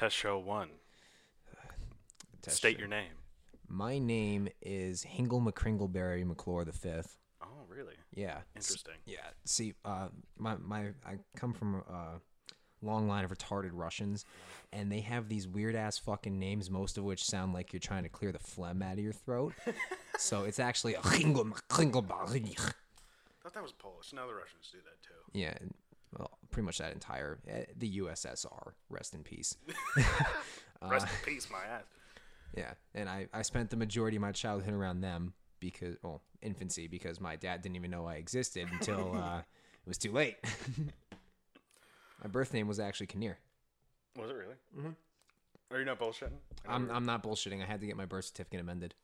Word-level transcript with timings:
Test 0.00 0.16
show 0.16 0.38
one. 0.38 0.70
Test 2.40 2.56
State 2.56 2.76
show. 2.76 2.78
your 2.78 2.88
name. 2.88 3.10
My 3.68 3.98
name 3.98 4.48
is 4.62 5.04
Hingle 5.04 5.42
McCringleberry 5.46 6.24
McClure 6.26 6.64
the 6.64 6.72
fifth. 6.72 7.18
Oh, 7.42 7.46
really? 7.68 7.92
Yeah. 8.14 8.38
s- 8.56 8.70
Interesting. 8.70 8.94
Yeah. 9.04 9.18
See, 9.44 9.74
uh, 9.84 10.08
my 10.38 10.56
my 10.56 10.86
I 11.04 11.18
come 11.36 11.52
from 11.52 11.82
a 11.86 12.20
long 12.80 13.08
line 13.08 13.26
of 13.26 13.30
retarded 13.30 13.70
Russians, 13.74 14.24
and 14.72 14.90
they 14.90 15.00
have 15.00 15.28
these 15.28 15.46
weird 15.46 15.76
ass 15.76 15.98
fucking 15.98 16.38
names, 16.38 16.70
most 16.70 16.96
of 16.96 17.04
which 17.04 17.22
sound 17.22 17.52
like 17.52 17.74
you're 17.74 17.80
trying 17.80 18.04
to 18.04 18.08
clear 18.08 18.32
the 18.32 18.38
phlegm 18.38 18.80
out 18.80 18.94
of 18.94 19.00
your 19.00 19.12
throat. 19.12 19.52
so 20.18 20.44
it's 20.44 20.58
actually 20.58 20.94
a 20.94 21.00
Hingle 21.00 21.44
McCringleberry. 21.52 22.58
I 22.58 23.42
thought 23.42 23.52
that 23.52 23.62
was 23.62 23.72
Polish. 23.72 24.14
Now 24.14 24.26
the 24.26 24.32
Russians 24.34 24.70
do 24.72 24.78
that 24.78 25.02
too. 25.02 25.38
Yeah. 25.38 25.54
Well, 26.18 26.38
pretty 26.50 26.66
much 26.66 26.78
that 26.78 26.92
entire 26.92 27.38
eh, 27.48 27.64
the 27.76 27.98
USSR. 27.98 28.72
Rest 28.88 29.14
in 29.14 29.22
peace. 29.22 29.56
Rest 30.82 31.06
in 31.06 31.32
peace, 31.32 31.48
my 31.50 31.58
ass. 31.58 31.84
Yeah, 32.56 32.72
and 32.94 33.08
I, 33.08 33.28
I 33.32 33.42
spent 33.42 33.70
the 33.70 33.76
majority 33.76 34.16
of 34.16 34.22
my 34.22 34.32
childhood 34.32 34.74
around 34.74 35.02
them 35.02 35.34
because, 35.60 35.96
well, 36.02 36.22
infancy, 36.42 36.88
because 36.88 37.20
my 37.20 37.36
dad 37.36 37.62
didn't 37.62 37.76
even 37.76 37.90
know 37.90 38.06
I 38.06 38.14
existed 38.14 38.68
until 38.72 39.14
uh, 39.22 39.38
it 39.38 39.88
was 39.88 39.98
too 39.98 40.10
late. 40.10 40.36
my 42.22 42.28
birth 42.28 42.52
name 42.52 42.66
was 42.66 42.80
actually 42.80 43.06
Kinnear. 43.06 43.38
Was 44.18 44.30
it 44.30 44.34
really? 44.34 44.56
Mm-hmm. 44.76 44.90
Are 45.72 45.78
you 45.78 45.84
not 45.84 46.00
bullshitting? 46.00 46.38
I'm, 46.68 46.90
I'm 46.90 47.06
not 47.06 47.22
bullshitting. 47.22 47.62
I 47.62 47.66
had 47.66 47.80
to 47.80 47.86
get 47.86 47.96
my 47.96 48.06
birth 48.06 48.24
certificate 48.24 48.60
amended. 48.60 48.94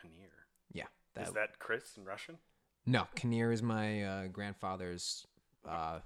Kinnear. 0.00 0.30
Yeah. 0.72 0.86
That, 1.14 1.28
Is 1.28 1.32
that 1.34 1.58
Chris 1.60 1.96
in 1.96 2.04
Russian? 2.04 2.38
no, 2.86 3.06
Kinnear 3.14 3.52
is 3.52 3.62
my 3.62 4.02
uh, 4.02 4.26
grandfather's 4.28 5.26
uh, 5.68 6.00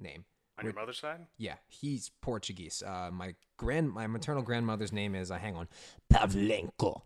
name. 0.00 0.24
On 0.58 0.64
your 0.64 0.74
mother's 0.74 0.98
side? 0.98 1.26
Yeah, 1.36 1.56
he's 1.68 2.10
Portuguese. 2.22 2.82
Uh, 2.84 3.10
my 3.12 3.34
grand, 3.58 3.90
my 3.90 4.06
maternal 4.06 4.42
grandmother's 4.42 4.92
name 4.92 5.14
is, 5.14 5.30
uh, 5.30 5.36
hang 5.36 5.54
on, 5.54 5.68
Pavlenko. 6.10 7.02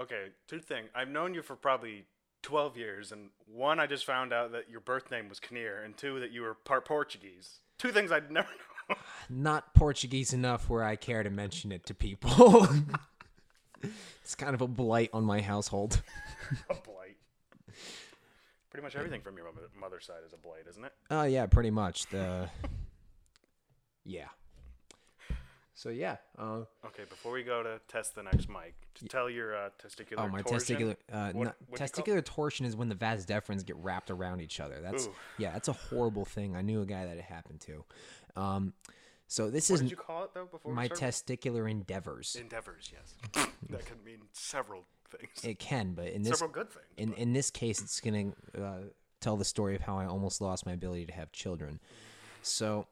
Okay, 0.00 0.28
two 0.46 0.60
things. 0.60 0.88
I've 0.94 1.08
known 1.08 1.34
you 1.34 1.42
for 1.42 1.56
probably 1.56 2.04
12 2.42 2.76
years, 2.76 3.12
and 3.12 3.30
one, 3.46 3.80
I 3.80 3.86
just 3.86 4.06
found 4.06 4.32
out 4.32 4.52
that 4.52 4.70
your 4.70 4.80
birth 4.80 5.10
name 5.10 5.28
was 5.28 5.40
Kinnear, 5.40 5.82
and 5.82 5.96
two, 5.96 6.20
that 6.20 6.30
you 6.32 6.42
were 6.42 6.54
part 6.54 6.86
Portuguese. 6.86 7.60
Two 7.78 7.90
things 7.90 8.10
I'd 8.12 8.30
never 8.30 8.48
know. 8.88 8.96
not 9.28 9.74
Portuguese 9.74 10.32
enough 10.32 10.70
where 10.70 10.84
I 10.84 10.96
care 10.96 11.22
to 11.22 11.30
mention 11.30 11.70
it 11.70 11.84
to 11.86 11.94
people. 11.94 12.66
it's 14.22 14.34
kind 14.34 14.54
of 14.54 14.60
a 14.62 14.68
blight 14.68 15.10
on 15.12 15.24
my 15.24 15.40
household. 15.40 16.02
a 16.70 16.74
blight. 16.74 16.97
Pretty 18.78 18.94
much 18.94 18.96
everything 18.96 19.22
from 19.22 19.36
your 19.36 19.46
mother- 19.46 19.68
mother's 19.76 20.06
side 20.06 20.20
is 20.24 20.32
a 20.32 20.36
blight, 20.36 20.62
isn't 20.70 20.84
it? 20.84 20.92
Oh 21.10 21.24
yeah, 21.24 21.46
pretty 21.46 21.72
much. 21.72 22.06
The 22.10 22.48
yeah. 24.04 24.28
So 25.74 25.88
yeah. 25.88 26.18
Uh, 26.38 26.60
Okay, 26.86 27.02
before 27.10 27.32
we 27.32 27.42
go 27.42 27.64
to 27.64 27.80
test 27.88 28.14
the 28.14 28.22
next 28.22 28.48
mic, 28.48 28.76
just 28.94 29.10
tell 29.10 29.28
your 29.28 29.56
uh, 29.56 29.70
testicular 29.84 30.18
oh, 30.18 30.28
my 30.28 30.42
torsion. 30.42 30.76
testicular 30.76 30.96
uh, 31.12 31.32
What- 31.32 31.34
no- 31.34 31.40
what'd 31.40 31.58
you 31.70 31.76
call- 31.76 31.88
testicular 31.88 32.24
torsion 32.24 32.66
is 32.66 32.76
when 32.76 32.88
the 32.88 32.94
vas 32.94 33.26
deferens 33.26 33.66
get 33.66 33.74
wrapped 33.78 34.12
around 34.12 34.42
each 34.42 34.60
other. 34.60 34.80
That's 34.80 35.08
Ooh. 35.08 35.14
yeah, 35.38 35.50
that's 35.50 35.66
a 35.66 35.72
horrible 35.72 36.24
thing. 36.24 36.54
I 36.54 36.62
knew 36.62 36.80
a 36.80 36.86
guy 36.86 37.04
that 37.04 37.16
it 37.16 37.24
happened 37.24 37.60
to. 37.62 37.84
Um, 38.40 38.74
so 39.26 39.50
this 39.50 39.70
What 39.70 39.74
is 39.74 39.80
did 39.80 39.90
you 39.90 39.96
call 39.96 40.22
it 40.22 40.30
though 40.34 40.46
before? 40.46 40.70
we 40.70 40.76
my 40.76 40.86
started? 40.86 41.04
testicular 41.04 41.68
endeavors. 41.68 42.36
endeavors. 42.38 42.92
Yes, 42.92 43.48
that 43.70 43.84
could 43.86 44.04
mean 44.04 44.20
several 44.32 44.84
things. 45.10 45.44
It 45.44 45.58
can, 45.58 45.92
but 45.94 46.08
in 46.08 46.22
this 46.22 46.38
several 46.38 46.50
good 46.50 46.70
things. 46.70 46.86
in 46.96 47.10
but- 47.10 47.18
in 47.18 47.32
this 47.32 47.50
case, 47.50 47.80
it's 47.80 48.00
gonna 48.00 48.32
uh, 48.56 48.88
tell 49.20 49.36
the 49.36 49.44
story 49.44 49.74
of 49.74 49.82
how 49.82 49.98
I 49.98 50.06
almost 50.06 50.40
lost 50.40 50.66
my 50.66 50.72
ability 50.72 51.06
to 51.06 51.12
have 51.12 51.32
children. 51.32 51.80
So 52.42 52.86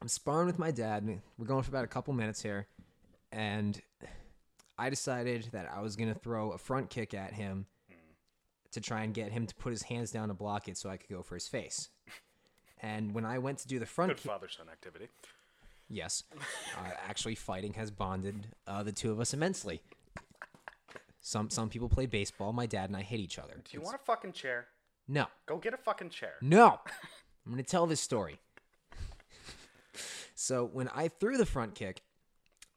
I'm 0.00 0.08
sparring 0.08 0.46
with 0.46 0.58
my 0.58 0.70
dad. 0.70 1.20
We're 1.38 1.46
going 1.46 1.62
for 1.62 1.70
about 1.70 1.84
a 1.84 1.88
couple 1.88 2.12
minutes 2.14 2.42
here, 2.42 2.66
and 3.32 3.80
I 4.78 4.90
decided 4.90 5.48
that 5.52 5.70
I 5.72 5.80
was 5.80 5.96
gonna 5.96 6.14
throw 6.14 6.52
a 6.52 6.58
front 6.58 6.90
kick 6.90 7.14
at 7.14 7.32
him 7.34 7.66
to 8.70 8.80
try 8.80 9.02
and 9.02 9.14
get 9.14 9.32
him 9.32 9.46
to 9.46 9.54
put 9.54 9.70
his 9.70 9.82
hands 9.84 10.10
down 10.10 10.28
to 10.28 10.34
block 10.34 10.68
it, 10.68 10.76
so 10.76 10.90
I 10.90 10.96
could 10.98 11.08
go 11.08 11.22
for 11.22 11.34
his 11.34 11.48
face. 11.48 11.88
And 12.80 13.12
when 13.14 13.24
I 13.24 13.38
went 13.38 13.58
to 13.60 13.68
do 13.68 13.78
the 13.78 13.86
front 13.86 14.10
good 14.10 14.18
kick, 14.18 14.30
father 14.30 14.48
son 14.48 14.68
activity. 14.70 15.08
yes, 15.88 16.22
uh, 16.76 16.90
actually 17.08 17.34
fighting 17.34 17.72
has 17.74 17.90
bonded 17.90 18.48
uh, 18.66 18.82
the 18.82 18.92
two 18.92 19.10
of 19.10 19.18
us 19.20 19.32
immensely. 19.34 19.80
Some 21.20 21.50
some 21.50 21.68
people 21.68 21.88
play 21.88 22.06
baseball. 22.06 22.52
My 22.52 22.66
dad 22.66 22.88
and 22.88 22.96
I 22.96 23.02
hit 23.02 23.20
each 23.20 23.38
other. 23.38 23.54
Do 23.64 23.76
you 23.76 23.80
want 23.80 23.96
a 23.96 24.04
fucking 24.04 24.32
chair? 24.32 24.68
No. 25.08 25.26
Go 25.46 25.56
get 25.56 25.74
a 25.74 25.78
fucking 25.78 26.10
chair. 26.10 26.34
No. 26.42 26.80
I'm 27.46 27.52
going 27.52 27.64
to 27.64 27.68
tell 27.68 27.86
this 27.86 28.00
story. 28.00 28.38
So, 30.34 30.66
when 30.66 30.88
I 30.88 31.08
threw 31.08 31.36
the 31.36 31.46
front 31.46 31.74
kick, 31.74 32.02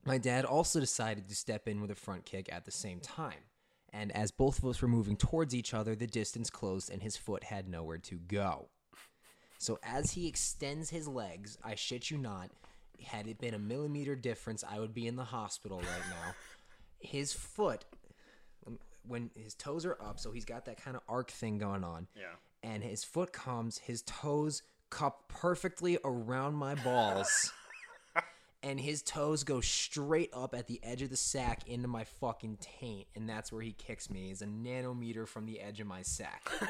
my 0.03 0.17
dad 0.17 0.45
also 0.45 0.79
decided 0.79 1.29
to 1.29 1.35
step 1.35 1.67
in 1.67 1.79
with 1.79 1.91
a 1.91 1.95
front 1.95 2.25
kick 2.25 2.51
at 2.51 2.65
the 2.65 2.71
same 2.71 2.99
time. 2.99 3.37
And 3.93 4.11
as 4.13 4.31
both 4.31 4.57
of 4.57 4.65
us 4.65 4.81
were 4.81 4.87
moving 4.87 5.15
towards 5.15 5.53
each 5.53 5.73
other, 5.73 5.93
the 5.93 6.07
distance 6.07 6.49
closed 6.49 6.89
and 6.89 7.03
his 7.03 7.17
foot 7.17 7.43
had 7.43 7.67
nowhere 7.69 7.99
to 7.99 8.15
go. 8.15 8.69
So, 9.59 9.77
as 9.83 10.11
he 10.11 10.27
extends 10.27 10.89
his 10.89 11.07
legs, 11.07 11.57
I 11.63 11.75
shit 11.75 12.09
you 12.09 12.17
not, 12.17 12.49
had 13.03 13.27
it 13.27 13.39
been 13.39 13.53
a 13.53 13.59
millimeter 13.59 14.15
difference, 14.15 14.63
I 14.67 14.79
would 14.79 14.93
be 14.93 15.05
in 15.05 15.15
the 15.15 15.25
hospital 15.25 15.77
right 15.77 16.09
now. 16.09 16.33
His 16.99 17.33
foot, 17.33 17.85
when 19.07 19.29
his 19.35 19.53
toes 19.55 19.85
are 19.85 19.97
up, 20.01 20.19
so 20.19 20.31
he's 20.31 20.45
got 20.45 20.65
that 20.65 20.81
kind 20.83 20.95
of 20.95 21.03
arc 21.07 21.31
thing 21.31 21.57
going 21.57 21.83
on 21.83 22.07
Yeah. 22.15 22.33
and 22.63 22.83
his 22.83 23.03
foot 23.03 23.31
comes, 23.33 23.77
his 23.79 24.01
toes 24.03 24.61
cup 24.89 25.27
perfectly 25.29 25.97
around 26.03 26.55
my 26.55 26.75
balls. 26.75 27.51
and 28.63 28.79
his 28.79 29.01
toes 29.01 29.43
go 29.43 29.59
straight 29.61 30.29
up 30.33 30.53
at 30.53 30.67
the 30.67 30.79
edge 30.83 31.01
of 31.01 31.09
the 31.09 31.17
sack 31.17 31.67
into 31.67 31.87
my 31.87 32.03
fucking 32.03 32.57
taint, 32.61 33.07
and 33.15 33.27
that's 33.27 33.51
where 33.51 33.61
he 33.61 33.71
kicks 33.73 34.09
me, 34.09 34.29
is 34.31 34.41
a 34.41 34.45
nanometer 34.45 35.27
from 35.27 35.45
the 35.45 35.59
edge 35.59 35.79
of 35.79 35.87
my 35.87 36.01
sack. 36.01 36.49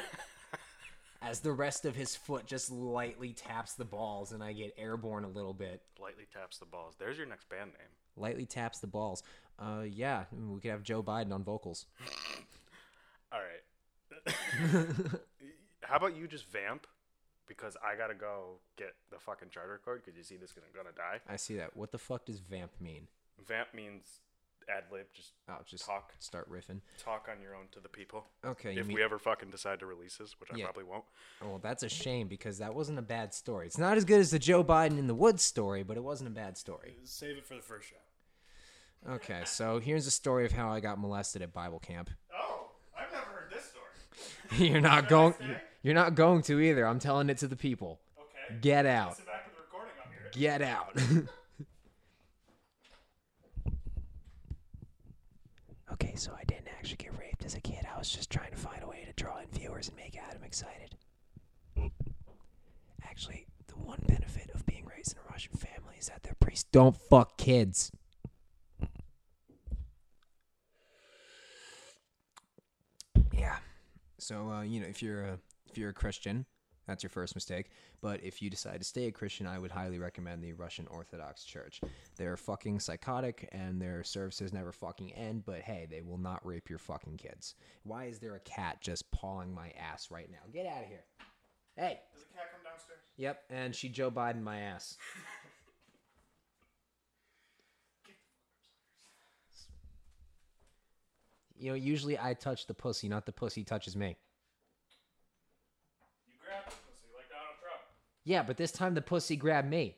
As 1.24 1.38
the 1.38 1.52
rest 1.52 1.84
of 1.84 1.94
his 1.94 2.16
foot 2.16 2.46
just 2.46 2.72
lightly 2.72 3.32
taps 3.32 3.74
the 3.74 3.84
balls, 3.84 4.32
and 4.32 4.42
I 4.42 4.52
get 4.52 4.74
airborne 4.76 5.22
a 5.22 5.28
little 5.28 5.54
bit. 5.54 5.80
Lightly 6.00 6.24
taps 6.32 6.58
the 6.58 6.64
balls. 6.66 6.94
There's 6.98 7.16
your 7.16 7.28
next 7.28 7.48
band 7.48 7.70
name. 7.78 7.88
Lightly 8.16 8.44
taps 8.44 8.80
the 8.80 8.88
balls. 8.88 9.22
Uh, 9.58 9.82
yeah, 9.88 10.24
we 10.32 10.60
could 10.60 10.70
have 10.70 10.82
Joe 10.82 11.02
Biden 11.02 11.32
on 11.32 11.44
vocals. 11.44 11.86
All 13.32 13.40
right. 13.40 14.34
How 15.82 15.96
about 15.96 16.16
you 16.16 16.26
just 16.26 16.46
vamp? 16.50 16.86
Because 17.48 17.76
I 17.84 17.96
gotta 17.96 18.14
go 18.14 18.58
get 18.76 18.94
the 19.10 19.18
fucking 19.18 19.48
charter 19.50 19.80
cord. 19.84 20.02
Because 20.04 20.16
you 20.16 20.22
see 20.24 20.36
this 20.36 20.52
gonna 20.52 20.66
gonna 20.74 20.94
die. 20.96 21.20
I 21.28 21.36
see 21.36 21.56
that. 21.56 21.76
What 21.76 21.92
the 21.92 21.98
fuck 21.98 22.24
does 22.26 22.38
vamp 22.38 22.70
mean? 22.80 23.08
Vamp 23.46 23.68
means 23.74 24.20
ad 24.74 24.84
lib. 24.92 25.06
Just 25.12 25.32
Oh, 25.48 25.58
just 25.66 25.84
Talk. 25.84 26.14
start 26.18 26.48
riffing. 26.50 26.80
talk 26.98 27.28
on 27.30 27.42
your 27.42 27.54
own 27.56 27.64
to 27.72 27.80
the 27.80 27.88
people. 27.88 28.24
Okay, 28.44 28.76
If 28.76 28.86
mean- 28.86 28.96
we 28.96 29.02
ever 29.02 29.18
fucking 29.18 29.50
decide 29.50 29.80
to 29.80 29.86
release 29.86 30.16
this, 30.18 30.38
which 30.40 30.50
I 30.52 30.62
probably 30.62 30.84
won't. 30.84 31.04
Oh, 31.42 31.48
well, 31.50 31.58
that's 31.58 31.82
a 31.82 31.88
shame 31.88 32.28
because 32.28 32.58
that 32.58 32.74
wasn't 32.74 32.98
a 32.98 33.02
bad 33.02 33.34
story. 33.34 33.66
It's 33.66 33.76
not 33.78 33.96
as 33.96 34.04
good 34.04 34.20
as 34.20 34.30
the 34.30 34.38
Joe 34.38 34.62
Biden 34.64 34.98
in 34.98 35.08
the 35.08 35.14
woods 35.14 35.42
story, 35.42 35.82
but 35.82 35.96
it 35.96 36.02
wasn't 36.04 36.28
a 36.28 36.32
bad 36.32 36.56
story. 36.56 36.96
Save 37.04 37.38
it 37.38 37.44
for 37.46 37.54
the 37.56 37.62
first 37.62 37.88
show. 37.88 37.96
Okay, 39.10 39.42
so 39.46 39.80
here's 39.80 40.06
a 40.06 40.10
story 40.12 40.44
of 40.46 40.52
how 40.52 40.70
I 40.70 40.78
got 40.80 40.98
molested 40.98 41.42
at 41.42 41.52
Bible 41.52 41.80
camp. 41.80 42.08
Oh, 42.32 42.70
I've 42.96 43.12
never 43.12 43.24
heard 43.24 43.50
this 43.52 43.64
story. 43.64 44.68
You're 44.70 44.80
not 44.80 45.08
going. 45.08 45.34
You're 45.82 45.94
not 45.94 46.14
going 46.14 46.42
to 46.42 46.60
either. 46.60 46.86
I'm 46.86 47.00
telling 47.00 47.28
it 47.28 47.38
to 47.38 47.48
the 47.48 47.56
people. 47.56 47.98
Okay. 48.16 48.58
Get 48.60 48.86
out. 48.86 49.16
Sit 49.16 49.26
back 49.26 49.44
with 49.46 49.56
the 49.56 49.62
recording. 49.62 49.92
I'll 50.04 50.12
hear. 50.12 50.30
Get 50.32 50.62
out. 50.62 50.96
okay, 55.94 56.14
so 56.14 56.32
I 56.38 56.44
didn't 56.44 56.68
actually 56.78 56.98
get 56.98 57.18
raped 57.18 57.44
as 57.44 57.56
a 57.56 57.60
kid. 57.60 57.84
I 57.92 57.98
was 57.98 58.08
just 58.08 58.30
trying 58.30 58.52
to 58.52 58.56
find 58.56 58.84
a 58.84 58.86
way 58.86 59.04
to 59.04 59.12
draw 59.20 59.38
in 59.40 59.48
viewers 59.50 59.88
and 59.88 59.96
make 59.96 60.16
Adam 60.16 60.44
excited. 60.44 60.94
Actually, 63.04 63.46
the 63.66 63.74
one 63.74 64.00
benefit 64.06 64.50
of 64.54 64.64
being 64.64 64.86
raised 64.86 65.12
in 65.12 65.18
a 65.18 65.30
Russian 65.30 65.54
family 65.54 65.96
is 65.98 66.06
that 66.06 66.22
their 66.22 66.36
priests 66.38 66.68
don't 66.70 66.96
fuck 66.96 67.36
kids. 67.36 67.90
Yeah. 73.42 73.56
So 74.18 74.50
uh, 74.52 74.62
you 74.62 74.78
know, 74.78 74.86
if 74.86 75.02
you're 75.02 75.24
a 75.24 75.38
if 75.68 75.76
you're 75.76 75.90
a 75.90 75.94
Christian, 75.94 76.46
that's 76.86 77.02
your 77.02 77.10
first 77.10 77.34
mistake. 77.34 77.70
But 78.00 78.22
if 78.22 78.40
you 78.40 78.50
decide 78.50 78.78
to 78.78 78.84
stay 78.84 79.06
a 79.06 79.10
Christian, 79.10 79.48
I 79.48 79.58
would 79.58 79.72
highly 79.72 79.98
recommend 79.98 80.44
the 80.44 80.52
Russian 80.52 80.86
Orthodox 80.86 81.42
Church. 81.42 81.80
They're 82.16 82.36
fucking 82.36 82.78
psychotic 82.78 83.48
and 83.50 83.82
their 83.82 84.04
services 84.04 84.52
never 84.52 84.70
fucking 84.70 85.12
end, 85.14 85.44
but 85.44 85.60
hey, 85.62 85.88
they 85.90 86.02
will 86.02 86.18
not 86.18 86.46
rape 86.46 86.70
your 86.70 86.78
fucking 86.78 87.16
kids. 87.16 87.56
Why 87.82 88.04
is 88.04 88.20
there 88.20 88.36
a 88.36 88.40
cat 88.40 88.80
just 88.80 89.10
pawing 89.10 89.52
my 89.52 89.72
ass 89.76 90.08
right 90.12 90.30
now? 90.30 90.38
Get 90.52 90.66
out 90.66 90.82
of 90.82 90.88
here. 90.88 91.04
Hey. 91.76 91.98
Does 92.12 92.22
the 92.22 92.34
cat 92.34 92.44
come 92.52 92.62
downstairs? 92.64 93.00
Yep, 93.16 93.42
and 93.50 93.74
she 93.74 93.88
Joe 93.88 94.10
Biden 94.12 94.42
my 94.42 94.60
ass. 94.60 94.96
You 101.62 101.68
know, 101.70 101.74
usually 101.76 102.18
I 102.18 102.34
touch 102.34 102.66
the 102.66 102.74
pussy, 102.74 103.08
not 103.08 103.24
the 103.24 103.30
pussy 103.30 103.62
touches 103.62 103.94
me. 103.94 104.16
You 106.26 106.32
grab 106.44 106.64
the 106.64 106.70
pussy 106.72 107.06
like 107.16 107.28
Donald 107.30 107.54
Trump. 107.62 107.82
Yeah, 108.24 108.42
but 108.42 108.56
this 108.56 108.72
time 108.72 108.94
the 108.94 109.00
pussy 109.00 109.36
grabbed 109.36 109.70
me. 109.70 109.94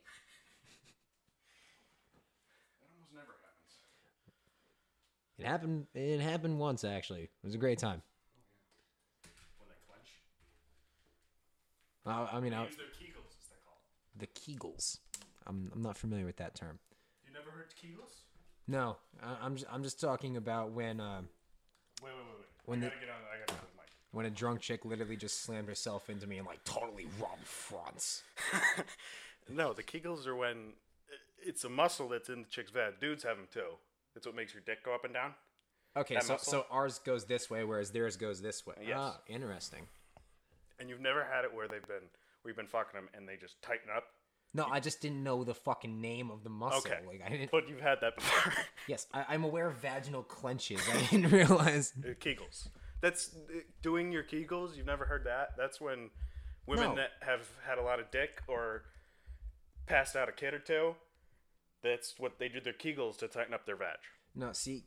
That 2.83 2.89
almost 2.93 3.15
never 3.15 3.33
happens. 3.41 3.73
It 5.39 5.47
happened. 5.47 5.87
It 5.95 6.21
happened 6.21 6.59
once 6.59 6.85
actually. 6.85 7.23
It 7.23 7.31
was 7.43 7.55
a 7.55 7.59
great 7.59 7.79
time. 7.79 8.03
When 9.59 9.69
they 9.71 9.81
clench. 9.89 10.11
Uh, 12.05 12.29
I 12.37 12.41
mean, 12.41 12.53
I, 12.53 12.67
Use 12.67 12.77
their 12.77 12.87
kegels, 12.89 13.39
as 13.41 13.49
they're 13.49 13.59
called. 13.65 13.81
the 14.19 14.27
Kegels. 14.27 14.99
I'm 15.47 15.71
I'm 15.75 15.81
not 15.81 15.97
familiar 15.97 16.27
with 16.27 16.37
that 16.37 16.55
term. 16.55 16.79
You 17.27 17.33
never 17.33 17.51
heard 17.51 17.73
kegels? 17.83 18.25
No, 18.69 18.99
I, 19.23 19.37
I'm 19.43 19.57
just, 19.57 19.67
I'm 19.73 19.83
just 19.83 19.99
talking 19.99 20.37
about 20.37 20.73
when 20.73 21.01
uh, 21.01 21.23
Wait, 22.05 22.13
wait, 22.13 22.25
wait, 22.27 22.37
wait. 22.39 22.47
When 22.67 22.79
I 22.79 22.81
the- 22.83 22.87
gotta 22.91 23.01
get 23.01 23.09
on. 23.11 23.17
I 23.33 23.39
gotta 23.41 23.53
get 23.53 23.59
on 23.61 23.67
the 23.75 23.81
mic. 23.83 23.91
when 24.13 24.27
a 24.27 24.31
drunk 24.31 24.61
chick 24.61 24.85
literally 24.85 25.17
just 25.17 25.43
slammed 25.43 25.69
herself 25.69 26.09
into 26.11 26.27
me 26.27 26.39
and 26.39 26.47
like 26.47 26.63
totally 26.65 27.07
rubbed 27.21 27.47
fronts. 27.47 28.23
No, 29.47 29.75
the 29.75 29.83
Kegels 29.83 30.27
are 30.27 30.35
when 30.35 30.73
it's 31.39 31.65
a 31.65 31.69
muscle 31.69 32.09
that's 32.09 32.31
in 32.31 32.41
the 32.45 32.49
chick's 32.49 32.71
vag. 32.71 32.99
Dudes 32.99 33.23
have 33.25 33.37
them 33.37 33.47
too. 33.53 33.77
That's 34.15 34.27
what 34.27 34.35
makes 34.35 34.55
your 34.55 34.63
dick 34.65 34.83
go 34.83 34.95
up 34.95 35.05
and 35.05 35.13
down. 35.13 35.35
Okay, 35.95 36.15
That 36.15 36.25
so 36.25 36.33
muscle? 36.33 36.51
so 36.53 36.67
ours 36.71 36.99
goes 37.01 37.27
this 37.27 37.51
way, 37.51 37.63
whereas 37.63 37.91
theirs 37.91 38.17
goes 38.17 38.41
this 38.41 38.67
way. 38.67 38.77
Yes. 38.81 38.97
Ah, 38.99 39.19
interesting. 39.29 39.87
And 40.81 40.89
you've 40.89 41.03
never 41.03 41.25
had 41.25 41.45
it 41.45 41.53
where 41.55 41.69
they've 41.69 41.87
been 41.87 42.09
where 42.41 42.49
you've 42.51 42.57
been 42.57 42.67
fucking 42.67 42.99
them 42.99 43.11
and 43.13 43.29
they 43.29 43.37
just 43.37 43.61
tighten 43.61 43.91
up. 43.95 44.05
No, 44.57 44.67
I 44.71 44.79
just 44.81 45.01
didn't 45.01 45.23
know 45.25 45.43
the 45.43 45.55
fucking 45.55 46.01
name 46.01 46.31
of 46.31 46.45
the 46.45 46.51
muscle. 46.51 46.79
Okay, 46.79 47.01
Like 47.07 47.23
I 47.27 47.29
didn't. 47.29 47.51
but 47.51 47.69
you've 47.69 47.81
had 47.81 47.99
that 48.03 48.15
before. 48.17 48.53
Yes, 48.87 49.07
I, 49.13 49.25
I'm 49.31 49.43
aware 49.45 49.67
of 49.67 49.77
vaginal 49.77 50.23
clenches. 50.23 50.81
I 50.93 51.01
didn't 51.07 51.31
realize. 51.33 51.93
Uh, 51.99 52.11
Kegels. 52.21 52.69
That's 53.01 53.35
uh, 53.35 53.61
doing 53.83 54.13
your 54.13 54.23
Kegels. 54.23 54.77
You've 54.77 54.87
never 54.87 55.05
heard 55.07 55.25
that? 55.25 55.51
That's 55.59 55.81
when 55.81 56.11
women 56.67 56.91
No. 56.91 56.95
that 56.97 57.11
have 57.21 57.49
had 57.67 57.79
a 57.79 57.83
lot 57.83 57.99
of 57.99 58.11
dick 58.11 58.43
or 58.47 58.83
passed 59.87 60.17
out 60.17 60.29
a 60.29 60.33
kid 60.33 60.55
or 60.55 60.59
two. 60.61 60.95
That's 61.83 62.15
what 62.19 62.39
they 62.39 62.49
do 62.49 62.61
their 62.61 62.73
Kegels 62.73 63.19
to 63.19 63.29
tighten 63.29 63.53
up 63.55 63.67
their 63.67 63.77
vag. 63.77 63.97
No, 64.37 64.53
see, 64.53 64.85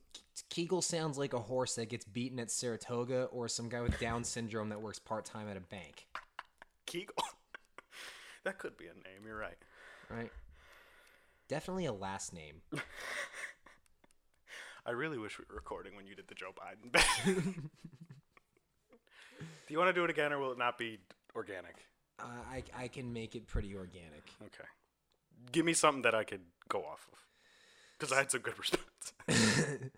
Kegel 0.50 0.82
sounds 0.82 1.18
like 1.18 1.34
a 1.34 1.40
horse 1.40 1.76
that 1.76 1.90
gets 1.90 2.06
beaten 2.06 2.40
at 2.40 2.52
Saratoga, 2.52 3.26
or 3.26 3.48
some 3.48 3.70
guy 3.70 3.82
with 3.82 3.98
Down 4.00 4.24
syndrome 4.24 4.70
that 4.70 4.82
works 4.82 5.00
part 5.00 5.26
time 5.26 5.48
at 5.48 5.56
a 5.58 5.62
bank. 5.62 6.08
Kegel. 6.86 7.16
That 8.48 8.58
could 8.60 8.78
be 8.78 8.86
a 8.86 8.94
name. 8.94 9.26
You're 9.26 9.38
right. 9.38 9.58
Right? 10.10 10.32
Definitely 11.50 11.86
a 11.86 11.92
last 11.92 12.34
name. 12.34 12.62
I 14.86 14.92
really 14.92 15.18
wish 15.18 15.38
we 15.38 15.44
were 15.50 15.56
recording 15.56 15.98
when 15.98 16.08
you 16.08 16.16
did 16.16 16.30
the 16.30 16.36
Joe 16.36 16.52
Biden. 16.56 16.94
do 19.36 19.42
you 19.68 19.78
want 19.78 19.90
to 19.90 19.94
do 19.94 20.06
it 20.06 20.10
again, 20.10 20.32
or 20.32 20.40
will 20.40 20.54
it 20.54 20.58
not 20.58 20.78
be 20.78 20.98
organic? 21.36 21.76
Uh, 22.20 22.24
I 22.50 22.64
I 22.74 22.88
can 22.88 23.12
make 23.12 23.36
it 23.36 23.48
pretty 23.48 23.76
organic. 23.76 24.24
Okay. 24.42 24.70
Give 25.52 25.66
me 25.66 25.74
something 25.74 26.04
that 26.04 26.16
I 26.16 26.24
could 26.24 26.46
go 26.70 26.80
off 26.80 27.06
of, 27.12 27.20
because 28.00 28.14
I 28.14 28.20
had 28.20 28.32
some 28.32 28.40
good 28.42 28.58
response. 28.58 29.14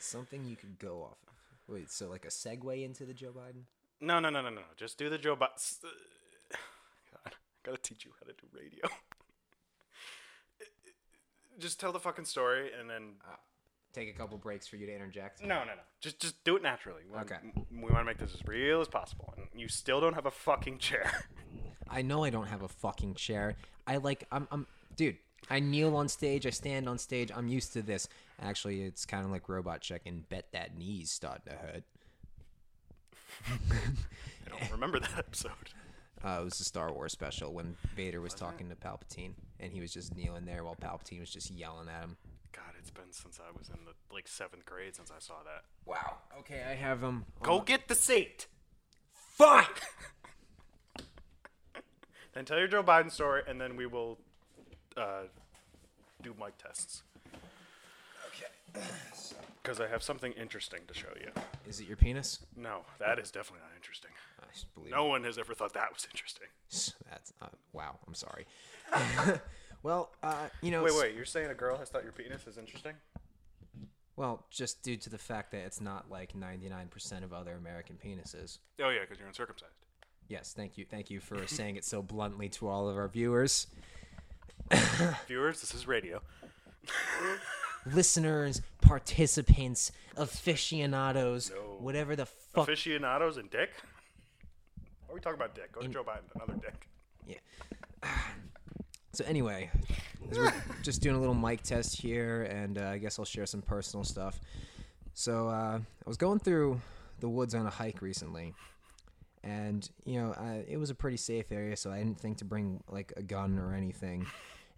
Something 0.00 0.44
you 0.44 0.54
could 0.54 0.78
go 0.78 1.02
off 1.02 1.18
of. 1.26 1.34
Wait, 1.74 1.90
so 1.90 2.08
like 2.08 2.24
a 2.24 2.28
segue 2.28 2.84
into 2.84 3.04
the 3.04 3.12
Joe 3.12 3.32
Biden? 3.32 3.64
no, 4.00 4.20
no, 4.20 4.30
no, 4.30 4.42
no, 4.42 4.50
no. 4.50 4.60
Just 4.76 4.96
do 4.96 5.10
the 5.10 5.18
Joe 5.18 5.34
Biden. 5.34 5.58
Gotta 7.68 7.82
teach 7.82 8.06
you 8.06 8.12
how 8.18 8.26
to 8.26 8.32
do 8.32 8.46
radio. 8.58 8.88
Just 11.58 11.78
tell 11.78 11.92
the 11.92 12.00
fucking 12.00 12.24
story, 12.24 12.70
and 12.78 12.88
then 12.88 13.16
uh, 13.30 13.36
Take 13.92 14.08
a 14.08 14.12
couple 14.12 14.38
breaks 14.38 14.66
for 14.66 14.76
you 14.76 14.86
to 14.86 14.94
interject. 14.94 15.42
no, 15.42 15.58
no, 15.60 15.64
no. 15.64 15.72
Just 16.00 16.18
just 16.18 16.42
do 16.44 16.56
it 16.56 16.62
naturally. 16.62 17.02
We 17.12 17.18
Okay. 17.18 17.36
We 17.70 17.90
want 17.90 17.98
to 17.98 18.04
make 18.04 18.18
this 18.18 18.34
as 18.34 18.40
real 18.46 18.80
as 18.80 18.88
possible, 18.88 19.34
and 19.36 19.60
you 19.60 19.68
still 19.68 20.00
don't 20.00 20.14
have 20.14 20.24
a 20.24 20.30
fucking 20.30 20.78
chair. 20.78 21.10
I 21.90 22.02
know 22.02 22.24
I 22.24 22.30
don't 22.30 22.46
have 22.46 22.62
a 22.62 22.68
fucking 22.68 23.14
chair. 23.14 23.56
I 23.86 23.96
like 23.96 24.24
I'm 24.30 24.46
I'm 24.50 24.66
dude. 24.96 25.16
I 25.50 25.60
kneel 25.60 25.96
on 25.96 26.08
stage. 26.08 26.46
I 26.46 26.50
stand 26.50 26.88
on 26.88 26.98
stage. 26.98 27.30
I'm 27.34 27.48
used 27.48 27.72
to 27.74 27.82
this. 27.82 28.08
Actually, 28.40 28.82
it's 28.82 29.04
kind 29.04 29.24
of 29.24 29.30
like 29.30 29.48
Robot 29.48 29.80
Chicken. 29.80 30.24
Bet 30.28 30.52
that 30.52 30.76
knee's 30.76 31.10
starting 31.10 31.52
to 31.52 31.58
hurt. 31.58 31.82
I 33.46 34.58
don't 34.58 34.70
remember 34.70 35.00
that 35.00 35.18
episode. 35.18 35.52
Uh, 36.24 36.38
it 36.40 36.44
was 36.44 36.60
a 36.60 36.64
Star 36.64 36.92
Wars 36.92 37.12
special 37.12 37.52
when 37.52 37.76
Vader 37.94 38.20
was 38.20 38.34
talking 38.34 38.68
to 38.68 38.74
Palpatine, 38.74 39.32
and 39.60 39.72
he 39.72 39.80
was 39.80 39.92
just 39.92 40.16
kneeling 40.16 40.44
there 40.44 40.64
while 40.64 40.76
Palpatine 40.76 41.20
was 41.20 41.30
just 41.30 41.50
yelling 41.50 41.88
at 41.88 42.00
him. 42.02 42.16
God, 42.52 42.74
it's 42.78 42.90
been 42.90 43.12
since 43.12 43.38
I 43.38 43.56
was 43.56 43.68
in 43.68 43.84
the 43.84 43.92
like 44.12 44.26
seventh 44.26 44.64
grade 44.64 44.96
since 44.96 45.10
I 45.10 45.20
saw 45.20 45.34
that. 45.44 45.64
Wow. 45.84 46.16
Okay, 46.40 46.62
I 46.68 46.74
have 46.74 47.02
him. 47.02 47.24
Go 47.42 47.60
get 47.60 47.88
the 47.88 47.94
seat. 47.94 48.46
Fuck. 49.12 49.80
Then 52.34 52.44
tell 52.44 52.58
your 52.58 52.68
Joe 52.68 52.84
Biden 52.84 53.10
story, 53.10 53.42
and 53.48 53.60
then 53.60 53.74
we 53.74 53.86
will 53.86 54.16
uh, 54.96 55.22
do 56.22 56.36
mic 56.38 56.56
tests. 56.56 57.02
Because 59.62 59.80
I 59.80 59.88
have 59.88 60.02
something 60.02 60.32
interesting 60.32 60.80
to 60.88 60.94
show 60.94 61.08
you. 61.20 61.30
Is 61.68 61.80
it 61.80 61.86
your 61.86 61.96
penis? 61.96 62.40
No, 62.56 62.80
that 62.98 63.18
is 63.18 63.30
definitely 63.30 63.60
not 63.66 63.76
interesting. 63.76 64.10
I 64.40 64.44
just 64.52 64.72
believe. 64.74 64.90
No 64.90 65.04
one 65.04 65.24
has 65.24 65.38
ever 65.38 65.54
thought 65.54 65.74
that 65.74 65.92
was 65.92 66.06
interesting. 66.10 66.46
That's 67.10 67.32
uh, 67.42 67.46
wow. 67.72 67.96
I'm 68.06 68.14
sorry. 68.14 68.46
well, 69.82 70.10
uh, 70.22 70.48
you 70.62 70.70
know. 70.70 70.82
Wait, 70.82 70.94
wait, 70.94 71.14
you're 71.14 71.24
saying 71.24 71.50
a 71.50 71.54
girl 71.54 71.76
has 71.76 71.88
thought 71.90 72.02
your 72.02 72.12
penis 72.12 72.46
is 72.46 72.56
interesting? 72.56 72.94
Well, 74.16 74.46
just 74.50 74.82
due 74.82 74.96
to 74.96 75.10
the 75.10 75.18
fact 75.18 75.52
that 75.52 75.58
it's 75.58 75.80
not 75.80 76.10
like 76.10 76.32
99% 76.32 77.22
of 77.22 77.32
other 77.32 77.52
American 77.52 77.96
penises. 78.04 78.58
Oh 78.80 78.88
yeah, 78.88 79.00
because 79.02 79.18
you're 79.18 79.28
uncircumcised. 79.28 79.72
Yes, 80.28 80.54
thank 80.56 80.76
you. 80.76 80.84
Thank 80.84 81.10
you 81.10 81.20
for 81.20 81.46
saying 81.46 81.76
it 81.76 81.84
so 81.84 82.02
bluntly 82.02 82.48
to 82.50 82.68
all 82.68 82.88
of 82.88 82.96
our 82.96 83.08
viewers, 83.08 83.66
Viewers, 85.26 85.60
this 85.60 85.74
is 85.74 85.86
radio. 85.86 86.20
listeners, 87.94 88.60
participants, 88.80 89.92
aficionados, 90.16 91.50
No. 91.50 91.56
whatever 91.80 92.16
the 92.16 92.26
fuck. 92.26 92.68
Aficionados 92.68 93.36
and 93.36 93.50
dick. 93.50 93.70
What 95.06 95.12
are 95.12 95.14
we 95.14 95.20
talking 95.20 95.38
about? 95.40 95.54
Dick. 95.54 95.72
Go 95.72 95.80
to 95.80 95.88
Joe 95.88 96.04
Biden. 96.04 96.24
Another 96.34 96.54
dick. 96.60 96.88
Yeah. 97.26 97.38
So 99.14 99.24
anyway, 99.24 99.68
we're 100.30 100.52
just 100.82 101.02
doing 101.02 101.16
a 101.16 101.18
little 101.18 101.34
mic 101.34 101.62
test 101.62 102.00
here, 102.00 102.42
and 102.44 102.78
uh, 102.78 102.88
I 102.88 102.98
guess 102.98 103.18
I'll 103.18 103.24
share 103.24 103.46
some 103.46 103.62
personal 103.62 104.04
stuff. 104.04 104.38
So 105.14 105.48
uh, 105.48 105.78
I 105.80 106.08
was 106.08 106.16
going 106.16 106.38
through 106.38 106.80
the 107.18 107.28
woods 107.28 107.52
on 107.54 107.66
a 107.66 107.70
hike 107.70 108.00
recently, 108.00 108.54
and 109.42 109.88
you 110.04 110.20
know 110.20 110.34
I, 110.38 110.64
it 110.68 110.76
was 110.76 110.90
a 110.90 110.94
pretty 110.94 111.16
safe 111.16 111.50
area, 111.50 111.76
so 111.76 111.90
I 111.90 111.98
didn't 111.98 112.20
think 112.20 112.38
to 112.38 112.44
bring 112.44 112.80
like 112.88 113.12
a 113.16 113.22
gun 113.22 113.58
or 113.58 113.74
anything. 113.74 114.24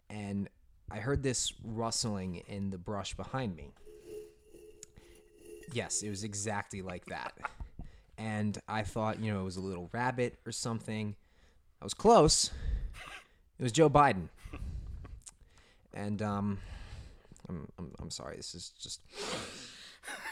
And 0.09 0.49
I 0.91 0.99
heard 0.99 1.23
this 1.23 1.53
rustling 1.65 2.43
in 2.49 2.71
the 2.71 2.79
brush 2.79 3.15
behind 3.15 3.57
me. 3.57 3.71
Yes, 5.73 6.03
it 6.03 6.11
was 6.11 6.25
exactly 6.25 6.83
like 6.83 7.07
that. 7.07 7.33
And 8.19 8.59
I 8.69 8.83
thought, 8.83 9.21
you 9.21 9.33
know, 9.33 9.41
it 9.41 9.45
was 9.45 9.57
a 9.57 9.61
little 9.61 9.89
rabbit 9.93 10.39
or 10.45 10.51
something. 10.53 11.15
I 11.81 11.85
was 11.85 11.95
close. 11.95 12.51
It 13.59 13.63
was 13.63 13.73
Joe 13.73 13.89
Biden. 13.89 14.29
And 15.95 16.21
um, 16.23 16.59
I'm, 17.49 17.69
I'm 17.79 17.93
I'm 18.01 18.11
sorry. 18.11 18.37
This 18.37 18.55
is 18.55 18.73
just 18.81 19.01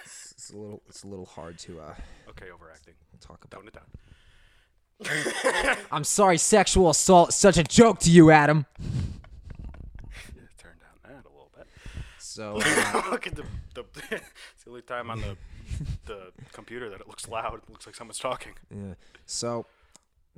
it's, 0.05 0.33
it's 0.33 0.51
a 0.51 0.57
little 0.57 0.83
it's 0.89 1.05
a 1.05 1.07
little 1.07 1.27
hard 1.27 1.59
to 1.61 1.81
uh 1.81 1.95
Okay, 2.31 2.47
overacting. 2.55 2.95
talk 3.21 3.45
about. 3.45 3.61
Tone 3.61 3.69
it 3.69 3.75
down. 3.75 3.85
I'm 5.93 6.05
sorry. 6.05 6.39
Sexual 6.39 6.91
assault 6.91 7.31
is 7.31 7.37
such 7.37 7.57
a 7.59 7.65
joke 7.65 7.99
to 8.01 8.11
you, 8.11 8.31
Adam. 8.31 8.67
Turn 10.59 10.73
down 10.81 10.99
that 11.05 11.25
a 11.25 11.29
little 11.31 11.51
bit. 11.57 11.67
So 12.29 12.61
uh, 12.65 13.03
Look 13.11 13.27
at 13.27 13.35
the, 13.35 13.45
the 13.75 13.85
it's 14.11 14.65
the 14.65 14.71
only 14.71 14.83
time 14.83 15.11
on 15.11 15.21
the 15.21 15.37
the 16.07 16.33
computer 16.53 16.91
that 16.91 17.01
it 17.01 17.09
looks 17.09 17.27
loud. 17.29 17.63
It 17.67 17.71
looks 17.71 17.87
like 17.87 17.95
someone's 17.95 18.19
talking. 18.19 18.53
yeah. 18.71 18.95
so 19.27 19.67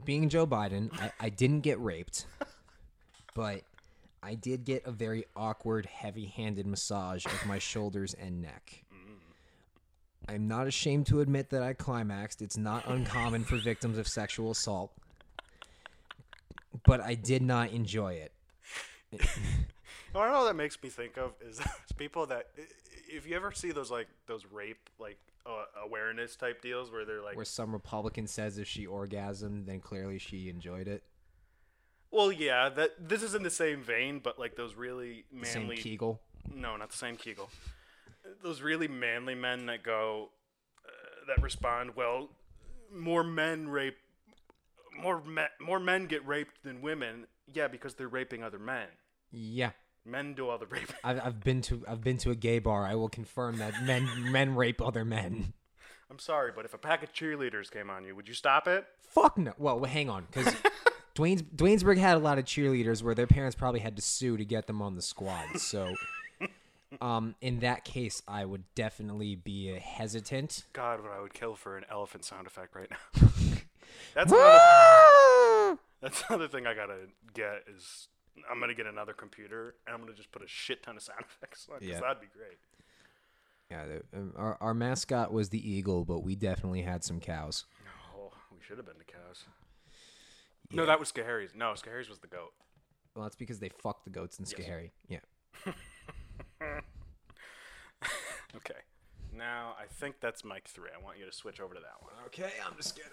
being 0.04 0.28
Joe 0.28 0.46
Biden, 0.46 0.90
I, 1.00 1.10
I 1.20 1.28
didn't 1.28 1.60
get 1.60 1.80
raped, 1.80 2.26
but 3.34 3.62
I 4.22 4.34
did 4.34 4.64
get 4.64 4.86
a 4.86 4.92
very 4.92 5.24
awkward, 5.36 5.86
heavy-handed 5.86 6.66
massage 6.66 7.26
of 7.26 7.46
my 7.46 7.58
shoulders 7.58 8.14
and 8.14 8.40
neck. 8.40 8.84
I'm 10.28 10.46
not 10.46 10.66
ashamed 10.66 11.06
to 11.08 11.20
admit 11.20 11.50
that 11.50 11.62
I 11.62 11.72
climaxed. 11.72 12.40
It's 12.40 12.56
not 12.56 12.86
uncommon 12.86 13.44
for 13.44 13.56
victims 13.56 13.98
of 13.98 14.06
sexual 14.06 14.52
assault. 14.52 14.92
But 16.84 17.00
I 17.00 17.14
did 17.14 17.42
not 17.42 17.70
enjoy 17.72 18.14
it. 18.14 18.32
You 20.14 20.20
know 20.20 20.32
what 20.32 20.44
that 20.44 20.56
makes 20.56 20.80
me 20.82 20.88
think 20.88 21.16
of 21.16 21.32
is 21.40 21.60
people 21.96 22.26
that 22.26 22.46
if 23.08 23.26
you 23.26 23.36
ever 23.36 23.52
see 23.52 23.70
those 23.70 23.90
like 23.90 24.08
those 24.26 24.44
rape 24.50 24.90
like 24.98 25.18
uh, 25.46 25.64
awareness 25.84 26.36
type 26.36 26.60
deals 26.62 26.90
where 26.90 27.04
they're 27.04 27.22
like, 27.22 27.36
Where 27.36 27.44
some 27.44 27.72
Republican 27.72 28.26
says 28.26 28.58
if 28.58 28.68
she 28.68 28.86
orgasmed, 28.86 29.66
then 29.66 29.80
clearly 29.80 30.18
she 30.18 30.48
enjoyed 30.48 30.88
it. 30.88 31.02
well, 32.10 32.30
yeah, 32.32 32.68
that 32.68 33.08
this 33.08 33.22
is 33.22 33.34
in 33.34 33.42
the 33.42 33.50
same 33.50 33.82
vein, 33.82 34.20
but 34.22 34.38
like 34.38 34.56
those 34.56 34.74
really 34.74 35.24
The 35.32 35.46
same 35.46 35.62
manly. 35.62 35.76
Kegel. 35.76 36.20
No, 36.52 36.76
not 36.76 36.90
the 36.90 36.96
same 36.96 37.16
Kegel. 37.16 37.48
Those 38.42 38.60
really 38.62 38.88
manly 38.88 39.34
men 39.34 39.66
that 39.66 39.82
go, 39.82 40.30
uh, 40.86 41.24
that 41.28 41.42
respond, 41.42 41.96
well, 41.96 42.28
more 42.92 43.22
men 43.24 43.68
rape, 43.68 43.96
more 45.00 45.22
men, 45.22 45.48
more 45.60 45.78
men 45.80 46.06
get 46.06 46.26
raped 46.26 46.62
than 46.64 46.82
women. 46.82 47.26
Yeah, 47.52 47.68
because 47.68 47.94
they're 47.94 48.08
raping 48.08 48.42
other 48.42 48.58
men. 48.58 48.88
Yeah. 49.32 49.70
Men 50.04 50.34
do 50.34 50.48
all 50.48 50.58
the 50.58 50.66
raping. 50.70 50.96
I've, 51.04 51.20
I've 51.24 51.40
been 51.40 51.60
to 51.62 51.84
I've 51.88 52.02
been 52.02 52.18
to 52.18 52.30
a 52.30 52.34
gay 52.34 52.58
bar. 52.58 52.86
I 52.86 52.94
will 52.94 53.08
confirm 53.08 53.58
that 53.58 53.82
men 53.84 54.08
men 54.32 54.54
rape 54.54 54.80
other 54.80 55.04
men. 55.04 55.52
I'm 56.10 56.18
sorry, 56.18 56.50
but 56.54 56.64
if 56.64 56.74
a 56.74 56.78
pack 56.78 57.04
of 57.04 57.12
cheerleaders 57.12 57.70
came 57.70 57.88
on 57.88 58.04
you, 58.04 58.16
would 58.16 58.26
you 58.26 58.34
stop 58.34 58.66
it? 58.66 58.84
Fuck 59.08 59.38
no. 59.38 59.52
Well, 59.58 59.84
hang 59.84 60.10
on, 60.10 60.26
because 60.30 60.52
Dwayne's 61.14 61.42
Duanesburg 61.42 61.98
had 61.98 62.16
a 62.16 62.20
lot 62.20 62.38
of 62.38 62.44
cheerleaders 62.44 63.02
where 63.02 63.14
their 63.14 63.28
parents 63.28 63.54
probably 63.54 63.80
had 63.80 63.94
to 63.94 64.02
sue 64.02 64.36
to 64.36 64.44
get 64.44 64.66
them 64.66 64.82
on 64.82 64.96
the 64.96 65.02
squad. 65.02 65.58
So, 65.58 65.94
um, 67.00 67.36
in 67.40 67.60
that 67.60 67.84
case, 67.84 68.22
I 68.26 68.44
would 68.44 68.64
definitely 68.74 69.36
be 69.36 69.68
hesitant. 69.78 70.64
God, 70.72 71.00
what 71.00 71.12
I 71.12 71.20
would 71.20 71.32
kill 71.32 71.54
for 71.54 71.76
an 71.76 71.84
elephant 71.88 72.24
sound 72.24 72.48
effect 72.48 72.74
right 72.74 72.90
now. 72.90 73.20
that's 74.14 74.32
another, 74.32 75.78
that's 76.00 76.24
another 76.28 76.48
thing 76.48 76.66
I 76.66 76.74
gotta 76.74 77.06
get 77.34 77.62
is 77.72 78.08
I'm 78.50 78.60
gonna 78.60 78.74
get 78.74 78.86
another 78.86 79.12
computer 79.12 79.74
and 79.86 79.94
I'm 79.94 80.00
gonna 80.02 80.14
just 80.16 80.32
put 80.32 80.42
a 80.42 80.48
shit 80.48 80.82
ton 80.82 80.96
of 80.96 81.02
sound 81.02 81.20
effects 81.36 81.66
on 81.70 81.78
because 81.80 81.94
Yeah. 81.94 82.00
that'd 82.00 82.20
be 82.20 82.28
great. 82.36 82.58
Yeah, 83.70 83.86
the, 83.86 84.18
um, 84.18 84.32
our 84.36 84.56
our 84.60 84.74
mascot 84.74 85.32
was 85.32 85.50
the 85.50 85.70
eagle, 85.70 86.04
but 86.04 86.20
we 86.24 86.34
definitely 86.34 86.82
had 86.82 87.04
some 87.04 87.20
cows. 87.20 87.66
Oh, 88.16 88.32
we 88.52 88.58
should 88.66 88.78
have 88.78 88.86
been 88.86 88.98
the 88.98 89.04
cows. 89.04 89.44
No, 90.72 90.86
that 90.86 90.98
was 91.00 91.10
Schoharie's. 91.12 91.50
No, 91.54 91.74
Schoharie's 91.74 92.08
was 92.08 92.18
the 92.18 92.26
goat. 92.28 92.52
Well, 93.14 93.24
that's 93.24 93.36
because 93.36 93.58
they 93.58 93.68
fucked 93.68 94.04
the 94.04 94.10
goats 94.10 94.38
in 94.38 94.44
Yes. 94.46 94.90
Yeah. 95.08 95.72
Okay. 98.56 98.80
Now 99.32 99.74
I 99.80 99.86
think 99.86 100.16
that's 100.20 100.44
mic 100.44 100.66
three. 100.66 100.90
I 100.90 101.02
want 101.02 101.18
you 101.18 101.24
to 101.24 101.32
switch 101.32 101.60
over 101.60 101.74
to 101.74 101.80
that 101.80 102.02
one. 102.02 102.12
Okay, 102.26 102.50
I'm 102.66 102.76
just 102.76 102.96
gonna 102.96 103.08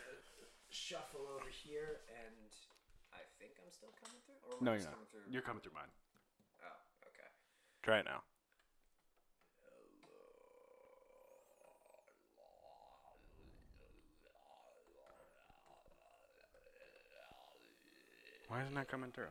shuffle 0.69 1.21
over 1.36 1.45
here, 1.50 2.01
and 2.25 2.33
think 3.48 3.63
I'm 3.63 3.72
still 3.72 3.96
coming 4.04 4.20
through. 4.27 4.39
Or 4.44 4.60
No, 4.60 4.75
you're 4.75 4.84
not. 4.84 5.00
You're 5.32 5.42
coming 5.42 5.62
through 5.63 5.75
mine. 5.75 5.92
Oh, 6.60 7.08
okay. 7.08 7.30
Try 7.84 8.00
it 8.00 8.06
now. 8.06 8.22
Why 18.48 18.63
isn't 18.63 18.75
that 18.75 18.88
coming 18.88 19.12
through? 19.12 19.27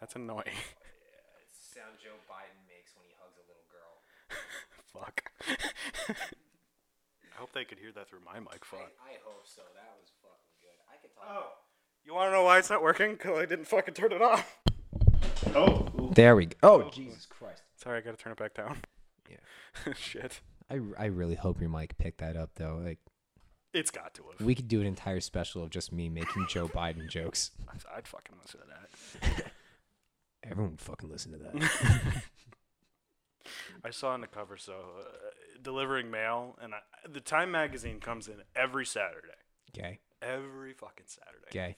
That's 0.00 0.16
annoying. 0.16 0.52
Sound 1.72 1.96
Joe 1.96 2.20
Biden 2.28 2.60
makes 2.68 2.92
when 2.92 3.08
he 3.08 3.16
hugs 3.16 3.40
a 3.40 3.44
little 3.48 3.64
girl. 3.72 4.04
Fuck. 4.92 5.32
I 7.32 7.34
hope 7.40 7.56
they 7.56 7.64
could 7.64 7.80
hear 7.80 7.96
that 7.96 8.12
through 8.12 8.20
my 8.20 8.36
mic. 8.36 8.60
Fuck. 8.68 8.92
I 9.00 9.16
hope 9.24 9.48
so. 9.48 9.64
That 9.72 9.96
was 9.96 10.12
fucking 11.02 11.10
could 11.10 11.16
talk. 11.16 11.28
Oh, 11.28 11.46
you 12.04 12.14
want 12.14 12.28
to 12.28 12.32
know 12.32 12.44
why 12.44 12.58
it's 12.58 12.70
not 12.70 12.82
working? 12.82 13.12
Because 13.12 13.38
I 13.38 13.46
didn't 13.46 13.66
fucking 13.66 13.94
turn 13.94 14.12
it 14.12 14.22
off. 14.22 14.58
Oh. 15.54 16.10
There 16.14 16.36
we 16.36 16.46
go. 16.46 16.56
Oh, 16.62 16.90
Jesus 16.90 17.26
Christ. 17.26 17.62
Sorry, 17.76 17.98
I 17.98 18.00
gotta 18.00 18.16
turn 18.16 18.32
it 18.32 18.38
back 18.38 18.54
down. 18.54 18.78
Yeah. 19.30 19.92
Shit. 19.96 20.40
I, 20.70 20.80
I 20.98 21.06
really 21.06 21.34
hope 21.34 21.60
your 21.60 21.70
mic 21.70 21.96
picked 21.98 22.18
that 22.18 22.36
up 22.36 22.50
though. 22.56 22.80
Like 22.84 22.98
It's 23.74 23.90
got 23.90 24.14
to 24.14 24.22
have. 24.38 24.46
we 24.46 24.54
could 24.54 24.68
do 24.68 24.80
an 24.80 24.86
entire 24.86 25.20
special 25.20 25.62
of 25.62 25.70
just 25.70 25.92
me 25.92 26.08
making 26.08 26.46
Joe 26.48 26.68
Biden 26.68 27.08
jokes. 27.08 27.50
I'd- 27.68 27.84
I'd 27.96 28.06
fucking 28.08 28.36
listen 28.42 28.60
to 28.60 28.66
that. 28.66 29.52
Everyone 30.44 30.72
would 30.72 30.80
fucking 30.80 31.08
listen 31.10 31.32
to 31.32 31.38
that. 31.38 32.22
I 33.84 33.90
saw 33.90 34.10
on 34.10 34.20
the 34.20 34.26
cover, 34.26 34.56
so 34.56 34.72
uh, 35.00 35.04
delivering 35.62 36.10
mail, 36.10 36.56
and 36.62 36.74
I, 36.74 36.78
the 37.10 37.20
Time 37.20 37.50
magazine 37.50 37.98
comes 38.00 38.28
in 38.28 38.34
every 38.54 38.86
Saturday. 38.86 39.28
gay. 39.72 39.98
Every 40.22 40.72
fucking 40.72 41.06
Saturday. 41.06 41.50
Gay. 41.50 41.76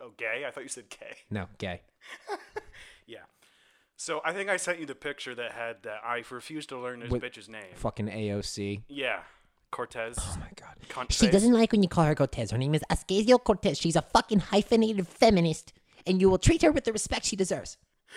Oh, 0.00 0.12
gay? 0.16 0.44
I 0.46 0.50
thought 0.50 0.62
you 0.62 0.68
said 0.68 0.88
gay. 0.90 1.16
No, 1.30 1.46
gay. 1.58 1.82
Yeah. 3.06 3.18
So 3.96 4.20
I 4.24 4.32
think 4.32 4.48
I 4.48 4.56
sent 4.56 4.78
you 4.80 4.86
the 4.86 4.94
picture 4.94 5.34
that 5.34 5.52
had 5.52 5.82
that 5.82 6.00
I 6.04 6.22
refuse 6.30 6.66
to 6.66 6.78
learn 6.78 7.00
this 7.00 7.10
With- 7.10 7.22
bitch's 7.22 7.48
name. 7.48 7.74
Fucking 7.74 8.06
AOC. 8.08 8.82
Yeah, 8.88 9.20
Cortez. 9.70 10.16
Oh 10.18 10.36
my 10.40 10.48
god. 10.56 10.76
Cunt 10.88 11.12
She 11.12 11.28
doesn't 11.28 11.52
like 11.52 11.72
when 11.72 11.82
you 11.82 11.88
call 11.88 12.04
her 12.04 12.14
Cortez. 12.14 12.50
Her 12.50 12.58
name 12.58 12.74
is 12.74 12.82
Ocasio 12.90 13.42
Cortez. 13.42 13.78
She's 13.78 13.96
a 13.96 14.02
fucking 14.02 14.38
hyphenated 14.40 15.06
feminist, 15.06 15.72
and 16.06 16.20
you 16.20 16.30
will 16.30 16.38
treat 16.38 16.62
her 16.62 16.72
with 16.72 16.84
the 16.84 16.92
respect 16.92 17.26
she 17.26 17.36
deserves. 17.36 17.76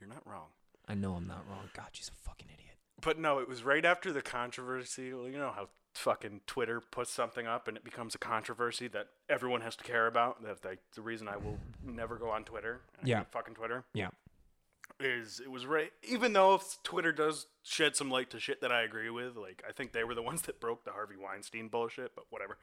You're 0.00 0.08
not 0.10 0.26
wrong. 0.26 0.48
I 0.88 0.94
know 0.94 1.14
I'm 1.14 1.26
not 1.26 1.44
wrong. 1.48 1.68
God, 1.74 1.86
she's 1.92 2.08
a 2.08 2.28
fucking 2.28 2.48
idiot. 2.52 2.76
But 3.00 3.18
no, 3.18 3.38
it 3.38 3.48
was 3.48 3.62
right 3.64 3.84
after 3.84 4.12
the 4.12 4.22
controversy. 4.22 5.12
Well, 5.12 5.28
you 5.28 5.38
know 5.38 5.52
how 5.54 5.68
fucking 5.96 6.40
Twitter 6.46 6.80
puts 6.80 7.10
something 7.10 7.46
up 7.46 7.68
and 7.68 7.76
it 7.76 7.84
becomes 7.84 8.14
a 8.14 8.18
controversy 8.18 8.88
that 8.88 9.08
everyone 9.28 9.60
has 9.62 9.76
to 9.76 9.84
care 9.84 10.06
about. 10.06 10.42
That's 10.42 10.64
like 10.64 10.80
the 10.94 11.02
reason 11.02 11.28
I 11.28 11.36
will 11.36 11.58
never 11.84 12.16
go 12.16 12.30
on 12.30 12.44
Twitter. 12.44 12.80
Yeah. 13.04 13.24
fucking 13.30 13.54
Twitter. 13.54 13.84
Yeah. 13.92 14.08
Is 14.98 15.40
it 15.40 15.50
was 15.50 15.66
right 15.66 15.92
even 16.08 16.32
though 16.32 16.54
if 16.54 16.78
Twitter 16.82 17.12
does 17.12 17.46
shed 17.62 17.96
some 17.96 18.10
light 18.10 18.30
to 18.30 18.40
shit 18.40 18.60
that 18.62 18.72
I 18.72 18.82
agree 18.82 19.10
with, 19.10 19.36
like 19.36 19.62
I 19.68 19.72
think 19.72 19.92
they 19.92 20.04
were 20.04 20.14
the 20.14 20.22
ones 20.22 20.42
that 20.42 20.60
broke 20.60 20.84
the 20.84 20.92
Harvey 20.92 21.16
Weinstein 21.22 21.68
bullshit, 21.68 22.14
but 22.14 22.24
whatever. 22.30 22.56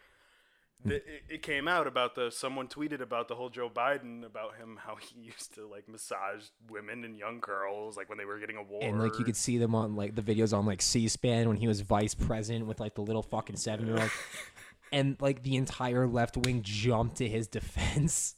Hmm. 0.82 0.90
The, 0.90 0.96
it, 0.96 1.24
it 1.30 1.42
came 1.44 1.68
out 1.68 1.88
about 1.88 2.16
the 2.16 2.32
someone 2.32 2.68
tweeted 2.68 3.02
about 3.02 3.28
the 3.28 3.36
whole 3.36 3.50
Joe 3.50 3.70
Biden 3.70 4.26
about 4.26 4.56
him 4.56 4.80
how 4.84 4.96
he 4.96 5.20
used 5.22 5.54
to 5.56 5.68
like 5.68 5.88
massage 5.88 6.46
women 6.70 7.04
and 7.04 7.18
young 7.18 7.40
girls 7.40 7.98
like 7.98 8.10
when 8.10 8.18
they 8.18 8.26
were 8.26 8.40
getting 8.40 8.58
awards 8.58 8.86
And 8.86 9.00
like 9.00 9.18
you 9.20 9.26
could 9.26 9.38
see 9.38 9.58
them 9.58 9.76
on 9.76 9.96
like 9.96 10.16
the 10.16 10.22
videos 10.22 10.58
on 10.58 10.66
like 10.66 10.82
C-SPAN 10.82 11.48
when 11.48 11.58
he 11.58 11.68
was 11.68 11.82
vice 11.82 12.14
president 12.14 12.66
with 12.66 12.80
like 12.80 12.96
the 12.96 13.02
little 13.02 13.24
fucking 13.24 13.58
seven 13.58 13.88
year 13.88 14.00
old, 14.00 14.12
and 14.92 15.18
like 15.20 15.44
the 15.44 15.56
entire 15.56 16.08
left 16.08 16.38
wing 16.38 16.62
jumped 16.64 17.18
to 17.18 17.28
his 17.28 17.48
defense. 17.48 18.36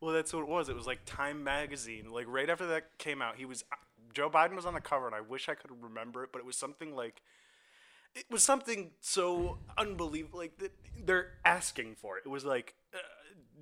Well, 0.00 0.12
that's 0.12 0.32
what 0.32 0.40
it 0.40 0.48
was. 0.48 0.68
It 0.68 0.76
was 0.76 0.86
like 0.86 1.00
Time 1.06 1.42
magazine. 1.42 2.12
Like 2.12 2.26
right 2.28 2.48
after 2.50 2.66
that 2.66 2.98
came 2.98 3.22
out, 3.22 3.36
he 3.36 3.44
was 3.44 3.64
Joe 4.12 4.30
Biden 4.30 4.56
was 4.56 4.66
on 4.66 4.74
the 4.74 4.80
cover, 4.80 5.06
and 5.06 5.14
I 5.14 5.20
wish 5.20 5.48
I 5.48 5.54
could 5.54 5.70
remember 5.82 6.24
it, 6.24 6.30
but 6.32 6.38
it 6.38 6.46
was 6.46 6.56
something 6.56 6.94
like 6.96 7.22
it 8.16 8.24
was 8.30 8.42
something 8.42 8.90
so 9.00 9.58
unbelievable. 9.76 10.38
Like 10.38 10.58
that 10.58 10.72
they're 11.04 11.32
asking 11.44 11.96
for 11.96 12.16
it. 12.18 12.24
It 12.26 12.30
was 12.30 12.44
like 12.44 12.74
uh, 12.94 12.98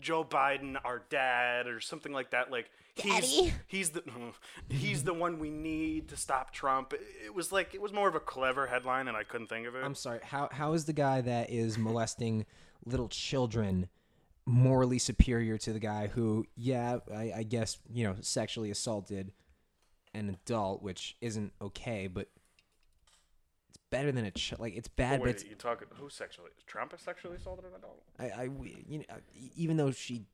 Joe 0.01 0.25
Biden, 0.25 0.77
our 0.85 1.03
dad, 1.11 1.67
or 1.67 1.81
something 1.81 2.13
like 2.13 2.31
that. 2.31 2.51
Like 2.51 2.71
he's 2.95 3.13
Daddy? 3.13 3.55
he's 3.67 3.91
the 3.91 4.03
he's 4.69 5.03
the 5.03 5.15
one 5.15 5.39
we 5.39 5.51
need 5.51 6.09
to 6.09 6.17
stop 6.17 6.53
Trump. 6.53 6.93
It, 6.93 7.03
it 7.27 7.35
was 7.35 7.53
like 7.53 7.75
it 7.75 7.81
was 7.81 7.93
more 7.93 8.09
of 8.09 8.15
a 8.15 8.21
clever 8.21 8.67
headline, 8.67 9.09
and 9.09 9.17
I 9.17 9.25
couldn't 9.25 9.49
think 9.49 9.67
of 9.67 9.75
it. 9.75 9.85
I'm 9.85 9.95
sorry. 9.95 10.21
How 10.23 10.49
how 10.53 10.73
is 10.73 10.85
the 10.85 10.93
guy 10.93 11.21
that 11.21 11.51
is 11.51 11.77
molesting 11.77 12.47
little 12.87 13.09
children 13.09 13.89
morally 14.47 14.99
superior 14.99 15.57
to 15.57 15.73
the 15.73 15.81
guy 15.81 16.07
who, 16.07 16.45
yeah, 16.55 16.99
I, 17.15 17.33
I 17.37 17.43
guess 17.45 17.79
you 17.93 18.05
know, 18.05 18.15
sexually 18.21 18.71
assaulted 18.71 19.33
an 20.13 20.29
adult, 20.29 20.83
which 20.83 21.17
isn't 21.21 21.53
okay, 21.61 22.07
but 22.07 22.29
it's 22.29 22.44
better 23.95 24.13
than 24.13 24.25
a 24.25 24.31
ch- 24.31 24.59
like 24.59 24.77
it's 24.77 24.89
bad, 24.89 25.21
but 25.21 25.27
Wait, 25.27 25.31
it's 25.37 25.45
you 25.45 25.55
talking 25.55 25.89
who 25.95 26.11
sexually? 26.11 26.51
Trump 26.67 26.93
has 26.93 27.01
sexually 27.01 27.37
assaulted 27.37 27.65
an 27.65 27.71
adult? 27.77 28.03
I, 28.19 28.43
I 28.43 28.49
you 28.87 28.99
know, 28.99 29.05
even 29.57 29.77
though 29.77 29.91
she 29.91 30.25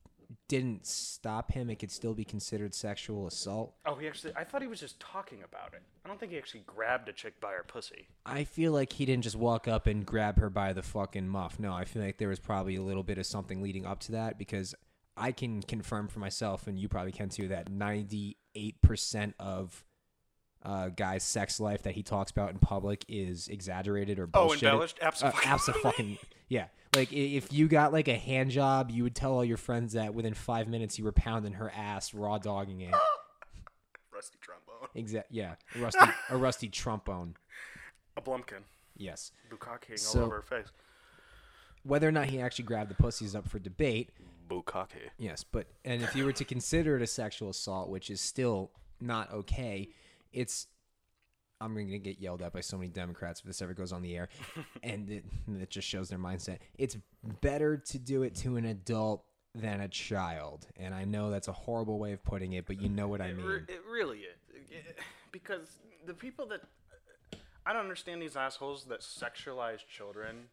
didn't 0.47 0.85
stop 0.85 1.51
him, 1.51 1.69
it 1.69 1.75
could 1.75 1.91
still 1.91 2.13
be 2.13 2.23
considered 2.23 2.73
sexual 2.73 3.27
assault. 3.27 3.75
Oh, 3.85 3.95
he 3.95 4.07
actually. 4.07 4.33
I 4.35 4.43
thought 4.43 4.61
he 4.61 4.67
was 4.67 4.79
just 4.79 4.99
talking 4.99 5.43
about 5.43 5.73
it. 5.73 5.81
I 6.03 6.07
don't 6.07 6.19
think 6.19 6.31
he 6.31 6.37
actually 6.37 6.63
grabbed 6.65 7.09
a 7.09 7.13
chick 7.13 7.39
by 7.39 7.51
her 7.51 7.63
pussy. 7.67 8.07
I 8.25 8.43
feel 8.43 8.71
like 8.71 8.93
he 8.93 9.05
didn't 9.05 9.23
just 9.23 9.35
walk 9.35 9.67
up 9.67 9.87
and 9.87 10.05
grab 10.05 10.39
her 10.39 10.49
by 10.49 10.73
the 10.73 10.83
fucking 10.83 11.27
muff. 11.27 11.59
No, 11.59 11.73
I 11.73 11.85
feel 11.85 12.01
like 12.01 12.17
there 12.17 12.29
was 12.29 12.39
probably 12.39 12.75
a 12.75 12.81
little 12.81 13.03
bit 13.03 13.17
of 13.17 13.25
something 13.25 13.61
leading 13.61 13.85
up 13.85 13.99
to 14.01 14.13
that 14.13 14.37
because 14.37 14.73
I 15.17 15.31
can 15.31 15.61
confirm 15.61 16.07
for 16.07 16.19
myself, 16.19 16.67
and 16.67 16.79
you 16.79 16.87
probably 16.87 17.11
can 17.11 17.29
too, 17.29 17.49
that 17.49 17.69
98% 17.69 18.35
of 19.39 19.83
uh, 20.63 20.89
guy's 20.89 21.23
sex 21.23 21.59
life 21.59 21.83
that 21.83 21.93
he 21.95 22.03
talks 22.03 22.31
about 22.31 22.51
in 22.51 22.59
public 22.59 23.03
is 23.07 23.47
exaggerated 23.47 24.19
or 24.19 24.23
Oh, 24.33 24.47
bullshit. 24.47 24.63
embellished? 24.63 24.99
Uh, 25.01 25.11
Abso-fucking- 25.11 26.17
yeah. 26.49 26.67
Like 26.95 27.11
if 27.13 27.53
you 27.53 27.67
got 27.69 27.93
like 27.93 28.07
a 28.09 28.17
hand 28.17 28.51
job, 28.51 28.91
you 28.91 29.03
would 29.03 29.15
tell 29.15 29.31
all 29.33 29.45
your 29.45 29.57
friends 29.57 29.93
that 29.93 30.13
within 30.13 30.33
five 30.33 30.67
minutes 30.67 30.99
you 30.99 31.05
were 31.05 31.13
pounding 31.13 31.53
her 31.53 31.71
ass, 31.75 32.13
raw 32.13 32.37
dogging 32.37 32.81
it. 32.81 32.93
Rusty 34.13 34.37
trombone. 34.41 34.89
Exact. 34.93 35.27
Yeah, 35.31 35.55
a 35.75 35.79
rusty, 35.81 36.05
a 36.29 36.37
rusty 36.37 36.67
trombone. 36.67 37.35
A 38.17 38.21
Blumpkin. 38.21 38.63
Yes. 38.97 39.31
Bukkake 39.49 39.97
So- 39.97 40.19
all 40.19 40.25
over 40.25 40.35
her 40.37 40.41
face. 40.41 40.67
Whether 41.83 42.07
or 42.07 42.11
not 42.11 42.25
he 42.27 42.39
actually 42.39 42.65
grabbed 42.65 42.91
the 42.91 42.95
pussy 42.95 43.25
is 43.25 43.35
up 43.35 43.47
for 43.49 43.57
debate. 43.57 44.09
Bukkake. 44.49 45.09
Yes, 45.17 45.43
but 45.43 45.67
and 45.85 46.03
if 46.03 46.15
you 46.15 46.25
were 46.25 46.33
to 46.33 46.43
consider 46.45 46.97
it 46.97 47.01
a 47.01 47.07
sexual 47.07 47.49
assault, 47.49 47.89
which 47.89 48.09
is 48.11 48.19
still 48.21 48.69
not 48.99 49.31
okay, 49.33 49.89
it's 50.33 50.67
I'm 51.59 51.73
going 51.75 51.89
to 51.91 51.99
get 51.99 52.19
yelled 52.19 52.41
at 52.41 52.53
by 52.53 52.61
so 52.61 52.77
many 52.77 52.89
Democrats 52.89 53.41
if 53.41 53.45
this 53.45 53.61
ever 53.61 53.73
goes 53.75 53.91
on 53.91 54.01
the 54.01 54.15
air, 54.17 54.29
and 54.83 55.09
it, 55.09 55.25
it 55.59 55.69
just 55.69 55.87
shows 55.87 56.09
their 56.09 56.17
mindset. 56.17 56.57
It's 56.77 56.97
better 57.41 57.77
to 57.77 57.99
do 57.99 58.23
it 58.23 58.33
to 58.37 58.57
an 58.57 58.65
adult 58.65 59.23
than 59.53 59.81
a 59.81 59.87
child, 59.87 60.65
and 60.77 60.95
I 60.95 61.03
know 61.05 61.29
that's 61.29 61.47
a 61.49 61.51
horrible 61.53 61.99
way 61.99 62.13
of 62.13 62.23
putting 62.23 62.53
it, 62.53 62.65
but 62.65 62.81
you 62.81 62.89
know 62.89 63.07
what 63.07 63.21
I 63.21 63.27
It, 63.27 63.37
mean. 63.37 63.45
re- 63.45 63.59
it 63.67 63.81
really 63.89 64.19
is. 64.19 64.37
It- 64.71 64.97
because 65.31 65.77
the 66.05 66.13
people 66.13 66.45
that. 66.47 66.61
I 67.65 67.73
don't 67.73 67.83
understand 67.83 68.21
these 68.23 68.35
assholes 68.35 68.85
that 68.85 69.01
sexualize 69.01 69.79
children. 69.87 70.45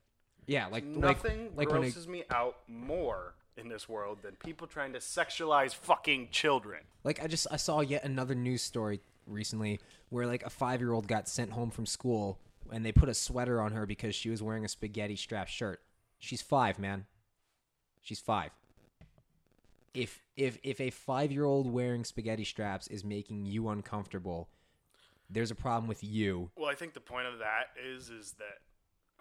yeah, 0.47 0.66
like 0.66 0.85
Nothing 0.85 1.52
like 1.56 1.68
like 1.73 1.80
grosses 1.80 2.06
me 2.06 2.25
out 2.30 2.56
more 2.68 3.32
in 3.56 3.68
this 3.70 3.88
world 3.88 4.18
than 4.23 4.37
people 4.44 4.66
trying 4.66 4.92
to 4.92 4.99
sexualize 4.99 5.75
fucking 5.75 6.28
children. 6.30 6.82
Like 7.04 7.23
I 7.23 7.26
just 7.26 7.47
I 7.50 7.56
saw 7.56 7.80
yet 7.80 8.04
another 8.04 8.35
news 8.35 8.61
story 8.62 9.00
recently 9.30 9.80
where 10.08 10.26
like 10.26 10.44
a 10.44 10.50
five 10.50 10.80
year 10.80 10.92
old 10.92 11.06
got 11.06 11.28
sent 11.28 11.52
home 11.52 11.70
from 11.70 11.87
school 11.87 12.38
and 12.73 12.85
they 12.85 12.92
put 12.92 13.08
a 13.08 13.14
sweater 13.14 13.61
on 13.61 13.73
her 13.73 13.87
because 13.87 14.14
she 14.14 14.30
was 14.30 14.42
wearing 14.42 14.64
a 14.64 14.68
spaghetti 14.68 15.16
strap 15.16 15.49
shirt. 15.49 15.80
She's 16.18 16.42
five, 16.42 16.78
man. 16.78 17.06
She's 18.02 18.20
five. 18.20 18.50
If 19.94 20.20
if 20.37 20.58
if 20.62 20.80
a 20.80 20.90
five 20.90 21.32
year 21.32 21.44
old 21.44 21.73
wearing 21.73 22.04
spaghetti 22.04 22.44
straps 22.44 22.88
is 22.88 23.04
making 23.04 23.47
you 23.47 23.68
uncomfortable, 23.68 24.49
there's 25.30 25.50
a 25.50 25.54
problem 25.54 25.88
with 25.88 26.04
you. 26.04 26.50
Well, 26.56 26.70
I 26.70 26.75
think 26.75 26.94
the 26.94 27.00
point 27.00 27.26
of 27.26 27.38
that 27.38 27.70
is 27.82 28.11
is 28.11 28.32
that 28.38 28.58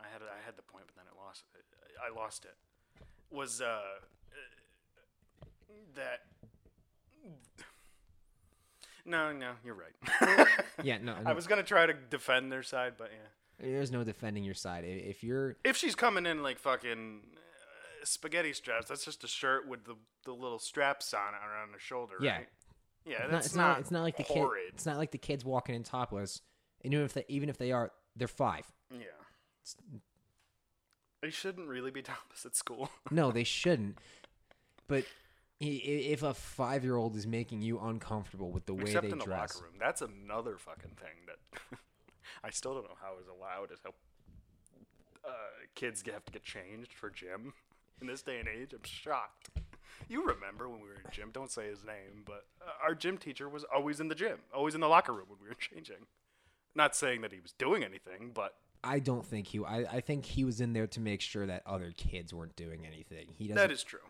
I 0.00 0.04
had 0.12 0.22
I 0.22 0.44
had 0.44 0.56
the 0.56 0.62
point, 0.62 0.84
but 0.86 0.96
then 0.96 1.04
I 1.10 1.26
lost 1.26 1.44
it. 1.54 1.64
I 1.98 2.18
lost 2.18 2.44
it. 2.44 2.56
Was 3.30 3.60
uh 3.60 3.80
that 5.94 6.20
no 9.06 9.32
no 9.32 9.52
you're 9.64 9.74
right. 9.76 10.48
Yeah, 10.82 10.98
no, 10.98 11.14
I 11.24 11.32
was 11.32 11.46
gonna 11.46 11.62
try 11.62 11.86
to 11.86 11.94
defend 11.94 12.52
their 12.52 12.62
side, 12.62 12.94
but 12.98 13.10
yeah. 13.10 13.66
there's 13.70 13.90
no 13.90 14.04
defending 14.04 14.44
your 14.44 14.54
side. 14.54 14.84
If 14.86 15.24
you're 15.24 15.56
If 15.64 15.76
she's 15.76 15.94
coming 15.94 16.26
in 16.26 16.42
like 16.42 16.58
fucking 16.58 17.20
uh, 17.34 18.04
spaghetti 18.04 18.52
straps, 18.52 18.88
that's 18.88 19.04
just 19.04 19.24
a 19.24 19.28
shirt 19.28 19.66
with 19.66 19.84
the, 19.84 19.94
the 20.24 20.32
little 20.32 20.58
straps 20.58 21.14
on 21.14 21.20
it 21.34 21.38
around 21.46 21.72
her 21.72 21.78
shoulder, 21.78 22.16
Yeah. 22.20 22.36
right? 22.36 22.48
Yeah, 23.06 23.22
it's 23.22 23.30
not, 23.32 23.38
it's 23.44 23.54
not 23.56 23.80
it's 23.80 23.90
not 23.90 24.02
like 24.02 24.16
the 24.16 24.24
kid 24.24 24.44
it's 24.68 24.84
not 24.84 24.96
like 24.98 25.12
the 25.12 25.18
kids 25.18 25.44
walking 25.44 25.74
in 25.74 25.82
topless. 25.84 26.42
And 26.84 26.92
even 26.92 27.04
if 27.06 27.14
they 27.14 27.24
even 27.28 27.48
if 27.48 27.56
they 27.56 27.72
are, 27.72 27.92
they're 28.16 28.28
five. 28.28 28.66
Yeah. 28.90 28.98
They 31.22 31.30
shouldn't 31.30 31.68
really 31.68 31.90
be 31.90 32.02
topless 32.02 32.44
at 32.44 32.54
school. 32.54 32.90
No, 33.10 33.32
they 33.32 33.44
shouldn't. 33.44 33.98
But 34.88 35.04
i- 35.04 35.06
i- 35.06 35.25
if 35.60 36.22
a 36.22 36.34
five 36.34 36.84
year 36.84 36.96
old 36.96 37.16
is 37.16 37.26
making 37.26 37.62
you 37.62 37.78
uncomfortable 37.78 38.50
with 38.50 38.66
the 38.66 38.74
way 38.74 38.82
Except 38.82 39.06
they 39.06 39.12
in 39.12 39.18
the 39.18 39.24
dress, 39.24 39.54
locker 39.54 39.66
room. 39.66 39.74
That's 39.78 40.02
another 40.02 40.58
fucking 40.58 40.92
thing 40.96 41.26
that 41.26 41.78
I 42.44 42.50
still 42.50 42.74
don't 42.74 42.84
know 42.84 42.96
how 43.00 43.14
is 43.20 43.26
allowed 43.28 43.72
is 43.72 43.80
how 43.82 43.90
uh, 45.26 45.32
kids 45.74 46.02
have 46.12 46.24
to 46.24 46.32
get 46.32 46.42
changed 46.42 46.92
for 46.92 47.10
gym 47.10 47.54
in 48.00 48.06
this 48.06 48.22
day 48.22 48.38
and 48.38 48.48
age. 48.48 48.72
I'm 48.72 48.80
shocked. 48.84 49.50
You 50.08 50.26
remember 50.26 50.68
when 50.68 50.80
we 50.80 50.88
were 50.88 50.94
in 50.94 51.10
gym? 51.10 51.30
Don't 51.32 51.50
say 51.50 51.68
his 51.68 51.82
name, 51.82 52.22
but 52.24 52.44
uh, 52.60 52.70
our 52.82 52.94
gym 52.94 53.16
teacher 53.16 53.48
was 53.48 53.64
always 53.74 53.98
in 53.98 54.08
the 54.08 54.14
gym, 54.14 54.38
always 54.54 54.74
in 54.74 54.80
the 54.80 54.88
locker 54.88 55.12
room 55.12 55.26
when 55.28 55.38
we 55.42 55.48
were 55.48 55.54
changing. 55.54 56.06
Not 56.74 56.94
saying 56.94 57.22
that 57.22 57.32
he 57.32 57.40
was 57.40 57.52
doing 57.52 57.82
anything, 57.82 58.32
but 58.34 58.54
I 58.84 58.98
don't 58.98 59.24
think 59.24 59.48
he. 59.48 59.60
I, 59.64 59.86
I 59.90 60.00
think 60.00 60.26
he 60.26 60.44
was 60.44 60.60
in 60.60 60.74
there 60.74 60.86
to 60.88 61.00
make 61.00 61.22
sure 61.22 61.46
that 61.46 61.62
other 61.66 61.92
kids 61.96 62.34
weren't 62.34 62.54
doing 62.54 62.86
anything. 62.86 63.28
He 63.32 63.48
doesn't. 63.48 63.56
that 63.56 63.72
is 63.72 63.82
true. 63.82 64.00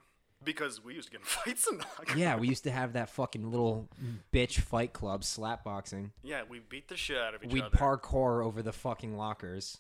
Because 0.45 0.83
we 0.85 0.95
used 0.95 1.09
to 1.09 1.13
get 1.13 1.21
in 1.21 1.27
fights 1.27 1.67
in 1.71 1.79
the 1.79 1.85
locker 1.85 2.13
room. 2.13 2.19
yeah, 2.19 2.37
we 2.37 2.47
used 2.49 2.65
to 2.65 2.71
have 2.71 2.93
that 2.93 3.09
fucking 3.11 3.51
little 3.51 3.89
bitch 4.33 4.61
fight 4.61 4.93
club, 4.93 5.25
slap 5.25 5.65
boxing. 5.65 6.13
Yeah, 6.23 6.43
we 6.49 6.61
beat 6.61 6.89
the 6.89 6.97
shit 6.97 7.17
out 7.17 7.35
of 7.35 7.43
each 7.43 7.47
other. 7.49 7.55
We'd 7.55 7.65
other. 7.65 7.77
parkour 7.77 8.45
over 8.45 8.63
the 8.63 8.73
fucking 8.73 9.17
lockers. 9.17 9.79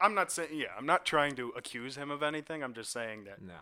I'm 0.00 0.14
not 0.14 0.32
saying, 0.32 0.50
yeah, 0.52 0.66
I'm 0.76 0.86
not 0.86 1.06
trying 1.06 1.36
to 1.36 1.50
accuse 1.56 1.96
him 1.96 2.10
of 2.10 2.22
anything. 2.22 2.62
I'm 2.64 2.74
just 2.74 2.90
saying 2.90 3.24
that 3.24 3.40
No. 3.40 3.54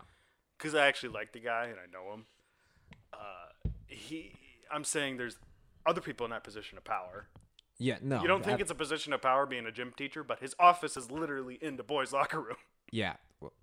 because 0.57 0.73
I 0.73 0.87
actually 0.87 1.09
like 1.13 1.31
the 1.33 1.39
guy 1.39 1.65
and 1.65 1.75
I 1.77 1.85
know 1.91 2.13
him. 2.13 2.25
Uh, 3.13 3.69
he, 3.87 4.33
I'm 4.73 4.83
saying 4.83 5.17
there's 5.17 5.37
other 5.85 6.01
people 6.01 6.25
in 6.25 6.31
that 6.31 6.43
position 6.43 6.77
of 6.77 6.83
power. 6.83 7.27
Yeah, 7.77 7.97
no. 8.01 8.21
You 8.21 8.27
don't 8.27 8.43
think 8.43 8.59
it's 8.59 8.71
a 8.71 8.75
position 8.75 9.13
of 9.13 9.21
power 9.21 9.45
being 9.45 9.65
a 9.67 9.71
gym 9.71 9.93
teacher, 9.95 10.23
but 10.23 10.39
his 10.39 10.55
office 10.59 10.97
is 10.97 11.11
literally 11.11 11.59
in 11.61 11.77
the 11.77 11.83
boys' 11.83 12.11
locker 12.13 12.39
room. 12.41 12.57
Yeah. 12.91 13.13
Well, 13.39 13.53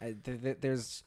I, 0.00 0.14
th- 0.22 0.42
th- 0.42 0.56
there's 0.60 1.04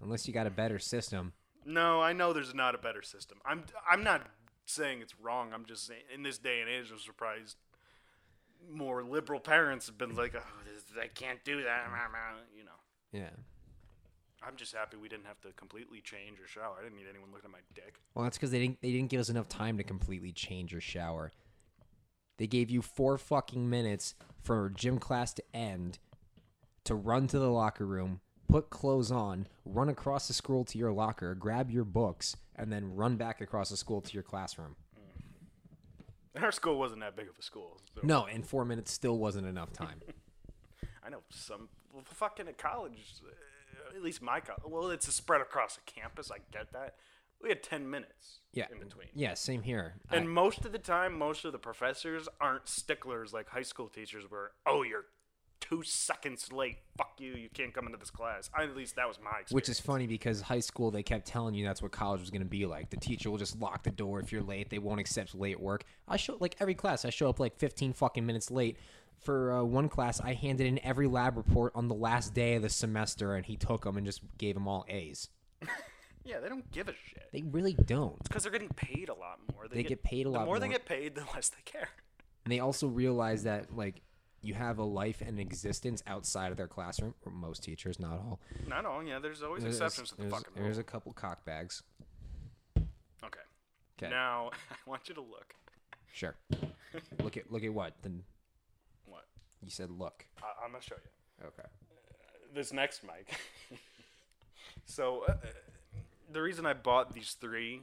unless 0.00 0.26
you 0.26 0.34
got 0.34 0.46
a 0.46 0.50
better 0.50 0.78
system. 0.78 1.32
No, 1.64 2.00
I 2.00 2.12
know 2.12 2.32
there's 2.32 2.54
not 2.54 2.74
a 2.74 2.78
better 2.78 3.02
system. 3.02 3.38
I'm, 3.44 3.64
I'm 3.90 4.04
not 4.04 4.28
saying 4.66 5.00
it's 5.02 5.18
wrong. 5.20 5.52
I'm 5.52 5.64
just 5.64 5.86
saying 5.86 6.02
in 6.14 6.22
this 6.22 6.38
day 6.38 6.60
and 6.60 6.70
age, 6.70 6.90
I'm 6.92 6.98
surprised 6.98 7.56
more 8.70 9.02
liberal 9.02 9.40
parents 9.40 9.86
have 9.86 9.98
been 9.98 10.14
like, 10.14 10.34
oh, 10.36 10.62
this, 10.64 10.84
I 11.00 11.08
can't 11.08 11.44
do 11.44 11.62
that. 11.64 11.86
You 12.56 12.64
know. 12.64 12.70
Yeah. 13.12 13.30
I'm 14.46 14.56
just 14.56 14.74
happy 14.74 14.96
we 14.96 15.08
didn't 15.08 15.26
have 15.26 15.40
to 15.40 15.52
completely 15.52 16.00
change 16.00 16.40
or 16.40 16.46
shower. 16.46 16.76
I 16.78 16.84
didn't 16.84 16.96
need 16.96 17.06
anyone 17.10 17.30
looking 17.32 17.48
at 17.48 17.52
my 17.52 17.58
dick. 17.74 18.00
Well, 18.14 18.24
that's 18.24 18.36
because 18.36 18.50
they 18.50 18.60
didn't 18.60 18.80
they 18.80 18.92
didn't 18.92 19.10
give 19.10 19.20
us 19.20 19.28
enough 19.28 19.48
time 19.48 19.76
to 19.78 19.84
completely 19.84 20.32
change 20.32 20.74
or 20.74 20.80
shower. 20.80 21.32
They 22.38 22.46
gave 22.46 22.70
you 22.70 22.82
four 22.82 23.18
fucking 23.18 23.68
minutes 23.68 24.14
for 24.42 24.70
gym 24.74 24.98
class 24.98 25.32
to 25.34 25.42
end, 25.54 25.98
to 26.84 26.94
run 26.94 27.26
to 27.28 27.38
the 27.38 27.50
locker 27.50 27.86
room, 27.86 28.20
put 28.48 28.70
clothes 28.70 29.10
on, 29.10 29.46
run 29.64 29.88
across 29.88 30.28
the 30.28 30.34
school 30.34 30.64
to 30.64 30.78
your 30.78 30.92
locker, 30.92 31.34
grab 31.34 31.70
your 31.70 31.84
books, 31.84 32.36
and 32.54 32.72
then 32.72 32.94
run 32.94 33.16
back 33.16 33.40
across 33.40 33.70
the 33.70 33.76
school 33.76 34.00
to 34.00 34.12
your 34.14 34.22
classroom. 34.22 34.76
Our 36.40 36.52
school 36.52 36.78
wasn't 36.78 37.00
that 37.00 37.16
big 37.16 37.28
of 37.28 37.38
a 37.38 37.42
school. 37.42 37.80
So 37.94 38.00
No, 38.04 38.26
and 38.26 38.46
four 38.46 38.64
minutes 38.64 38.92
still 38.92 39.18
wasn't 39.18 39.46
enough 39.46 39.72
time. 39.72 40.00
I 41.04 41.08
know 41.08 41.22
some 41.30 41.68
well, 41.92 42.02
fucking 42.04 42.46
at 42.48 42.58
college, 42.58 43.14
uh, 43.24 43.96
at 43.96 44.02
least 44.02 44.20
my 44.20 44.40
college. 44.40 44.62
Well, 44.66 44.90
it's 44.90 45.08
a 45.08 45.12
spread 45.12 45.40
across 45.40 45.76
the 45.76 45.82
campus. 45.86 46.30
I 46.30 46.38
get 46.52 46.72
that. 46.72 46.96
We 47.42 47.48
had 47.48 47.62
ten 47.62 47.88
minutes 47.88 48.40
Yeah. 48.52 48.66
in 48.70 48.78
between. 48.80 49.08
Yeah, 49.14 49.34
same 49.34 49.62
here. 49.62 49.94
And 50.10 50.24
I- 50.24 50.26
most 50.26 50.64
of 50.66 50.72
the 50.72 50.78
time, 50.78 51.16
most 51.16 51.44
of 51.44 51.52
the 51.52 51.58
professors 51.58 52.28
aren't 52.40 52.68
sticklers 52.68 53.32
like 53.32 53.48
high 53.50 53.62
school 53.62 53.88
teachers 53.88 54.30
were. 54.30 54.52
Oh, 54.66 54.82
you're 54.82 55.06
two 55.60 55.82
seconds 55.82 56.52
late. 56.52 56.78
Fuck 56.96 57.14
you. 57.18 57.32
You 57.32 57.48
can't 57.52 57.72
come 57.74 57.86
into 57.86 57.98
this 57.98 58.10
class. 58.10 58.50
I, 58.54 58.64
at 58.64 58.76
least 58.76 58.96
that 58.96 59.08
was 59.08 59.18
my 59.18 59.30
experience. 59.40 59.52
Which 59.52 59.68
is 59.68 59.80
funny 59.80 60.06
because 60.06 60.40
high 60.40 60.60
school 60.60 60.90
they 60.90 61.02
kept 61.02 61.26
telling 61.26 61.54
you 61.54 61.64
that's 61.64 61.82
what 61.82 61.92
college 61.92 62.20
was 62.20 62.30
going 62.30 62.42
to 62.42 62.48
be 62.48 62.66
like. 62.66 62.90
The 62.90 62.96
teacher 62.96 63.30
will 63.30 63.38
just 63.38 63.60
lock 63.60 63.82
the 63.82 63.90
door 63.90 64.20
if 64.20 64.32
you're 64.32 64.42
late. 64.42 64.70
They 64.70 64.78
won't 64.78 65.00
accept 65.00 65.34
late 65.34 65.60
work. 65.60 65.84
I 66.08 66.16
show 66.16 66.36
like 66.40 66.56
every 66.60 66.74
class 66.74 67.04
I 67.04 67.10
show 67.10 67.28
up 67.28 67.40
like 67.40 67.56
15 67.56 67.92
fucking 67.92 68.24
minutes 68.24 68.50
late. 68.50 68.76
For 69.18 69.52
uh, 69.52 69.62
one 69.64 69.88
class, 69.88 70.20
I 70.20 70.34
handed 70.34 70.66
in 70.66 70.78
every 70.84 71.06
lab 71.06 71.36
report 71.38 71.72
on 71.74 71.88
the 71.88 71.94
last 71.94 72.34
day 72.34 72.54
of 72.54 72.62
the 72.62 72.68
semester, 72.68 73.34
and 73.34 73.46
he 73.46 73.56
took 73.56 73.84
them 73.84 73.96
and 73.96 74.04
just 74.04 74.20
gave 74.36 74.54
them 74.54 74.68
all 74.68 74.84
A's. 74.88 75.30
yeah, 76.24 76.38
they 76.38 76.50
don't 76.50 76.70
give 76.70 76.88
a 76.88 76.92
shit. 76.92 77.24
They 77.32 77.42
really 77.42 77.72
don't. 77.72 78.16
It's 78.20 78.28
because 78.28 78.42
they're 78.42 78.52
getting 78.52 78.68
paid 78.68 79.08
a 79.08 79.14
lot 79.14 79.38
more. 79.54 79.68
They 79.68 79.82
get 79.82 80.02
paid 80.02 80.26
a 80.26 80.30
lot 80.30 80.44
more 80.44 80.44
The 80.44 80.46
more 80.46 80.58
they 80.60 80.66
more. 80.66 80.72
get 80.74 80.84
paid, 80.84 81.14
the 81.14 81.24
less 81.34 81.48
they 81.48 81.62
care. 81.64 81.88
And 82.44 82.52
they 82.52 82.60
also 82.60 82.86
realize 82.88 83.44
that 83.44 83.74
like 83.74 84.02
you 84.46 84.54
have 84.54 84.78
a 84.78 84.84
life 84.84 85.20
and 85.20 85.38
existence 85.40 86.02
outside 86.06 86.50
of 86.52 86.56
their 86.56 86.68
classroom. 86.68 87.14
Or 87.24 87.32
most 87.32 87.62
teachers, 87.64 87.98
not 87.98 88.12
all. 88.12 88.40
Not 88.68 88.86
all. 88.86 89.02
Yeah, 89.02 89.18
there's 89.18 89.42
always 89.42 89.62
There's, 89.62 89.76
exceptions 89.80 90.10
to 90.10 90.16
the 90.16 90.30
fucking 90.30 90.52
there's 90.54 90.78
a 90.78 90.84
couple 90.84 91.12
cockbags. 91.12 91.82
Okay. 93.24 94.10
Now 94.10 94.50
I 94.70 94.74
want 94.88 95.08
you 95.08 95.14
to 95.16 95.20
look. 95.20 95.54
Sure. 96.12 96.34
look 97.22 97.36
at 97.36 97.50
look 97.50 97.64
at 97.64 97.72
what? 97.74 97.94
Then 98.02 98.22
What? 99.06 99.24
you 99.62 99.70
said 99.70 99.90
look. 99.90 100.26
I- 100.42 100.64
I'm 100.64 100.72
gonna 100.72 100.82
show 100.82 100.96
you. 100.96 101.46
Okay. 101.48 101.68
this 102.54 102.72
next 102.72 103.02
mic. 103.02 103.38
so 104.86 105.24
uh, 105.28 105.34
the 106.32 106.40
reason 106.40 106.64
I 106.66 106.72
bought 106.74 107.12
these 107.14 107.32
three, 107.40 107.82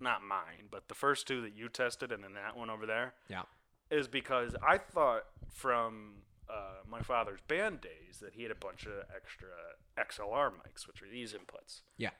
not 0.00 0.22
mine, 0.22 0.68
but 0.70 0.88
the 0.88 0.94
first 0.94 1.26
two 1.26 1.40
that 1.42 1.56
you 1.56 1.68
tested 1.68 2.12
and 2.12 2.22
then 2.22 2.34
that 2.34 2.56
one 2.56 2.70
over 2.70 2.86
there, 2.86 3.14
Yeah. 3.28 3.42
is 3.90 4.06
because 4.06 4.54
I 4.66 4.78
thought 4.78 5.24
from 5.54 6.16
uh, 6.50 6.82
my 6.88 7.00
father's 7.00 7.40
band 7.48 7.80
days 7.80 8.18
that 8.20 8.34
he 8.34 8.42
had 8.42 8.50
a 8.52 8.56
bunch 8.56 8.84
of 8.86 8.92
extra 9.14 9.48
XLR 9.96 10.50
mics, 10.50 10.86
which 10.86 11.00
are 11.02 11.08
these 11.10 11.32
inputs, 11.32 11.80
Yeah. 11.96 12.10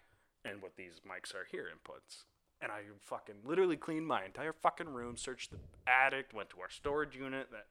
and 0.44 0.62
what 0.62 0.76
these 0.76 1.00
mics 1.06 1.34
are 1.34 1.44
here 1.50 1.68
inputs. 1.68 2.22
And 2.62 2.70
I 2.72 2.80
fucking 3.00 3.34
literally 3.44 3.76
cleaned 3.76 4.06
my 4.06 4.24
entire 4.24 4.52
fucking 4.52 4.88
room, 4.88 5.16
searched 5.16 5.50
the 5.50 5.58
attic, 5.86 6.28
went 6.32 6.48
to 6.50 6.60
our 6.60 6.70
storage 6.70 7.14
unit 7.16 7.48
that 7.50 7.66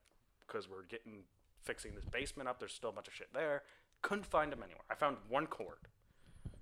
because 0.45 0.69
we're 0.69 0.84
getting 0.84 1.23
fixing 1.63 1.95
this 1.95 2.06
basement 2.06 2.47
up. 2.49 2.60
There's 2.60 2.73
still 2.73 2.89
a 2.89 2.93
bunch 2.93 3.08
of 3.08 3.13
shit 3.13 3.34
there. 3.34 3.63
Couldn't 4.02 4.26
find 4.26 4.52
them 4.52 4.60
anywhere. 4.62 4.84
I 4.91 4.95
found 4.95 5.17
one 5.30 5.47
cord. 5.47 5.78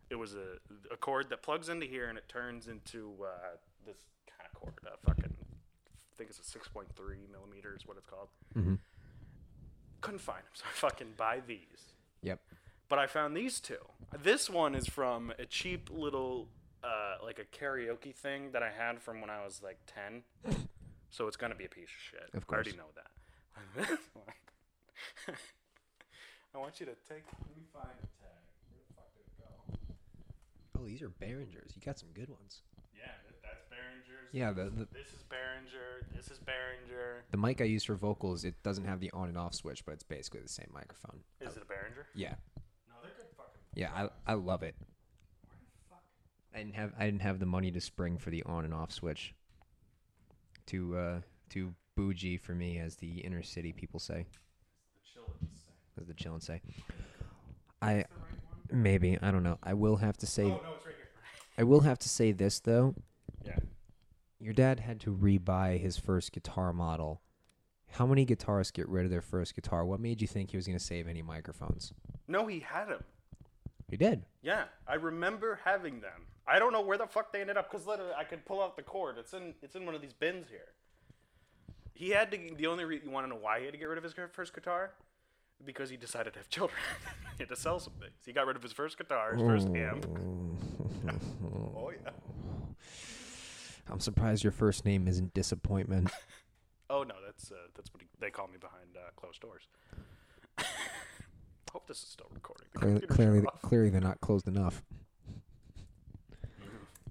It 0.10 0.16
was 0.16 0.36
a, 0.36 0.60
a 0.94 0.98
cord 0.98 1.30
that 1.32 1.42
plugs 1.42 1.68
into 1.70 1.88
here 1.88 2.08
and 2.08 2.18
it 2.18 2.30
turns 2.30 2.68
into 2.68 3.16
uh, 3.24 3.56
this 3.86 3.98
kind 4.30 4.48
of 4.54 4.60
cord. 4.60 4.74
Uh, 4.86 4.96
fucking, 5.06 5.34
I 5.34 6.16
think 6.18 6.30
it's 6.30 6.40
a 6.40 6.58
6.3 6.58 6.86
millimeters, 7.32 7.82
what 7.86 7.98
it's 7.98 8.06
called. 8.06 8.30
Mhm. 8.56 8.78
Couldn't 10.02 10.20
find 10.20 10.40
them, 10.40 10.52
so 10.54 10.64
I 10.68 10.74
fucking 10.74 11.14
buy 11.18 11.42
these. 11.46 11.94
Yep. 12.24 12.40
But 12.90 13.00
I 13.00 13.08
found 13.08 13.38
these 13.38 13.60
two. 13.60 13.78
This 14.24 14.50
one 14.50 14.76
is 14.76 14.88
from 14.88 15.32
a 15.40 15.46
cheap 15.46 15.90
little, 15.92 16.48
uh, 16.84 17.16
like 17.24 17.40
a 17.40 17.46
karaoke 17.46 18.14
thing 18.14 18.52
that 18.52 18.62
I 18.64 18.72
had 18.72 19.02
from 19.02 19.22
when 19.22 19.30
I 19.30 19.44
was 19.46 19.62
like 19.64 19.80
10. 19.88 20.24
So 21.14 21.28
it's 21.28 21.36
to 21.52 21.58
be 21.58 21.66
a 21.66 21.70
piece 21.70 21.92
of 21.92 22.00
shit. 22.00 22.30
Of 22.34 22.48
course. 22.48 22.68
I 22.68 22.72
already 22.72 22.78
know 22.78 22.88
that. 22.96 23.12
I 26.56 26.58
want 26.58 26.80
you 26.80 26.86
to 26.86 26.94
take. 27.04 27.24
Let 27.28 27.58
me 27.58 27.64
find 27.74 27.92
a 28.00 28.08
tag. 28.20 28.44
Where 28.72 28.80
the 28.80 28.94
fuck 28.96 29.12
did 29.16 29.26
it 29.28 29.36
go? 29.36 30.80
Oh, 30.80 30.86
these 30.88 31.02
are 31.02 31.10
Behringers. 31.10 31.76
You 31.76 31.82
got 31.84 32.00
some 32.00 32.10
good 32.14 32.30
ones. 32.30 32.62
Yeah, 32.96 33.08
that- 33.28 33.42
that's 33.44 33.64
Behringer's. 33.68 34.21
Yeah, 34.32 34.52
the, 34.52 34.66
the 34.66 34.88
This 34.94 35.08
is 35.08 35.24
Behringer. 35.30 36.16
This 36.16 36.32
is 36.32 36.40
Behringer. 36.40 37.22
the 37.32 37.38
mic 37.38 37.60
I 37.62 37.66
use 37.66 37.84
for 37.84 37.96
vocals, 37.96 38.46
it 38.46 38.56
doesn't 38.64 38.86
have 38.86 39.00
the 39.00 39.12
on 39.12 39.28
and 39.28 39.38
off 39.38 39.54
switch, 39.54 39.86
but 39.86 39.94
it's 39.94 40.04
basically 40.04 40.42
the 40.42 40.50
same 40.50 40.70
microphone. 40.74 41.20
Is 41.42 41.58
it 41.58 41.64
a 41.64 41.66
Behringer? 41.66 42.06
Yeah. 42.16 42.36
No, 42.88 42.96
they're 43.04 43.12
good 43.18 43.26
fucking 43.36 43.62
Yeah, 43.76 43.90
I 43.94 44.32
I 44.32 44.36
love 44.36 44.64
it. 44.64 44.76
I 46.54 46.60
didn't 46.60 46.76
have 46.76 46.94
I 46.98 47.06
didn't 47.06 47.22
have 47.22 47.40
the 47.40 47.46
money 47.46 47.72
to 47.72 47.82
spring 47.82 48.18
for 48.18 48.30
the 48.30 48.44
on 48.44 48.66
and 48.66 48.74
off 48.74 48.92
switch. 48.92 49.34
Too 50.66 50.98
uh 50.98 51.22
too 51.50 51.74
bougie 51.98 52.38
for 52.38 52.54
me, 52.54 52.78
as 52.80 52.96
the 52.98 53.20
inner 53.20 53.44
city 53.44 53.72
people 53.74 54.00
say. 54.00 54.26
As 56.00 56.08
the 56.08 56.14
chillin' 56.14 56.42
say. 56.42 56.62
I 57.82 58.06
maybe 58.72 59.18
I 59.22 59.32
don't 59.32 59.44
know. 59.44 59.60
I 59.62 59.74
will 59.74 59.98
have 59.98 60.18
to 60.18 60.26
say 60.28 60.44
Oh 60.44 60.48
no, 60.48 60.74
it's 60.76 60.86
right 60.86 60.96
here. 60.96 61.10
I 61.58 61.64
will 61.64 61.82
have 61.82 62.00
to 62.00 62.10
say 62.10 62.32
this 62.32 62.60
though. 62.60 62.96
Yeah. 63.46 63.60
Your 64.42 64.54
dad 64.54 64.80
had 64.80 65.00
to 65.02 65.16
rebuy 65.16 65.80
his 65.80 65.98
first 65.98 66.32
guitar 66.32 66.74
model. 66.74 67.22
How 67.92 68.08
many 68.08 68.26
guitarists 68.26 68.74
get 68.74 68.90
rid 68.90 69.06
of 69.06 69.12
their 69.12 69.22
first 69.22 69.54
guitar? 69.54 69.86
What 69.86 70.00
made 70.00 70.20
you 70.20 70.28
think 70.28 70.50
he 70.50 70.58
was 70.58 70.66
going 70.66 70.80
to 70.80 70.84
save 70.84 71.08
any 71.08 71.22
microphones? 71.22 71.94
No, 72.28 72.48
he 72.48 72.60
had 72.60 72.86
them. 72.86 73.04
He 73.88 73.98
did. 73.98 74.24
Yeah, 74.42 74.64
I 74.88 74.96
remember 74.96 75.60
having 75.64 76.00
them. 76.00 76.26
I 76.48 76.58
don't 76.58 76.74
know 76.74 76.82
where 76.82 76.98
the 76.98 77.06
fuck 77.06 77.32
they 77.32 77.42
ended 77.42 77.58
up 77.58 77.70
because 77.70 77.86
literally 77.86 78.14
I 78.18 78.24
could 78.24 78.44
pull 78.46 78.64
out 78.64 78.76
the 78.76 78.82
cord. 78.82 79.18
It's 79.20 79.34
in 79.34 79.54
it's 79.62 79.76
in 79.76 79.86
one 79.86 79.94
of 79.94 80.02
these 80.02 80.14
bins 80.14 80.48
here. 80.50 80.74
He 81.94 82.10
had 82.10 82.32
to. 82.32 82.40
The 82.58 82.68
only 82.68 82.86
reason 82.86 83.08
you 83.10 83.14
want 83.14 83.26
to 83.26 83.30
know 83.30 83.40
why 83.40 83.60
he 83.60 83.66
had 83.66 83.74
to 83.74 83.78
get 83.78 83.90
rid 83.90 83.98
of 83.98 84.04
his 84.04 84.14
first 84.32 84.56
guitar, 84.56 84.92
because 85.64 85.90
he 85.90 85.98
decided 85.98 86.34
to 86.34 86.40
have 86.40 86.50
children. 86.50 86.80
he 87.38 87.44
had 87.44 87.50
to 87.50 87.56
sell 87.56 87.80
some 87.80 87.94
things. 88.00 88.14
He 88.26 88.34
got 88.34 88.48
rid 88.48 88.56
of 88.56 88.64
his 88.64 88.72
first 88.74 88.98
guitar, 88.98 89.34
his 89.34 89.42
first 89.42 89.68
amp. 89.76 90.08
oh, 91.06 91.74
oh 91.76 91.92
yeah. 91.92 92.12
I'm 93.90 94.00
surprised 94.00 94.44
your 94.44 94.52
first 94.52 94.86
name 94.86 95.08
isn't 95.08 95.34
disappointment. 95.34 96.12
Oh 96.94 97.04
no, 97.04 97.16
that's 97.26 97.50
uh, 97.54 97.56
that's 97.74 97.94
what 97.94 98.02
he, 98.02 98.10
they 98.20 98.30
call 98.30 98.48
me 98.48 98.58
behind 98.60 98.98
uh, 98.98 99.12
closed 99.16 99.40
doors. 99.40 99.64
Hope 101.72 101.88
this 101.88 102.04
is 102.04 102.10
still 102.10 102.30
recording. 102.34 102.68
The 102.74 102.80
clearly, 102.80 103.08
clearly, 103.08 103.48
clearly, 103.62 103.90
they're 103.90 104.02
not 104.02 104.20
closed 104.20 104.46
enough. 104.46 104.84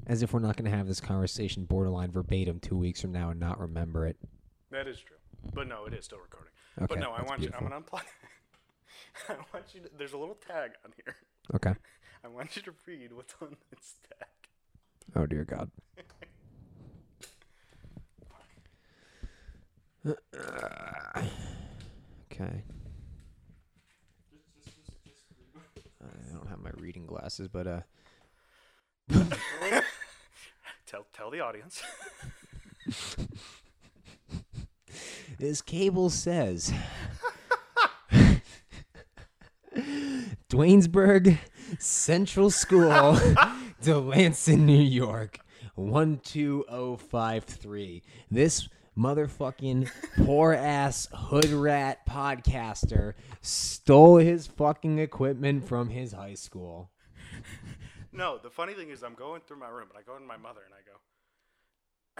As 0.06 0.22
if 0.22 0.34
we're 0.34 0.40
not 0.40 0.58
going 0.58 0.70
to 0.70 0.76
have 0.76 0.86
this 0.86 1.00
conversation 1.00 1.64
borderline 1.64 2.10
verbatim 2.10 2.60
two 2.60 2.76
weeks 2.76 3.00
from 3.00 3.12
now 3.12 3.30
and 3.30 3.40
not 3.40 3.58
remember 3.58 4.06
it. 4.06 4.18
That 4.70 4.86
is 4.86 4.98
true. 4.98 5.16
But 5.54 5.66
no, 5.66 5.86
it 5.86 5.94
is 5.94 6.04
still 6.04 6.18
recording. 6.18 6.52
Okay, 6.76 6.86
but 6.86 6.98
no, 6.98 7.12
I 7.12 7.22
want 7.22 7.40
you. 7.40 7.50
I'm 7.56 7.62
gonna 7.66 7.80
unplug. 7.80 8.02
I 9.30 9.36
want 9.54 9.74
you. 9.74 9.80
To, 9.80 9.90
there's 9.96 10.12
a 10.12 10.18
little 10.18 10.36
tag 10.46 10.72
on 10.84 10.92
here. 11.02 11.16
Okay. 11.54 11.74
I 12.22 12.28
want 12.28 12.54
you 12.54 12.60
to 12.62 12.72
read 12.86 13.14
what's 13.14 13.34
on 13.40 13.56
this 13.70 13.94
tag. 14.10 14.28
Oh 15.16 15.24
dear 15.24 15.44
God. 15.44 15.70
Okay. 20.06 20.16
I 26.02 26.32
don't 26.32 26.48
have 26.48 26.60
my 26.60 26.70
reading 26.78 27.04
glasses, 27.06 27.48
but 27.48 27.66
uh, 27.66 27.80
Tell 30.86 31.04
tell 31.12 31.30
the 31.30 31.40
audience. 31.40 31.82
This 35.38 35.62
cable 35.62 36.10
says 36.10 36.72
Duanesburg 40.50 41.38
Central 41.78 42.50
School, 42.50 43.16
Delanson, 43.80 44.66
New 44.66 44.82
York, 44.82 45.38
12053. 45.76 48.02
This 48.30 48.68
motherfucking 48.96 49.90
poor 50.24 50.52
ass 50.52 51.08
hood 51.12 51.50
rat 51.50 52.06
podcaster 52.06 53.14
stole 53.40 54.16
his 54.16 54.46
fucking 54.46 54.98
equipment 54.98 55.66
from 55.66 55.88
his 55.90 56.12
high 56.12 56.34
school. 56.34 56.90
no, 58.12 58.38
the 58.38 58.50
funny 58.50 58.74
thing 58.74 58.90
is, 58.90 59.02
I'm 59.02 59.14
going 59.14 59.40
through 59.42 59.58
my 59.58 59.68
room 59.68 59.88
and 59.88 59.98
I 59.98 60.02
go 60.02 60.18
to 60.18 60.24
my 60.24 60.36
mother 60.36 60.60
and 60.64 60.74
I 60.74 60.82
go, 60.84 60.98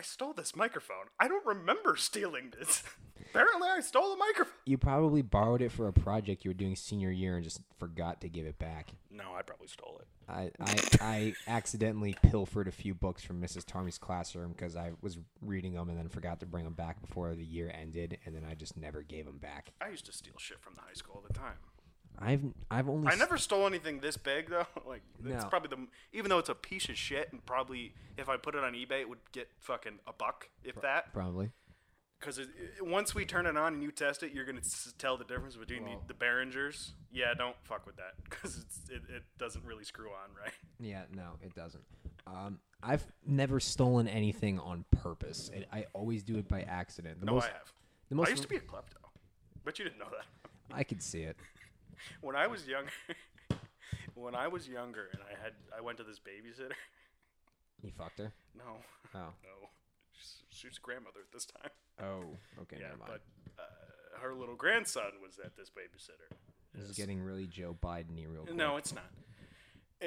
I 0.00 0.02
stole 0.02 0.32
this 0.32 0.56
microphone. 0.56 1.08
I 1.18 1.28
don't 1.28 1.44
remember 1.44 1.94
stealing 1.98 2.54
this. 2.58 2.82
Apparently, 3.20 3.68
I 3.68 3.80
stole 3.80 4.08
the 4.08 4.16
microphone. 4.16 4.54
You 4.64 4.78
probably 4.78 5.20
borrowed 5.20 5.60
it 5.60 5.72
for 5.72 5.88
a 5.88 5.92
project 5.92 6.42
you 6.42 6.48
were 6.48 6.54
doing 6.54 6.74
senior 6.74 7.10
year 7.10 7.34
and 7.34 7.44
just 7.44 7.60
forgot 7.78 8.22
to 8.22 8.30
give 8.30 8.46
it 8.46 8.58
back. 8.58 8.92
No, 9.10 9.34
I 9.36 9.42
probably 9.42 9.66
stole 9.66 10.00
it. 10.00 10.08
I, 10.26 10.50
I, 10.58 10.96
I 11.02 11.34
accidentally 11.46 12.16
pilfered 12.22 12.66
a 12.66 12.72
few 12.72 12.94
books 12.94 13.22
from 13.22 13.42
Mrs. 13.42 13.66
Tarmy's 13.66 13.98
classroom 13.98 14.52
because 14.52 14.74
I 14.74 14.92
was 15.02 15.18
reading 15.42 15.74
them 15.74 15.90
and 15.90 15.98
then 15.98 16.08
forgot 16.08 16.40
to 16.40 16.46
bring 16.46 16.64
them 16.64 16.72
back 16.72 17.02
before 17.02 17.34
the 17.34 17.44
year 17.44 17.70
ended, 17.78 18.16
and 18.24 18.34
then 18.34 18.46
I 18.50 18.54
just 18.54 18.78
never 18.78 19.02
gave 19.02 19.26
them 19.26 19.36
back. 19.36 19.74
I 19.82 19.90
used 19.90 20.06
to 20.06 20.12
steal 20.12 20.38
shit 20.38 20.62
from 20.62 20.76
the 20.76 20.80
high 20.80 20.94
school 20.94 21.16
all 21.16 21.24
the 21.28 21.34
time. 21.34 21.58
I've 22.18 22.42
I've 22.70 22.88
only 22.88 23.08
I 23.10 23.14
never 23.14 23.38
stole 23.38 23.66
anything 23.66 24.00
this 24.00 24.16
big 24.16 24.50
though. 24.50 24.66
Like 24.86 25.02
it's 25.24 25.42
No. 25.44 25.48
probably 25.48 25.68
the 25.68 25.86
even 26.16 26.28
though 26.28 26.38
it's 26.38 26.48
a 26.48 26.54
piece 26.54 26.88
of 26.88 26.96
shit 26.96 27.32
and 27.32 27.44
probably 27.46 27.94
if 28.18 28.28
I 28.28 28.36
put 28.36 28.54
it 28.54 28.62
on 28.64 28.72
eBay 28.74 29.00
it 29.00 29.08
would 29.08 29.18
get 29.32 29.48
fucking 29.58 29.98
a 30.06 30.12
buck 30.12 30.48
if 30.64 30.80
that. 30.82 31.12
probably 31.14 31.50
Because 32.18 32.38
it, 32.38 32.48
it- 32.78 32.84
once 32.86 33.14
we 33.14 33.24
turn 33.24 33.46
it 33.46 33.56
on 33.56 33.74
and 33.74 33.82
you 33.82 33.90
test 33.90 34.22
it, 34.22 34.32
you're 34.32 34.44
gonna 34.44 34.58
s- 34.58 34.92
tell 34.98 35.16
the 35.16 35.24
difference 35.24 35.56
between 35.56 35.84
Well- 35.84 36.02
the, 36.06 36.12
the 36.14 36.18
Behringers. 36.24 36.90
Yeah, 37.12 37.32
don't 37.36 37.56
fuck 37.62 37.86
with 37.86 37.96
that 37.96 38.14
because 38.24 38.66
it, 38.90 39.02
it 39.08 39.22
doesn't 39.38 39.64
really 39.64 39.84
screw 39.84 40.08
on 40.10 40.30
right. 40.42 40.52
yeah 40.78 41.02
no 41.14 41.30
it 41.42 41.54
doesn't. 41.54 41.84
Um, 42.26 42.58
I've 42.82 43.04
never 43.26 43.60
stolen 43.60 44.06
anything 44.08 44.58
on 44.58 44.84
purpose. 44.90 45.50
It, 45.54 45.66
I 45.72 45.86
always 45.94 46.22
do 46.22 46.36
it 46.36 46.48
by 46.48 46.62
accident. 46.62 47.20
The 47.20 47.26
No, 47.26 47.34
most, 47.34 47.44
I 47.44 47.48
have. 47.48 47.72
The 48.10 48.14
most 48.14 48.28
I 48.28 48.30
used 48.30 48.42
to 48.42 48.48
be 48.48 48.56
a 48.56 48.60
klepto, 48.60 48.96
but 49.64 49.78
you 49.78 49.84
didn't 49.86 49.98
know 49.98 50.08
that. 50.10 50.26
I 50.76 50.84
could 50.84 51.02
see 51.02 51.22
it. 51.22 51.36
When 52.20 52.36
I 52.36 52.46
was 52.46 52.66
younger, 52.66 52.90
when 54.14 54.34
I 54.34 54.48
was 54.48 54.68
younger 54.68 55.08
and 55.12 55.22
I 55.22 55.42
had 55.42 55.52
I 55.76 55.80
went 55.80 55.98
to 55.98 56.04
this 56.04 56.18
babysitter. 56.18 56.72
You 57.82 57.90
fucked 57.96 58.18
her. 58.18 58.32
No, 58.56 58.78
Oh 59.14 59.18
no, 59.42 59.68
she's, 60.50 60.78
grandmother 60.78 61.20
at 61.26 61.32
this 61.32 61.46
time. 61.46 61.70
oh 62.02 62.36
okay 62.62 62.76
Yeah, 62.80 62.88
never 62.88 62.98
mind. 62.98 63.10
but 63.12 63.22
uh, 63.62 64.20
her 64.20 64.34
little 64.34 64.56
grandson 64.56 65.12
was 65.22 65.38
at 65.44 65.56
this 65.56 65.70
babysitter. 65.70 66.34
this 66.74 66.88
is 66.88 66.96
getting 66.96 67.22
really 67.22 67.46
Joe 67.46 67.74
Biden-y 67.82 68.24
real 68.28 68.42
quick. 68.42 68.56
No, 68.56 68.76
it's 68.76 68.92
not. 68.94 69.10
Uh, 70.02 70.06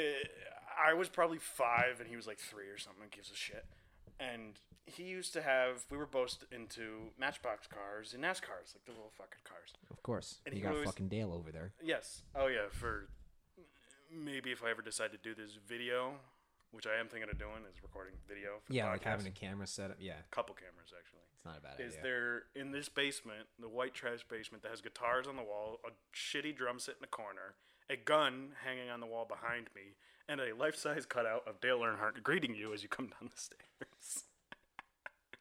I 0.90 0.94
was 0.94 1.08
probably 1.10 1.38
five, 1.38 2.00
and 2.00 2.10
he 2.10 2.16
was 2.16 2.26
like 2.28 2.40
three 2.40 2.68
or 2.68 2.78
something. 2.78 3.06
Gives 3.12 3.32
a 3.32 3.36
shit. 3.36 3.66
And 4.20 4.60
he 4.86 5.04
used 5.04 5.34
to 5.34 5.42
have. 5.42 5.84
We 5.90 5.98
were 5.98 6.06
both 6.06 6.44
into 6.52 7.12
Matchbox 7.20 7.68
cars 7.68 8.14
and 8.14 8.24
NASCARs, 8.24 8.74
like 8.76 8.86
the 8.86 8.92
little 8.92 9.12
fucking 9.18 9.42
cars. 9.44 9.74
of 9.92 10.02
course 10.04 10.40
And 10.46 10.54
you 10.54 10.60
he 10.60 10.64
got 10.64 10.74
always- 10.74 10.86
fucking 10.90 11.10
Dale 11.10 11.34
over 11.34 11.52
there. 11.52 11.72
Yes. 11.84 12.24
Oh 12.36 12.48
yeah. 12.48 12.68
For 12.72 13.08
maybe 14.12 14.52
if 14.52 14.64
I 14.64 14.70
ever 14.70 14.82
decide 14.82 15.12
to 15.12 15.18
do 15.18 15.34
this 15.34 15.56
video, 15.68 16.16
which 16.72 16.86
I 16.88 17.00
am 17.00 17.08
thinking 17.08 17.30
of 17.30 17.38
doing, 17.38 17.64
is 17.70 17.82
recording 17.82 18.14
video. 18.28 18.60
For 18.66 18.74
Yeah, 18.74 18.90
like 18.90 19.04
having 19.04 19.28
a 19.28 19.32
camera 19.32 19.68
set 19.68 19.92
up. 19.92 19.98
Yeah, 20.00 20.16
couple 20.32 20.56
cameras 20.56 20.94
actually. 20.98 21.22
it's 21.36 21.46
not 21.46 21.58
a 21.58 21.62
bad 21.62 21.80
Is 21.80 21.94
idea. 21.94 22.04
there 22.04 22.44
in 22.56 22.72
this 22.72 22.90
basement, 22.90 23.48
the 23.60 23.70
white 23.70 23.94
trash 23.94 24.24
basement 24.30 24.64
that 24.64 24.70
has 24.70 24.82
guitars 24.82 25.28
on 25.28 25.36
the 25.36 25.44
wall, 25.44 25.80
a 25.86 25.92
shitty 26.16 26.56
drum 26.56 26.80
set 26.80 26.96
in 26.96 27.02
the 27.02 27.08
corner, 27.08 27.56
a 27.90 27.96
gun 27.96 28.54
hanging 28.64 28.90
on 28.90 29.00
the 29.00 29.06
wall 29.08 29.26
behind 29.26 29.68
me, 29.76 29.96
and 30.28 30.40
a 30.40 30.56
life-size 30.56 31.06
cutout 31.06 31.44
of 31.48 31.60
Dale 31.62 31.80
Earnhardt 31.80 32.24
greeting 32.24 32.56
you 32.56 32.74
as 32.74 32.84
you 32.84 32.90
come 32.90 33.08
down 33.08 33.30
the 33.34 33.40
stairs? 33.42 34.24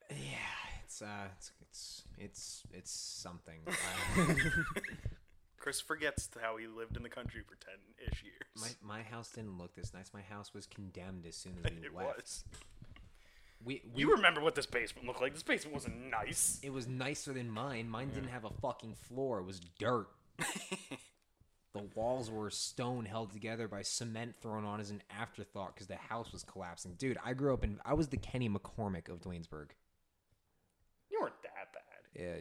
Yeah, 0.09 0.81
it's 0.83 1.01
uh, 1.01 1.27
it's 1.37 1.51
it's 1.61 2.03
it's, 2.17 2.63
it's 2.71 2.91
something. 2.91 3.59
Chris 5.57 5.79
forgets 5.79 6.29
how 6.41 6.57
he 6.57 6.67
lived 6.67 6.97
in 6.97 7.03
the 7.03 7.09
country 7.09 7.41
for 7.47 7.55
ten-ish 7.55 8.23
years. 8.23 8.77
my 8.83 8.97
my 8.97 9.01
house 9.03 9.29
didn't 9.31 9.57
look 9.57 9.73
this 9.75 9.93
nice. 9.93 10.11
My 10.13 10.21
house 10.21 10.53
was 10.53 10.65
condemned 10.65 11.25
as 11.25 11.35
soon 11.35 11.53
as 11.63 11.71
we 11.71 11.77
it 11.87 11.95
left. 11.95 12.17
was. 12.17 12.43
We, 13.65 13.81
we 13.93 14.01
You 14.01 14.11
remember 14.11 14.41
what 14.41 14.55
this 14.55 14.65
basement 14.65 15.07
looked 15.07 15.21
like? 15.21 15.33
This 15.33 15.41
basement 15.43 15.73
wasn't 15.73 16.09
nice. 16.11 16.59
it 16.61 16.73
was 16.73 16.85
nicer 16.85 17.31
than 17.31 17.49
mine. 17.49 17.87
Mine 17.89 18.09
didn't 18.13 18.27
have 18.27 18.43
a 18.43 18.49
fucking 18.61 18.95
floor. 19.07 19.39
It 19.39 19.45
was 19.45 19.61
dirt. 19.79 20.07
the 21.73 21.89
walls 21.95 22.29
were 22.29 22.49
stone 22.49 23.05
held 23.05 23.31
together 23.31 23.67
by 23.67 23.81
cement 23.81 24.35
thrown 24.41 24.63
on 24.63 24.79
as 24.79 24.91
an 24.91 25.01
afterthought 25.09 25.73
because 25.73 25.87
the 25.87 25.95
house 25.95 26.31
was 26.31 26.43
collapsing. 26.43 26.93
Dude, 26.97 27.17
I 27.25 27.33
grew 27.33 27.53
up 27.53 27.63
in. 27.63 27.79
I 27.85 27.93
was 27.93 28.09
the 28.09 28.17
Kenny 28.17 28.47
McCormick 28.49 29.09
of 29.09 29.21
Duanesburg. 29.21 29.69
You 31.09 31.19
weren't 31.21 31.41
that 31.43 31.73
bad. 31.73 31.81
Yeah, 32.15 32.35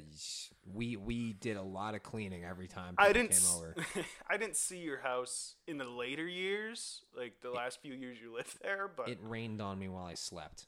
we 0.70 0.96
we 0.96 1.32
did 1.32 1.56
a 1.56 1.62
lot 1.62 1.94
of 1.94 2.02
cleaning 2.02 2.44
every 2.44 2.68
time 2.68 2.94
I 2.98 3.12
didn't. 3.14 3.30
came 3.30 3.56
over. 3.56 3.74
I 4.30 4.36
didn't 4.36 4.56
see 4.56 4.78
your 4.78 4.98
house 5.00 5.54
in 5.66 5.78
the 5.78 5.88
later 5.88 6.26
years, 6.28 7.02
like 7.16 7.40
the 7.40 7.50
last 7.50 7.80
few 7.80 7.94
years 7.94 8.18
you 8.22 8.34
lived 8.34 8.58
there. 8.62 8.90
But 8.94 9.08
It 9.08 9.18
rained 9.22 9.62
on 9.62 9.78
me 9.78 9.88
while 9.88 10.04
I 10.04 10.14
slept. 10.14 10.66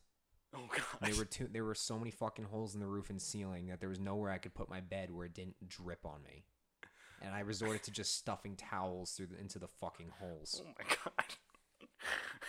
oh 0.54 0.60
god, 0.74 0.84
There 1.02 1.16
were 1.16 1.26
two. 1.26 1.48
There 1.52 1.64
were 1.64 1.74
so 1.74 1.98
many 1.98 2.10
fucking 2.10 2.46
holes 2.46 2.72
in 2.74 2.80
the 2.80 2.86
roof 2.86 3.10
and 3.10 3.20
ceiling 3.20 3.66
that 3.66 3.80
there 3.80 3.90
was 3.90 4.00
nowhere 4.00 4.30
I 4.30 4.38
could 4.38 4.54
put 4.54 4.70
my 4.70 4.80
bed 4.80 5.10
where 5.10 5.26
it 5.26 5.34
didn't 5.34 5.68
drip 5.68 6.06
on 6.06 6.22
me, 6.22 6.44
and 7.24 7.34
I 7.34 7.40
resorted 7.40 7.82
to 7.84 7.90
just 7.90 8.16
stuffing 8.16 8.56
towels 8.56 9.12
through 9.12 9.26
the, 9.28 9.40
into 9.40 9.58
the 9.58 9.68
fucking 9.68 10.10
holes. 10.20 10.62
Oh 10.64 10.68
my 10.78 10.84
god. 10.88 11.88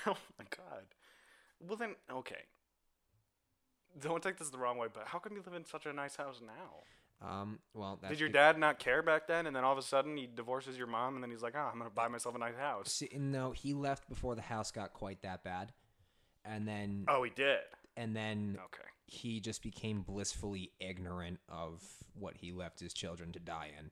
oh 0.08 0.18
my 0.38 0.46
god. 0.56 0.84
Well 1.60 1.78
then, 1.78 1.96
okay. 2.12 2.44
Don't 4.00 4.22
take 4.22 4.38
this 4.38 4.50
the 4.50 4.58
wrong 4.58 4.78
way, 4.78 4.88
but 4.94 5.04
how 5.08 5.20
come 5.20 5.34
you 5.36 5.44
live 5.46 5.56
in 5.56 5.66
such 5.66 5.86
a 5.86 5.94
nice 5.94 6.16
house 6.18 6.42
now? 6.46 7.26
Um, 7.26 7.60
well, 7.74 7.98
Did 8.10 8.20
your 8.20 8.28
dad 8.30 8.58
not 8.58 8.78
care 8.78 9.02
back 9.02 9.26
then? 9.26 9.48
And 9.48 9.56
then 9.56 9.64
all 9.64 9.72
of 9.72 9.78
a 9.78 9.82
sudden 9.82 10.18
he 10.18 10.28
divorces 10.28 10.78
your 10.78 10.88
mom, 10.88 11.16
and 11.16 11.24
then 11.24 11.32
he's 11.32 11.42
like, 11.42 11.54
"Oh, 11.56 11.70
I'm 11.72 11.78
gonna 11.78 11.90
buy 11.90 12.10
myself 12.10 12.36
a 12.36 12.38
nice 12.38 12.58
house." 12.58 12.92
See, 12.92 13.10
no, 13.18 13.52
he 13.52 13.74
left 13.74 14.10
before 14.10 14.36
the 14.36 14.42
house 14.42 14.70
got 14.70 14.92
quite 14.92 15.22
that 15.22 15.44
bad, 15.46 15.72
and 16.44 16.68
then 16.68 17.06
Oh, 17.08 17.24
he 17.24 17.32
did. 17.32 17.62
and 17.96 18.14
then 18.14 18.60
Okay. 18.66 18.84
he 19.06 19.40
just 19.40 19.64
became 19.64 20.02
blissfully 20.02 20.74
ignorant 20.82 21.40
of 21.48 21.82
what 22.20 22.36
he 22.36 22.52
left 22.52 22.82
his 22.82 22.94
children 22.94 23.32
to 23.32 23.40
die 23.40 23.72
in, 23.80 23.92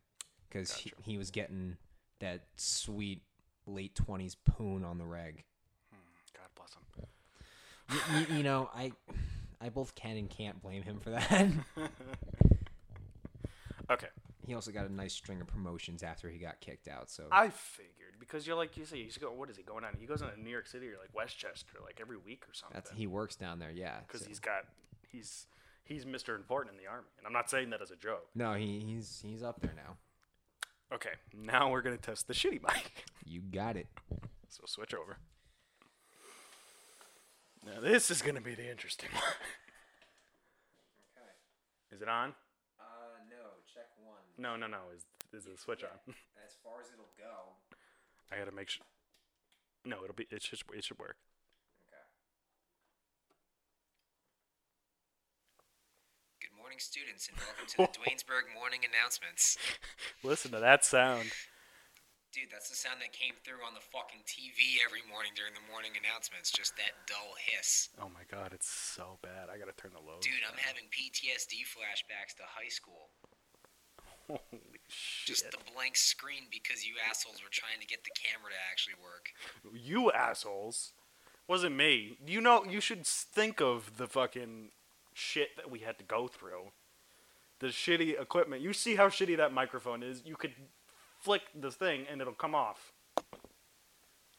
because 0.54 0.72
he, 0.74 0.94
he 1.02 1.18
was 1.18 1.32
getting 1.32 1.78
that 2.20 2.42
sweet 2.56 3.22
late 3.66 3.96
twenties 3.96 4.36
poon 4.36 4.84
on 4.84 4.98
the 4.98 5.06
reg. 5.06 5.44
Hmm, 5.92 5.98
God 6.38 6.48
bless 6.56 6.74
him. 6.76 8.26
you, 8.30 8.36
you, 8.36 8.38
you 8.38 8.44
know, 8.44 8.70
I 8.76 8.92
I 9.60 9.70
both 9.70 9.96
can 9.96 10.18
and 10.18 10.30
can't 10.30 10.62
blame 10.62 10.84
him 10.84 11.00
for 11.00 11.10
that. 11.12 11.48
Okay. 13.92 14.08
he 14.48 14.54
also 14.54 14.72
got 14.72 14.88
a 14.90 14.94
nice 14.94 15.14
string 15.14 15.42
of 15.42 15.48
promotions 15.48 16.04
after 16.04 16.30
he 16.30 16.38
got 16.40 16.62
kicked 16.62 16.88
out. 16.88 17.10
So 17.10 17.26
I 17.32 17.50
figured 17.50 18.14
because 18.18 18.48
you're 18.48 18.56
like 18.56 18.78
you 18.78 18.86
say 18.86 19.04
he's 19.04 19.18
going. 19.18 19.38
What 19.38 19.50
is 19.50 19.58
he 19.58 19.64
going 19.64 19.84
on? 19.84 19.92
He 20.00 20.06
goes 20.06 20.22
into 20.22 20.40
New 20.40 20.50
York 20.50 20.68
City 20.68 20.88
or 20.88 20.98
like 21.02 21.14
Westchester 21.14 21.78
like 21.84 22.00
every 22.02 22.16
week 22.18 22.46
or 22.48 22.54
something. 22.54 22.74
that's 22.76 22.92
he 22.92 23.08
works 23.08 23.36
down 23.36 23.60
there. 23.60 23.72
Yeah, 23.72 23.98
because 24.08 24.22
so- 24.22 24.28
he's 24.28 24.40
got 24.40 24.64
he's 25.12 25.48
he's 25.84 26.06
Mr. 26.06 26.34
Important 26.36 26.76
in 26.76 26.82
the 26.84 26.90
army, 26.90 27.10
and 27.18 27.28
I'm 27.28 27.34
not 27.34 27.50
saying 27.50 27.72
that 27.72 27.82
as 27.82 27.92
a 27.92 27.98
joke. 27.98 28.28
no, 28.36 28.54
he, 28.54 28.80
he's 28.80 29.22
he's 29.24 29.44
up 29.44 29.60
there 29.62 29.74
now. 29.76 29.98
Okay, 30.94 31.14
now 31.34 31.72
we're 31.72 31.82
gonna 31.82 31.98
test 31.98 32.28
the 32.28 32.34
shitty 32.34 32.62
mic. 32.62 33.06
You 33.26 33.42
got 33.42 33.76
it. 33.76 33.88
So 34.50 34.64
switch 34.68 34.94
over. 34.94 35.18
Now 37.66 37.82
this 37.82 38.12
is 38.12 38.22
gonna 38.22 38.42
be 38.42 38.54
the 38.54 38.70
interesting 38.70 39.10
one. 39.14 39.24
Is 41.92 42.02
it 42.02 42.10
on? 42.10 42.34
Uh, 42.80 42.84
no, 43.30 43.62
check 43.74 43.88
one. 44.04 44.22
No, 44.38 44.56
no, 44.56 44.68
no. 44.68 44.90
Is 44.96 45.06
is 45.32 45.46
the 45.46 45.58
switch 45.58 45.84
on? 45.84 46.14
As 46.46 46.58
far 46.64 46.82
as 46.82 46.90
it'll 46.94 47.06
go. 47.18 47.54
I 48.32 48.38
gotta 48.38 48.52
make 48.52 48.70
sure. 48.70 48.86
No, 49.86 50.04
it'll 50.04 50.16
be. 50.16 50.28
It 50.30 50.42
should. 50.44 50.60
It 50.76 50.84
should 50.84 51.00
work. 51.00 51.18
Okay. 56.42 56.50
Morning, 56.74 56.90
students, 56.90 57.30
and 57.30 57.38
welcome 57.38 57.70
to 57.70 57.78
the 57.86 57.94
Duanesburg 58.02 58.50
morning 58.50 58.82
announcements. 58.82 59.62
Listen 60.26 60.50
to 60.58 60.62
that 60.66 60.82
sound. 60.82 61.30
Dude, 62.34 62.50
that's 62.50 62.66
the 62.66 62.74
sound 62.74 62.98
that 62.98 63.14
came 63.14 63.38
through 63.46 63.62
on 63.62 63.78
the 63.78 63.86
fucking 63.94 64.26
TV 64.26 64.82
every 64.82 65.06
morning 65.06 65.38
during 65.38 65.54
the 65.54 65.62
morning 65.70 65.94
announcements. 65.94 66.50
Just 66.50 66.74
that 66.82 66.98
dull 67.06 67.38
hiss. 67.38 67.94
Oh 68.02 68.10
my 68.10 68.26
god, 68.26 68.58
it's 68.58 68.66
so 68.66 69.22
bad. 69.22 69.54
I 69.54 69.62
gotta 69.62 69.78
turn 69.78 69.94
the 69.94 70.02
low. 70.02 70.18
Dude, 70.18 70.42
I'm 70.50 70.58
having 70.58 70.90
PTSD 70.90 71.62
flashbacks 71.70 72.34
to 72.42 72.46
high 72.50 72.74
school. 72.74 73.14
Holy 74.26 74.82
shit! 74.90 75.30
Just 75.30 75.46
the 75.54 75.62
blank 75.78 75.94
screen 75.94 76.50
because 76.50 76.82
you 76.82 76.98
assholes 77.06 77.38
were 77.46 77.54
trying 77.54 77.86
to 77.86 77.86
get 77.86 78.02
the 78.02 78.18
camera 78.18 78.50
to 78.50 78.62
actually 78.66 78.98
work. 78.98 79.30
You 79.78 80.10
assholes. 80.10 80.98
Wasn't 81.46 81.78
me. 81.78 82.18
You 82.26 82.42
know, 82.42 82.66
you 82.66 82.82
should 82.82 83.06
think 83.06 83.62
of 83.62 84.02
the 84.02 84.10
fucking 84.10 84.74
shit 85.16 85.56
that 85.58 85.70
we 85.70 85.80
had 85.80 85.98
to 85.98 86.04
go 86.04 86.28
through. 86.28 86.72
The 87.60 87.68
shitty 87.68 88.20
equipment. 88.20 88.62
You 88.62 88.74
see 88.74 88.96
how 88.96 89.08
shitty 89.08 89.38
that 89.38 89.54
microphone 89.54 90.04
is. 90.04 90.22
You 90.26 90.36
could 90.36 90.54
flick 91.20 91.44
the 91.60 91.72
thing 91.72 92.06
and 92.12 92.20
it'll 92.20 92.34
come 92.34 92.56
off. 92.56 92.92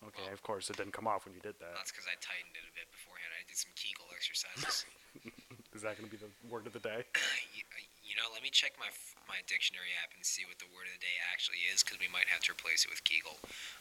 Okay, 0.05 0.29
of 0.33 0.43
course 0.43 0.69
it 0.69 0.77
didn't 0.77 0.93
come 0.93 1.07
off 1.07 1.25
when 1.25 1.35
you 1.35 1.41
did 1.41 1.57
that. 1.61 1.73
That's 1.75 1.91
because 1.91 2.05
I 2.05 2.17
tightened 2.21 2.53
it 2.53 2.69
a 2.69 2.75
bit 2.77 2.93
beforehand. 2.93 3.33
I 3.33 3.43
did 3.49 3.57
some 3.57 3.73
Kegel 3.73 4.05
exercises. 4.13 4.85
Is 5.75 5.83
that 5.83 5.99
going 5.99 6.07
to 6.11 6.15
be 6.15 6.19
the 6.19 6.31
word 6.51 6.67
of 6.67 6.73
the 6.75 6.83
day? 6.83 7.07
you, 7.57 7.63
you 8.03 8.15
know, 8.19 8.27
let 8.35 8.43
me 8.43 8.51
check 8.51 8.75
my 8.79 8.91
my 9.31 9.41
dictionary 9.49 9.95
app 10.03 10.13
and 10.15 10.23
see 10.23 10.45
what 10.45 10.59
the 10.61 10.69
word 10.75 10.87
of 10.91 10.95
the 10.95 11.03
day 11.03 11.17
actually 11.33 11.65
is, 11.73 11.83
because 11.83 11.99
we 11.99 12.11
might 12.13 12.29
have 12.29 12.43
to 12.47 12.53
replace 12.53 12.85
it 12.85 12.91
with 12.93 13.03
Kegel. 13.03 13.39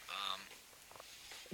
Um, 0.10 0.40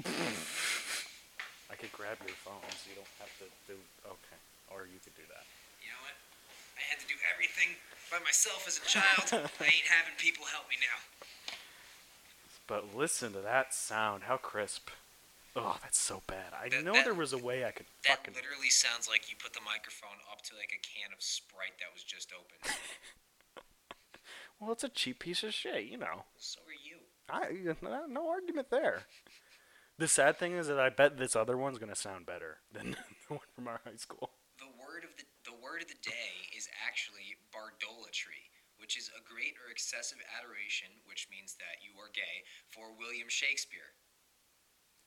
I 1.72 1.76
could 1.76 1.92
grab 1.92 2.18
your 2.24 2.38
phone 2.40 2.64
so 2.72 2.88
you 2.92 2.96
don't 3.00 3.16
have 3.20 3.34
to 3.44 3.48
do. 3.68 3.76
Okay, 4.06 4.40
or 4.72 4.86
you 4.88 5.00
could 5.04 5.16
do 5.16 5.26
that. 5.30 5.46
You 5.84 5.90
know 5.92 6.02
what? 6.06 6.16
I 6.78 6.82
had 6.90 7.00
to 7.02 7.08
do 7.08 7.16
everything 7.34 7.76
by 8.12 8.20
myself 8.24 8.66
as 8.68 8.78
a 8.80 8.86
child. 8.88 9.30
I 9.60 9.66
ain't 9.66 9.90
having 9.90 10.16
people 10.18 10.46
help 10.46 10.70
me 10.70 10.78
now. 10.82 11.00
But 12.68 12.96
listen 12.96 13.34
to 13.34 13.42
that 13.42 13.74
sound. 13.74 14.24
How 14.24 14.38
crisp. 14.38 14.90
Oh, 15.56 15.78
that's 15.82 15.98
so 16.00 16.22
bad. 16.28 16.54
I 16.54 16.70
That- 16.70 16.84
know 16.84 16.94
that- 16.94 17.06
there 17.06 17.14
was 17.18 17.34
a 17.34 17.38
way 17.38 17.66
I 17.66 17.72
could 17.72 17.88
That 18.06 18.18
fucking. 18.24 18.36
literally 18.36 18.70
sounds 18.70 19.10
like 19.10 19.30
you 19.30 19.36
put 19.36 19.54
the 19.54 19.62
microphone 19.66 20.22
up 20.32 20.42
to 20.44 20.56
like 20.56 20.72
a 20.72 20.80
can 20.82 21.12
of 21.12 21.22
Sprite 21.24 21.78
that 21.80 21.92
was 21.94 22.04
just 22.04 22.32
opened. 22.32 22.78
Well, 24.60 24.74
it's 24.74 24.84
a 24.84 24.90
cheap 24.90 25.20
piece 25.20 25.42
of 25.44 25.54
shit, 25.54 25.86
you 25.86 25.98
know. 25.98 26.24
so 26.38 26.60
are 26.68 26.74
you. 26.74 26.98
I 27.30 27.74
no, 27.82 28.06
no 28.08 28.30
argument 28.30 28.70
there. 28.70 29.04
The 29.98 30.08
sad 30.08 30.38
thing 30.38 30.52
is 30.52 30.68
that 30.68 30.78
I 30.80 30.90
bet 30.90 31.18
this 31.18 31.34
other 31.36 31.56
one's 31.58 31.78
gonna 31.78 31.96
sound 31.96 32.26
better 32.26 32.58
than 32.74 32.92
the 33.30 33.36
one 33.36 33.40
from 33.56 33.68
our 33.70 33.80
high 33.86 33.96
school. 33.96 34.32
The 35.00 35.08
word 35.08 35.16
of 35.16 35.16
the 35.16 35.28
the 35.48 35.56
word 35.64 35.80
of 35.80 35.88
the 35.88 36.04
day 36.04 36.36
is 36.52 36.68
actually 36.84 37.40
bardolatry, 37.56 38.52
which 38.84 39.00
is 39.00 39.08
a 39.16 39.24
great 39.24 39.56
or 39.64 39.72
excessive 39.72 40.20
adoration, 40.36 40.92
which 41.08 41.32
means 41.32 41.56
that 41.56 41.80
you 41.80 41.96
are 42.04 42.12
gay, 42.12 42.44
for 42.76 42.92
William 43.00 43.32
Shakespeare. 43.32 43.96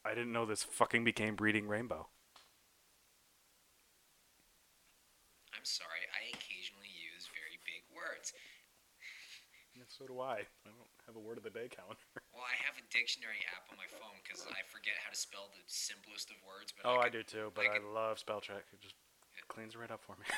I 0.00 0.16
didn't 0.16 0.32
know 0.32 0.48
this 0.48 0.64
fucking 0.64 1.04
became 1.04 1.36
Reading 1.36 1.68
Rainbow. 1.68 2.08
I'm 5.52 5.68
sorry, 5.68 6.08
I 6.16 6.32
occasionally 6.32 6.88
use 6.88 7.28
very 7.28 7.60
big 7.68 7.84
words. 7.92 8.32
Yeah, 9.72 9.88
so 9.88 10.04
do 10.04 10.20
I. 10.20 10.44
I 10.44 10.68
don't 10.68 10.92
have 11.08 11.16
a 11.16 11.24
word 11.24 11.40
of 11.40 11.48
the 11.48 11.52
day 11.52 11.64
calendar. 11.64 12.04
Well, 12.36 12.44
I 12.44 12.52
have 12.68 12.76
a 12.76 12.84
dictionary 12.92 13.40
app 13.56 13.64
on 13.72 13.80
my 13.80 13.88
phone 13.88 14.20
because 14.20 14.44
I 14.44 14.60
forget 14.68 15.00
how 15.00 15.08
to 15.08 15.16
spell 15.16 15.48
the 15.48 15.64
simplest 15.64 16.28
of 16.28 16.36
words. 16.44 16.76
But 16.76 16.84
oh, 16.84 17.00
I, 17.00 17.08
could- 17.08 17.24
do 17.24 17.48
too, 17.48 17.52
but 17.56 17.64
I 17.64 17.76
I, 17.76 17.80
love 17.80 18.20
spell 18.20 18.44
check. 18.44 18.68
It 18.68 18.84
just 18.84 19.00
cleans 19.48 19.76
right 19.76 19.90
up 19.90 20.02
for 20.04 20.16
me. 20.16 20.24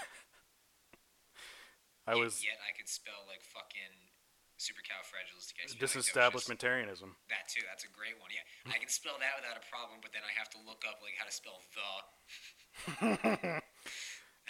I 2.06 2.14
yet- 2.14 2.20
was 2.24 2.44
Yet 2.44 2.58
I 2.60 2.72
could 2.76 2.88
spell 2.88 3.24
like 3.28 3.40
fucking 3.42 4.12
supercalifragilisticexpialidocious. 4.60 5.80
disestablishmentarianism. 5.80 7.16
That 7.28 7.48
too. 7.48 7.62
That's 7.68 7.84
a 7.84 7.92
great 7.92 8.16
one. 8.20 8.30
Yeah, 8.30 8.44
I 8.72 8.78
can 8.78 8.88
spell 8.88 9.16
that 9.18 9.34
without 9.40 9.56
a 9.56 9.64
problem, 9.70 9.98
but 10.02 10.12
then 10.12 10.22
I 10.22 10.32
have 10.38 10.48
to 10.50 10.58
look 10.66 10.84
up 10.88 11.00
like 11.02 11.14
how 11.18 11.24
to 11.26 11.32
spell 11.34 11.58
the. 11.74 13.60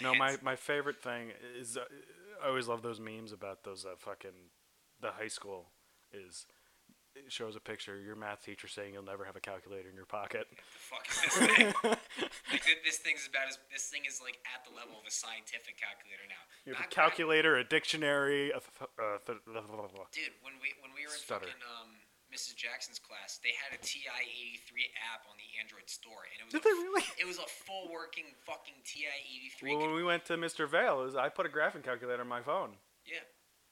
No, 0.01 0.13
my, 0.13 0.35
my 0.43 0.57
favorite 0.57 1.01
thing 1.01 1.31
is 1.57 1.77
uh, 1.77 1.85
I 2.43 2.49
always 2.49 2.67
love 2.67 2.81
those 2.81 2.99
memes 2.99 3.31
about 3.31 3.63
those 3.63 3.85
uh, 3.85 3.95
fucking 3.97 4.51
the 4.99 5.11
high 5.11 5.29
school 5.29 5.71
is 6.11 6.45
it 6.49 6.53
shows 7.29 7.55
a 7.55 7.59
picture 7.63 7.95
your 7.99 8.15
math 8.15 8.43
teacher 8.43 8.67
saying 8.67 8.93
you'll 8.93 9.03
never 9.07 9.23
have 9.25 9.35
a 9.35 9.39
calculator 9.43 9.89
in 9.89 9.95
your 9.95 10.05
pocket. 10.05 10.47
The 10.51 10.61
fuck 10.77 11.05
is 11.09 11.17
this 11.23 11.35
thing? 11.55 11.67
like 12.51 12.63
thi- 12.63 12.81
this 12.85 12.97
thing's 12.99 13.27
about 13.27 13.47
as 13.49 13.57
this 13.71 13.87
thing 13.87 14.03
is 14.07 14.19
like 14.21 14.37
at 14.45 14.61
the 14.67 14.73
level 14.75 14.99
of 14.99 15.05
a 15.07 15.11
scientific 15.13 15.79
calculator 15.79 16.27
now. 16.27 16.43
You 16.67 16.73
have 16.75 16.83
a 16.83 16.87
Not- 16.87 16.91
not- 16.91 16.95
calculator, 16.95 17.55
a 17.57 17.63
dictionary, 17.63 18.51
a 18.51 18.59
th- 18.59 18.91
uh, 18.99 19.17
th- 19.25 19.41
Dude, 19.47 20.35
when 20.43 20.59
we 20.61 20.75
when 20.83 20.91
we 20.93 21.07
were 21.07 21.15
in 21.15 21.23
Stutter. 21.23 21.47
fucking 21.49 21.63
um, 21.81 21.95
Mrs. 22.33 22.55
Jackson's 22.57 22.99
class, 22.99 23.39
they 23.43 23.53
had 23.55 23.71
a 23.77 23.79
TI-83 23.81 24.91
app 25.13 25.23
on 25.29 25.37
the 25.39 25.47
Android 25.61 25.87
store, 25.87 26.25
and 26.33 26.41
it 26.41 26.45
was 26.45 26.53
Did 26.53 26.61
a 26.61 26.63
they 26.67 26.75
really? 26.83 27.03
It 27.21 27.27
was 27.27 27.37
a 27.39 27.47
full 27.47 27.87
working 27.93 28.25
fucking 28.45 28.75
TI-83. 28.83 29.71
Well, 29.71 29.87
when 29.87 29.95
we 29.95 30.03
went 30.03 30.25
to 30.25 30.35
Mr. 30.35 30.67
Vale, 30.69 30.97
was, 31.05 31.15
I 31.15 31.29
put 31.29 31.45
a 31.45 31.49
graphing 31.49 31.83
calculator 31.83 32.21
on 32.21 32.27
my 32.27 32.41
phone. 32.41 32.75
yeah. 33.05 33.19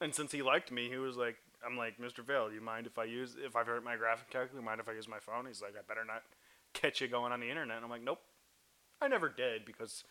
And 0.01 0.13
since 0.13 0.31
he 0.31 0.41
liked 0.41 0.71
me, 0.71 0.89
he 0.89 0.97
was 0.97 1.15
like, 1.17 1.37
"I'm 1.65 1.77
like, 1.77 1.97
Mr. 1.97 2.23
Vale, 2.25 2.51
you 2.51 2.61
mind 2.61 2.87
if 2.87 2.97
I 2.97 3.05
use 3.05 3.35
if 3.37 3.55
I've 3.55 3.67
hurt 3.67 3.83
my 3.83 3.95
graphic 3.95 4.29
calculator? 4.29 4.63
Mind 4.65 4.79
if 4.79 4.89
I 4.89 4.93
use 4.93 5.07
my 5.07 5.19
phone?" 5.19 5.45
He's 5.45 5.61
like, 5.61 5.73
"I 5.77 5.81
better 5.87 6.05
not 6.05 6.23
catch 6.73 7.01
you 7.01 7.07
going 7.07 7.31
on 7.31 7.39
the 7.39 7.49
internet." 7.49 7.77
And 7.77 7.85
I'm 7.85 7.91
like, 7.91 8.01
"Nope, 8.03 8.21
I 9.01 9.07
never 9.07 9.29
did 9.29 9.65
because 9.65 10.03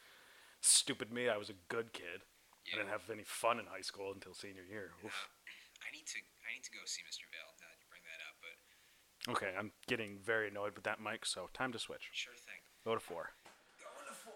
stupid 0.60 1.12
me, 1.12 1.28
I 1.28 1.36
was 1.36 1.50
a 1.50 1.54
good 1.68 1.92
kid. 1.92 2.22
I 2.72 2.76
didn't 2.76 2.90
have 2.90 3.10
any 3.10 3.24
fun 3.24 3.58
in 3.58 3.66
high 3.66 3.80
school 3.82 4.12
until 4.12 4.34
senior 4.34 4.62
year." 4.64 4.92
Oof. 5.04 5.28
I 5.86 5.90
need 5.92 6.06
to 6.06 6.18
I 6.18 6.54
need 6.54 6.64
to 6.64 6.70
go 6.70 6.80
see 6.86 7.02
Mr. 7.02 7.26
Vale 7.30 7.52
now 7.60 7.66
that 7.68 7.78
you 7.80 7.86
bring 7.90 8.02
that 8.06 8.22
up, 8.28 8.36
but 8.40 8.56
Okay, 9.32 9.54
I'm 9.58 9.72
getting 9.86 10.18
very 10.18 10.48
annoyed 10.48 10.74
with 10.74 10.84
that 10.84 11.00
mic, 11.00 11.24
so 11.26 11.48
time 11.52 11.72
to 11.72 11.78
switch. 11.78 12.10
sure 12.12 12.34
thing. 12.34 12.60
Go 12.84 12.94
to 12.94 13.00
four. 13.00 13.30
Going 13.80 14.08
to 14.08 14.14
four. 14.14 14.34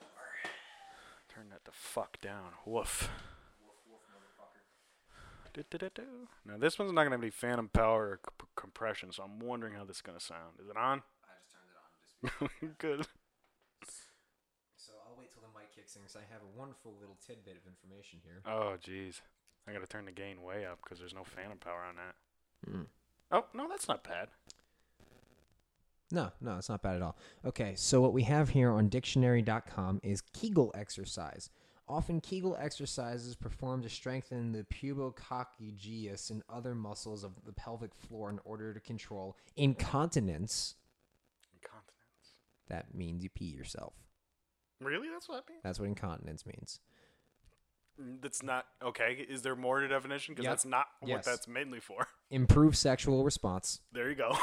Turn 1.29 1.49
that 1.51 1.65
the 1.65 1.73
fuck 1.73 2.21
down. 2.21 2.53
Woof. 2.65 3.09
Now 6.45 6.57
this 6.59 6.79
one's 6.79 6.93
not 6.93 7.05
gonna 7.05 7.19
be 7.19 7.31
phantom 7.31 7.69
power 7.69 8.03
or 8.11 8.21
c- 8.25 8.47
compression, 8.57 9.13
so 9.13 9.23
I'm 9.23 9.39
wondering 9.41 9.75
how 9.75 9.85
this 9.85 9.97
is 9.97 10.03
gonna 10.03 10.21
sound. 10.21 10.59
Is 10.63 10.69
it 10.69 10.77
on? 10.77 11.03
I 11.25 11.33
just 11.41 11.51
turned 11.53 11.71
it 11.71 12.43
on. 12.43 12.49
Just 12.61 12.79
Good. 12.79 13.07
so 14.77 14.93
I'll 15.09 15.17
wait 15.19 15.33
till 15.33 15.43
the 15.43 15.59
mic 15.59 15.75
kicks 15.75 15.97
in 15.97 16.03
because 16.03 16.17
I 16.17 16.25
have 16.33 16.43
a 16.43 16.59
wonderful 16.59 16.95
little 17.01 17.17
tidbit 17.27 17.57
of 17.57 17.67
information 17.67 18.21
here. 18.25 18.43
Oh 18.47 18.77
jeez, 18.83 19.21
I 19.69 19.73
gotta 19.73 19.87
turn 19.87 20.05
the 20.05 20.13
gain 20.13 20.43
way 20.43 20.65
up 20.67 20.79
because 20.83 20.99
there's 20.99 21.15
no 21.15 21.25
phantom 21.25 21.59
power 21.59 21.83
on 21.89 21.97
that. 21.97 22.71
Hmm. 22.71 22.83
Oh 23.31 23.45
no, 23.55 23.69
that's 23.69 23.89
not 23.89 24.05
bad. 24.05 24.29
No, 26.13 26.31
no, 26.41 26.57
it's 26.57 26.69
not 26.69 26.83
bad 26.83 26.97
at 26.97 27.03
all. 27.03 27.17
Okay, 27.45 27.75
so 27.77 28.01
what 28.01 28.13
we 28.13 28.23
have 28.23 28.51
here 28.51 28.71
on 28.71 28.89
dictionary.com 28.89 30.01
is 30.05 30.21
Kegel 30.21 30.71
exercise. 30.77 31.51
Often 31.89 32.21
Kegel 32.23 32.57
exercises 32.61 33.37
performed 33.37 33.85
to 33.85 33.89
strengthen 33.89 34.51
the 34.53 34.65
pubococcygeus 34.65 36.31
and 36.31 36.43
other 36.49 36.75
muscles 36.75 37.23
of 37.23 37.33
the 37.45 37.53
pelvic 37.53 37.95
floor 37.95 38.29
in 38.29 38.41
order 38.45 38.75
to 38.75 38.81
control 38.81 39.37
incontinence. 39.57 40.75
Incontinence. 41.55 42.35
That 42.69 42.93
means 42.95 43.23
you 43.23 43.31
pee 43.31 43.45
yourself. 43.45 43.93
Really? 44.81 45.09
That's 45.09 45.29
what 45.29 45.45
I 45.49 45.53
mean? 45.53 45.61
That's 45.63 45.79
what 45.79 45.87
incontinence 45.87 46.45
means. 46.45 46.81
Mm, 48.03 48.21
That's 48.21 48.43
not 48.43 48.67
okay. 48.83 49.25
Is 49.29 49.43
there 49.43 49.55
more 49.57 49.81
to 49.81 49.87
definition? 49.89 50.35
Because 50.35 50.45
Yep. 50.45 50.53
that's 50.53 50.65
not 50.67 50.87
what 51.01 51.09
Yes. 51.09 51.25
that's 51.25 51.47
mainly 51.49 51.79
for. 51.81 52.09
Improve 52.31 52.77
sexual 52.77 53.23
response, 53.25 53.81
There 53.93 54.11
you 54.11 54.17
go, 54.17 54.37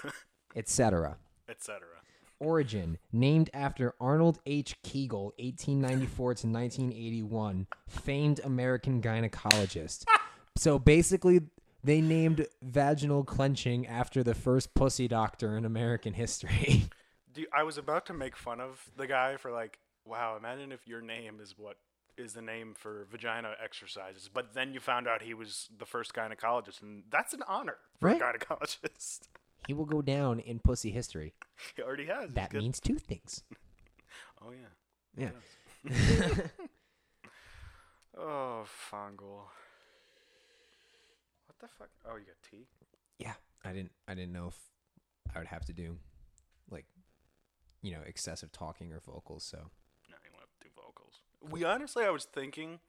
etc. 0.54 1.16
etc. 1.48 1.80
Origin, 2.40 2.98
named 3.12 3.50
after 3.54 3.94
Arnold 4.00 4.40
H. 4.46 4.76
Kegel, 4.82 5.34
1894 5.38 6.34
to 6.34 6.46
1981, 6.48 7.66
famed 7.88 8.40
American 8.42 9.00
gynecologist. 9.00 10.04
so 10.56 10.78
basically, 10.78 11.42
they 11.84 12.00
named 12.00 12.46
vaginal 12.62 13.24
clenching 13.24 13.86
after 13.86 14.22
the 14.22 14.34
first 14.34 14.74
pussy 14.74 15.06
doctor 15.08 15.56
in 15.56 15.64
American 15.64 16.14
history. 16.14 16.84
Do 17.32 17.42
you, 17.42 17.46
I 17.54 17.62
was 17.62 17.78
about 17.78 18.06
to 18.06 18.14
make 18.14 18.36
fun 18.36 18.60
of 18.60 18.90
the 18.96 19.06
guy 19.06 19.36
for 19.36 19.52
like, 19.52 19.78
wow, 20.04 20.36
imagine 20.36 20.72
if 20.72 20.88
your 20.88 21.00
name 21.00 21.38
is 21.40 21.54
what 21.56 21.76
is 22.18 22.32
the 22.34 22.42
name 22.42 22.74
for 22.76 23.06
vagina 23.10 23.52
exercises, 23.62 24.28
but 24.32 24.52
then 24.52 24.74
you 24.74 24.80
found 24.80 25.06
out 25.06 25.22
he 25.22 25.32
was 25.32 25.68
the 25.78 25.86
first 25.86 26.12
gynecologist, 26.12 26.82
and 26.82 27.04
that's 27.10 27.32
an 27.32 27.42
honor 27.46 27.76
for 28.00 28.08
Right. 28.08 28.20
a 28.20 28.24
gynecologist. 28.24 29.20
he 29.66 29.72
will 29.74 29.84
go 29.86 30.02
down 30.02 30.40
in 30.40 30.58
pussy 30.58 30.90
history. 30.90 31.34
he 31.76 31.82
already 31.82 32.06
has. 32.06 32.32
That 32.34 32.52
means 32.52 32.80
two 32.80 32.98
things. 32.98 33.42
Oh 34.42 34.52
yeah. 34.52 35.32
Yeah. 35.84 36.30
Oh, 38.16 38.64
Fongle. 38.90 39.44
What 41.46 41.58
the 41.60 41.68
fuck? 41.68 41.88
Oh, 42.08 42.16
you 42.16 42.24
got 42.24 42.36
tea? 42.50 42.66
Yeah, 43.18 43.34
I 43.64 43.72
didn't. 43.72 43.92
I 44.08 44.14
didn't 44.14 44.32
know 44.32 44.48
if 44.48 44.56
I 45.34 45.38
would 45.38 45.48
have 45.48 45.64
to 45.66 45.72
do, 45.72 45.96
like, 46.70 46.86
you 47.82 47.92
know, 47.92 48.00
excessive 48.06 48.50
talking 48.52 48.92
or 48.92 49.00
vocals. 49.00 49.44
So 49.44 49.58
No, 49.58 50.16
you 50.24 50.30
want 50.32 50.46
to 50.60 50.66
do 50.66 50.70
vocals. 50.76 51.20
We 51.50 51.64
honestly, 51.64 52.04
I 52.04 52.10
was 52.10 52.24
thinking 52.24 52.80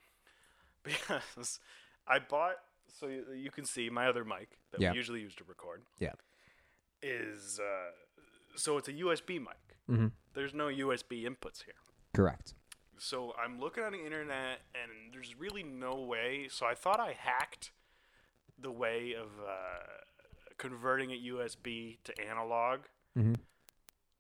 because 0.84 1.60
I 2.08 2.20
bought. 2.20 2.56
So 3.00 3.08
you, 3.08 3.26
you 3.36 3.52
can 3.52 3.64
see 3.66 3.90
my 3.90 4.08
other 4.08 4.26
mic 4.26 4.58
that 4.72 4.82
Yeah. 4.82 4.92
we 4.92 4.98
usually 4.98 5.22
use 5.22 5.34
to 5.36 5.44
record 5.46 5.84
yeah. 6.00 6.12
Is 7.02 7.60
uh, 7.60 7.92
so 8.56 8.78
it's 8.78 8.88
a 8.88 8.94
USB 8.94 9.40
mic. 9.40 9.58
Mm-hmm. 9.90 10.08
There's 10.34 10.54
no 10.54 10.68
USB 10.68 11.24
inputs 11.26 11.64
here. 11.64 11.74
Correct. 12.14 12.54
So 12.98 13.34
I'm 13.44 13.60
looking 13.60 13.84
on 13.84 13.94
the 13.94 14.04
internet, 14.06 14.60
and 14.76 15.12
there's 15.14 15.36
really 15.40 15.64
no 15.64 15.96
way. 15.96 16.48
So 16.52 16.66
I 16.66 16.76
thought 16.76 17.00
I 17.00 17.14
hacked 17.18 17.72
the 18.60 18.72
way 18.72 19.14
of 19.20 19.28
uh, 19.44 19.84
converting 20.58 21.12
a 21.12 21.16
USB 21.16 21.98
to 22.04 22.14
analog, 22.30 22.82
Mhm. 23.18 23.38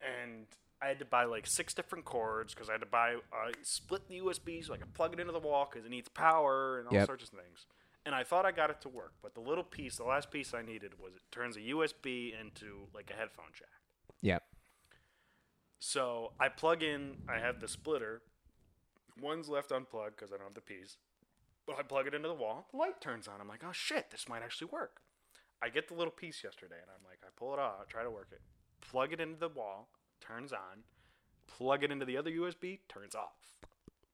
and 0.01 0.47
I 0.81 0.87
had 0.87 0.97
to 0.99 1.05
buy 1.05 1.25
like 1.25 1.45
six 1.45 1.75
different 1.75 2.05
cords 2.05 2.55
because 2.55 2.69
I 2.69 2.71
had 2.73 2.81
to 2.81 2.87
buy 2.87 3.15
uh, 3.31 3.51
split 3.61 4.07
the 4.07 4.17
USB 4.19 4.63
so 4.65 4.73
I 4.73 4.77
could 4.77 4.93
plug 4.95 5.13
it 5.13 5.19
into 5.19 5.31
the 5.31 5.39
wall 5.39 5.69
because 5.71 5.85
it 5.85 5.89
needs 5.89 6.09
power 6.09 6.79
and 6.79 6.87
all 6.87 6.93
Yep. 6.95 7.05
sorts 7.05 7.23
of 7.25 7.29
things. 7.29 7.67
And 8.05 8.15
I 8.15 8.23
thought 8.23 8.45
I 8.45 8.51
got 8.51 8.69
it 8.71 8.81
to 8.81 8.89
work, 8.89 9.13
but 9.21 9.35
the 9.35 9.41
little 9.41 9.63
piece, 9.63 9.97
the 9.97 10.03
last 10.03 10.31
piece 10.31 10.53
I 10.53 10.63
needed 10.63 10.93
was 10.99 11.13
it 11.15 11.21
turns 11.31 11.55
a 11.55 11.59
USB 11.59 12.33
into 12.39 12.87
like 12.95 13.11
a 13.11 13.17
headphone 13.17 13.51
jack. 13.53 13.69
Yep. 14.21 14.43
So 15.79 16.31
I 16.39 16.49
plug 16.49 16.81
in. 16.81 17.17
I 17.29 17.39
have 17.39 17.59
the 17.59 17.67
splitter. 17.67 18.21
One's 19.21 19.49
left 19.49 19.71
unplugged 19.71 20.15
because 20.15 20.31
I 20.31 20.37
don't 20.37 20.45
have 20.45 20.55
the 20.55 20.61
piece. 20.61 20.97
But 21.67 21.77
I 21.77 21.83
plug 21.83 22.07
it 22.07 22.15
into 22.15 22.27
the 22.27 22.33
wall. 22.33 22.67
The 22.71 22.77
light 22.77 23.01
turns 23.01 23.27
on. 23.27 23.39
I'm 23.39 23.47
like, 23.47 23.63
oh 23.63 23.71
shit, 23.71 24.09
this 24.09 24.27
might 24.27 24.41
actually 24.41 24.69
work. 24.71 25.01
I 25.61 25.69
get 25.69 25.87
the 25.87 25.93
little 25.93 26.11
piece 26.11 26.43
yesterday, 26.43 26.77
and 26.81 26.89
I'm 26.89 27.05
like, 27.07 27.19
I 27.23 27.29
pull 27.37 27.53
it 27.53 27.59
out, 27.59 27.87
try 27.87 28.03
to 28.03 28.09
work 28.09 28.29
it, 28.31 28.41
plug 28.81 29.13
it 29.13 29.21
into 29.21 29.37
the 29.37 29.47
wall, 29.47 29.89
turns 30.19 30.51
on. 30.51 30.83
Plug 31.47 31.83
it 31.83 31.91
into 31.91 32.05
the 32.05 32.17
other 32.17 32.31
USB, 32.31 32.79
turns 32.89 33.13
off. 33.13 33.57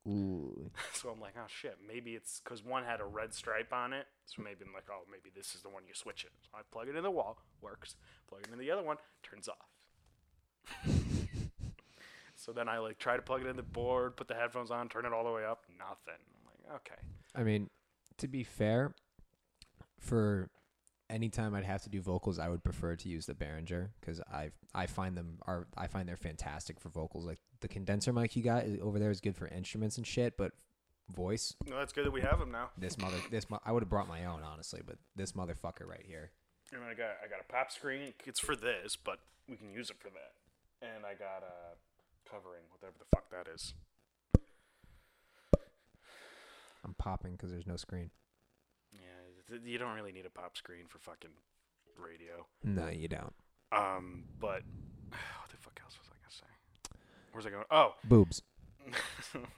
Ooh. 0.07 0.71
So 0.93 1.09
I'm 1.09 1.19
like, 1.21 1.35
oh 1.37 1.47
shit, 1.47 1.77
maybe 1.87 2.15
it's 2.15 2.41
because 2.43 2.63
one 2.63 2.83
had 2.83 3.01
a 3.01 3.05
red 3.05 3.33
stripe 3.33 3.71
on 3.71 3.93
it. 3.93 4.07
So 4.25 4.41
maybe 4.41 4.65
I'm 4.65 4.73
like, 4.73 4.85
oh, 4.89 5.03
maybe 5.11 5.31
this 5.35 5.53
is 5.53 5.61
the 5.61 5.69
one 5.69 5.83
you 5.87 5.93
switch 5.93 6.23
it. 6.23 6.31
So 6.41 6.57
I 6.57 6.61
plug 6.71 6.87
it 6.87 6.95
in 6.95 7.03
the 7.03 7.11
wall, 7.11 7.37
works. 7.61 7.95
Plug 8.27 8.41
it 8.41 8.51
in 8.51 8.57
the 8.57 8.71
other 8.71 8.81
one, 8.81 8.97
turns 9.21 9.47
off. 9.47 9.69
so 12.35 12.51
then 12.51 12.67
I 12.67 12.79
like 12.79 12.97
try 12.97 13.15
to 13.15 13.21
plug 13.21 13.41
it 13.41 13.47
in 13.47 13.55
the 13.55 13.63
board, 13.63 14.17
put 14.17 14.27
the 14.27 14.33
headphones 14.33 14.71
on, 14.71 14.89
turn 14.89 15.05
it 15.05 15.13
all 15.13 15.23
the 15.23 15.31
way 15.31 15.45
up, 15.45 15.65
nothing. 15.77 16.19
I'm 16.19 16.71
like, 16.71 16.81
okay. 16.81 17.01
I 17.35 17.43
mean, 17.43 17.69
to 18.17 18.27
be 18.27 18.43
fair, 18.43 18.93
for 19.99 20.49
any 21.09 21.29
time 21.29 21.55
I'd 21.55 21.63
have 21.65 21.83
to 21.83 21.89
do 21.89 22.01
vocals, 22.01 22.37
I 22.39 22.49
would 22.49 22.63
prefer 22.63 22.95
to 22.95 23.09
use 23.09 23.25
the 23.25 23.33
Behringer 23.33 23.89
because 23.99 24.19
I 24.31 24.51
I 24.75 24.85
find 24.87 25.15
them 25.17 25.39
are 25.47 25.67
I 25.77 25.87
find 25.87 26.07
they're 26.07 26.17
fantastic 26.17 26.79
for 26.79 26.89
vocals. 26.89 27.25
Like 27.25 27.39
the 27.61 27.67
condenser 27.67 28.11
mic 28.13 28.35
you 28.35 28.43
got 28.43 28.65
over 28.81 28.99
there 28.99 29.11
is 29.11 29.21
good 29.21 29.35
for 29.35 29.47
instruments 29.47 29.97
and 29.97 30.05
shit, 30.05 30.37
but 30.37 30.51
voice, 31.09 31.55
No, 31.65 31.77
that's 31.77 31.93
good 31.93 32.05
that 32.05 32.11
we 32.11 32.21
have 32.21 32.39
them 32.39 32.51
now. 32.51 32.69
this 32.77 32.97
mother 32.97 33.17
this 33.31 33.49
mo- 33.49 33.61
I 33.65 33.71
would 33.71 33.83
have 33.83 33.89
brought 33.89 34.07
my 34.09 34.25
own 34.25 34.41
honestly, 34.43 34.81
but 34.85 34.97
this 35.15 35.31
motherfucker 35.31 35.85
right 35.87 36.03
here. 36.05 36.31
And 36.73 36.83
I 36.83 36.93
got 36.93 37.11
I 37.23 37.27
got 37.29 37.39
a 37.39 37.51
pop 37.51 37.71
screen. 37.71 38.13
It's 38.25 38.39
for 38.41 38.55
this, 38.55 38.97
but 38.97 39.19
we 39.47 39.55
can 39.55 39.71
use 39.71 39.89
it 39.89 39.97
for 39.99 40.09
that. 40.09 40.33
And 40.81 41.05
I 41.05 41.13
got 41.13 41.43
a 41.43 42.29
covering 42.29 42.63
whatever 42.71 42.95
the 42.99 43.05
fuck 43.15 43.29
that 43.31 43.47
is. 43.53 43.73
I'm 46.83 46.93
popping 46.93 47.33
because 47.33 47.51
there's 47.51 47.67
no 47.67 47.75
screen. 47.77 48.11
Yeah, 49.49 49.57
you 49.65 49.77
don't 49.77 49.93
really 49.95 50.11
need 50.11 50.25
a 50.25 50.29
pop 50.29 50.57
screen 50.57 50.85
for 50.87 50.99
fucking 50.99 51.29
radio. 51.97 52.45
No, 52.63 52.87
you 52.89 53.07
don't. 53.07 53.33
Um, 53.71 54.23
but 54.39 54.61
what 55.09 55.49
the 55.49 55.57
fuck 55.57 55.79
else 55.83 55.97
was 55.99 56.07
I 56.09 56.15
gonna 56.21 56.31
say? 56.31 56.97
Where's 57.31 57.45
I 57.45 57.49
going? 57.49 57.65
Oh, 57.71 57.93
Boobs. 58.05 58.41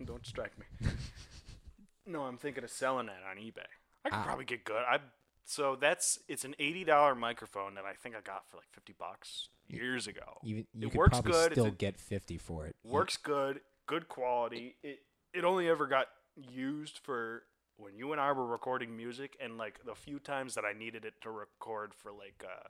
don't 0.04 0.23
distract 0.23 0.58
me. 0.60 0.65
no, 2.08 2.23
I'm 2.23 2.38
thinking 2.38 2.63
of 2.63 2.69
selling 2.71 3.08
that 3.08 3.19
on 3.30 3.38
eBay. 3.38 3.60
I 4.06 4.10
could 4.10 4.17
Ah. 4.19 4.23
probably 4.23 4.45
get 4.45 4.63
good. 4.63 4.82
I 4.89 4.99
so 5.45 5.75
that's 5.75 6.19
it's 6.28 6.45
an 6.45 6.56
eighty 6.60 6.84
dollar 6.84 7.15
microphone 7.15 7.75
that 7.75 7.86
I 7.86 7.93
think 7.93 8.15
I 8.15 8.21
got 8.21 8.43
for 8.49 8.58
like 8.58 8.67
fifty 8.71 8.93
bucks 8.97 9.49
years 9.67 10.08
ago. 10.08 10.39
Even 10.43 10.65
you 10.73 10.88
It 10.88 10.91
could 10.91 10.97
works 10.97 11.10
probably 11.12 11.32
good, 11.32 11.52
still 11.52 11.65
a- 11.65 11.71
get 11.71 11.99
50 11.99 12.38
for 12.39 12.65
it. 12.65 12.75
You- 12.84 12.91
Works 12.91 13.17
good, 13.17 13.62
good 13.88 14.08
quality. 14.08 14.75
It 14.84 14.99
it 15.34 15.43
only 15.43 15.67
ever 15.69 15.86
got 15.86 16.08
used 16.36 16.97
for 16.99 17.43
when 17.80 17.96
you 17.96 18.12
and 18.12 18.20
I 18.22 18.32
were 18.34 18.46
recording 18.46 18.96
music 18.96 19.38
and 19.42 19.58
like 19.58 19.80
the 19.86 19.96
few 19.96 20.20
times 20.20 20.54
that 20.56 20.65
I 20.65 20.78
needed 20.78 21.06
it 21.06 21.13
to 21.22 21.32
record 21.32 21.94
for 21.96 22.12
like 22.12 22.44
uh, 22.46 22.68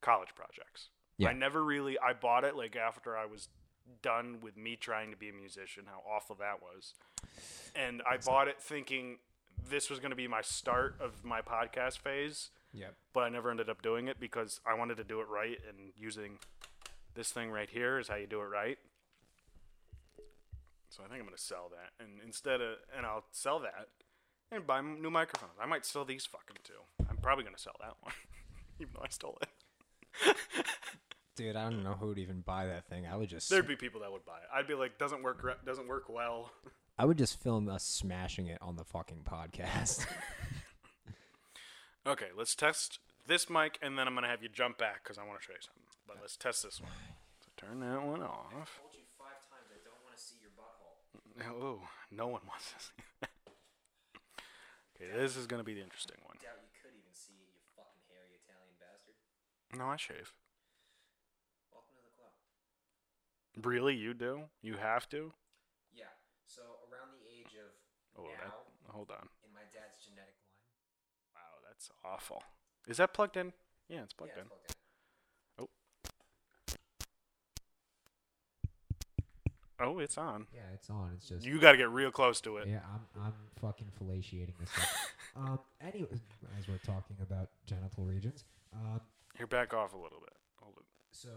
college 0.00 0.30
projects. 0.34 0.88
Yeah. 1.18 1.28
I 1.28 1.32
never 1.32 1.62
really 1.64 1.98
I 1.98 2.12
bought 2.12 2.44
it 2.44 2.56
like 2.56 2.74
after 2.76 3.16
I 3.16 3.26
was 3.26 3.48
done 4.02 4.38
with 4.42 4.56
me 4.56 4.76
trying 4.76 5.10
to 5.10 5.16
be 5.16 5.28
a 5.28 5.32
musician, 5.32 5.84
how 5.86 6.02
awful 6.10 6.36
that 6.36 6.60
was. 6.62 6.94
And 7.74 8.02
I 8.10 8.16
bought 8.16 8.48
it 8.48 8.60
thinking 8.60 9.18
this 9.68 9.88
was 9.90 10.00
going 10.00 10.10
to 10.10 10.16
be 10.16 10.28
my 10.28 10.42
start 10.42 10.96
of 11.00 11.24
my 11.24 11.40
podcast 11.40 11.98
phase, 11.98 12.50
Yep. 12.72 12.94
but 13.12 13.20
I 13.20 13.28
never 13.28 13.50
ended 13.50 13.68
up 13.70 13.82
doing 13.82 14.08
it 14.08 14.18
because 14.20 14.60
I 14.66 14.74
wanted 14.74 14.96
to 14.98 15.04
do 15.04 15.20
it 15.20 15.28
right 15.28 15.58
and 15.68 15.92
using 15.98 16.38
this 17.14 17.30
thing 17.30 17.50
right 17.50 17.68
here 17.70 17.98
is 17.98 18.08
how 18.08 18.16
you 18.16 18.26
do 18.26 18.40
it 18.40 18.44
right. 18.44 18.78
So 20.88 21.02
I 21.02 21.08
think 21.08 21.20
I'm 21.20 21.26
going 21.26 21.36
to 21.36 21.42
sell 21.42 21.70
that 21.70 22.02
and 22.04 22.20
instead 22.24 22.60
of 22.60 22.76
and 22.96 23.04
I'll 23.06 23.24
sell 23.32 23.58
that 23.60 23.88
and 24.52 24.66
buy 24.66 24.80
new 24.80 25.10
microphones. 25.10 25.52
I 25.60 25.66
might 25.66 25.84
sell 25.84 26.04
these 26.04 26.26
fucking 26.26 26.56
too. 26.64 27.06
I'm 27.08 27.16
probably 27.18 27.44
going 27.44 27.56
to 27.56 27.60
sell 27.62 27.76
that 27.80 27.94
one 28.00 28.12
even 28.80 28.92
though 28.94 29.02
I 29.04 29.08
stole 29.08 29.38
it. 29.42 29.48
Dude, 31.36 31.56
I 31.56 31.64
don't 31.64 31.82
know 31.82 31.94
who 31.94 32.06
would 32.08 32.18
even 32.18 32.40
buy 32.40 32.66
that 32.66 32.88
thing. 32.88 33.06
I 33.06 33.16
would 33.16 33.28
just 33.28 33.50
There'd 33.50 33.68
be 33.68 33.76
people 33.76 34.00
that 34.00 34.10
would 34.10 34.24
buy 34.24 34.38
it. 34.38 34.48
I'd 34.54 34.66
be 34.66 34.74
like 34.74 34.98
doesn't 34.98 35.22
work 35.22 35.42
re- 35.42 35.60
doesn't 35.66 35.86
work 35.86 36.08
well. 36.08 36.50
I 36.98 37.04
would 37.04 37.18
just 37.18 37.42
film 37.42 37.68
us 37.68 37.84
smashing 37.84 38.46
it 38.46 38.58
on 38.62 38.76
the 38.76 38.84
fucking 38.84 39.24
podcast. 39.30 40.06
Okay, 42.06 42.28
let's 42.34 42.54
test 42.54 43.00
this 43.26 43.50
mic, 43.50 43.78
and 43.82 43.98
then 43.98 44.06
I'm 44.06 44.14
gonna 44.14 44.28
have 44.28 44.42
you 44.42 44.48
jump 44.48 44.78
back 44.78 45.02
because 45.02 45.18
I 45.18 45.24
want 45.24 45.40
to 45.40 45.44
show 45.44 45.52
you 45.52 45.60
something. 45.60 45.82
But 46.06 46.18
let's 46.22 46.36
test 46.36 46.62
this 46.62 46.80
one. 46.80 46.92
So 47.40 47.50
turn 47.56 47.80
that 47.80 48.00
one 48.00 48.22
off. 48.22 48.48
told 48.50 48.94
you 48.94 49.04
five 49.18 49.36
times 49.50 49.68
I 49.68 49.82
don't 49.84 50.00
want 50.06 50.16
to 50.16 50.22
see 50.22 50.36
your 50.40 50.52
butthole. 50.56 51.60
Oh, 51.62 51.82
no 52.10 52.28
one 52.28 52.42
wants 52.48 52.72
to 52.72 52.82
see 52.82 53.02
that. 53.20 53.30
Okay, 54.96 55.12
this 55.12 55.36
is 55.36 55.46
gonna 55.46 55.64
be 55.64 55.74
the 55.74 55.82
interesting 55.84 56.16
one. 56.24 56.36
Doubt 56.40 56.56
you 56.64 56.72
could 56.80 56.96
even 56.96 57.12
see 57.12 57.36
it, 57.36 57.52
you 57.52 57.60
fucking 57.76 58.00
hairy 58.08 58.40
Italian 58.40 58.76
bastard. 58.80 59.12
No, 59.76 59.92
I 59.92 59.96
shave. 60.00 60.32
Welcome 61.70 61.92
to 62.00 62.04
the 62.04 62.14
club. 62.16 62.32
Really, 63.60 63.94
you 63.94 64.14
do? 64.14 64.48
You 64.62 64.76
have 64.80 65.08
to? 65.10 65.32
Yeah. 65.92 66.12
So 66.46 66.62
around 66.88 67.12
the 67.12 67.24
age 67.28 67.52
of 67.60 67.68
Oh, 68.16 68.24
now, 68.24 68.48
that. 68.48 68.92
Hold 68.96 69.10
on. 69.10 69.28
in 69.44 69.52
my 69.52 69.68
dad's 69.68 70.00
genetic 70.00 70.40
line. 70.40 70.64
Wow, 71.36 71.60
that's 71.68 71.90
awful. 72.02 72.42
Is 72.88 72.96
that 72.96 73.12
plugged 73.12 73.36
in? 73.36 73.52
Yeah, 73.88 74.02
it's 74.04 74.14
plugged 74.14 74.32
yeah, 74.34 74.40
in. 74.40 74.46
it's 74.48 74.56
plugged 74.56 74.70
in. 74.70 74.75
Oh. 79.80 79.98
It's 79.98 80.16
on. 80.18 80.46
Yeah, 80.54 80.60
it's 80.74 80.88
on. 80.90 81.10
It's 81.14 81.28
just 81.28 81.44
You 81.44 81.58
got 81.60 81.72
to 81.72 81.78
get 81.78 81.90
real 81.90 82.10
close 82.10 82.40
to 82.42 82.56
it. 82.58 82.68
yeah. 82.68 82.80
I'm 82.92 83.22
I'm 83.22 83.32
fucking 83.60 83.88
fellatiating 84.00 84.54
this. 84.60 84.70
Stuff. 84.70 85.12
um. 85.36 85.58
Anyway, 85.80 86.08
as 86.58 86.68
we're 86.68 86.78
talking 86.78 87.16
about 87.22 87.50
genital 87.66 88.04
regions, 88.04 88.44
um. 88.74 89.00
you're 89.38 89.46
back 89.48 89.74
off 89.74 89.92
a 89.92 89.96
little 89.96 90.20
bit. 90.20 90.32
Hold 90.60 90.74
it. 90.78 90.84
So 91.12 91.28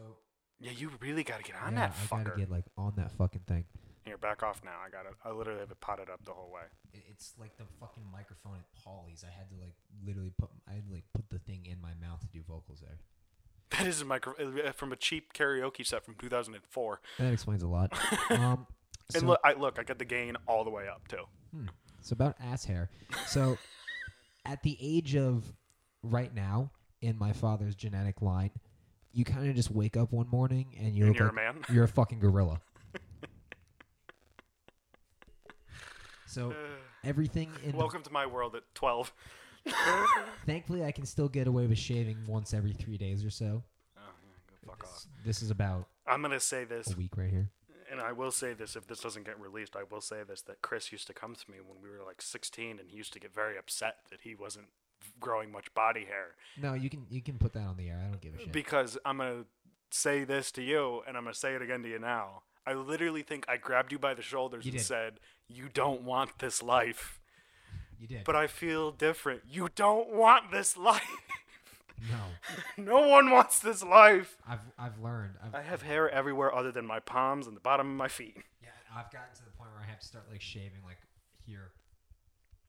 Yeah, 0.59 0.71
you 0.71 0.91
really 0.99 1.23
got 1.23 1.37
to 1.37 1.43
get 1.43 1.55
on 1.61 1.73
yeah, 1.73 1.87
that 1.87 1.95
I 2.01 2.05
fucker. 2.15 2.25
gotta 2.25 2.37
get 2.39 2.51
like 2.51 2.65
on 2.77 2.93
that 2.97 3.11
fucking 3.13 3.41
thing. 3.47 3.65
Here, 4.05 4.17
back 4.17 4.41
off 4.43 4.61
now. 4.63 4.77
I 4.85 4.89
got 4.89 5.05
it. 5.05 5.13
I 5.23 5.31
literally 5.31 5.59
have 5.59 5.69
it 5.71 5.79
potted 5.81 6.09
up 6.09 6.23
the 6.25 6.31
whole 6.31 6.49
way. 6.51 6.63
It- 6.93 7.03
It's 7.11 7.33
like 7.37 7.57
the 7.57 7.65
fucking 7.79 8.03
microphone 8.11 8.55
at 8.55 8.65
Paulie's. 8.83 9.23
I 9.23 9.29
had 9.37 9.49
to 9.49 9.55
like 9.61 9.75
literally 10.05 10.31
put 10.39 10.49
I 10.67 10.73
had 10.75 10.87
to 10.87 10.93
like 10.93 11.03
put 11.13 11.29
the 11.29 11.39
thing 11.39 11.65
in 11.65 11.79
my 11.81 11.93
mouth 12.01 12.21
to 12.21 12.27
do 12.27 12.41
vocals 12.47 12.79
there. 12.81 12.97
That 13.79 13.87
is 13.87 14.01
a 14.01 14.05
micro 14.05 14.33
uh, 14.33 14.73
from 14.73 14.91
a 14.91 14.97
cheap 14.97 15.31
karaoke 15.33 15.85
set 15.85 16.03
from 16.03 16.15
2004. 16.15 17.01
That 17.17 17.31
explains 17.31 17.63
a 17.63 17.67
lot. 17.67 17.93
um. 18.29 18.67
And 19.15 19.25
look, 19.25 19.39
I 19.43 19.53
look, 19.53 19.79
I 19.79 19.83
got 19.83 19.97
the 19.97 20.05
gain 20.05 20.35
all 20.47 20.63
the 20.63 20.69
way 20.69 20.87
up 20.87 21.07
too. 21.07 21.23
So 22.01 22.13
about 22.13 22.35
ass 22.39 22.65
hair. 22.65 22.89
So 23.25 23.57
at 24.45 24.61
the 24.63 24.77
age 24.81 25.15
of 25.15 25.51
right 26.03 26.33
now 26.35 26.71
in 27.01 27.17
my 27.17 27.33
father's 27.33 27.73
genetic 27.73 28.21
line, 28.21 28.51
you 29.13 29.25
kind 29.25 29.49
of 29.49 29.55
just 29.55 29.71
wake 29.71 29.97
up 29.97 30.11
one 30.11 30.27
morning 30.29 30.75
and 30.77 30.93
you 30.93 31.07
and 31.07 31.15
you're 31.15 31.27
a 31.27 31.33
like 31.33 31.35
man? 31.35 31.55
you're 31.73 31.85
a 31.85 31.87
fucking 31.87 32.19
gorilla. 32.19 32.61
so 36.27 36.53
everything 37.03 37.49
in 37.63 37.71
the, 37.71 37.77
Welcome 37.77 38.03
to 38.03 38.11
my 38.11 38.25
world 38.25 38.55
at 38.55 38.63
12. 38.75 39.13
thankfully 40.45 40.83
I 40.83 40.91
can 40.91 41.05
still 41.05 41.27
get 41.29 41.47
away 41.47 41.67
with 41.67 41.77
shaving 41.77 42.17
once 42.27 42.53
every 42.53 42.73
3 42.73 42.97
days 42.97 43.23
or 43.25 43.29
so. 43.29 43.63
Oh, 43.97 44.01
yeah, 44.01 44.31
go 44.65 44.71
fuck 44.71 44.83
off. 44.83 44.93
This, 44.93 45.07
this 45.25 45.41
is 45.41 45.51
about 45.51 45.87
I'm 46.07 46.21
gonna 46.21 46.39
say 46.39 46.63
this, 46.65 46.91
a 46.91 46.95
week 46.95 47.15
right 47.17 47.29
here. 47.29 47.49
and 47.91 48.01
I 48.01 48.11
will 48.11 48.31
say 48.31 48.53
this 48.53 48.75
if 48.75 48.87
this 48.87 48.99
doesn't 48.99 49.25
get 49.25 49.39
released, 49.39 49.75
I 49.75 49.83
will 49.89 50.01
say 50.01 50.23
this 50.27 50.41
that 50.43 50.61
Chris 50.61 50.91
used 50.91 51.07
to 51.07 51.13
come 51.13 51.35
to 51.35 51.51
me 51.51 51.57
when 51.65 51.81
we 51.81 51.89
were 51.89 52.03
like 52.05 52.21
16, 52.21 52.79
and 52.79 52.89
he 52.89 52.97
used 52.97 53.13
to 53.13 53.19
get 53.19 53.33
very 53.33 53.57
upset 53.57 53.97
that 54.09 54.21
he 54.21 54.35
wasn't 54.35 54.67
growing 55.19 55.49
much 55.51 55.73
body 55.73 56.05
hair 56.05 56.35
No, 56.61 56.73
you 56.73 56.89
can 56.89 57.05
you 57.09 57.21
can 57.21 57.37
put 57.37 57.53
that 57.53 57.63
on 57.65 57.77
the 57.77 57.89
air. 57.89 57.99
I 58.05 58.09
don't 58.09 58.21
give 58.21 58.35
a 58.35 58.39
shit. 58.39 58.51
because 58.51 58.97
I'm 59.05 59.17
gonna 59.17 59.45
say 59.91 60.23
this 60.23 60.51
to 60.53 60.61
you, 60.63 61.01
and 61.07 61.15
I'm 61.17 61.23
gonna 61.23 61.33
say 61.33 61.53
it 61.55 61.61
again 61.61 61.83
to 61.83 61.89
you 61.89 61.99
now. 61.99 62.43
I 62.65 62.73
literally 62.73 63.23
think 63.23 63.45
I 63.47 63.57
grabbed 63.57 63.91
you 63.91 63.97
by 63.99 64.13
the 64.13 64.21
shoulders 64.21 64.65
You 64.65 64.71
and 64.71 64.77
did. 64.79 64.85
said, 64.85 65.19
"You 65.47 65.69
don't 65.73 66.01
want 66.03 66.37
this 66.39 66.61
life," 66.61 67.18
you 67.99 68.07
did. 68.07 68.23
but 68.23 68.35
I 68.35 68.47
feel 68.47 68.91
different. 68.91 69.41
You 69.49 69.69
don't 69.75 70.13
want 70.13 70.51
this 70.51 70.77
life. 70.77 71.01
no. 72.09 72.17
no 72.83 73.07
one 73.07 73.29
wants 73.31 73.59
this 73.59 73.83
life. 73.83 74.37
I've 74.47 74.61
I've 74.77 74.99
learned. 74.99 75.35
I've, 75.43 75.55
I 75.55 75.61
have 75.61 75.81
hair 75.81 76.09
everywhere 76.09 76.53
other 76.53 76.71
than 76.71 76.85
my 76.85 76.99
palms 76.99 77.47
and 77.47 77.55
the 77.55 77.61
bottom 77.61 77.87
of 77.89 77.95
my 77.95 78.07
feet. 78.07 78.37
yeah, 78.63 78.69
I've 78.95 79.11
gotten 79.11 79.33
to 79.35 79.43
the 79.43 79.51
point 79.51 79.69
where 79.73 79.83
I 79.83 79.89
have 79.89 79.99
to 79.99 80.05
start 80.07 80.25
like 80.31 80.41
shaving 80.41 80.83
like 80.85 80.97
here. 81.45 81.71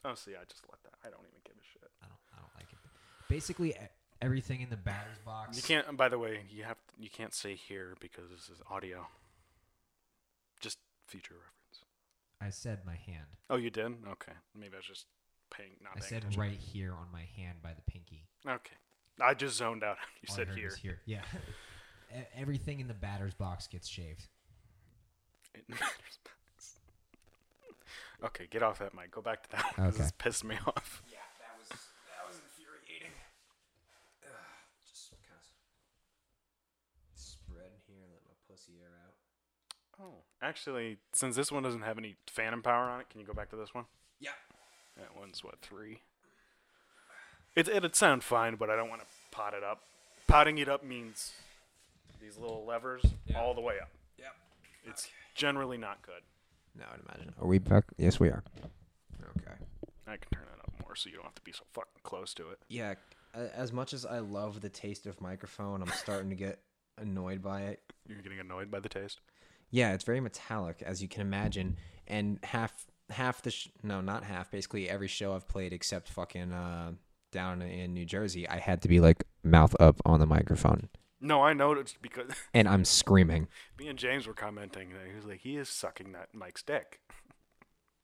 Oh, 0.04 0.14
see, 0.14 0.32
I 0.32 0.44
just 0.48 0.62
let 0.70 0.82
that. 0.84 0.94
I 1.04 1.10
don't 1.10 1.20
even 1.20 1.40
give 1.44 1.54
a 1.54 1.64
shit. 1.72 1.90
I 2.02 2.06
don't 2.06 2.18
I 2.34 2.40
don't 2.40 2.54
like 2.56 2.72
it. 2.72 2.78
Basically, 3.28 3.74
everything 4.22 4.62
in 4.62 4.70
the 4.70 4.76
batter's 4.76 5.18
box. 5.24 5.56
You 5.56 5.62
can't. 5.62 5.96
By 5.96 6.08
the 6.08 6.18
way, 6.18 6.40
you 6.50 6.64
have 6.64 6.76
you 6.98 7.10
can't 7.10 7.34
say 7.34 7.54
here 7.54 7.94
because 8.00 8.30
this 8.30 8.48
is 8.48 8.62
audio. 8.70 9.06
Just 10.60 10.78
future 11.06 11.34
reference. 11.34 11.84
I 12.40 12.50
said 12.50 12.80
my 12.86 12.94
hand. 12.96 13.26
Oh, 13.50 13.56
you 13.56 13.70
did? 13.70 13.92
Okay, 14.12 14.32
maybe 14.58 14.74
I 14.74 14.78
was 14.78 14.86
just 14.86 15.06
paying 15.50 15.76
not. 15.82 15.92
I 15.96 16.00
said 16.00 16.18
attention. 16.18 16.40
right 16.40 16.52
here 16.58 16.92
on 16.92 17.06
my 17.12 17.24
hand 17.36 17.58
by 17.62 17.72
the 17.74 17.82
pinky. 17.90 18.24
Okay, 18.46 18.74
I 19.20 19.34
just 19.34 19.56
zoned 19.56 19.82
out. 19.84 19.96
You 20.22 20.28
All 20.30 20.34
I 20.34 20.36
said 20.38 20.48
heard 20.48 20.58
here. 20.58 20.68
was 20.68 20.76
here. 20.76 21.00
Yeah. 21.06 21.22
Everything 22.36 22.80
in 22.80 22.88
the 22.88 22.94
batter's 22.94 23.34
box 23.34 23.66
gets 23.68 23.88
shaved. 23.88 24.26
It 25.54 25.64
matters. 25.68 25.84
okay, 28.24 28.46
get 28.50 28.62
off 28.62 28.78
that 28.80 28.94
mic. 28.94 29.10
Go 29.10 29.20
back 29.22 29.42
to 29.44 29.50
that. 29.56 29.78
one, 29.78 29.86
'cause 29.90 29.94
Okay. 29.94 30.02
This 30.04 30.12
pissed 30.18 30.44
me 30.44 30.56
off. 30.66 31.02
Yeah, 31.10 31.18
that 31.38 31.58
was 31.58 31.68
that 31.68 32.26
was 32.26 32.36
infuriating. 32.40 33.12
just 34.88 35.10
kind 35.10 35.38
of 35.38 35.44
spread 37.14 37.72
here, 37.86 38.02
let 38.12 38.22
my 38.26 38.34
pussy 38.48 38.72
air 38.82 38.90
out. 39.06 39.14
Oh, 40.02 40.24
actually, 40.42 40.98
since 41.12 41.36
this 41.36 41.52
one 41.52 41.62
doesn't 41.62 41.82
have 41.82 41.98
any 41.98 42.16
phantom 42.26 42.62
power 42.62 42.88
on 42.90 43.00
it, 43.00 43.08
can 43.10 43.20
you 43.20 43.26
go 43.26 43.34
back 43.34 43.50
to 43.50 43.56
this 43.56 43.74
one? 43.74 43.84
Yeah. 45.00 45.06
That 45.06 45.18
one's 45.18 45.42
what 45.42 45.60
three. 45.60 46.00
It 47.56 47.68
it'd 47.68 47.96
sound 47.96 48.22
fine, 48.22 48.56
but 48.56 48.70
I 48.70 48.76
don't 48.76 48.88
want 48.88 49.00
to 49.02 49.06
pot 49.30 49.54
it 49.54 49.64
up. 49.64 49.80
Potting 50.28 50.58
it 50.58 50.68
up 50.68 50.84
means 50.84 51.32
these 52.20 52.36
little 52.36 52.64
levers 52.64 53.02
Yeah. 53.26 53.40
all 53.40 53.54
the 53.54 53.60
way 53.60 53.78
up. 53.80 53.88
Yep. 54.18 54.34
It's 54.86 55.08
generally 55.34 55.76
not 55.78 56.02
good. 56.02 56.22
No, 56.78 56.84
I'd 56.92 57.00
imagine. 57.00 57.34
Are 57.40 57.46
we 57.46 57.58
back? 57.58 57.84
Yes, 57.98 58.20
we 58.20 58.28
are. 58.28 58.44
Okay. 59.36 59.54
I 60.06 60.16
can 60.16 60.28
turn 60.32 60.44
it 60.54 60.60
up 60.64 60.72
more 60.82 60.94
so 60.94 61.08
you 61.10 61.16
don't 61.16 61.24
have 61.24 61.34
to 61.34 61.42
be 61.42 61.52
so 61.52 61.64
fucking 61.72 62.00
close 62.04 62.32
to 62.34 62.50
it. 62.50 62.58
Yeah, 62.68 62.94
as 63.34 63.72
much 63.72 63.92
as 63.92 64.06
I 64.06 64.20
love 64.20 64.60
the 64.60 64.68
taste 64.68 65.06
of 65.06 65.20
microphone, 65.20 65.82
I'm 65.82 65.88
starting 65.90 66.30
to 66.30 66.36
get 66.36 66.60
annoyed 66.98 67.42
by 67.42 67.62
it. 67.62 67.80
You're 68.08 68.22
getting 68.22 68.38
annoyed 68.40 68.70
by 68.70 68.80
the 68.80 68.88
taste. 68.88 69.20
Yeah, 69.70 69.92
it's 69.94 70.04
very 70.04 70.20
metallic, 70.20 70.82
as 70.84 71.00
you 71.02 71.08
can 71.08 71.22
imagine, 71.22 71.76
and 72.06 72.38
half 72.44 72.86
half 73.12 73.42
the 73.42 73.50
sh- 73.50 73.68
no, 73.82 74.00
not 74.00 74.24
half. 74.24 74.50
Basically, 74.50 74.88
every 74.88 75.08
show 75.08 75.34
I've 75.34 75.48
played 75.48 75.72
except 75.72 76.08
fucking 76.08 76.52
uh, 76.52 76.92
down 77.32 77.62
in 77.62 77.94
New 77.94 78.04
Jersey, 78.04 78.48
I 78.48 78.58
had 78.58 78.82
to 78.82 78.88
be 78.88 79.00
like 79.00 79.24
mouth 79.42 79.74
up 79.80 80.00
on 80.04 80.20
the 80.20 80.26
microphone, 80.26 80.88
No, 81.20 81.42
I 81.42 81.52
noticed 81.52 82.02
because 82.02 82.30
and 82.54 82.68
I'm 82.68 82.84
screaming. 82.84 83.48
me 83.78 83.88
and 83.88 83.98
James 83.98 84.26
were 84.26 84.34
commenting 84.34 84.90
that 84.90 85.06
he 85.08 85.14
was 85.14 85.24
like, 85.24 85.40
he 85.40 85.56
is 85.56 85.68
sucking 85.68 86.12
that 86.12 86.28
mic's 86.34 86.62
dick. 86.62 87.00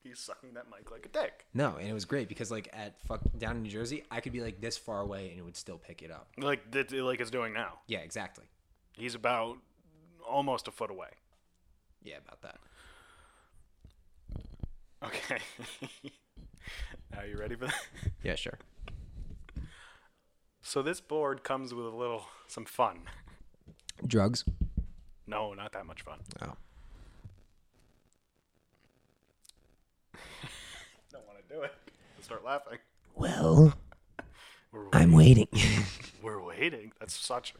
He's 0.02 0.20
sucking 0.20 0.54
that 0.54 0.66
mic 0.70 0.92
like 0.92 1.04
a 1.04 1.08
dick. 1.08 1.46
No, 1.52 1.74
and 1.80 1.88
it 1.88 1.92
was 1.92 2.04
great 2.04 2.28
because 2.28 2.48
like 2.48 2.68
at 2.72 3.00
fuck 3.08 3.22
down 3.36 3.56
in 3.56 3.62
New 3.64 3.70
Jersey, 3.70 4.04
I 4.08 4.20
could 4.20 4.32
be 4.32 4.40
like 4.40 4.60
this 4.60 4.78
far 4.78 5.00
away 5.00 5.30
and 5.30 5.38
it 5.40 5.42
would 5.42 5.56
still 5.56 5.78
pick 5.78 6.00
it 6.00 6.12
up. 6.12 6.28
Like 6.38 6.70
that- 6.70 6.92
like 6.92 7.20
it's 7.20 7.30
doing 7.32 7.52
now. 7.52 7.80
Yeah, 7.88 7.98
exactly. 7.98 8.44
He's 8.92 9.16
about 9.16 9.56
almost 10.24 10.68
a 10.68 10.70
foot 10.70 10.90
away. 10.92 11.08
Yeah, 12.04 12.18
about 12.24 12.40
that. 12.42 12.58
Okay. 15.04 15.38
Are 17.18 17.26
you 17.26 17.38
ready 17.38 17.54
for 17.54 17.66
that? 17.66 17.74
Yeah, 18.22 18.34
sure. 18.34 18.58
So 20.62 20.82
this 20.82 21.00
board 21.00 21.44
comes 21.44 21.72
with 21.72 21.86
a 21.86 21.90
little 21.90 22.24
some 22.48 22.64
fun. 22.64 23.00
Drugs. 24.06 24.44
No, 25.26 25.54
not 25.54 25.72
that 25.72 25.86
much 25.86 26.02
fun. 26.02 26.18
Oh. 26.42 26.54
Don't 31.12 31.26
want 31.26 31.38
to 31.48 31.54
do 31.54 31.62
it. 31.62 31.72
Start 32.20 32.44
laughing. 32.44 32.78
Well, 33.14 33.74
We're 34.72 34.88
I'm 34.92 35.12
waiting. 35.12 35.46
waiting. 35.52 35.84
We're 36.22 36.42
waiting. 36.42 36.92
That's 36.98 37.14
such. 37.14 37.54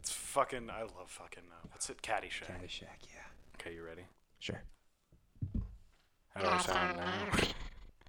It's 0.00 0.12
fucking. 0.12 0.68
I 0.70 0.82
love 0.82 1.08
fucking. 1.08 1.44
Uh, 1.50 1.66
what's 1.70 1.88
it? 1.88 2.02
Caddyshack. 2.02 2.46
Caddyshack. 2.46 3.00
Yeah. 3.08 3.24
Okay, 3.58 3.74
you 3.74 3.82
ready? 3.84 4.02
Sure. 4.38 4.62
How 6.34 6.42
do 6.42 6.48
I 6.48 6.58
sound 6.58 6.96
now? 6.96 7.48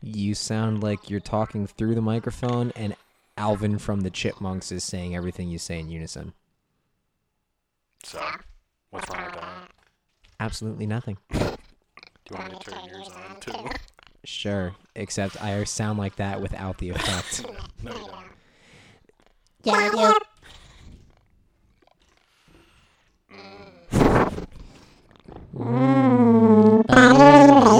You 0.01 0.35
sound 0.35 0.83
like 0.83 1.09
you're 1.09 1.19
talking 1.19 1.67
through 1.67 1.95
the 1.95 2.01
microphone, 2.01 2.71
and 2.75 2.95
Alvin 3.37 3.79
from 3.79 4.01
the 4.01 4.09
Chipmunks 4.09 4.71
is 4.71 4.83
saying 4.83 5.15
everything 5.15 5.49
you 5.49 5.57
say 5.57 5.79
in 5.79 5.89
unison. 5.89 6.33
So, 8.03 8.21
what's 8.89 9.09
wrong 9.09 9.25
with 9.25 9.35
that? 9.35 9.69
Absolutely 10.39 10.85
nothing. 10.85 11.17
Do 11.31 11.39
you 12.31 12.37
want 12.37 12.51
me 12.51 12.59
to 12.59 12.71
turn 12.71 12.85
yours 12.85 13.09
on 13.09 13.39
too? 13.39 13.69
Sure, 14.25 14.75
except 14.95 15.41
I 15.41 15.63
sound 15.65 15.99
like 15.99 16.15
that 16.17 16.41
without 16.41 16.77
the 16.77 16.89
effect. 16.89 17.45
No, 17.83 17.91
you 17.91 18.07
don't. 18.07 18.23
Yeah, 19.65 19.73
I 19.73 19.89
do. 19.89 20.13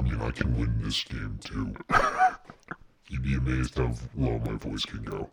I 0.00 0.02
mean, 0.02 0.20
I 0.22 0.30
can 0.30 0.58
win 0.58 0.80
this 0.80 1.04
game 1.04 1.38
too. 1.44 1.74
You'd 3.08 3.22
be 3.22 3.34
amazed 3.34 3.76
how 3.76 3.92
low 4.16 4.38
my 4.38 4.52
voice 4.52 4.86
can 4.86 5.02
go. 5.02 5.28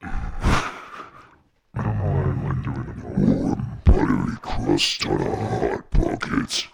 I 0.00 1.82
don't 1.82 1.98
know 1.98 2.04
why 2.04 2.22
I 2.22 2.26
like 2.46 2.62
doing 2.62 2.86
the 2.86 3.08
warm, 3.20 3.80
buttery 3.84 4.36
crust 4.42 5.06
on 5.06 5.20
a 5.20 5.36
hot 5.36 5.90
pocket. 5.90 6.68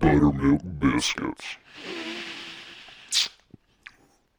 Buttermilk 0.00 0.62
biscuits. 0.80 1.56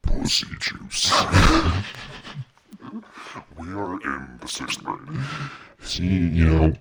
Pussy 0.02 0.48
juice. 0.60 1.12
we 3.58 3.68
are 3.70 4.02
in 4.04 4.38
the 4.42 4.48
sixth 4.48 4.84
grade. 4.84 5.18
See, 5.82 6.04
you 6.04 6.46
know, 6.46 6.74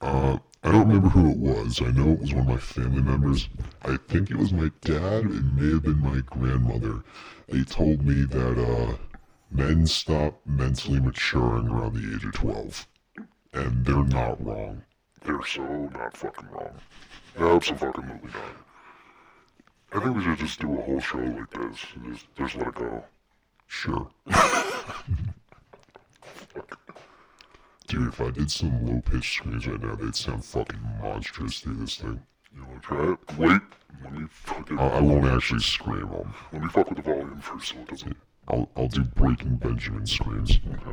uh, 0.00 0.38
I 0.64 0.72
don't 0.72 0.88
remember 0.88 1.10
who 1.10 1.30
it 1.30 1.36
was. 1.36 1.82
I 1.82 1.90
know 1.90 2.12
it 2.12 2.20
was 2.20 2.32
one 2.32 2.40
of 2.40 2.48
my 2.48 2.56
family 2.56 3.02
members. 3.02 3.50
I 3.82 3.98
think 4.08 4.30
it 4.30 4.38
was 4.38 4.50
my 4.50 4.70
dad. 4.80 5.26
It 5.26 5.44
may 5.54 5.72
have 5.72 5.82
been 5.82 6.00
my 6.00 6.22
grandmother. 6.24 7.04
They 7.48 7.64
told 7.64 8.06
me 8.06 8.24
that 8.24 8.58
uh, 8.58 8.96
men 9.50 9.86
stop 9.86 10.40
mentally 10.46 11.00
maturing 11.00 11.68
around 11.68 11.94
the 11.96 12.14
age 12.14 12.24
of 12.24 12.32
12. 12.32 12.88
And 13.52 13.84
they're 13.84 14.04
not 14.04 14.42
wrong. 14.42 14.82
They're 15.22 15.44
so 15.44 15.62
not 15.92 16.16
fucking 16.16 16.48
wrong. 16.50 16.80
Absolutely 17.38 18.04
not. 18.04 18.22
I 19.92 20.00
think 20.00 20.16
we 20.16 20.24
should 20.24 20.38
just 20.38 20.60
do 20.60 20.78
a 20.78 20.82
whole 20.82 21.00
show 21.00 21.18
like 21.18 21.50
this. 21.50 21.84
Just, 22.08 22.34
just 22.36 22.56
let 22.56 22.68
it 22.68 22.74
go. 22.74 23.04
Sure. 23.66 24.08
Dude, 27.86 28.08
if 28.08 28.20
I 28.20 28.30
did 28.30 28.50
some 28.50 28.86
low 28.86 29.00
pitched 29.02 29.36
screams 29.36 29.66
right 29.66 29.80
now, 29.80 29.94
they'd 29.94 30.16
sound 30.16 30.44
fucking 30.44 30.80
monstrous 31.02 31.60
through 31.60 31.74
this 31.76 31.96
thing. 31.96 32.22
You 32.54 32.64
wanna 32.64 32.80
try 32.80 33.12
it? 33.12 33.18
Wait, 33.38 33.60
let 34.02 34.12
me 34.12 34.26
fucking. 34.30 34.78
I, 34.78 34.88
I 34.88 35.00
won't 35.00 35.26
actually 35.26 35.60
scream 35.60 36.08
them. 36.08 36.34
Let 36.52 36.62
me 36.62 36.68
fuck 36.68 36.88
with 36.88 36.96
the 36.96 37.02
volume 37.02 37.40
first 37.40 37.68
so 37.68 37.78
it 37.78 37.88
doesn't. 37.88 38.16
I'll, 38.48 38.68
I'll 38.76 38.88
do 38.88 39.04
Breaking 39.04 39.56
Benjamin 39.56 40.06
screams. 40.06 40.60
Okay. 40.66 40.90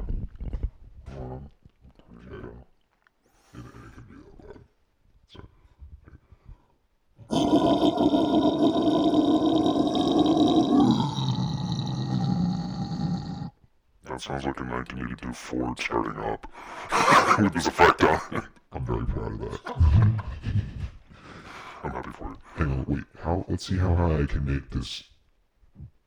Um, 1.18 1.50
okay. 2.28 2.48
It, 3.54 3.60
it 3.60 3.64
could 3.96 4.08
be 4.08 4.16
that 4.48 4.56
loud. 7.32 9.11
That 14.12 14.20
sounds 14.20 14.46
like 14.46 14.60
a 14.60 14.64
1982 14.64 15.32
Ford 15.32 15.80
starting 15.80 16.22
up 16.22 16.46
with 17.40 17.54
this 17.54 17.68
effect 17.68 18.04
on 18.04 18.20
it. 18.34 18.44
I'm 18.74 18.86
very 18.86 19.06
proud 19.06 19.32
of 19.32 19.40
that. 19.40 19.74
I'm 21.82 21.92
happy 21.92 22.10
for 22.10 22.26
you. 22.26 22.38
Hang 22.56 22.72
on, 22.72 22.86
wait. 22.90 23.04
How? 23.24 23.46
Let's 23.48 23.68
see 23.68 23.78
how 23.78 23.96
high 23.96 24.24
I 24.24 24.26
can 24.26 24.44
make 24.46 24.70
this 24.70 25.04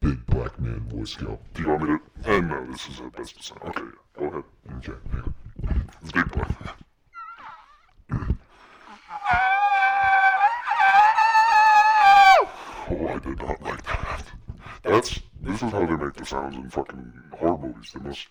big 0.03 0.27
black 0.27 0.61
man 0.61 0.81
voice 0.81 1.15
go. 1.15 1.39
Do 1.55 1.63
you 1.63 1.69
want 1.71 1.83
me 1.83 1.89
to? 1.97 2.31
Uh, 2.31 2.41
no, 2.41 2.67
this 2.71 2.87
is 2.91 2.99
the 2.99 3.09
best 3.09 3.43
sound. 3.43 3.63
Okay, 3.69 3.81
go 4.19 4.27
ahead. 4.27 4.45
Okay, 4.77 4.93
hang 5.11 5.23
on. 5.23 5.91
It's 6.03 6.13
big 6.13 6.31
boy. 6.31 6.45
Oh, 12.87 13.09
I 13.09 13.19
did 13.19 13.39
not 13.39 13.63
like 13.63 13.83
that. 13.85 14.04
That's 14.85 15.19
this 15.41 15.63
is 15.63 15.73
how 15.73 15.87
they 15.87 15.97
make 15.97 16.13
the 16.15 16.27
sounds 16.27 16.57
in 16.57 16.69
fucking 16.69 17.13
horror 17.39 17.59
movies. 17.59 17.93
They 17.95 18.01
must 18.07 18.29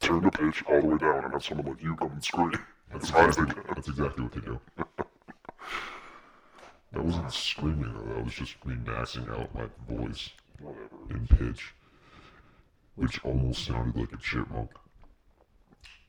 turn 0.00 0.22
the 0.22 0.30
pitch 0.30 0.64
all 0.66 0.80
the 0.80 0.86
way 0.86 0.98
down 0.98 1.24
and 1.24 1.32
have 1.32 1.44
someone 1.44 1.66
like 1.66 1.82
you 1.82 1.96
come 1.96 2.12
and 2.12 2.24
scream 2.24 2.52
as 2.94 3.10
high 3.10 3.28
as 3.28 3.36
they 3.36 3.44
can. 3.44 3.62
That's 3.68 3.88
exactly 3.88 4.24
what 4.24 4.32
they 4.32 4.40
do. 4.40 4.60
that 6.92 7.04
wasn't 7.04 7.32
screaming 7.32 7.92
though. 7.92 8.14
That 8.14 8.24
was 8.24 8.34
just 8.34 8.64
me 8.64 8.74
maxing 8.76 9.30
out 9.30 9.54
my 9.54 9.68
voice 9.94 10.30
in 11.10 11.26
pitch, 11.26 11.74
which 12.96 13.22
almost 13.22 13.66
sounded 13.66 14.00
like 14.00 14.12
a 14.12 14.16
chipmunk. 14.16 14.70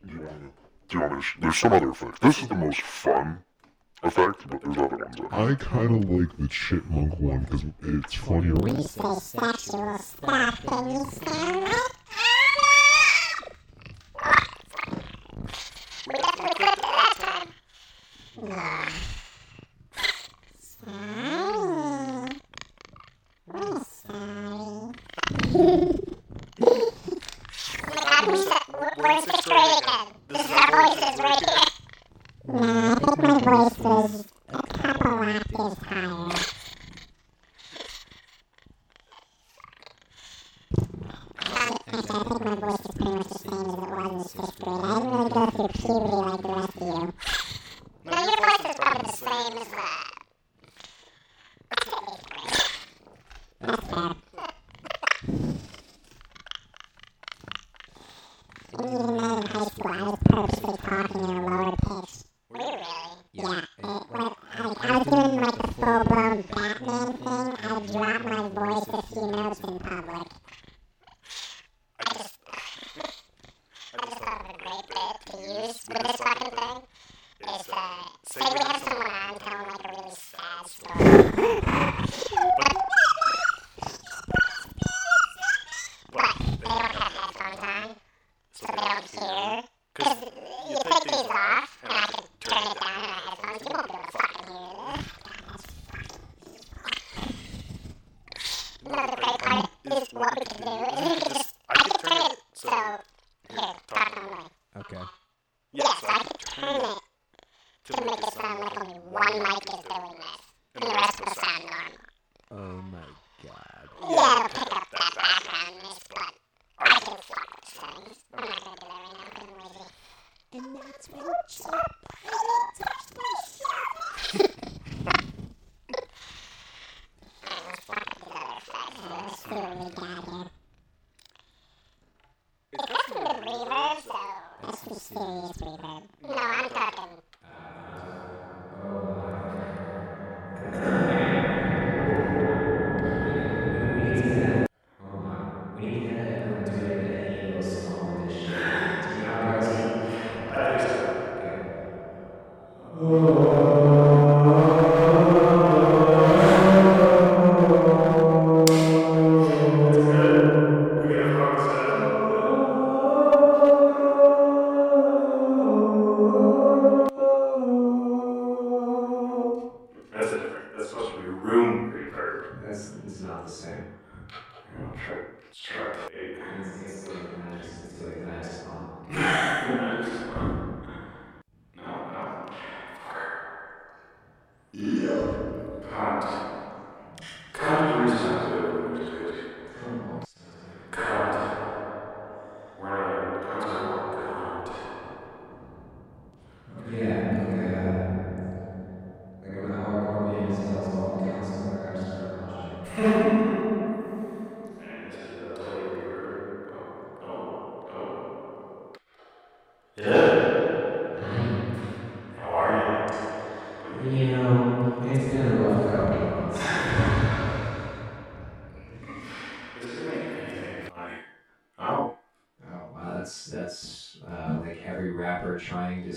Do 0.06 0.14
you 0.14 0.22
want 0.22 0.40
to? 0.40 0.50
Do 0.88 0.98
you 0.98 1.00
want 1.02 1.22
to? 1.22 1.42
There's 1.42 1.58
some 1.58 1.74
other 1.74 1.90
effect. 1.90 2.22
This 2.22 2.42
is 2.42 2.48
the 2.48 2.56
most 2.56 2.82
fun 2.82 3.44
effect, 4.04 4.48
but 4.50 4.62
there's 4.64 4.78
other 4.78 4.98
ones. 4.98 5.16
That 5.18 5.34
I 5.34 5.56
kind 5.56 6.04
of 6.04 6.10
like 6.10 6.38
the 6.38 6.48
chipmunk 6.48 7.20
one 7.20 7.40
because 7.40 7.66
it's 7.82 8.14
funnier. 8.14 8.54
You 8.68 8.82
say 8.84 9.16
sexual 9.20 9.98
stuff 9.98 10.62
and 10.72 10.92
you 10.92 11.06
sound 11.12 11.64
like 11.64 11.74
We 16.08 16.14
definitely 16.14 16.56
clipped 16.56 16.78
it 16.78 16.82
that 16.82 17.14
time. 17.20 17.50
Yeah. 18.48 18.90
Sorry. 20.60 22.40
We're 23.48 23.84
sorry. 23.84 24.94
oh 26.62 26.74
my 27.88 28.02
god, 28.02 28.24
we 28.28 28.38
said, 28.38 28.64
we're, 28.74 28.92
we're 28.98 29.12
in 29.12 29.22
sixth 29.24 29.46
grade 29.46 29.78
again. 29.78 31.59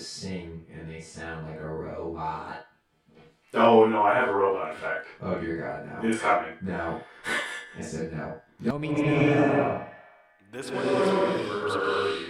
Sing 0.02 0.66
and 0.72 0.90
they 0.90 1.00
sound 1.00 1.46
like 1.48 1.60
a 1.60 1.68
robot. 1.68 2.66
Oh 3.54 3.86
no, 3.86 4.02
I 4.02 4.14
have 4.14 4.28
a 4.28 4.34
robot 4.34 4.72
effect. 4.72 5.06
Oh 5.20 5.38
dear 5.40 5.58
God, 5.58 6.02
no. 6.02 6.08
It's 6.08 6.20
coming. 6.20 6.54
No. 6.62 7.00
I 7.78 7.80
said 7.82 8.12
no. 8.12 8.40
No 8.60 8.78
means 8.78 8.98
no. 9.00 9.86
This 10.50 10.70
one 10.70 10.84
is 10.86 10.90
reverse 10.98 11.72
early. 11.76 12.24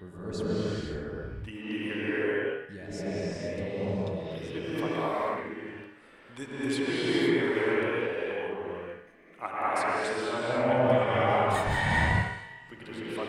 Reverse 0.00 0.42
reverse. 0.42 1.44
Do 1.44 1.50
you 1.50 1.92
hear 1.92 2.40
it? 2.40 2.68
Yes. 2.74 3.02
This 6.36 6.48
is 6.48 6.78
We 12.70 12.76
could 12.76 12.86
just 12.86 13.16
fuck 13.16 13.28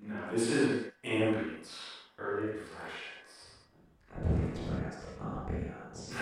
No, 0.00 0.16
this 0.32 0.48
is 0.50 0.92
ambience. 1.04 1.70
Early 2.18 2.48
reflections. 2.48 3.32
Ambiance. 5.20 6.14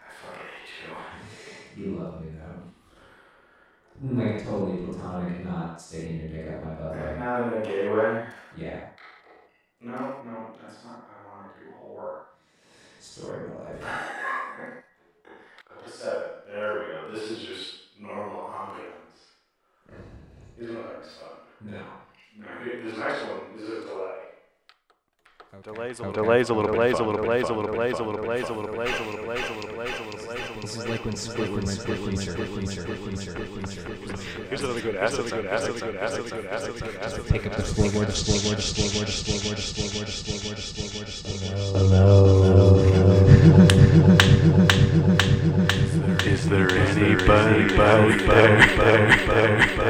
I 0.00 0.10
fucking 0.22 0.50
hate 0.54 1.76
you. 1.76 1.84
You 1.84 1.96
love 1.98 2.20
me 2.24 2.28
though. 2.38 2.62
Like 4.22 4.44
totally 4.44 4.84
platonic, 4.86 5.44
not 5.44 5.80
sticking 5.80 6.20
your 6.20 6.28
dick 6.28 6.52
up 6.54 6.64
my 6.64 6.74
butt. 6.74 6.96
Like, 6.96 7.18
Not 7.18 7.52
in 7.52 7.62
a 7.62 7.64
gay 7.64 7.88
way. 7.88 8.24
yeah, 8.56 8.80
No, 9.80 9.92
no, 10.24 10.50
that's 10.62 10.84
not 10.84 11.02
what 11.02 11.16
I 11.18 11.36
want 11.36 11.56
to 11.58 11.64
do. 11.64 11.70
Horror. 11.80 12.26
story 13.00 13.44
of 13.46 13.50
my 13.54 13.64
life. 13.64 13.82
Seven. 15.86 16.22
There 16.46 16.72
we 16.74 16.80
go. 16.80 17.10
This 17.12 17.30
is 17.30 17.38
just 17.42 17.74
normal 18.00 18.50
ambience. 18.50 19.34
Here's 20.56 20.70
my 20.72 20.82
next 20.92 21.18
one. 21.22 21.72
No. 21.72 21.82
No, 22.38 22.46
here- 22.64 22.82
this 22.84 22.96
next 22.98 23.22
one 23.24 23.40
is 23.58 23.68
a 23.68 23.80
delay. 23.80 24.14
Delays 25.88 26.00
a 26.00 26.04
little, 26.04 26.22
delays 26.22 26.50
a 26.50 26.54
little, 26.54 26.70
delays 26.70 26.98
a 26.98 27.02
little, 27.02 27.22
delays 27.22 27.48
a 27.48 27.54
little, 27.54 27.72
delays 27.72 27.98
a 27.98 28.04
little, 28.04 28.20
delays 28.20 28.50
a 28.50 28.52
little, 28.52 28.70
delays 28.70 29.00
a 29.00 29.02
little, 29.02 29.22
delays 29.22 29.48
a 29.48 29.54
little, 29.54 29.70
delays 29.72 29.98
a 29.98 30.02
little, 30.04 30.20
delays 30.20 30.28
a 30.28 30.50
little. 30.50 30.60
This 30.60 30.76
is 30.76 30.86
like 30.86 31.02
when 31.06 31.16
split 31.16 31.50
when 31.50 31.64
my 31.64 31.72
split 31.72 31.98
feature, 31.98 32.32
feature, 32.36 32.82
feature, 32.82 33.32
feature. 33.32 34.20
Here's 34.50 34.62
another 34.64 34.82
good 34.82 34.96
ass, 34.96 35.14
another 35.14 35.30
good 35.30 35.46
ass, 35.46 35.64
another 35.64 35.80
good 35.80 35.96
ass, 35.96 36.12
another 36.12 36.28
good 36.28 36.46
ass, 36.46 36.64
another 36.64 36.80
good 36.80 36.96
ass. 36.96 37.18
Pick 37.30 37.46
up 37.46 37.56
the 37.56 37.62
scoreboard, 37.62 38.08
the 38.08 38.12
scoreboard, 38.12 38.58
the 38.58 38.62
scoreboard, 38.62 39.06
the 39.06 39.12
scoreboard, 39.12 39.56
the 39.56 39.62
scoreboard, 39.62 40.08
the 40.08 40.12
scoreboard, 40.12 40.58
the 40.58 40.60
scoreboard, 40.60 41.06
the 41.06 41.12
scoreboard. 41.16 41.88
Is 46.28 46.44
there 46.50 46.68
anybody 46.68 47.74
out 47.80 48.18
there? 48.28 49.87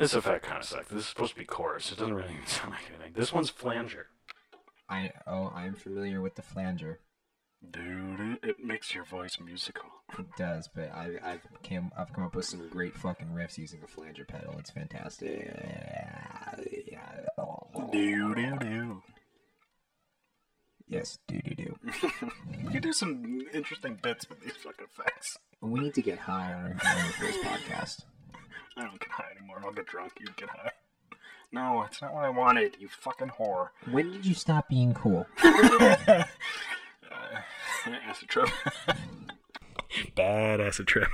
This 0.00 0.14
effect 0.14 0.46
kind 0.46 0.60
of 0.60 0.64
sucks. 0.64 0.88
This 0.88 1.00
is 1.00 1.06
supposed 1.08 1.34
to 1.34 1.38
be 1.38 1.44
chorus. 1.44 1.92
It 1.92 1.98
doesn't 1.98 2.14
really 2.14 2.34
sound 2.46 2.70
like 2.70 2.88
anything. 2.88 3.12
This 3.14 3.34
one's 3.34 3.50
flanger. 3.50 4.06
I 4.88 5.12
oh, 5.26 5.52
I'm 5.54 5.74
familiar 5.74 6.22
with 6.22 6.36
the 6.36 6.42
flanger. 6.42 7.00
Dude, 7.70 8.38
it 8.42 8.64
makes 8.64 8.94
your 8.94 9.04
voice 9.04 9.36
musical. 9.38 9.90
It 10.18 10.24
does, 10.38 10.70
but 10.74 10.90
I, 10.94 11.18
I've 11.22 11.46
came, 11.62 11.90
I've 11.98 12.14
come 12.14 12.24
up 12.24 12.34
with 12.34 12.46
some 12.46 12.66
great 12.70 12.96
fucking 12.96 13.26
riffs 13.26 13.58
using 13.58 13.80
a 13.84 13.86
flanger 13.86 14.24
pedal. 14.24 14.56
It's 14.58 14.70
fantastic. 14.70 15.52
Do 17.92 18.34
do 18.34 18.58
do. 18.58 19.02
Yes, 20.88 21.18
do 21.28 21.42
do 21.42 21.54
do. 21.54 21.76
We 22.64 22.72
could 22.72 22.82
do 22.82 22.94
some 22.94 23.42
interesting 23.52 23.98
bits 24.02 24.30
with 24.30 24.40
these 24.40 24.56
fucking 24.56 24.86
effects. 24.86 25.36
We 25.60 25.80
need 25.80 25.94
to 25.94 26.02
get 26.02 26.20
high 26.20 26.54
on 26.54 26.72
our, 26.72 27.12
first 27.18 27.40
podcast. 27.42 28.04
I 28.78 28.84
don't 28.84 28.98
get 28.98 29.10
high 29.10 29.19
anymore. 29.50 29.70
I'll 29.70 29.74
get 29.74 29.86
drunk. 29.86 30.12
You 30.20 30.26
get 30.36 30.48
high. 30.50 30.72
No, 31.52 31.82
it's 31.82 32.00
not 32.00 32.14
what 32.14 32.24
I 32.24 32.30
wanted. 32.30 32.76
You 32.78 32.88
fucking 32.88 33.32
whore. 33.38 33.70
When 33.90 34.12
did 34.12 34.24
you 34.24 34.34
stop 34.34 34.68
being 34.68 34.94
cool? 34.94 35.26
Uh, 37.12 37.90
acid 38.08 38.28
trip. 38.28 38.48
Bad 40.14 40.60
acid 40.60 40.86
trip. 40.86 41.08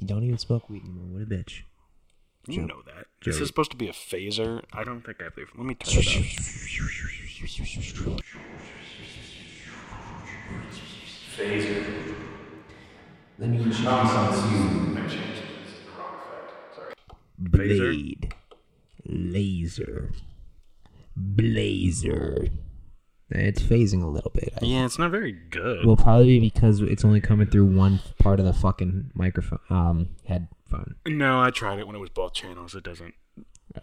You 0.00 0.06
don't 0.06 0.24
even 0.24 0.38
smoke 0.38 0.70
weed 0.70 0.82
anymore. 0.82 1.18
What 1.18 1.22
a 1.22 1.26
bitch. 1.26 1.64
You 2.48 2.62
know 2.62 2.80
that. 2.86 3.06
This 3.22 3.38
is 3.38 3.48
supposed 3.48 3.70
to 3.72 3.76
be 3.76 3.88
a 3.88 3.92
phaser. 3.92 4.62
I 4.72 4.82
don't 4.82 5.02
think 5.02 5.18
I 5.20 5.24
have 5.24 5.34
the. 5.34 5.44
Let 5.56 5.66
me 5.66 5.74
turn 5.74 6.02
it 6.02 6.06
up. 8.06 8.20
Phaser. 11.36 12.14
Let 13.38 13.50
me 13.50 13.56
introduce 13.58 13.80
you 13.80 13.84
to 13.84 14.81
Blade. 17.68 18.34
Laser. 19.06 20.10
Blazer. 21.16 22.48
It's 23.30 23.62
phasing 23.62 24.02
a 24.02 24.06
little 24.06 24.30
bit. 24.30 24.52
I- 24.60 24.64
Yeah, 24.64 24.84
it's 24.84 24.98
not 24.98 25.10
very 25.10 25.32
good. 25.32 25.86
Well, 25.86 25.96
probably 25.96 26.38
because 26.38 26.80
it's 26.80 27.04
only 27.04 27.20
coming 27.20 27.46
through 27.46 27.66
one 27.66 28.00
part 28.18 28.38
of 28.40 28.44
the 28.46 28.52
fucking 28.52 29.10
microphone, 29.14 29.58
um, 29.70 30.08
headphone. 30.26 30.96
no, 31.06 31.40
I 31.40 31.50
tried 31.50 31.78
it 31.78 31.86
when 31.86 31.96
it 31.96 32.00
was 32.00 32.10
both 32.10 32.34
channels. 32.34 32.74
It 32.74 32.84
doesn't. 32.84 33.14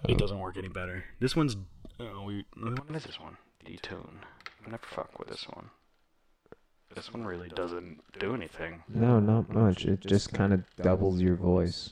It 0.08 0.20
doesn't 0.20 0.38
work 0.40 0.56
any 0.58 0.68
better. 0.68 1.04
This 1.20 1.36
one's. 1.36 1.58
Oh, 2.00 2.24
we. 2.24 2.46
What 2.56 2.96
is 2.96 3.06
this 3.06 3.20
one? 3.20 3.38
Detune. 3.66 4.20
I 4.66 4.70
never 4.70 4.86
fuck 4.86 5.18
with 5.18 5.30
this 5.30 5.46
one. 5.52 5.72
This 6.96 7.12
one 7.14 7.26
really 7.26 7.50
doesn't 7.50 8.02
do 8.20 8.34
anything. 8.36 8.84
No, 8.88 9.20
not 9.20 9.52
much. 9.52 9.86
It 9.86 10.02
just 10.02 10.32
kind 10.34 10.54
of 10.54 10.64
doubles 10.82 11.22
your 11.22 11.36
voice. 11.36 11.92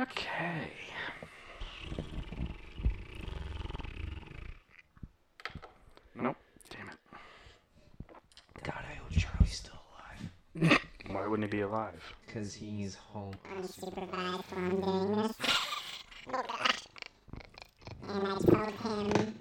Okay. 0.00 0.72
Nope. 6.16 6.36
Damn 6.70 6.88
it. 6.88 6.96
God, 8.64 8.74
I 8.90 8.94
hope 8.94 9.10
Charlie's 9.12 9.52
still 9.52 9.78
alive. 10.58 10.80
Why 11.06 11.26
wouldn't 11.28 11.48
he 11.48 11.56
be 11.58 11.62
alive? 11.62 12.02
Because 12.26 12.52
he's 12.54 12.96
home. 12.96 13.34
unsupervised 13.56 14.44
while 14.50 14.64
I'm 14.64 14.80
doing 14.80 15.22
this. 15.22 15.32
Oh 16.26 16.42
god. 16.48 16.76
And 18.08 18.26
I 18.26 18.34
told 18.34 19.12
him 19.12 19.34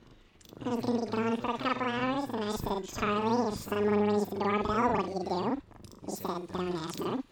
I 0.65 0.69
was 0.69 0.85
gonna 0.85 1.05
be 1.05 1.11
gone 1.11 1.37
for 1.37 1.51
a 1.51 1.57
couple 1.57 1.87
hours, 1.87 2.29
and 2.31 2.43
I 2.43 2.51
said, 2.51 2.99
Charlie, 2.99 3.47
if 3.47 3.59
someone 3.59 4.07
rings 4.07 4.25
the 4.27 4.35
doorbell, 4.35 4.93
what 4.93 5.05
do 5.05 5.11
you 5.11 5.23
do? 5.25 5.61
He 6.05 6.11
said, 6.15 6.47
don't 6.53 6.75
answer. 6.75 7.23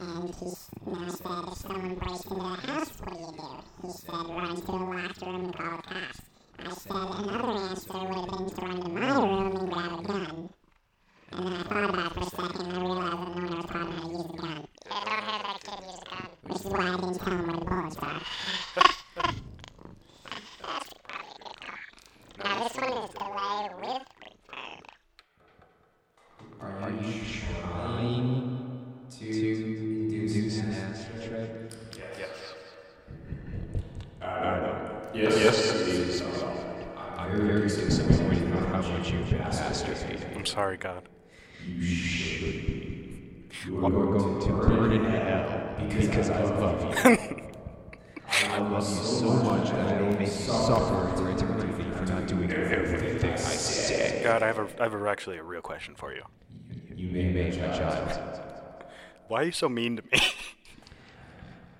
And 0.00 0.34
he 0.34 0.46
now 0.86 0.94
and 0.94 1.04
I 1.04 1.08
said, 1.08 1.44
if 1.48 1.54
someone 1.58 1.94
breaks 1.94 2.24
into 2.24 2.34
the 2.34 2.40
house, 2.42 2.92
what 3.00 3.12
do 3.12 3.18
you 3.18 3.32
do? 3.32 3.48
He 3.82 3.90
said, 3.92 4.12
run 4.12 4.56
to 4.56 4.62
the 4.62 4.72
locked 4.72 5.22
room 5.22 5.44
and 5.44 5.54
call 5.54 5.76
the 5.76 5.82
cops. 5.82 6.20
I 6.58 6.70
said, 6.72 6.96
another 6.96 7.52
answer 7.60 7.92
would 7.92 8.14
have 8.14 8.26
been 8.28 8.48
to 8.48 8.54
run 8.62 8.76
to 8.80 8.88
my 8.88 9.00
room 9.20 9.56
and 9.56 9.70
grab 9.72 9.92
a 9.92 10.02
gun. 10.02 10.24
And 10.30 10.48
And 11.32 11.46
then 11.46 11.52
I 11.54 11.62
thought 11.62 11.90
about 11.90 12.06
it 12.06 12.12
for 12.12 12.20
a 12.20 12.24
second 12.24 12.66
and 12.66 12.72
I 12.72 12.80
realized 12.80 13.12
that 13.12 13.18
no 13.18 13.34
one 13.34 13.44
ever 13.52 13.62
taught 13.68 13.86
me 13.88 13.92
how 13.96 14.02
to 14.02 14.08
use 14.12 14.20
a 14.20 14.26
gun. 14.36 14.66
Yeah, 14.86 15.04
don't 15.04 15.24
have 15.24 15.42
that 15.42 15.58
kid 15.62 15.80
use 15.84 16.00
a 16.00 16.04
gun. 16.10 16.26
Which 16.42 16.56
is 16.56 16.64
why 16.64 16.78
I 16.78 16.96
didn't 16.96 17.18
tell 17.18 17.32
him 17.32 17.46
where 17.46 17.56
the 17.56 17.64
bullets 17.64 17.96
are. 17.98 18.20
now 22.44 22.54
this 22.62 22.76
one 22.76 22.92
is 22.92 23.10
delay 23.10 23.68
with 23.80 24.06
reverb. 24.52 24.82
Are 26.60 26.90
you 26.90 27.12
you. 39.12 39.38
I'm 40.36 40.46
sorry, 40.46 40.76
God. 40.76 41.08
You 41.64 41.84
should 41.84 42.40
be. 42.40 43.48
You 43.66 43.84
are 43.84 43.90
going 43.90 44.40
to 44.40 44.52
burn 44.52 44.92
in 44.92 45.04
hell 45.04 45.76
because 45.88 46.30
I 46.30 46.42
love 46.42 46.82
you. 46.82 47.18
I 48.28 48.58
love 48.58 48.88
you 48.88 49.04
so 49.04 49.32
much 49.32 49.70
that 49.70 49.94
I 49.94 50.02
will 50.02 50.12
make 50.12 50.20
you 50.20 50.26
suffer 50.26 51.16
for 51.16 51.30
eternity 51.30 51.84
for 51.96 52.06
not 52.06 52.26
doing 52.26 52.50
everything 52.50 53.32
I 53.32 53.36
say. 53.36 54.22
God, 54.24 54.42
I 54.42 54.46
have 54.46 54.58
a, 54.58 54.68
I 54.80 54.84
have 54.84 54.94
a, 54.94 55.08
actually 55.08 55.38
a 55.38 55.42
real 55.42 55.60
question 55.60 55.94
for 55.94 56.14
you. 56.14 56.22
You 56.96 57.10
may 57.10 57.30
make 57.30 57.60
my 57.60 57.68
child. 57.68 58.40
Why 59.28 59.42
are 59.42 59.44
you 59.44 59.52
so 59.52 59.68
mean 59.68 59.96
to 59.96 60.02
me? 60.02 60.20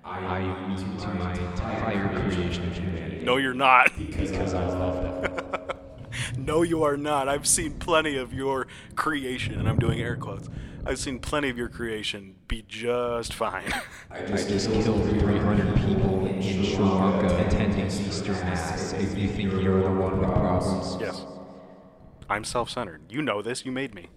I 0.05 0.39
am 0.39 0.75
mean 0.75 0.97
to 0.97 1.07
my 1.07 1.33
entire 1.33 2.29
creation 2.29 2.67
of 2.67 2.77
humanity 2.77 3.03
no, 3.23 3.37
you're 3.37 3.53
not. 3.53 3.91
because 3.97 4.53
I 4.53 4.65
love 4.67 5.21
them. 5.21 5.67
No, 6.45 6.61
you 6.61 6.83
are 6.83 6.97
not. 6.97 7.29
I've 7.29 7.47
seen 7.47 7.73
plenty 7.79 8.17
of 8.17 8.33
your 8.33 8.67
creation, 8.95 9.57
and 9.57 9.69
I'm 9.69 9.79
doing 9.79 10.01
air 10.01 10.17
quotes. 10.17 10.49
I've 10.85 10.99
seen 10.99 11.19
plenty 11.19 11.49
of 11.49 11.57
your 11.57 11.69
creation 11.69 12.35
be 12.49 12.65
just 12.67 13.33
fine. 13.33 13.73
I 14.11 14.25
just 14.25 14.69
killed 14.69 15.09
300 15.09 15.75
people 15.77 16.25
in 16.25 16.41
Sri 16.41 16.77
Lanka 16.79 17.47
attending 17.47 17.85
Easter 17.85 18.33
Mass. 18.33 18.91
If 18.91 19.17
you 19.17 19.29
think 19.29 19.53
you're 19.53 19.83
the 19.83 19.91
one 19.91 20.19
with 20.19 20.29
problems, 20.31 20.97
yes. 20.99 21.25
I'm 22.29 22.43
self 22.43 22.69
centered. 22.69 23.03
You 23.09 23.21
know 23.21 23.41
this. 23.41 23.63
You 23.63 23.71
made 23.71 23.95
me. 23.95 24.09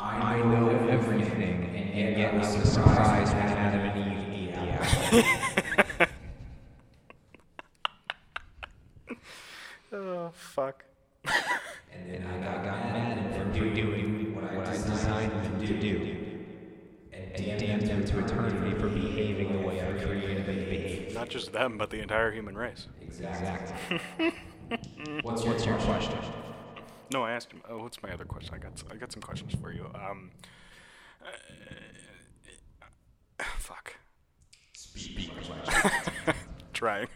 I 0.00 0.38
know 0.38 0.68
everything, 0.90 1.64
and 1.76 2.18
yet 2.18 2.34
I 2.34 2.38
was 2.38 2.72
surprised 2.72 3.32
when 3.34 3.46
Adam 3.46 3.80
and 3.80 4.32
Eve 4.34 4.48
ate 4.48 4.54
the 4.54 5.22
apple. 5.22 5.62
Oh, 9.92 10.30
fuck. 10.34 10.84
And 11.24 12.08
then 12.10 12.26
I 12.26 12.64
got 12.64 12.78
mad 12.92 13.18
at 13.18 13.32
them 13.34 13.52
for 13.52 13.74
doing 13.74 14.34
what 14.34 14.66
I 14.66 14.72
designed 14.72 15.32
them 15.32 15.66
to 15.66 15.80
do. 15.80 16.16
And 17.12 17.58
damned 17.58 17.86
them 17.86 18.04
to 18.04 18.18
eternity 18.18 18.78
for 18.78 18.88
behaving 18.88 19.52
the 19.52 19.66
way 19.66 19.80
I 19.80 19.92
created 20.02 20.46
them 20.46 20.56
to 20.56 20.64
behave. 20.64 21.14
Not 21.14 21.28
just 21.28 21.52
them, 21.52 21.76
but 21.78 21.90
the 21.90 22.00
entire 22.00 22.32
human 22.32 22.56
race. 22.56 22.88
Exactly. 23.00 24.00
What's 25.22 25.42
your, 25.44 25.52
what's 25.52 25.66
your 25.66 25.76
question? 25.78 26.18
No, 27.12 27.22
I 27.22 27.32
asked 27.32 27.52
him. 27.52 27.60
Oh, 27.68 27.78
what's 27.78 28.02
my 28.02 28.10
other 28.10 28.24
question? 28.24 28.54
I 28.54 28.58
got 28.58 28.82
I 28.90 28.96
got 28.96 29.12
some 29.12 29.20
questions 29.22 29.54
for 29.60 29.70
you. 29.72 29.84
Um, 29.94 30.30
uh, 33.38 33.44
fuck. 33.58 33.96
Speak 34.72 35.30
question. 35.34 36.34
Trying. 36.72 37.08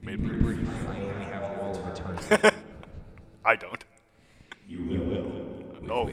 Made 0.00 0.20
me. 0.20 0.28
Remember, 0.28 0.52
you 0.52 0.66
finally 0.86 1.24
have 1.24 1.42
all 1.60 1.76
of 1.76 1.86
eternity. 1.88 2.56
I 3.44 3.56
don't. 3.56 3.84
You 4.68 4.82
will. 4.84 5.32
No. 5.82 6.10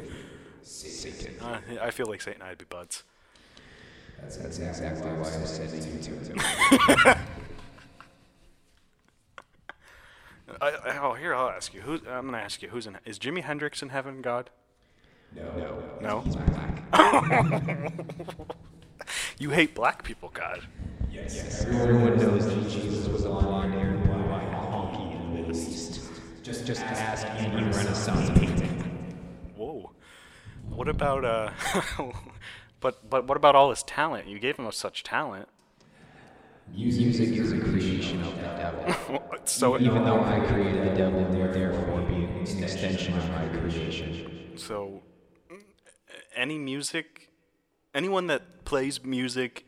Satan. 0.61 1.35
Uh, 1.41 1.59
I 1.81 1.91
feel 1.91 2.07
like 2.07 2.21
Satan 2.21 2.41
and 2.41 2.49
I'd 2.49 2.57
be 2.57 2.65
buds. 2.65 3.03
That's, 4.21 4.37
that's 4.37 4.59
exactly 4.59 5.11
why 5.11 5.27
I 5.27 5.45
said 5.45 5.71
you 5.71 5.99
to 6.01 7.17
I, 10.61 10.69
I, 10.69 10.97
oh, 11.01 11.13
here 11.13 11.35
I'll 11.35 11.49
ask 11.49 11.73
you. 11.73 11.81
Who's 11.81 12.01
I'm 12.07 12.25
gonna 12.25 12.37
ask 12.37 12.61
you. 12.61 12.69
Who's 12.69 12.87
in? 12.87 12.97
Is 13.05 13.19
Jimi 13.19 13.43
Hendrix 13.43 13.81
in 13.81 13.89
heaven? 13.89 14.21
God? 14.21 14.49
No. 15.35 15.83
No. 16.01 16.23
Black. 16.91 17.91
You 19.37 19.49
hate 19.49 19.75
black 19.75 20.03
people, 20.03 20.31
God. 20.33 20.61
Yes. 21.15 21.35
yes. 21.35 21.65
Everyone 21.65 22.17
knows 22.17 22.45
that 22.45 22.69
Jesus 22.69 23.07
was 23.07 23.23
a 23.23 23.29
blonde-haired, 23.29 24.03
blue-eyed 24.03 24.51
honky 24.51 25.15
in 25.15 25.19
the 25.19 25.39
Middle 25.39 25.55
East. 25.55 26.01
Just, 26.43 26.65
just 26.65 26.81
ask 26.81 27.25
any 27.41 27.63
Renaissance 27.63 28.37
painting. 28.37 29.15
Whoa. 29.55 29.91
What 30.69 30.89
about 30.89 31.23
uh? 31.23 31.51
but 32.81 33.09
but 33.09 33.27
what 33.27 33.37
about 33.37 33.55
all 33.55 33.69
his 33.69 33.81
talent? 33.83 34.27
You 34.27 34.39
gave 34.39 34.57
him 34.57 34.69
such 34.73 35.03
talent. 35.03 35.47
Music 36.73 37.29
is 37.29 37.53
a 37.53 37.59
creation 37.59 38.21
of 38.21 38.35
the 38.35 38.41
devil. 38.41 39.23
so 39.45 39.79
Even 39.79 40.03
though 40.03 40.19
I 40.19 40.41
created 40.41 40.91
the 40.91 40.97
devil, 40.97 41.23
they're 41.31 41.53
therefore 41.53 42.01
being 42.01 42.25
an 42.25 42.41
extension 42.41 43.17
of 43.17 43.29
my 43.29 43.47
creation. 43.47 44.57
so 44.57 45.01
mm, 45.49 45.61
any 46.35 46.57
music, 46.57 47.29
anyone 47.93 48.27
that 48.27 48.65
plays 48.65 49.01
music 49.05 49.65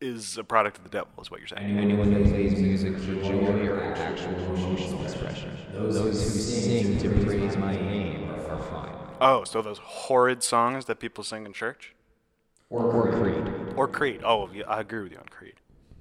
is 0.00 0.36
a 0.38 0.44
product 0.44 0.78
of 0.78 0.84
the 0.84 0.90
devil. 0.90 1.08
Is 1.20 1.30
what 1.30 1.40
you're 1.40 1.48
saying? 1.48 1.78
Anyone 1.78 2.12
who 2.12 2.28
plays 2.28 2.58
music 2.58 2.98
for 2.98 3.14
joy 3.14 3.66
or 3.68 3.94
actual 3.94 4.34
emotional 4.34 5.04
expression. 5.04 5.56
Those 5.72 5.98
who 5.98 6.12
sing 6.12 6.98
to 6.98 7.24
praise 7.24 7.56
my 7.56 7.74
name 7.74 8.30
are 8.30 8.62
fine. 8.62 8.94
Oh, 9.20 9.44
so 9.44 9.62
those 9.62 9.78
horrid 9.78 10.42
songs 10.42 10.84
that 10.86 11.00
people 11.00 11.24
sing 11.24 11.46
in 11.46 11.52
church? 11.52 11.94
Or, 12.68 12.82
or 12.82 13.12
creed. 13.12 13.74
Or 13.76 13.88
Creed. 13.88 14.22
Oh, 14.24 14.50
yeah, 14.52 14.64
I 14.66 14.80
agree 14.80 15.02
with 15.02 15.12
you 15.12 15.18
on 15.18 15.26
Creed. 15.26 15.54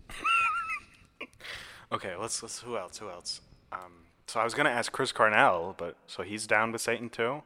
okay, 1.91 2.15
let's 2.15 2.41
let's 2.41 2.59
who 2.59 2.77
else? 2.77 2.97
Who 2.97 3.09
else? 3.09 3.41
Um, 3.71 4.05
so 4.27 4.39
I 4.39 4.43
was 4.43 4.53
gonna 4.53 4.69
ask 4.69 4.91
Chris 4.91 5.11
Cornell, 5.11 5.75
but 5.77 5.97
so 6.07 6.23
he's 6.23 6.47
down 6.47 6.71
with 6.71 6.81
Satan 6.81 7.09
too. 7.09 7.43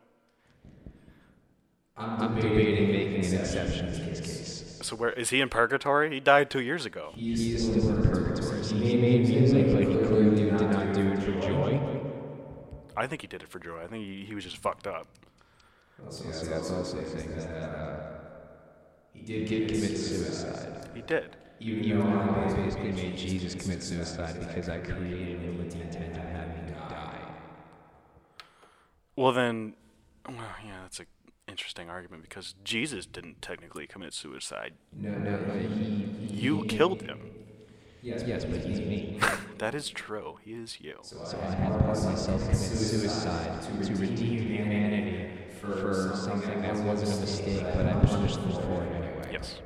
I'm 1.98 2.36
debating 2.36 2.92
making 2.92 3.26
an 3.26 3.40
exception 3.42 3.88
in 3.88 3.94
his 3.94 4.22
case. 4.22 4.69
So 4.82 4.96
where 4.96 5.12
is 5.12 5.30
he 5.30 5.42
in 5.42 5.50
purgatory? 5.50 6.10
He 6.12 6.20
died 6.20 6.50
two 6.50 6.62
years 6.62 6.86
ago. 6.86 7.12
He 7.16 7.54
is 7.54 7.66
still 7.66 7.90
in 7.90 8.04
purgatory. 8.04 8.64
He 8.64 8.96
made 8.96 9.28
music, 9.28 9.74
but 9.74 9.82
he 9.82 9.96
clearly 10.08 10.36
did 10.36 10.72
not 10.72 10.94
do 10.94 11.12
it 11.12 11.20
for 11.20 11.32
joy. 11.42 11.80
I 12.96 13.08
think 13.08 13.22
he 13.22 13.28
did 13.28 13.44
it 13.44 13.50
for 13.50 13.60
joy. 13.60 13.82
I 13.84 13.88
think 13.88 14.06
he, 14.06 14.26
he 14.26 14.36
was 14.36 14.44
just 14.44 14.58
fucked 14.58 14.88
up. 14.88 15.08
So 16.10 16.24
that's 16.46 16.72
also 16.72 17.00
a 17.00 17.04
thing 17.04 17.36
that 17.36 17.50
uh, 17.50 18.20
he 19.14 19.22
did 19.22 19.48
get 19.48 19.68
commit 19.68 19.98
suicide. 19.98 20.90
He 20.96 21.02
did. 21.02 21.36
You, 21.60 21.76
you 21.76 21.96
know, 21.96 22.46
I 22.48 22.54
basically 22.54 22.94
made 22.94 23.18
Jesus 23.18 23.54
commit 23.54 23.84
suicide 23.84 24.40
because 24.40 24.70
I 24.70 24.78
created 24.80 25.42
him 25.42 25.58
with 25.58 25.72
the 25.74 25.82
intent 25.82 26.16
of 26.16 26.24
having 26.24 26.68
him 26.68 26.76
die. 26.90 27.20
Well 29.18 29.34
then, 29.34 29.74
well 30.26 30.38
yeah, 30.66 30.84
that's 30.84 31.00
an 31.02 31.08
interesting 31.60 31.90
argument 31.90 32.24
because 32.24 32.56
Jesus 32.64 33.06
didn't 33.06 33.42
technically 33.42 33.86
commit 33.86 34.14
suicide. 34.14 34.76
No, 34.94 35.12
no, 35.12 35.38
he. 35.60 36.34
You 36.34 36.64
killed 36.70 37.02
him. 37.02 37.20
Yes, 38.02 38.24
yes, 38.26 38.46
but 38.46 38.62
he's 38.62 38.80
me. 38.80 39.20
That 39.58 39.76
is 39.76 39.90
true. 39.90 40.40
He 40.42 40.54
is 40.54 40.80
you. 40.80 41.00
So 41.02 41.18
I 41.38 41.52
had 41.52 41.72
let 41.86 41.86
myself 41.86 42.42
commit 42.44 42.56
suicide 42.56 43.62
to 43.84 43.96
redeem 43.96 44.42
humanity 44.48 45.32
for 45.60 46.14
something 46.16 46.62
that 46.62 46.76
wasn't 46.78 47.18
a 47.18 47.20
mistake, 47.20 47.66
but 47.76 47.86
I 47.86 47.92
punished 48.06 48.36
them 48.36 48.52
for 48.54 48.82
it 48.86 48.94
anyway. 48.94 49.30
Yes. 49.34 49.60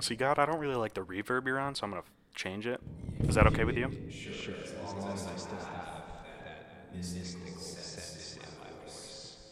See, 0.00 0.14
God, 0.14 0.38
I 0.38 0.46
don't 0.46 0.60
really 0.60 0.76
like 0.76 0.94
the 0.94 1.00
reverb 1.00 1.44
you're 1.48 1.58
on, 1.58 1.74
so 1.74 1.86
I'm 1.86 1.90
gonna 1.90 2.04
change 2.36 2.68
it. 2.68 2.80
Is 3.26 3.34
that 3.34 3.48
okay 3.48 3.64
with 3.64 3.76
you? 3.76 3.90
Sure, 4.12 4.32
sure. 4.32 4.54
as 4.64 4.94
long 4.94 5.12
as 5.12 5.26
I 5.26 5.36
still 5.36 5.56
have 5.56 6.04
that 6.44 6.94
mystical 6.94 7.26
sense 7.26 7.34
in 7.34 7.40
my 7.40 7.46
voice. 7.46 7.49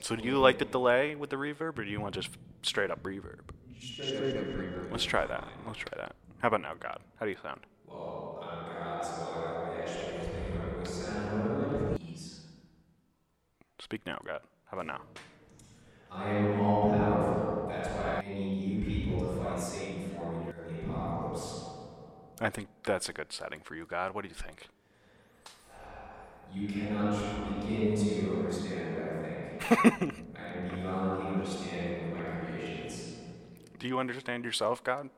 So 0.09 0.17
do 0.17 0.27
you 0.27 0.39
like 0.39 0.59
the 0.59 0.65
delay 0.65 1.17
with 1.17 1.29
the 1.29 1.37
reverb, 1.37 1.79
or 1.79 1.85
do 1.85 1.91
you 1.91 2.01
want 2.01 2.15
just 2.15 2.31
straight 2.63 2.91
up 2.91 3.03
reverb? 3.03 3.41
Straight 3.79 4.39
up 4.39 4.45
reverb. 4.45 4.91
Let's 4.91 5.05
try 5.05 5.27
that. 5.27 5.47
Let's 5.67 5.81
try 5.81 5.99
that. 5.99 6.17
How 6.39 6.49
about 6.49 6.63
now, 6.63 6.73
God? 6.81 7.01
How 7.17 7.27
do 7.27 7.31
you 7.31 7.37
sound? 7.43 7.61
Well, 7.87 8.39
God, 8.41 9.05
so 9.05 9.13
I 9.13 9.83
actually 9.83 10.13
think 10.21 10.63
I 10.63 10.79
would 10.79 10.89
sound. 10.89 12.01
Speak 13.81 14.07
now, 14.07 14.19
God. 14.25 14.41
How 14.71 14.79
about 14.79 14.87
now? 14.87 15.03
I 16.11 16.31
am 16.31 16.59
all 16.59 16.91
powerful. 16.91 17.67
That's 17.69 17.89
why 17.91 18.23
I 18.25 18.33
need 18.33 18.63
you 18.63 18.85
people 18.87 19.21
to 19.21 19.45
fight 19.45 19.61
Satan 19.61 20.17
for 20.17 20.33
me 20.33 20.53
during 20.57 20.87
the 20.87 20.91
apocalypse. 20.91 21.65
I 22.41 22.49
think 22.49 22.69
that's 22.83 23.11
a 23.11 23.13
good 23.13 23.31
setting 23.31 23.61
for 23.61 23.75
you, 23.75 23.85
God. 23.85 24.15
What 24.15 24.23
do 24.23 24.29
you 24.31 24.35
think? 24.35 24.69
You 26.55 26.67
cannot 26.67 27.61
begin 27.61 27.95
to 27.95 28.37
understand 28.39 29.18
do 33.79 33.87
you 33.87 33.99
understand 33.99 34.45
yourself, 34.45 34.83
God? 34.83 35.11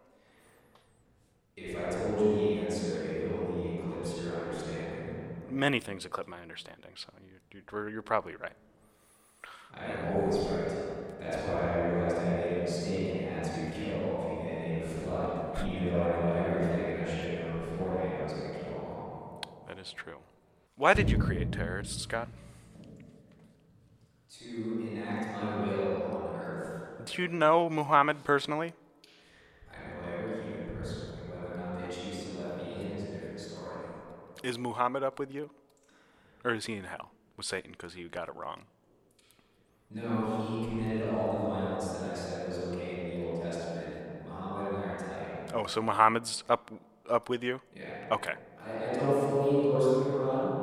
If 1.57 1.77
I 1.77 1.89
told 1.89 2.21
you 2.21 2.35
the 2.35 2.61
answer, 2.67 3.03
it 3.05 3.31
would 3.31 3.41
only 3.49 3.79
eclipse 3.79 4.21
your 4.21 4.35
understanding. 4.41 5.37
Many 5.51 5.79
things 5.79 6.05
eclipse 6.05 6.29
my 6.29 6.41
understanding, 6.41 6.91
so 6.97 7.11
you, 7.53 7.63
are 7.73 7.89
you, 7.89 8.03
probably 8.03 8.35
right. 8.35 8.57
I 9.75 9.85
am 9.85 10.17
always 10.17 10.37
right. 10.37 11.21
That's 11.21 11.37
why 11.47 11.61
I 11.61 11.87
realized 11.87 12.17
I 12.17 12.25
made 12.25 12.59
a 12.59 12.63
mistake 12.63 13.23
and 13.23 13.45
had 13.45 13.45
to 13.45 13.79
kill 13.79 14.17
all 14.17 14.49
in 14.51 14.83
flood, 15.05 15.59
even 15.65 15.93
though 15.93 16.03
I 16.03 16.07
everything 16.49 17.05
I 17.07 17.21
should 17.21 17.39
have 17.39 17.47
known 17.47 17.61
beforehand 17.71 18.15
I 18.19 18.23
was 18.25 18.33
going 18.33 18.53
to 18.53 18.59
kill 18.59 18.75
all. 18.75 19.43
That 19.69 19.79
is 19.79 19.93
true. 19.93 20.19
Why 20.77 20.95
did 20.95 21.09
you 21.09 21.19
create 21.19 21.53
terrorists, 21.53 22.03
Scott? 22.03 22.29
To 24.41 24.80
enact 24.80 25.28
my 25.30 25.55
will 25.55 25.97
on 26.16 26.34
earth. 26.34 26.82
Do 27.03 27.22
you 27.22 27.28
know 27.28 27.68
Muhammad 27.70 28.24
personally? 28.24 28.72
I 29.72 29.78
know 29.88 30.12
every 30.14 30.45
human 30.45 30.72
personally. 30.74 31.24
Whether 31.26 31.51
or 31.51 31.57
not 31.57 31.76
they 31.78 31.95
choose 31.95 32.22
to 32.24 32.30
let 32.38 32.55
me 32.57 32.80
in 32.82 32.93
is 32.93 33.05
a 33.05 33.09
different 33.09 33.38
story. 33.41 33.84
Is 34.43 34.59
Muhammad 34.59 35.03
up 35.03 35.18
with 35.18 35.32
you? 35.32 35.51
Or 36.45 36.53
is 36.55 36.66
he 36.66 36.74
in 36.74 36.84
hell 36.84 37.11
with 37.36 37.47
Satan 37.47 37.72
because 37.72 37.95
he 37.95 38.05
got 38.09 38.28
it 38.28 38.36
wrong? 38.36 38.66
No, 39.91 40.34
he 40.47 40.57
committed 40.57 41.11
all 41.12 41.32
the 41.32 41.45
violence 41.47 41.95
that 41.95 42.05
I 42.05 42.14
said 42.14 42.45
was 42.47 42.59
okay 42.59 42.99
in 43.03 43.11
the 43.18 43.24
Old 43.24 43.41
Testament. 43.41 43.86
Muhammad 44.24 44.66
and 44.66 44.76
I 44.76 44.86
are 44.86 44.95
tight. 44.95 45.28
Oh, 45.53 45.66
so 45.66 45.82
Muhammad's 45.82 46.45
up 46.49 46.70
up 47.09 47.28
with 47.28 47.43
you? 47.43 47.61
Yeah. 47.74 47.95
Okay. 48.11 48.32
I, 48.59 48.72
I 48.91 49.07
don't 49.07 49.16
fully 49.16 49.51
endorse 49.51 49.88
the 49.88 50.05
Quran. 50.05 50.55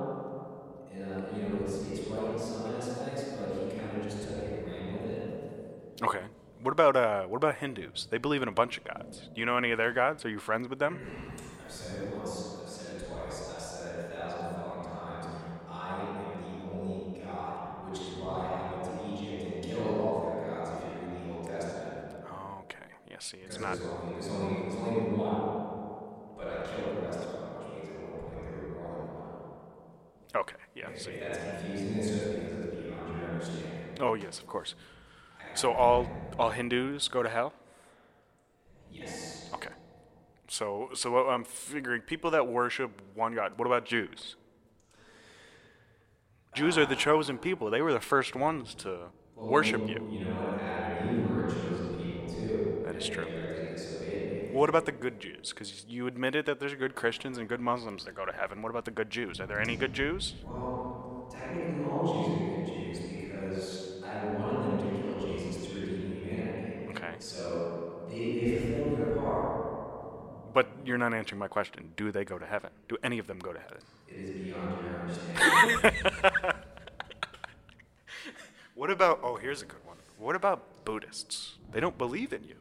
Uh, 1.10 1.16
you 1.32 1.42
know, 1.42 1.58
it's, 1.64 1.82
it's 1.88 2.02
right 2.10 2.28
in 2.30 2.42
some 2.42 2.66
aspects, 2.66 3.34
but 3.38 3.50
he 3.52 3.66
kind 3.76 3.94
of 3.94 4.02
just 4.02 4.22
took 4.22 4.42
it 4.44 4.54
and 4.54 4.64
ran 4.64 4.92
with 4.92 5.06
it. 5.08 5.22
Okay. 6.02 6.26
What 6.60 6.72
about 6.72 6.96
uh 6.96 7.24
what 7.26 7.38
about 7.38 7.56
Hindus? 7.56 8.08
They 8.10 8.18
believe 8.18 8.42
in 8.42 8.48
a 8.48 8.52
bunch 8.52 8.78
of 8.78 8.84
gods. 8.84 9.30
Do 9.34 9.40
you 9.42 9.46
know 9.46 9.58
any 9.58 9.72
of 9.72 9.78
their 9.78 9.94
gods? 9.94 10.26
Are 10.26 10.30
you 10.30 10.40
friends 10.40 10.68
with 10.68 10.80
them? 10.80 11.02
I've 11.64 11.72
said 11.72 12.00
it 12.00 12.10
once, 12.12 12.50
I've 12.62 12.70
said 12.70 12.88
it 12.90 13.00
twice, 13.00 13.42
I've 13.50 13.62
said 13.62 13.86
it 13.86 13.96
a 14.00 14.04
thousand 14.04 14.56
fucking 14.92 15.20
times. 15.22 15.64
I 15.70 15.94
am 16.02 16.60
the 16.60 16.72
only 16.74 17.10
God, 17.16 17.70
which 17.84 18.02
is 18.02 18.12
why 18.16 18.50
I 18.60 18.64
went 18.64 18.84
to 18.84 18.94
Egypt 19.04 19.44
and 19.46 19.62
killed 19.62 19.88
all 19.88 20.22
their 20.22 20.38
gods 20.38 20.72
if 20.72 20.84
you 20.86 20.94
read 20.96 21.16
the 21.16 21.30
Old 21.30 21.44
Testament. 21.44 22.16
Okay. 22.62 22.90
Yeah, 23.10 23.20
see, 23.20 23.38
it's 23.38 23.58
There's 23.58 23.62
not 23.62 23.80
only, 23.82 24.02
there's 24.12 24.30
only, 24.30 24.58
there's 24.62 24.76
only 24.76 24.96
one, 24.96 25.64
but 26.36 26.48
I 26.48 26.58
killed 26.64 26.92
the 26.92 27.00
rest 27.00 27.26
of 27.26 27.32
them, 27.32 27.42
which 27.50 27.68
means 27.70 27.90
at 27.90 28.00
one 28.00 28.14
point 28.14 28.46
there 28.46 28.58
were 28.60 28.70
more. 28.70 29.10
Okay. 30.36 30.56
Yeah, 30.76 30.90
If 30.96 31.02
see. 31.02 31.12
that's 31.20 31.38
confusing, 31.38 31.94
it's 31.96 32.10
just 32.12 32.30
because 32.30 32.54
it's 32.54 32.66
beyond 32.68 33.10
your 33.10 33.28
understanding. 33.28 33.82
Oh, 34.00 34.14
yes, 34.14 34.40
of 34.40 34.48
course. 34.48 34.76
So 35.58 35.74
all 35.74 36.08
all 36.38 36.52
Hindus 36.52 37.08
go 37.08 37.24
to 37.24 37.30
hell? 37.30 37.52
Yes. 38.92 39.50
Okay. 39.56 39.72
So 40.48 40.90
so 40.94 41.10
what 41.12 41.28
I'm 41.30 41.44
figuring 41.44 42.02
people 42.02 42.30
that 42.32 42.48
worship 42.48 43.02
one 43.16 43.34
god. 43.34 43.54
What 43.58 43.66
about 43.66 43.84
Jews? 43.86 44.36
Jews 46.54 46.78
are 46.78 46.86
the 46.86 46.96
chosen 46.96 47.40
people. 47.40 47.72
They 47.72 47.82
were 47.82 47.92
the 47.92 48.00
first 48.00 48.36
ones 48.36 48.76
to 48.76 49.10
worship 49.36 49.82
you. 49.88 50.08
You 50.12 50.26
know 50.26 50.32
what? 50.36 50.62
Adam 50.62 51.10
and 51.10 51.24
Eve 51.24 51.30
were 51.32 51.50
chosen 51.50 51.98
people 52.04 52.28
too. 52.28 52.84
That 52.86 52.96
is 52.96 53.08
true. 53.08 53.26
What 54.54 54.70
about 54.70 54.86
the 54.86 54.92
good 54.92 55.20
Jews? 55.20 55.50
Because 55.50 55.86
you 55.88 56.06
admitted 56.06 56.46
that 56.46 56.60
there's 56.60 56.76
good 56.76 56.96
Christians 56.96 57.40
and 57.40 57.50
good 57.50 57.62
Muslims 57.62 58.06
that 58.06 58.16
go 58.16 58.26
to 58.26 58.32
heaven. 58.32 58.62
What 58.62 58.70
about 58.70 58.86
the 58.86 58.92
good 58.92 59.10
Jews? 59.10 59.40
Are 59.40 59.48
there 59.48 59.60
any 59.60 59.76
good 59.76 59.94
Jews? 59.94 60.36
Well, 60.44 61.30
technically 61.32 61.84
all 61.84 62.06
Jews 62.06 62.38
are 62.38 62.56
good 62.56 62.66
Jews 62.66 63.00
because 63.00 64.04
I 64.04 64.26
wanted 64.26 64.80
them 64.80 64.80
to 64.80 64.94
kill 65.04 65.36
Jesus 65.36 65.68
to 65.68 65.76
redeem 65.76 66.88
Okay. 67.18 67.26
So 67.26 68.04
they, 68.10 68.40
they 68.40 68.58
fulfilled 68.58 68.98
their 68.98 69.16
part. 69.18 70.54
But 70.54 70.68
you're 70.86 70.98
not 70.98 71.14
answering 71.14 71.40
my 71.40 71.48
question. 71.48 71.94
Do 71.98 72.12
they 72.12 72.26
go 72.26 72.38
to 72.38 72.46
heaven? 72.46 72.72
Do 72.88 72.98
any 73.04 73.20
of 73.20 73.28
them 73.28 73.40
go 73.40 73.54
to 73.54 73.60
heaven? 73.60 73.80
It 74.08 74.18
is 74.20 74.32
beyond 74.32 74.80
your 74.82 74.92
understanding. 75.00 76.02
What 78.76 78.92
about, 78.92 79.20
oh, 79.24 79.38
here's 79.38 79.62
a 79.62 79.66
good 79.66 79.84
one. 79.86 79.98
What 80.18 80.36
about 80.36 80.86
Buddhists? 80.86 81.56
They 81.72 81.80
don't 81.80 81.98
believe 81.98 82.32
in 82.34 82.44
you, 82.44 82.56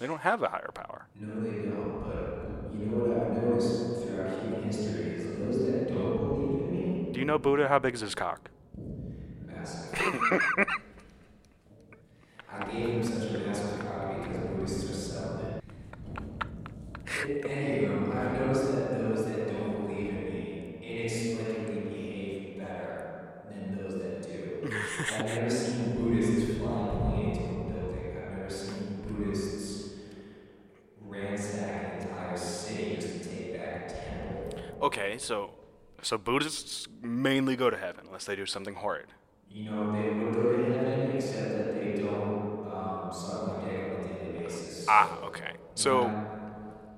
they 0.00 0.06
don't 0.06 0.20
have 0.20 0.42
a 0.42 0.48
higher 0.48 0.70
power. 0.74 1.06
no, 1.14 1.40
they 1.40 1.62
don't. 1.62 2.04
But 2.04 2.70
you 2.74 2.86
know 2.86 2.98
what 2.98 3.10
I've 3.16 3.42
noticed 3.42 4.02
throughout 4.02 4.42
human 4.42 4.62
history 4.64 5.10
is 5.14 5.38
those 5.38 5.64
that 5.70 5.88
don't 5.88 6.18
believe 6.18 6.50
in 6.60 6.70
me, 6.72 7.12
Do 7.12 7.20
you 7.20 7.24
know 7.26 7.38
Buddha? 7.38 7.68
How 7.68 7.78
big 7.78 7.94
is 7.94 8.00
his 8.00 8.14
cock? 8.14 8.50
massive. 9.46 10.66
I 12.58 12.64
gave 12.72 12.88
him 12.88 13.02
such 13.02 13.30
a 13.34 13.38
massive 13.38 13.80
cock 13.80 14.22
because 14.22 14.46
Buddhists 14.46 14.90
are 14.90 14.94
celibate. 14.94 15.62
Anywho, 17.06 18.16
I've 18.16 18.40
noticed 18.40 18.72
that 18.72 18.98
those 18.98 19.26
that 19.26 19.52
don't 19.52 19.86
believe 19.86 20.10
in 20.10 20.24
me 20.32 20.78
inexplicably 20.82 21.80
behave 21.80 22.58
better 22.58 23.42
than 23.48 23.76
those 23.76 23.94
that 24.00 24.22
do. 24.22 24.70
I've 25.14 25.26
never 25.26 25.50
seen 25.50 25.96
Buddhists 25.96 26.58
fly 26.58 26.88
a 26.88 27.10
plane 27.10 27.30
into 27.30 27.44
a 27.44 27.64
building. 27.72 28.16
I've 28.16 28.38
never 28.38 28.50
seen 28.50 29.04
Buddhists 29.06 29.94
ransack 31.02 32.02
an 32.02 32.08
entire 32.08 32.36
city 32.36 32.96
just 32.96 33.22
to 33.22 33.28
take 33.28 33.58
back 33.58 33.90
a 33.90 33.92
temple. 33.92 34.86
Okay, 34.86 35.18
so 35.18 35.50
so 36.02 36.16
Buddhists 36.16 36.86
mainly 37.02 37.56
go 37.56 37.68
to 37.70 37.76
heaven 37.76 38.04
unless 38.06 38.24
they 38.24 38.36
do 38.36 38.46
something 38.46 38.74
horrid. 38.76 39.06
You 39.50 39.70
know, 39.70 39.92
they 39.92 40.10
would 40.10 40.34
go 40.34 40.42
to 40.52 40.72
heaven 40.72 40.95
Ah, 44.88 45.18
okay. 45.24 45.52
So 45.74 46.10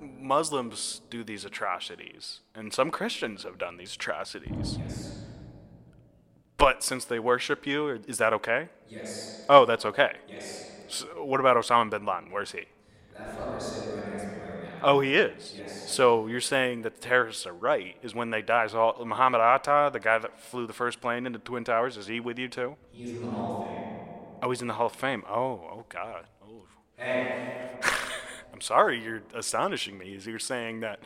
Muslims 0.01 1.01
do 1.09 1.23
these 1.23 1.45
atrocities, 1.45 2.41
and 2.55 2.73
some 2.73 2.91
Christians 2.91 3.43
have 3.43 3.57
done 3.57 3.77
these 3.77 3.95
atrocities. 3.95 4.77
Yes. 4.79 5.21
But 6.57 6.83
since 6.83 7.05
they 7.05 7.19
worship 7.19 7.65
you, 7.65 8.01
is 8.07 8.17
that 8.17 8.33
okay? 8.33 8.69
Yes. 8.89 9.45
Oh, 9.49 9.65
that's 9.65 9.85
okay. 9.85 10.17
Yes. 10.27 10.69
So 10.87 11.05
what 11.23 11.39
about 11.39 11.55
Osama 11.57 11.89
bin 11.89 12.05
Laden? 12.05 12.31
Where's 12.31 12.51
he? 12.51 12.65
That 13.17 13.37
fucker 13.39 13.61
sitting 13.61 13.95
right 14.01 14.11
next 14.11 14.23
to 14.23 14.27
me. 14.27 14.33
Oh, 14.81 14.99
he 14.99 15.15
is. 15.15 15.55
Yes. 15.57 15.89
So 15.89 16.27
you're 16.27 16.41
saying 16.41 16.81
that 16.83 16.95
the 16.95 17.01
terrorists 17.01 17.45
are 17.45 17.53
right? 17.53 17.95
Is 18.01 18.13
when 18.15 18.29
they 18.29 18.41
die? 18.41 18.67
So 18.67 18.79
all- 18.79 19.05
Muhammad 19.05 19.39
Atta, 19.41 19.89
the 19.93 19.99
guy 19.99 20.17
that 20.17 20.39
flew 20.39 20.67
the 20.67 20.73
first 20.73 20.99
plane 21.01 21.25
into 21.25 21.39
Twin 21.39 21.63
Towers, 21.63 21.95
is 21.97 22.07
he 22.07 22.19
with 22.19 22.37
you 22.39 22.47
too? 22.49 22.75
He's 22.91 23.11
in 23.11 23.21
the 23.25 23.31
Hall 23.31 23.61
of 23.61 23.67
Fame. 23.67 24.39
Oh, 24.41 24.49
he's 24.49 24.61
in 24.61 24.67
the 24.67 24.73
Hall 24.73 24.85
of 24.87 24.93
Fame. 24.93 25.23
Oh, 25.29 25.35
oh 25.71 25.85
God. 25.89 26.25
I'm 28.53 28.61
sorry, 28.61 29.01
you're 29.01 29.21
astonishing 29.33 29.97
me. 29.97 30.15
Is 30.15 30.25
you're 30.27 30.39
saying 30.39 30.81
that 30.81 30.99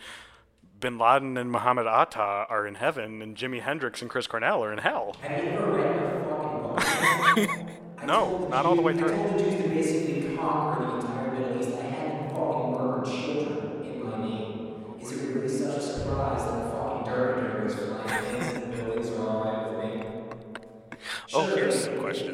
Bin 0.80 0.98
Laden 0.98 1.38
and 1.38 1.52
Muhammad 1.52 1.88
Atta 1.88 2.46
are 2.50 2.66
in 2.66 2.76
heaven, 2.76 3.22
and 3.22 3.36
Jimi 3.38 3.62
Hendrix 3.62 4.02
and 4.02 4.10
Chris 4.10 4.28
Cornell 4.28 4.64
are 4.64 4.74
in 4.74 4.80
hell? 4.80 5.16
have 5.22 5.44
you 5.44 5.50
ever 5.52 5.72
read 5.72 6.76
my 6.76 7.46
fucking 7.46 7.70
No, 8.06 8.48
not 8.50 8.66
all 8.66 8.76
the 8.76 8.82
way 8.82 8.94
through. 8.98 9.14
I 9.14 9.18
told 9.18 9.40
the 9.40 9.44
Jews 9.44 9.64
to 9.64 9.70
basically 9.70 10.36
conquer 10.36 10.86
the 10.86 10.96
entire 10.98 11.32
Middle 11.32 11.62
East. 11.62 11.78
I 11.80 11.84
had 11.84 12.12
them 12.12 12.30
fucking 12.36 12.72
murder 12.72 13.06
children 13.06 13.86
in 13.86 14.10
my 14.10 14.18
name. 14.28 14.86
Is 15.00 15.12
it 15.12 15.36
really 15.36 15.48
such 15.48 15.78
a 15.78 15.82
surprise 15.82 16.44
that 16.44 16.64
the 16.64 16.72
fucking 16.72 17.14
Derby 17.14 17.64
was 17.64 17.76
flying 17.76 18.26
planes 18.26 18.56
and 18.56 18.76
buildings 18.76 19.10
are 19.10 19.28
all 19.30 19.44
right 19.46 19.72
with 19.72 19.96
me? 19.96 21.00
Oh, 21.34 21.46
here's 21.56 21.84
some 21.84 22.00
questions. 22.00 22.34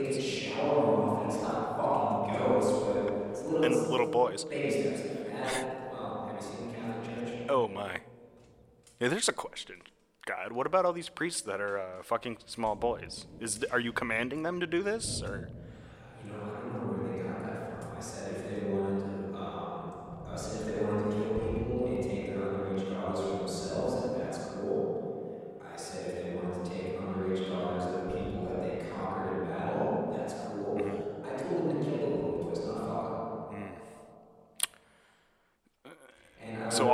And 3.62 3.88
little 3.90 4.08
boys. 4.08 4.46
Oh 7.48 7.68
my. 7.68 8.02
Yeah, 9.00 9.10
there's 9.10 9.30
a 9.30 9.34
question. 9.34 9.82
God, 10.26 10.52
what 10.52 10.68
about 10.68 10.86
all 10.86 10.94
these 10.94 11.10
priests 11.10 11.42
that 11.44 11.62
are 11.62 11.80
uh, 11.80 12.04
fucking 12.04 12.40
small 12.46 12.76
boys? 12.76 13.28
Is 13.40 13.64
are 13.72 13.80
you 13.80 13.94
commanding 13.94 14.44
them 14.44 14.60
to 14.60 14.68
do 14.68 14.84
this, 14.84 15.22
or 15.24 15.52
You 16.20 16.32
know, 16.32 16.42
I 16.44 16.60
don't 16.62 16.74
know 16.74 16.84
where 16.92 17.08
they 17.08 17.24
got 17.24 17.46
that 17.46 17.72
from. 17.72 17.92
I 17.96 18.00
said 18.00 18.36
if 18.36 18.46
they 18.46 18.62
wanted 18.68 19.00
to, 19.00 19.38
um, 19.38 19.94
I 20.28 20.36
said 20.36 20.62
if 20.62 20.66
they 20.66 20.82
wanted 20.82 21.10
to 21.10 21.18
kill 21.18 21.40
people 21.40 21.88
and 21.94 22.02
take 22.02 22.28
their 22.28 22.42
underage 22.44 22.90
daughters 22.90 23.22
for 23.22 23.36
themselves, 23.38 23.96
then 24.02 24.18
that's 24.18 24.38
cool. 24.38 25.06
I 25.62 25.76
said 25.78 26.08
if 26.08 26.16
they 26.16 26.32
wanted 26.32 26.64
to 26.64 26.70
take 26.72 26.98
underage 26.98 27.48
daughters 27.48 27.86
of 27.86 28.08
people 28.12 28.48
that 28.50 28.64
they 28.64 28.78
conquered 28.92 29.32
in 29.42 29.48
battle, 29.48 30.12
that's 30.12 30.34
cool. 30.52 30.96
I 31.24 31.32
told 31.32 31.70
them 31.70 31.80
to 31.80 31.90
kill 31.90 32.00
the 32.00 32.06
little 32.08 32.30
boys, 32.30 32.60
not 32.66 32.86
fuck 32.88 33.50
them. 33.50 33.74
And 36.40 36.64
I 36.64 36.70
so 36.70 36.90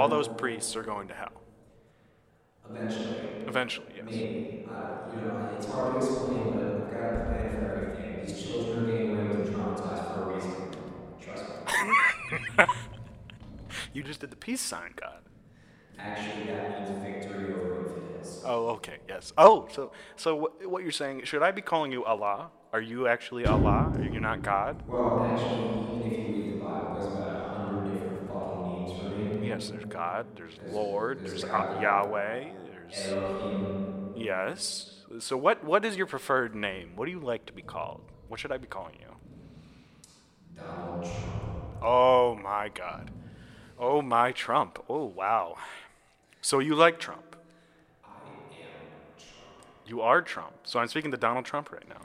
don't 0.62 0.66
all 0.66 0.72
know- 0.72 0.72
those 0.72 0.72
priests 0.72 0.76
are 0.76 0.84
going 0.84 1.08
to 1.08 1.14
hell 1.14 1.42
eventually. 2.70 3.16
eventually? 3.48 3.88
Yes. 3.96 4.06
Maybe. 4.06 4.68
Uh, 4.70 5.16
you 5.16 5.22
know, 5.22 5.50
it's 5.58 5.66
hard 5.68 5.94
to 6.02 6.06
explain, 6.08 6.54
but 6.54 6.66
I've 6.66 6.92
got 6.92 7.14
a 7.14 7.26
plan 7.26 7.50
for 7.52 7.76
everything. 7.76 8.26
These 8.26 8.44
children 8.44 8.80
are 8.80 8.92
getting 8.92 9.18
raped 9.18 9.48
and 9.48 9.56
traumatized 9.56 10.14
for 10.14 10.32
a 10.32 10.36
reason. 10.36 10.52
Trust 11.22 11.44
me. 12.60 12.66
You 13.94 14.04
just 14.04 14.20
did 14.20 14.30
the 14.30 14.36
peace 14.36 14.60
sign, 14.62 14.92
God. 15.00 15.20
Actually, 15.98 16.48
that 16.48 16.90
means 16.90 17.02
victory 17.02 17.54
over 17.54 17.86
infidels. 17.86 18.44
Oh, 18.46 18.68
okay, 18.72 18.98
yes. 19.08 19.32
Oh, 19.38 19.68
so 19.72 19.92
so 20.18 20.36
what, 20.36 20.66
what 20.70 20.84
you're 20.84 20.92
saying? 20.92 21.24
Should 21.24 21.42
I 21.44 21.52
be 21.52 21.62
calling 21.62 21.92
you 21.94 22.04
Allah? 22.04 22.50
Are 22.74 22.82
you 22.82 23.08
actually 23.08 23.46
Allah? 23.46 23.94
Are 23.96 24.04
you 24.04 24.20
not 24.20 24.42
God? 24.42 24.84
Well, 24.88 25.24
actually, 25.24 25.64
even 25.64 26.12
if 26.12 26.18
you 26.36 26.44
read 26.44 26.54
the 26.56 26.66
Bible, 26.66 26.96
there's 27.00 27.14
about 27.14 27.46
a 27.46 27.54
hundred 27.54 27.94
different 27.94 28.28
fucking 28.28 28.62
names 28.64 28.92
for 29.00 29.08
him. 29.16 29.44
Yes, 29.56 29.70
there's 29.70 29.86
God. 29.86 30.28
There's 30.36 30.60
Lord. 30.62 31.24
There's 31.24 31.46
Yahweh. 31.72 32.52
There's 32.66 33.18
yes. 34.14 35.06
So 35.20 35.38
what 35.38 35.64
what 35.64 35.86
is 35.86 35.96
your 35.98 36.08
preferred 36.08 36.56
name? 36.56 36.94
What 36.96 37.06
do 37.06 37.12
you 37.12 37.20
like 37.20 37.46
to 37.48 37.54
be 37.54 37.62
called? 37.62 38.02
What 38.28 38.40
should 38.40 38.52
I 38.52 38.58
be 38.58 38.68
calling 38.68 38.96
you? 39.00 39.16
Donald. 40.56 41.06
Oh 41.82 42.36
my 42.36 42.70
God. 42.70 43.12
Oh 43.78 44.02
my 44.02 44.32
Trump. 44.32 44.84
Oh 44.90 45.06
wow. 45.06 45.58
So 46.42 46.60
you 46.60 46.76
like 46.76 47.00
Trump? 47.00 47.36
I 48.04 48.08
am 48.28 49.18
Trump. 49.18 49.52
You 49.86 50.02
are 50.02 50.22
Trump. 50.22 50.56
So 50.64 50.80
I'm 50.80 50.88
speaking 50.88 51.12
to 51.12 51.18
Donald 51.18 51.46
Trump 51.46 51.72
right 51.72 51.88
now. 51.88 52.02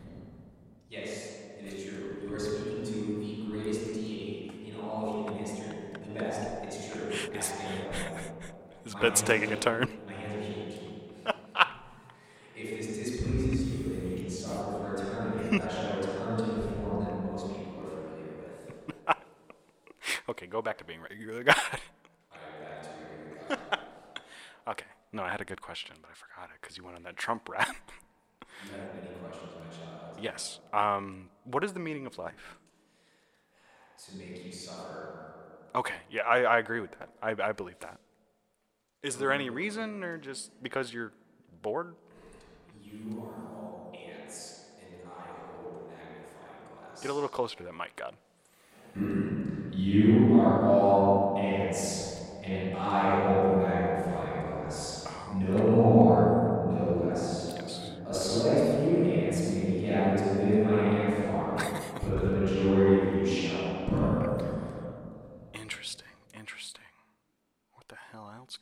Yes, 0.91 1.43
it 1.59 1.67
is 1.67 1.85
true. 1.85 2.19
You 2.23 2.33
are 2.35 2.39
speaking 2.39 2.85
to 2.85 3.19
the 3.21 3.51
greatest 3.51 3.95
deity 3.95 4.53
in 4.67 4.75
all 4.77 5.03
of 5.03 5.17
human 5.17 5.37
history. 5.37 5.77
The 6.03 6.25
best. 6.25 6.41
It's 6.65 6.77
true. 6.87 6.90
His 8.85 8.95
bed's 8.95 9.23
taking 9.23 9.53
a 9.53 9.57
turn. 9.57 9.89
My 10.07 10.13
hands 10.13 10.35
are 10.35 10.43
shaking. 10.43 11.03
if 12.55 12.77
this 12.77 12.95
displeases 12.97 13.67
you, 13.73 13.89
then 13.91 14.07
you 14.09 14.15
can 14.17 14.29
suffer 14.29 14.71
for 14.73 14.95
eternity. 14.95 15.57
I 15.61 15.69
shall 15.69 15.91
return 15.91 16.37
to 16.39 16.53
the 16.53 16.63
form 16.81 17.05
that 17.07 17.23
most 17.23 17.55
people 17.55 17.83
are 17.83 17.91
familiar 17.91 18.37
with. 18.37 19.07
Okay, 20.29 20.47
go 20.47 20.63
back 20.63 20.79
to 20.79 20.85
being 20.85 21.01
regular 21.01 21.43
God. 21.43 21.57
I 22.33 22.37
am 22.37 22.59
back 22.59 22.83
to 22.83 22.95
your 22.95 23.09
God. 23.49 23.79
okay. 24.69 24.87
No, 25.13 25.23
I 25.25 25.31
had 25.31 25.41
a 25.41 25.45
good 25.45 25.61
question, 25.61 25.97
but 26.01 26.11
I 26.11 26.15
forgot 26.15 26.51
it 26.55 26.61
because 26.61 26.77
you 26.77 26.85
went 26.85 26.97
on 26.97 27.03
that 27.03 27.17
Trump 27.17 27.49
rant. 27.49 27.69
You 28.63 28.73
have 28.75 28.93
many 28.95 29.11
questions, 29.11 29.55
my 29.59 29.67
child. 29.67 30.17
yes. 30.19 30.61
Um, 30.73 31.31
what 31.45 31.65
is 31.65 31.73
the 31.73 31.81
meaning 31.81 32.07
of 32.07 32.19
life? 32.19 32.59
To 34.07 34.13
make 34.17 34.45
you 34.45 34.53
suffer. 34.53 35.50
Okay. 35.75 35.95
Yeah, 36.11 36.23
I, 36.23 36.43
I 36.43 36.59
agree 36.59 36.81
with 36.81 36.93
that. 36.99 37.11
I, 37.23 37.31
I 37.43 37.53
believe 37.53 37.79
that. 37.81 37.99
Is 39.03 39.17
there 39.17 39.33
any 39.33 39.49
reason, 39.51 40.03
or 40.05 40.19
just 40.19 40.51
because 40.63 40.93
you're 40.93 41.13
bored? 41.63 41.95
You 42.83 43.23
are 43.23 43.57
all 43.57 43.93
ants, 43.95 44.67
and 44.83 45.09
I 45.09 45.25
hold 45.57 45.75
the 45.75 45.95
magnifying 45.95 46.61
glass. 46.69 47.01
Get 47.01 47.11
a 47.11 47.15
little 47.15 47.29
closer 47.29 47.57
to 47.59 47.63
that 47.65 47.75
mic, 47.75 47.97
God. 47.97 48.15
Hmm. 48.95 49.71
You 49.73 50.41
are 50.41 50.69
all 50.69 51.39
ants, 51.39 52.21
and 52.45 52.77
I 52.77 53.23
hold 53.27 53.40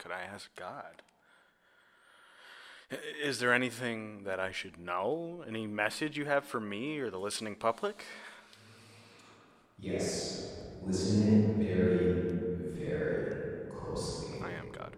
could 0.09 0.15
I 0.17 0.23
ask 0.23 0.49
God? 0.57 1.03
Is 3.23 3.41
there 3.41 3.53
anything 3.53 4.23
that 4.25 4.41
I 4.41 4.53
should 4.53 4.79
know? 4.79 5.45
Any 5.47 5.67
message 5.67 6.17
you 6.17 6.25
have 6.25 6.45
for 6.45 6.61
me 6.61 6.99
or 6.99 7.11
the 7.11 7.19
listening 7.19 7.55
public? 7.55 8.05
Yes, 9.79 10.63
listen 10.81 11.59
very, 11.59 12.23
very 12.73 13.69
closely. 13.71 14.41
I 14.43 14.53
am 14.53 14.71
God. 14.73 14.97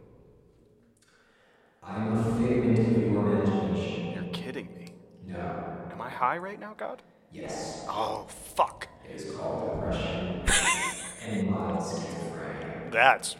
I'm 1.83 2.13
a 2.17 2.23
figment 2.39 2.79
of 2.79 2.97
your 3.03 3.19
imagination. 3.27 4.13
You're 4.15 4.33
kidding 4.33 4.73
me. 4.77 4.95
No, 5.27 5.89
Am 5.91 6.01
I 6.01 6.09
high 6.09 6.39
right 6.39 6.61
now, 6.61 6.75
God? 6.77 7.03
yes, 7.33 7.85
Oh, 7.89 8.27
fuck. 8.55 8.87
it 9.05 9.11
is 9.17 9.25
called 9.37 9.81
depression 9.81 10.45
and 11.29 11.51
mild 11.51 11.81
schizophrenia. 11.81 12.93
That's. 12.93 13.35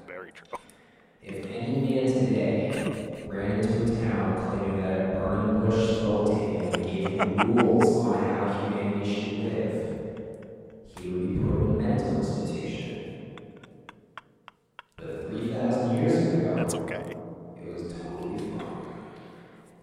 If 1.23 1.45
any 1.47 1.81
man 1.81 2.13
today 2.13 3.27
ran 3.29 3.61
into 3.61 3.83
a 3.83 4.09
town 4.09 4.59
claiming 4.59 4.83
that 4.83 5.01
a 5.01 5.21
burning 5.21 5.69
bush 5.69 5.99
and 6.01 6.83
gave 6.83 7.09
him 7.09 7.57
rules 7.57 8.07
on 8.07 8.25
how 8.25 8.69
humanity 8.71 9.15
should 9.15 9.39
live, 9.53 9.75
he 10.99 11.09
would 11.11 11.29
be 11.29 11.35
put 11.45 11.61
in 11.61 11.71
a 11.71 11.79
mental 11.79 12.17
institution. 12.17 13.37
But 14.97 15.29
3,000 15.29 15.97
years 15.97 16.35
ago, 16.35 16.55
That's 16.57 16.75
okay. 16.75 17.15
it 17.63 17.73
was 17.73 17.93
totally 17.93 18.39
fine. 18.39 18.67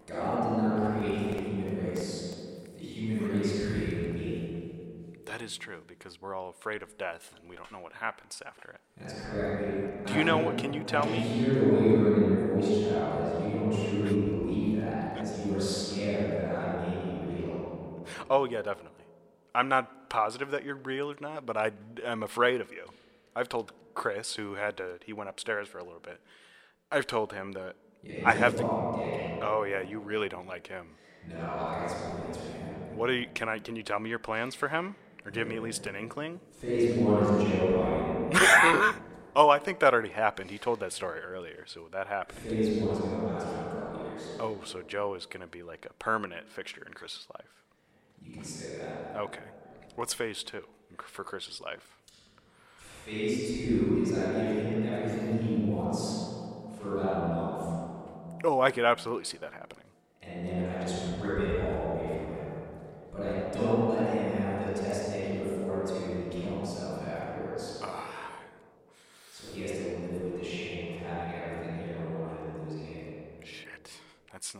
God 0.06 0.56
did 0.56 0.62
not 0.64 1.00
create 1.00 1.32
the 1.36 1.42
human 1.42 1.86
race. 1.88 2.46
The 2.78 2.84
human 2.84 3.38
race 3.38 3.52
created 3.64 4.14
me. 4.14 5.18
That 5.26 5.40
is 5.40 5.56
true 5.56 5.82
because 5.98 6.20
we're 6.20 6.34
all 6.34 6.50
afraid 6.50 6.82
of 6.82 6.96
death 6.96 7.34
and 7.40 7.48
we 7.48 7.56
don't 7.56 7.72
know 7.72 7.80
what 7.80 7.94
happens 7.94 8.42
after 8.46 8.70
it. 8.70 8.80
Do 10.06 10.14
you 10.14 10.24
know 10.24 10.38
what? 10.38 10.56
Can 10.56 10.72
you 10.72 10.82
tell 10.84 11.06
me? 11.06 11.18
hear 11.18 11.54
the 11.54 11.64
wavering 11.64 12.60
in 12.60 12.90
child, 12.90 13.52
you 13.52 13.70
truly 13.70 14.30
believe 14.30 14.80
that, 14.82 15.26
you 15.44 15.56
are 15.56 15.60
scared 15.60 16.30
that 16.32 16.56
I 16.56 16.86
may 16.86 16.96
be 17.02 17.44
real. 17.44 18.06
Oh, 18.30 18.44
yeah, 18.44 18.62
definitely. 18.62 19.04
I'm 19.54 19.68
not 19.68 20.08
positive 20.08 20.50
that 20.52 20.64
you're 20.64 20.76
real 20.76 21.10
or 21.10 21.16
not, 21.20 21.44
but 21.44 21.56
I 21.56 21.72
am 22.04 22.22
afraid 22.22 22.60
of 22.60 22.70
you. 22.72 22.90
I've 23.34 23.48
told 23.48 23.72
Chris, 23.94 24.36
who 24.36 24.54
had 24.54 24.76
to, 24.78 24.98
he 25.04 25.12
went 25.12 25.28
upstairs 25.28 25.68
for 25.68 25.78
a 25.78 25.84
little 25.84 26.00
bit. 26.00 26.20
I've 26.90 27.06
told 27.06 27.32
him 27.32 27.52
that 27.52 27.76
Yeah, 28.02 28.28
I 28.28 28.34
have 28.34 28.56
to. 28.56 28.64
Oh, 29.42 29.64
yeah, 29.64 29.82
you 29.82 29.98
really 29.98 30.28
don't 30.28 30.46
like 30.46 30.66
him. 30.68 30.86
No, 31.28 31.36
I 31.36 31.76
got 31.80 31.90
some 31.90 32.00
plans 32.02 32.36
for 32.36 32.48
him. 32.48 32.96
What 32.96 33.10
are 33.10 33.14
you? 33.14 33.26
Can 33.34 33.48
I? 33.48 33.58
Can 33.58 33.76
you 33.76 33.82
tell 33.82 34.00
me 34.00 34.10
your 34.10 34.18
plans 34.18 34.54
for 34.54 34.68
him, 34.68 34.96
or 35.28 35.30
give 35.30 35.46
me 35.46 35.56
at 35.56 35.62
least 35.62 35.86
an 35.86 35.94
inkling? 35.94 36.40
Phase 36.60 36.96
one 36.96 37.22
is 37.22 37.50
Joe 37.52 38.32
Biden. 38.32 38.94
Oh, 39.36 39.50
I 39.50 39.60
think 39.60 39.78
that 39.78 39.92
already 39.92 40.08
happened. 40.08 40.50
He 40.50 40.58
told 40.58 40.80
that 40.80 40.92
story 40.92 41.20
earlier, 41.20 41.62
so 41.64 41.86
that 41.92 42.08
happened. 42.08 42.40
Phase 42.40 42.70
one 42.80 42.90
is 42.92 42.98
gonna 42.98 43.28
last 43.28 43.46
for 43.46 43.52
a 43.52 43.80
couple 43.92 44.00
years. 44.08 44.22
Oh, 44.40 44.58
so 44.64 44.82
Joe 44.82 45.14
is 45.14 45.26
gonna 45.26 45.46
be 45.46 45.62
like 45.62 45.86
a 45.88 45.92
permanent 45.92 46.48
fixture 46.50 46.82
in 46.84 46.92
Chris's 46.92 47.28
life. 47.36 47.62
You 48.24 48.32
can 48.32 48.42
say 48.42 48.78
that. 48.78 49.20
Okay. 49.20 49.44
What's 49.94 50.12
phase 50.12 50.42
two 50.42 50.64
for 51.04 51.22
Chris's 51.22 51.60
life? 51.60 51.86
Phase 53.04 53.64
two 53.68 54.00
is 54.02 54.12
I 54.18 54.32
give 54.54 54.64
him 54.64 54.88
everything 54.92 55.38
he 55.46 55.70
wants 55.70 56.00
for 56.82 57.00
about 57.00 57.22
a 57.22 57.28
month, 57.28 58.44
Oh, 58.44 58.60
I 58.60 58.72
could 58.72 58.84
absolutely 58.86 59.24
see 59.24 59.38
that 59.38 59.52
happening. 59.52 59.84
and 60.24 60.48
then 60.48 60.68
I 60.76 60.80
just 60.82 61.20
rip 61.22 61.48
it 61.48 61.60
all 61.60 62.00
away 62.00 62.24
from 62.24 62.34
him. 62.34 62.62
But 63.12 63.22
I 63.26 63.50
don't 63.52 63.88
let 63.94 64.14
him 64.14 64.32
have 64.42 64.74
the 64.74 64.80
testicular 64.82 65.64
fortitude 65.64 66.32
to 66.32 66.38
kill 66.38 66.56
himself 66.56 67.06
afterwards. 67.06 67.84
So 69.30 69.46
he 69.54 69.62
has 69.62 69.70
to 69.72 69.76
live 69.86 70.10
with 70.10 70.42
the 70.42 70.48
shame 70.48 70.96
of 70.96 71.06
having 71.06 71.40
everything 71.42 71.78
he 71.86 71.92
ever 71.92 72.10
wanted 72.10 72.40
and 72.54 72.68
losing 72.68 72.86
it. 73.40 73.46
Shit. 73.46 73.90
That's 74.32 74.54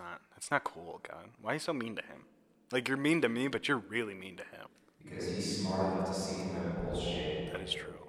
That's 0.48 0.64
not 0.64 0.72
cool, 0.72 1.00
God. 1.06 1.28
Why 1.42 1.50
are 1.50 1.54
you 1.54 1.58
so 1.58 1.74
mean 1.74 1.94
to 1.96 2.02
him? 2.02 2.24
Like 2.72 2.88
you're 2.88 2.96
mean 2.96 3.20
to 3.20 3.28
me, 3.28 3.48
but 3.48 3.68
you're 3.68 3.76
really 3.76 4.14
mean 4.14 4.38
to 4.38 4.44
him. 4.44 4.68
Because 5.04 5.28
he's 5.28 5.44
smart 5.44 5.82
enough 5.82 6.04
to 6.04 6.14
see 6.14 6.46
my 6.46 6.62
bullshit. 6.74 7.50
That 7.52 7.60
is 7.60 7.70
true. 7.70 8.06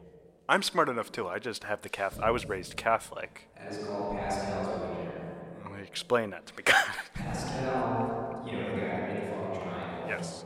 I'm 0.48 0.64
smart 0.64 0.88
enough 0.88 1.12
too. 1.12 1.28
I 1.28 1.40
just 1.40 1.66
have 1.66 1.82
the 1.82 1.90
Catholic. 1.90 2.26
I 2.26 2.32
was 2.32 2.48
raised 2.48 2.78
Catholic. 2.78 3.50
That 3.58 3.68
is 3.68 3.78
called 3.78 4.10
Pascal's 4.10 4.70
wager. 4.70 5.26
Let 5.66 5.74
me 5.74 5.82
explain 5.82 6.30
that 6.30 6.46
to 6.46 6.56
me, 6.56 6.64
God. 6.66 6.76
Pascal, 7.14 8.42
you 8.46 8.56
know, 8.56 8.72
the 8.74 8.84
guy 8.84 9.02
made 9.02 9.42
the 9.42 9.58
triangle. 9.60 10.06
yes, 10.08 10.46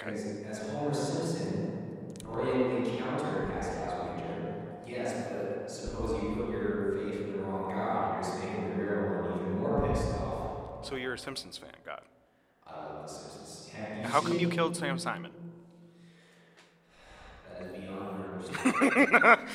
Okay. 0.00 0.14
As, 0.14 0.60
as 0.60 0.70
Homer 0.70 0.94
Simpson 0.94 2.14
brilliantly 2.22 2.98
countered 2.98 3.50
Pascal's 3.50 4.16
wager, 4.16 4.54
yes, 4.86 5.12
but 5.32 5.68
suppose 5.68 6.22
you 6.22 6.36
put 6.36 6.50
your 6.50 6.98
faith 6.98 7.20
in 7.20 7.32
the 7.32 7.38
wrong 7.38 7.72
God, 7.74 8.14
you're 8.14 8.22
just 8.22 8.38
making 8.44 8.78
the 8.78 8.84
real 8.84 9.02
one 9.22 9.40
even 9.40 9.58
more 9.58 9.88
pissed 9.88 10.14
off. 10.20 10.86
So 10.86 10.94
you're 10.94 11.14
a 11.14 11.18
Simpsons 11.18 11.58
fan, 11.58 11.72
God. 11.84 12.02
I 12.64 12.70
love 12.76 13.08
The 13.08 13.12
Simpsons. 13.12 13.70
How 14.04 14.20
come 14.20 14.38
you 14.38 14.48
killed 14.48 14.76
Sam 14.76 14.98
Simon? 14.98 15.32
That 17.58 17.66
is 17.66 17.72
beyond 17.72 18.24
understanding. 18.24 19.48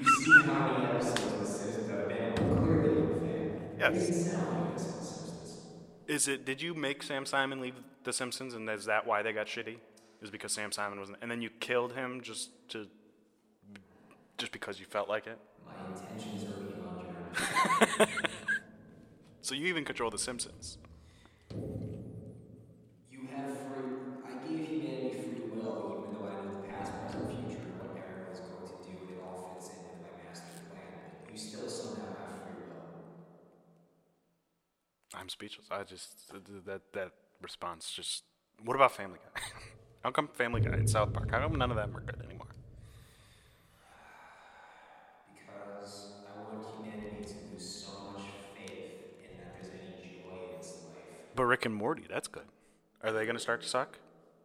You've 0.00 0.16
seen 0.16 0.40
how 0.44 0.78
many 0.78 0.86
episodes 0.86 1.22
of 1.24 1.40
The 1.40 1.46
Simpsons 1.46 1.90
have 1.90 2.08
been 2.08 2.34
clearly 2.36 3.02
a 3.02 3.04
fan. 3.20 3.60
Yes. 3.78 3.94
It 3.94 3.98
doesn't 3.98 4.30
sound 4.32 4.64
like 4.64 4.74
this 4.78 4.86
on 4.86 4.92
The 4.98 5.04
Simpsons. 5.04 5.58
Is 6.08 6.28
it? 6.28 6.46
Did 6.46 6.62
you 6.62 6.72
make 6.72 7.02
Sam 7.02 7.26
Simon 7.26 7.60
leave 7.60 7.74
The 8.04 8.12
Simpsons, 8.12 8.54
and 8.54 8.68
is 8.68 8.84
that 8.86 9.06
why 9.06 9.22
they 9.22 9.32
got 9.32 9.46
shitty? 9.46 9.76
Is 10.20 10.30
because 10.30 10.52
Sam 10.52 10.70
Simon 10.72 10.98
wasn't, 11.00 11.18
and 11.22 11.30
then 11.30 11.42
you 11.42 11.50
killed 11.60 11.92
him 11.94 12.20
just 12.20 12.50
to, 12.70 12.86
just 14.38 14.52
because 14.52 14.78
you 14.78 14.86
felt 14.86 15.08
like 15.08 15.26
it? 15.26 15.38
My 15.66 15.72
intentions 15.86 16.44
are 16.44 16.52
beyond 16.62 17.98
your. 17.98 18.06
So 19.44 19.56
you 19.56 19.66
even 19.66 19.84
control 19.84 20.08
The 20.08 20.18
Simpsons. 20.18 20.78
You 23.10 23.26
have 23.34 23.58
free. 23.74 23.98
I 24.24 24.46
gave 24.46 24.68
humanity 24.68 25.18
free 25.18 25.50
will, 25.50 26.06
even 26.06 26.14
though 26.14 26.28
I 26.30 26.34
know 26.46 26.62
the 26.62 26.68
past, 26.68 26.92
present, 26.94 27.26
future, 27.26 27.58
and 27.66 27.78
what 27.82 27.90
everyone's 27.98 28.38
going 28.38 28.68
to 28.70 28.76
do, 28.86 28.94
and 29.02 29.10
it 29.10 29.20
all 29.26 29.58
fits 29.58 29.70
in 29.74 29.82
with 29.82 29.98
my 29.98 30.14
master 30.22 30.46
plan. 30.70 30.94
But 31.24 31.32
you 31.32 31.38
still 31.38 31.68
somehow 31.68 32.14
have 32.22 32.38
free 32.46 32.62
will. 32.70 32.86
I'm 35.18 35.28
speechless. 35.28 35.66
I 35.72 35.82
just 35.82 36.30
that 36.66 36.82
that 36.92 37.10
response 37.42 37.90
just. 37.90 38.24
What 38.64 38.74
about 38.76 38.92
Family 38.92 39.18
Guy? 39.34 39.42
How 40.04 40.10
come 40.10 40.28
Family 40.28 40.60
Guy 40.60 40.72
and 40.72 40.88
South 40.90 41.12
Park? 41.12 41.30
How 41.30 41.40
come 41.40 41.56
none 41.58 41.70
of 41.70 41.76
them 41.76 41.96
are 41.96 42.00
good 42.00 42.20
anymore? 42.24 42.46
Because 45.34 46.12
I 46.28 46.38
want 46.54 46.64
humanity 46.76 47.24
to 47.24 47.34
lose 47.52 47.84
so 47.86 48.12
much 48.12 48.22
faith 48.54 49.18
in 49.22 49.36
that 49.38 49.54
there's 49.54 49.72
any 49.72 50.22
joy 50.22 50.36
in 50.50 50.58
its 50.58 50.78
life. 50.86 51.34
But 51.34 51.44
Rick 51.44 51.64
and 51.66 51.74
Morty, 51.74 52.04
that's 52.08 52.28
good. 52.28 52.46
Are 53.02 53.12
they 53.12 53.26
gonna 53.26 53.38
start 53.38 53.62
to 53.62 53.68
suck? 53.68 53.98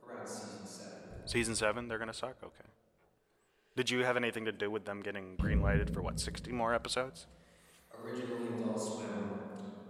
Around 0.07 0.27
season 0.27 0.65
seven. 0.65 0.99
Season 1.25 1.55
seven, 1.55 1.87
they're 1.87 1.99
gonna 1.99 2.13
suck. 2.13 2.37
Okay. 2.43 2.69
Did 3.75 3.89
you 3.91 4.03
have 4.03 4.17
anything 4.17 4.45
to 4.45 4.51
do 4.51 4.71
with 4.71 4.85
them 4.85 5.01
getting 5.01 5.35
green 5.35 5.61
lighted 5.61 5.93
for 5.93 6.01
what, 6.01 6.19
sixty 6.19 6.51
more 6.51 6.73
episodes? 6.73 7.27
Originally, 8.03 8.47
Adult 8.61 8.81
Swim 8.81 9.39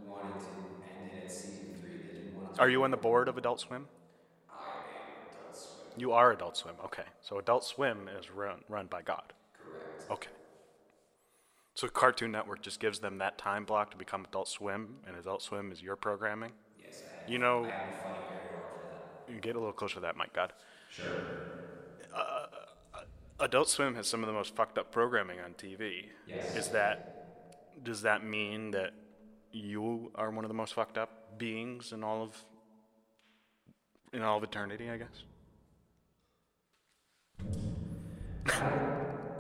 wanted 0.06 0.40
to 0.40 0.46
end 0.84 1.12
it 1.14 1.24
at 1.26 1.32
season 1.32 1.76
three. 1.80 1.98
They 1.98 2.20
didn't 2.20 2.36
want 2.36 2.47
to. 2.47 2.47
Are 2.60 2.70
you 2.70 2.84
on 2.84 2.92
the 2.92 2.98
board 2.98 3.28
of 3.28 3.38
Adult 3.38 3.60
Swim? 3.60 3.88
I 4.50 4.56
am 4.56 4.62
Adult 5.30 5.56
Swim. 5.56 5.94
You 5.98 6.12
are 6.14 6.32
Adult 6.32 6.58
Swim. 6.58 6.76
Okay. 6.86 7.04
So 7.22 7.38
Adult 7.38 7.64
Swim 7.64 8.10
is 8.20 8.32
run 8.32 8.62
run 8.68 8.88
by 8.88 9.02
God. 9.04 9.34
Correct. 9.54 10.12
Okay. 10.12 10.30
So 11.76 11.88
Cartoon 11.88 12.32
Network 12.32 12.64
just 12.64 12.80
gives 12.80 13.00
them 13.00 13.20
that 13.20 13.38
time 13.38 13.64
block 13.64 13.92
to 13.92 13.98
become 13.98 14.26
Adult 14.26 14.48
Swim, 14.48 14.96
and 15.06 15.16
Adult 15.16 15.44
Swim 15.44 15.72
is 15.72 15.84
your 15.84 15.96
programming. 15.96 16.52
Yes, 16.82 17.02
have. 17.02 17.30
You 17.30 17.38
know, 17.38 17.66
I 17.66 17.70
have 17.70 17.92
to 17.92 17.98
fight 17.98 18.04
very 18.04 18.16
hard 18.16 18.82
for 18.82 19.28
that. 19.28 19.34
you 19.34 19.40
get 19.40 19.56
a 19.56 19.60
little 19.60 19.74
closer 19.74 19.96
to 19.96 20.00
that, 20.02 20.18
mic. 20.18 20.34
God. 20.34 20.54
Sure. 20.90 21.06
Uh, 22.16 22.46
uh, 22.96 23.00
Adult 23.40 23.70
Swim 23.70 23.94
has 23.94 24.08
some 24.08 24.24
of 24.24 24.28
the 24.28 24.34
most 24.34 24.56
fucked 24.56 24.80
up 24.80 24.92
programming 24.92 25.40
on 25.40 25.54
TV. 25.54 26.06
Yes. 26.26 26.56
Is 26.56 26.70
that 26.70 27.84
does 27.84 28.02
that 28.02 28.24
mean 28.24 28.72
that 28.72 28.94
you 29.52 30.12
are 30.16 30.32
one 30.32 30.44
of 30.44 30.50
the 30.50 30.56
most 30.56 30.74
fucked 30.74 30.98
up 30.98 31.17
beings 31.38 31.92
in 31.92 32.04
all 32.04 32.24
of 32.24 32.44
in 34.14 34.22
all 34.22 34.38
of 34.38 34.44
eternity, 34.44 34.90
I 34.90 34.98
guess? 34.98 35.24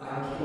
I 0.01 0.37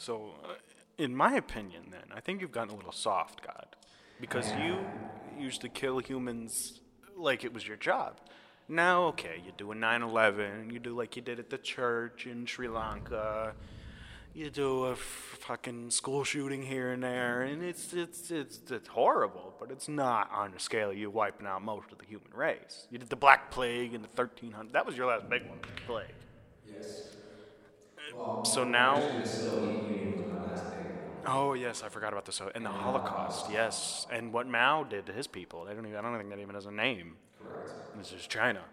So, 0.00 0.30
uh, 0.44 0.54
in 0.96 1.14
my 1.14 1.34
opinion, 1.34 1.88
then 1.90 2.04
I 2.14 2.20
think 2.20 2.40
you've 2.40 2.52
gotten 2.52 2.72
a 2.72 2.76
little 2.76 2.90
soft, 2.90 3.46
God, 3.46 3.66
because 4.18 4.50
you 4.54 4.78
used 5.38 5.60
to 5.60 5.68
kill 5.68 5.98
humans 5.98 6.80
like 7.16 7.44
it 7.44 7.52
was 7.52 7.68
your 7.68 7.76
job. 7.76 8.18
Now, 8.66 9.04
okay, 9.08 9.42
you 9.44 9.52
do 9.54 9.72
a 9.72 9.74
9/11, 9.74 10.72
you 10.72 10.78
do 10.78 10.96
like 10.96 11.16
you 11.16 11.22
did 11.22 11.38
at 11.38 11.50
the 11.50 11.58
church 11.58 12.26
in 12.26 12.46
Sri 12.46 12.66
Lanka, 12.66 13.54
you 14.32 14.48
do 14.48 14.84
a 14.84 14.92
f- 14.92 14.98
fucking 15.40 15.90
school 15.90 16.24
shooting 16.24 16.62
here 16.62 16.92
and 16.92 17.02
there, 17.02 17.42
and 17.42 17.62
it's 17.62 17.92
it's 17.92 18.30
it's 18.30 18.70
it's 18.70 18.88
horrible, 18.88 19.54
but 19.60 19.70
it's 19.70 19.88
not 19.88 20.30
on 20.32 20.52
the 20.52 20.60
scale 20.60 20.90
of 20.90 20.96
you 20.96 21.10
wiping 21.10 21.46
out 21.46 21.62
most 21.62 21.92
of 21.92 21.98
the 21.98 22.06
human 22.06 22.32
race. 22.32 22.86
You 22.90 22.96
did 22.96 23.10
the 23.10 23.16
Black 23.16 23.50
Plague 23.50 23.92
in 23.92 24.00
the 24.00 24.08
1300. 24.08 24.72
That 24.72 24.86
was 24.86 24.96
your 24.96 25.08
last 25.08 25.28
big 25.28 25.46
one, 25.46 25.58
plague. 25.86 26.14
Yes. 26.66 27.16
So 28.44 28.64
now. 28.64 29.22
Oh 31.26 31.52
yes, 31.54 31.82
I 31.82 31.88
forgot 31.88 32.12
about 32.12 32.24
this. 32.24 32.40
And 32.54 32.64
the 32.64 32.70
Holocaust, 32.70 33.48
yes, 33.48 34.06
and 34.10 34.32
what 34.32 34.46
Mao 34.46 34.84
did 34.84 35.06
to 35.06 35.12
his 35.12 35.26
people. 35.26 35.66
I 35.68 35.74
don't 35.74 35.86
even. 35.86 35.98
I 35.98 36.02
don't 36.02 36.16
think 36.16 36.30
that 36.30 36.38
even 36.38 36.54
has 36.54 36.66
a 36.66 36.70
name. 36.70 37.16
This 37.94 38.12
is 38.12 38.26
China. 38.26 38.66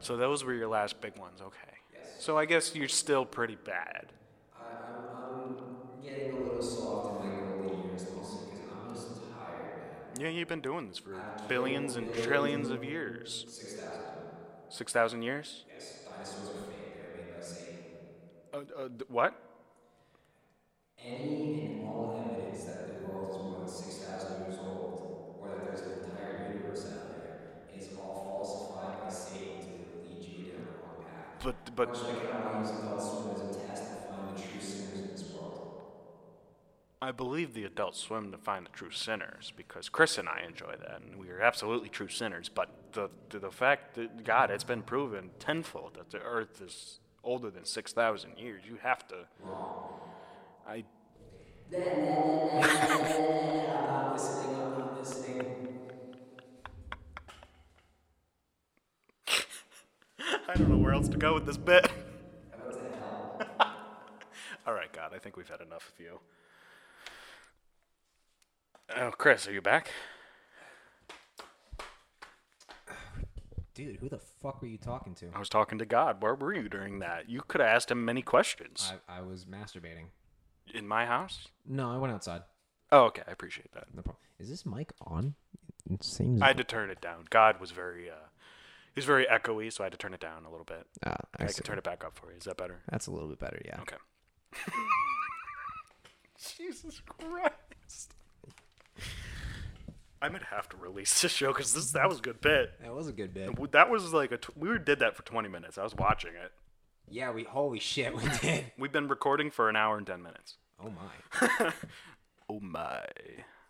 So 0.00 0.16
those 0.16 0.44
were 0.44 0.54
your 0.54 0.68
last 0.68 1.00
big 1.00 1.16
ones. 1.16 1.40
Okay. 1.40 1.78
So 2.16 2.38
I 2.38 2.44
guess 2.44 2.74
you're 2.74 2.88
still 2.88 3.24
pretty 3.24 3.56
bad. 3.56 4.12
Yeah, 10.18 10.28
you've 10.28 10.48
been 10.48 10.60
doing 10.60 10.88
this 10.88 10.98
for 10.98 11.24
billions 11.48 11.96
and 11.96 12.12
trillions 12.12 12.70
of 12.70 12.84
years. 12.84 13.46
6,000. 14.68 14.78
Six 14.78 14.92
thousand 14.92 15.22
years. 15.22 15.64
Yes, 15.74 16.63
Uh, 18.54 18.58
uh, 18.78 18.88
what? 19.08 19.34
Any 21.04 21.66
and 21.66 21.88
all 21.88 22.24
evidence 22.24 22.64
that 22.64 22.86
the 22.86 23.10
world 23.10 23.30
is 23.30 23.42
more 23.42 23.58
than 23.58 23.68
6,000 23.68 24.46
years 24.46 24.58
old, 24.62 25.38
or 25.40 25.48
that 25.48 25.64
there's 25.64 25.80
an 25.80 26.08
entire 26.08 26.52
universe 26.52 26.86
out 26.86 27.08
there, 27.18 27.40
is 27.76 27.88
all 27.98 28.44
falsified 28.44 29.02
by 29.02 29.12
Satan 29.12 29.58
to 29.60 30.08
lead 30.08 30.22
you 30.22 30.52
down 30.52 30.66
the 30.66 30.86
wrong 30.86 31.04
path. 31.04 31.42
But 31.42 31.74
but 31.74 31.88
Much 31.88 32.02
like 32.02 32.30
how 32.32 32.52
I 32.54 32.60
use 32.60 32.70
Adult 32.70 33.02
Swim 33.02 33.34
as 33.34 33.56
a 33.56 33.60
test 33.66 33.82
to 33.90 33.96
find 34.08 34.36
the 34.36 34.40
true 34.40 34.60
sinners 34.60 34.94
in 34.94 35.10
this 35.10 35.24
world. 35.32 35.82
I 37.02 37.10
believe 37.10 37.54
the 37.54 37.64
adults 37.64 37.98
Swim 37.98 38.30
to 38.30 38.38
find 38.38 38.66
the 38.66 38.70
true 38.70 38.92
sinners 38.92 39.52
because 39.56 39.88
Chris 39.88 40.16
and 40.16 40.28
I 40.28 40.42
enjoy 40.46 40.76
that, 40.80 41.00
and 41.02 41.18
we 41.18 41.28
are 41.28 41.40
absolutely 41.40 41.88
true 41.88 42.08
sinners. 42.08 42.48
But 42.48 42.70
the 42.92 43.10
the, 43.30 43.40
the 43.40 43.50
fact 43.50 43.96
that 43.96 44.22
God, 44.22 44.52
it's 44.52 44.64
been 44.64 44.82
proven 44.82 45.30
tenfold 45.40 45.94
that 45.94 46.10
the 46.10 46.20
Earth 46.20 46.62
is 46.62 47.00
older 47.24 47.50
than 47.50 47.64
six 47.64 47.92
thousand 47.92 48.38
years. 48.38 48.62
You 48.68 48.76
have 48.82 49.06
to. 49.08 49.26
I 50.66 50.84
I'm 51.72 51.80
listening, 54.12 54.60
I'm 54.60 54.98
listening. 54.98 55.68
I 60.46 60.54
don't 60.54 60.68
know 60.68 60.76
where 60.76 60.92
else 60.92 61.08
to 61.08 61.16
go 61.16 61.32
with 61.34 61.46
this 61.46 61.56
bit. 61.56 61.90
How 62.52 62.58
about 62.58 62.72
to 62.74 62.80
hell? 63.58 63.72
All 64.66 64.74
right, 64.74 64.92
God, 64.92 65.12
I 65.14 65.18
think 65.18 65.36
we've 65.36 65.48
had 65.48 65.60
enough 65.60 65.92
of 65.92 66.00
you. 66.00 66.18
Oh, 68.96 69.10
Chris, 69.10 69.48
are 69.48 69.52
you 69.52 69.62
back? 69.62 69.90
Dude, 73.74 73.96
who 73.96 74.08
the 74.08 74.20
fuck 74.40 74.62
were 74.62 74.68
you 74.68 74.78
talking 74.78 75.14
to? 75.16 75.30
I 75.34 75.38
was 75.38 75.48
talking 75.48 75.78
to 75.78 75.84
God. 75.84 76.22
Where 76.22 76.34
were 76.34 76.54
you 76.54 76.68
during 76.68 77.00
that? 77.00 77.28
You 77.28 77.42
could 77.46 77.60
have 77.60 77.70
asked 77.70 77.90
him 77.90 78.04
many 78.04 78.22
questions. 78.22 78.92
I, 79.08 79.18
I 79.18 79.20
was 79.22 79.46
masturbating. 79.46 80.06
In 80.72 80.86
my 80.86 81.06
house? 81.06 81.48
No, 81.66 81.90
I 81.90 81.98
went 81.98 82.12
outside. 82.14 82.42
Oh, 82.92 83.04
okay. 83.06 83.22
I 83.26 83.32
appreciate 83.32 83.72
that. 83.72 83.88
No 83.94 84.02
problem. 84.02 84.16
Is 84.38 84.48
this 84.48 84.64
mic 84.64 84.92
on? 85.02 85.34
It 85.90 86.04
seems. 86.04 86.40
I 86.40 86.48
had 86.48 86.56
to 86.58 86.64
turn 86.64 86.88
it 86.88 87.00
down. 87.00 87.24
God 87.30 87.60
was 87.60 87.72
very, 87.72 88.08
uh, 88.08 88.14
he 88.94 88.98
was 88.98 89.04
very 89.04 89.26
echoey, 89.26 89.72
so 89.72 89.82
I 89.82 89.86
had 89.86 89.92
to 89.92 89.98
turn 89.98 90.14
it 90.14 90.20
down 90.20 90.44
a 90.44 90.50
little 90.50 90.64
bit. 90.64 90.86
Ah, 91.04 91.16
I 91.38 91.44
I, 91.44 91.46
see. 91.48 91.54
can 91.56 91.64
turn 91.64 91.78
it 91.78 91.84
back 91.84 92.04
up 92.04 92.16
for 92.16 92.30
you. 92.30 92.38
Is 92.38 92.44
that 92.44 92.56
better? 92.56 92.80
That's 92.90 93.08
a 93.08 93.10
little 93.10 93.28
bit 93.28 93.40
better, 93.40 93.60
yeah. 93.64 93.80
Okay. 93.80 93.96
Jesus 96.58 97.00
Christ. 97.06 98.14
I 100.24 100.28
might 100.30 100.42
have 100.44 100.68
to 100.70 100.76
release 100.78 101.20
this 101.22 101.32
show 101.32 101.48
because 101.48 101.74
this 101.74 101.90
that 101.92 102.08
was 102.08 102.18
a 102.18 102.22
good 102.22 102.40
bit. 102.40 102.72
That 102.82 102.94
was 102.94 103.08
a 103.08 103.12
good 103.12 103.34
bit. 103.34 103.72
That 103.72 103.90
was 103.90 104.12
like 104.12 104.32
a 104.32 104.38
tw- 104.38 104.56
we 104.56 104.68
did 104.78 105.00
that 105.00 105.16
for 105.16 105.22
20 105.22 105.48
minutes. 105.48 105.76
I 105.76 105.82
was 105.84 105.94
watching 105.94 106.32
it. 106.34 106.50
Yeah, 107.10 107.30
we 107.32 107.44
holy 107.44 107.78
shit, 107.80 108.16
we 108.16 108.22
did. 108.40 108.72
We've 108.78 108.90
been 108.92 109.08
recording 109.08 109.50
for 109.50 109.68
an 109.68 109.76
hour 109.76 109.98
and 109.98 110.06
10 110.06 110.22
minutes. 110.22 110.56
Oh 110.82 110.90
my. 110.90 111.72
Oh 112.50 112.60
my. 112.60 113.06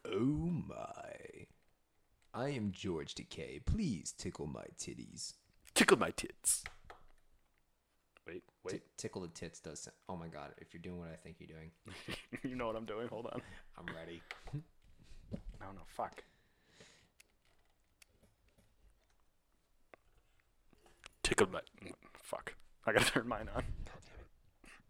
Oh 0.04 0.18
my. 0.68 1.46
I 2.34 2.48
am 2.48 2.72
George 2.72 3.14
Decay. 3.14 3.60
Please 3.64 4.10
tickle 4.10 4.48
my 4.48 4.64
titties. 4.76 5.34
Tickle 5.74 5.96
my 5.96 6.10
tits. 6.10 6.64
Wait, 8.26 8.42
T- 8.42 8.42
wait. 8.64 8.82
tickle 8.96 9.22
the 9.22 9.28
tits 9.28 9.60
does. 9.60 9.78
Sound- 9.82 9.94
oh 10.08 10.16
my 10.16 10.26
god! 10.26 10.54
If 10.58 10.74
you're 10.74 10.82
doing 10.82 10.98
what 10.98 11.08
I 11.12 11.16
think 11.22 11.36
you're 11.38 11.56
doing, 11.56 11.70
you 12.42 12.56
know 12.56 12.66
what 12.66 12.74
I'm 12.74 12.84
doing? 12.84 13.06
Hold 13.06 13.26
on. 13.26 13.40
I'm 13.78 13.86
ready. 13.94 14.20
Oh 14.52 15.72
no, 15.72 15.82
fuck. 15.86 16.24
Tickle 21.36 21.52
my. 21.52 21.60
Fuck. 22.22 22.54
I 22.86 22.92
gotta 22.92 23.06
turn 23.12 23.26
mine 23.26 23.48
on. 23.56 23.64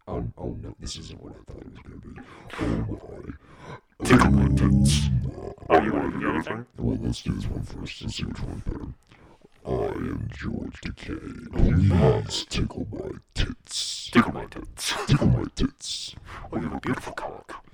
Oh, 0.07 0.23
oh 0.37 0.55
no, 0.61 0.75
this 0.79 0.95
isn't 0.97 1.19
what 1.19 1.33
I 1.33 1.51
thought 1.51 1.61
it 1.63 1.71
was 1.71 1.79
gonna 1.79 1.97
be. 1.97 2.21
Oh 2.61 3.01
my. 3.99 4.05
Tickle 4.05 4.29
my 4.29 4.47
tits. 4.49 5.09
Oh, 5.69 5.81
you 5.81 5.91
want 5.91 6.13
to 6.13 6.19
get 6.19 6.29
anything? 6.29 6.65
Well, 6.77 6.99
let's 7.01 7.23
do 7.23 7.33
this 7.33 7.47
one 7.47 7.63
first 7.63 8.01
and 8.01 8.13
see 8.13 8.25
which 8.25 8.39
one's 8.41 8.61
better. 8.61 8.85
I 9.65 9.71
am 9.71 10.29
George 10.37 10.81
Decay. 10.81 11.15
Please 11.51 12.45
tickle 12.47 12.85
my 12.91 13.09
tits. 13.33 14.11
Tickle 14.11 14.33
my 14.33 14.45
tits. 14.45 14.93
Tickle 15.07 15.27
my 15.27 15.45
tits. 15.55 16.15
Oh, 16.51 16.57
you 16.57 16.61
have 16.61 16.73
a 16.73 16.79
beautiful 16.79 17.13
cock. 17.13 17.65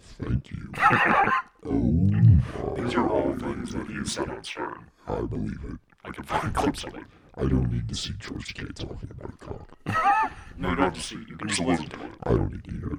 Thank 0.00 0.52
you. 0.52 0.72
Oh 1.62 1.72
my. 1.72 2.82
These 2.82 2.94
are 2.94 3.06
all 3.06 3.36
things 3.36 3.74
that 3.74 3.90
you 3.90 4.02
said 4.06 4.30
on 4.30 4.42
stream. 4.42 4.86
I 5.06 5.20
believe 5.20 5.60
it. 5.68 5.76
I 6.06 6.10
can 6.10 6.24
find 6.24 6.54
clips 6.54 6.84
of 6.84 6.94
it. 6.94 7.04
I 7.40 7.44
don't 7.48 7.72
need 7.72 7.88
to 7.88 7.94
see 7.94 8.12
George 8.18 8.52
K 8.54 8.64
talking 8.74 9.10
about 9.10 9.32
a 9.34 9.36
cock. 9.38 9.78
No, 10.58 10.68
you 10.68 10.76
don't 10.76 10.84
have 10.84 10.92
to 10.94 11.00
see. 11.00 11.14
it. 11.16 11.26
You 11.26 11.36
can 11.38 11.48
just 11.48 11.60
listen 11.60 11.88
to 11.88 12.02
it. 12.04 12.12
I 12.24 12.30
don't 12.32 12.52
need 12.52 12.64
to 12.64 12.70
hear 12.70 12.92
it. 12.92 12.98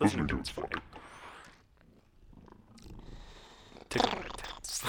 Listening 0.00 0.26
to 0.26 0.38
it's 0.40 0.48
funny. 0.48 0.68
Tickle 3.88 4.10
my 4.18 4.28
tits. 4.36 4.82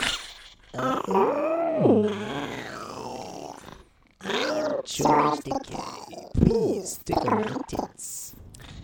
George 4.86 5.40
the 5.42 5.60
cat, 5.70 6.32
please 6.34 7.00
tickle 7.06 7.30
my 7.30 7.44
tits. 7.68 8.34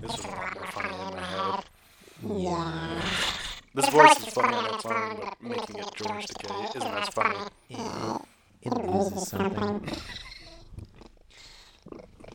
This 0.02 0.20
is 0.20 0.26
a 0.26 0.28
lot 0.28 0.54
more 0.54 0.68
funny 0.68 0.94
in 0.94 1.16
my 1.16 1.22
head. 1.24 1.64
Yeah. 2.38 3.02
This 3.74 3.90
voice 3.90 4.20
is 4.28 4.34
funny 4.36 4.56
on 4.56 4.76
its 4.76 4.86
own, 4.86 5.18
but 5.20 5.42
making 5.42 5.78
it 5.78 5.90
George 5.96 6.26
Decay 6.28 6.64
isn't 6.76 6.84
as 6.84 7.10
funny. 7.10 7.38
It 8.66 8.74
loses 8.74 9.28
something. 9.28 9.88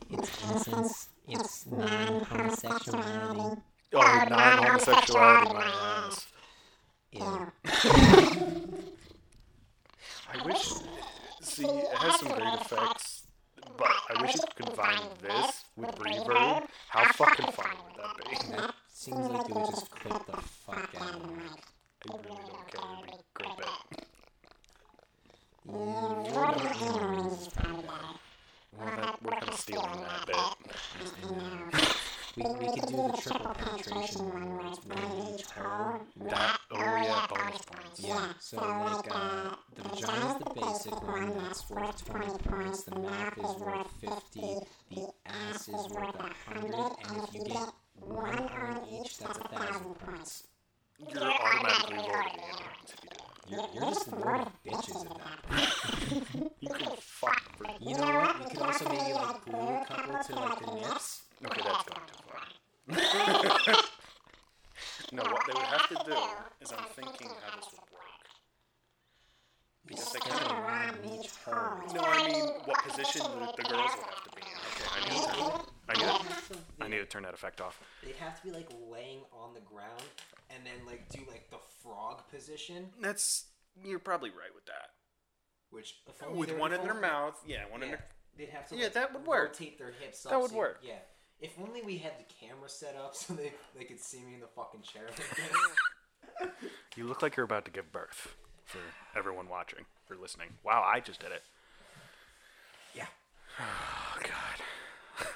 It's 0.09 0.43
innocence. 0.43 1.09
It's 1.27 1.65
Non-homosexuality. 1.65 3.61
Oh, 3.93 4.25
non-homosexuality, 4.29 5.53
my 5.53 5.65
ass. 5.65 6.27
Ew. 7.11 7.51
I 10.33 10.45
wish. 10.45 10.73
See, 11.41 11.65
it 11.65 11.97
has 11.97 12.19
some 12.19 12.29
great 12.29 12.53
effects, 12.53 13.23
but 13.77 13.91
I 14.09 14.21
wish 14.21 14.35
it 14.35 14.55
could 14.55 14.67
combine 14.67 15.01
this 15.21 15.65
with 15.75 15.95
reverb. 15.95 16.65
How 16.87 17.11
fucking 17.11 17.51
funny 17.51 17.75
would 17.83 17.97
that 18.01 18.15
be? 18.17 18.55
That 18.55 18.73
seems 18.89 19.27
like 19.27 19.49
it 19.49 19.55
would 19.55 19.65
just 19.65 19.89
clip 19.89 20.25
the 20.27 20.37
fuck 20.37 20.95
out 20.97 21.15
of 21.15 21.25
me. 21.29 21.43
I 22.09 22.15
really 22.15 22.39
don't 22.71 22.71
care. 22.71 23.19
It'd 23.41 23.57
be 23.57 23.63
great 25.67 25.75
bit. 25.75 26.81
Well, 28.77 28.95
that, 28.95 29.21
we're 29.21 29.31
kind 29.31 29.49
of 29.49 29.55
stealing 29.55 30.01
that 30.01 30.25
bit. 30.25 30.37
We, 32.37 32.43
we 32.43 32.79
could 32.79 32.87
do 32.87 32.95
the 32.95 33.19
triple 33.21 33.53
penetration 33.53 34.29
one 34.29 34.57
where 34.57 34.67
it's 34.71 34.85
one 34.85 35.35
each 35.35 35.45
hole. 35.51 35.99
That, 36.29 36.59
oh 36.71 36.77
yeah, 36.77 37.27
bonus 37.29 37.61
points. 37.65 37.99
Yeah, 37.99 38.27
so 38.39 38.57
like, 38.57 39.13
uh, 39.13 39.55
the 39.75 39.81
vagina's 39.89 40.37
the 40.39 40.61
basic 40.61 41.07
one, 41.07 41.37
that's 41.37 41.69
worth 41.69 42.05
20 42.05 42.37
points, 42.37 42.83
the 42.83 42.95
mouth 42.95 43.37
is 43.37 43.61
worth 43.61 43.91
50, 43.99 44.59
the 44.91 45.07
ass 45.25 45.67
is 45.67 45.89
worth 45.89 46.15
100, 46.15 46.73
and 47.09 47.23
if 47.23 47.33
you 47.33 47.43
get 47.43 47.67
one 47.99 48.39
on 48.39 48.87
each, 48.89 49.19
that's 49.19 49.37
a 49.37 49.41
1,000 49.41 49.95
points. 49.95 50.47
You're 50.99 51.23
automatically 51.23 51.97
the 51.97 52.03
if 52.85 53.03
you 53.03 53.09
do. 53.09 53.30
You're, 53.49 53.65
you're 53.73 53.83
just 53.85 54.09
the 54.09 54.15
lord 54.15 54.41
of 54.41 54.63
bitches 54.63 55.05
at 55.05 55.17
that 55.17 55.43
point. 55.43 56.53
You 56.61 56.69
can 56.69 56.91
fuck 56.97 57.57
for 57.57 57.65
You 57.79 57.97
know 57.97 58.05
what? 58.05 58.39
We 58.39 58.45
could 58.51 58.61
also 58.61 58.89
maybe 58.89 59.13
like 59.13 59.45
glue 59.45 59.57
a 59.57 59.85
couple 59.87 60.23
to 60.23 60.35
like 60.35 60.59
the 60.59 60.73
nips. 60.75 61.23
Okay, 61.45 61.61
that's 61.63 61.83
going 61.83 62.07
too 62.07 62.21
far. 62.27 62.41
no, 65.11 65.23
what 65.23 65.43
they 65.47 65.53
would 65.53 65.63
have 65.63 65.87
to 65.89 65.95
do 66.05 66.17
is 66.61 66.71
I'm 66.71 66.85
thinking 66.95 67.29
how 67.43 67.57
this 67.57 67.69
would 67.71 67.89
work. 67.91 68.01
Because 69.87 70.11
they 70.13 70.19
kind 70.19 70.45
of. 70.45 70.51
Around 70.51 70.97
each 71.13 71.31
hole. 71.43 71.95
No, 71.95 72.01
I 72.01 72.27
mean 72.27 72.45
what 72.65 72.83
position 72.83 73.23
would 73.39 73.55
the 73.57 73.63
girls 73.63 73.91
would 73.97 74.05
have 74.05 74.23
to 74.23 74.31
be 74.35 74.43
in. 74.43 74.57
Okay, 74.71 74.87
I 74.95 74.99
need 75.09 75.23
to. 75.23 75.71
I 75.89 75.93
need 75.93 76.05
to, 76.05 76.57
I 76.79 76.87
need 76.87 76.99
to 76.99 77.05
turn 77.05 77.23
that 77.23 77.33
effect 77.33 77.59
off. 77.59 77.81
They'd 78.03 78.15
have 78.15 78.39
to 78.41 78.47
be 78.47 78.53
like 78.53 78.69
laying 78.89 79.21
on 79.33 79.53
the 79.53 79.61
ground 79.61 80.03
and 80.55 80.65
then 80.65 80.85
like 80.85 81.09
do 81.09 81.19
like 81.29 81.49
the 81.49 81.57
frog 81.83 82.21
position, 82.29 82.89
That's 82.99 83.45
you're 83.83 83.99
probably 83.99 84.29
right 84.29 84.53
with 84.55 84.65
that. 84.65 84.91
which 85.69 85.95
if 86.07 86.21
only 86.23 86.37
With 86.39 86.49
they're- 86.49 86.57
one 86.57 86.71
if 86.73 86.79
in 86.79 86.83
their 86.85 86.93
only- 86.95 87.07
mouth, 87.07 87.41
yeah, 87.45 87.65
one 87.69 87.83
in 87.83 87.89
Yeah, 87.89 87.95
their. 87.95 88.05
they'd 88.37 88.49
have 88.49 88.67
to 88.69 88.75
Yeah, 88.75 88.83
like, 88.85 88.93
that 88.93 89.13
would 89.13 89.25
work. 89.25 89.49
rotate 89.51 89.77
their 89.77 89.91
hips. 89.91 90.23
That 90.23 90.33
up 90.33 90.41
would 90.41 90.49
so 90.49 90.55
you- 90.55 90.59
work. 90.59 90.79
Yeah, 90.83 90.99
if 91.39 91.57
only 91.59 91.81
we 91.81 91.97
had 91.97 92.13
the 92.19 92.25
camera 92.45 92.69
set 92.69 92.95
up 92.95 93.15
so 93.21 93.33
they 93.33 93.53
they 93.77 93.83
could 93.85 93.99
see 93.99 94.19
me 94.21 94.33
in 94.35 94.39
the 94.41 94.47
fucking 94.47 94.81
chair. 94.81 95.09
You 96.95 97.05
look 97.07 97.21
like 97.21 97.35
you're 97.37 97.45
about 97.45 97.65
to 97.65 97.71
give 97.71 97.91
birth. 97.91 98.35
For 98.65 98.79
everyone 99.15 99.47
watching 99.49 99.85
or 100.09 100.15
listening. 100.15 100.49
Wow, 100.63 100.81
I 100.85 100.99
just 101.01 101.19
did 101.19 101.31
it. 101.31 101.43
yeah. 102.95 103.05
Oh 103.59 104.17
God. 104.23 105.27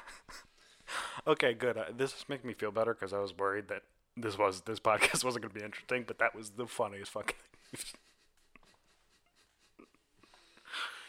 okay, 1.27 1.53
good. 1.53 1.77
Uh, 1.77 1.85
this 1.95 2.11
is 2.15 2.25
making 2.29 2.47
me 2.47 2.53
feel 2.53 2.71
better 2.71 2.93
because 2.93 3.13
I 3.13 3.19
was 3.19 3.37
worried 3.37 3.67
that 3.67 3.83
this 4.17 4.37
was 4.37 4.61
this 4.61 4.79
podcast 4.79 5.23
wasn't 5.25 5.43
going 5.43 5.53
to 5.53 5.59
be 5.59 5.65
interesting, 5.65 6.03
but 6.07 6.19
that 6.19 6.35
was 6.35 6.51
the 6.51 6.67
funniest 6.67 7.11
fucking. 7.11 7.35
Thing. 7.73 7.99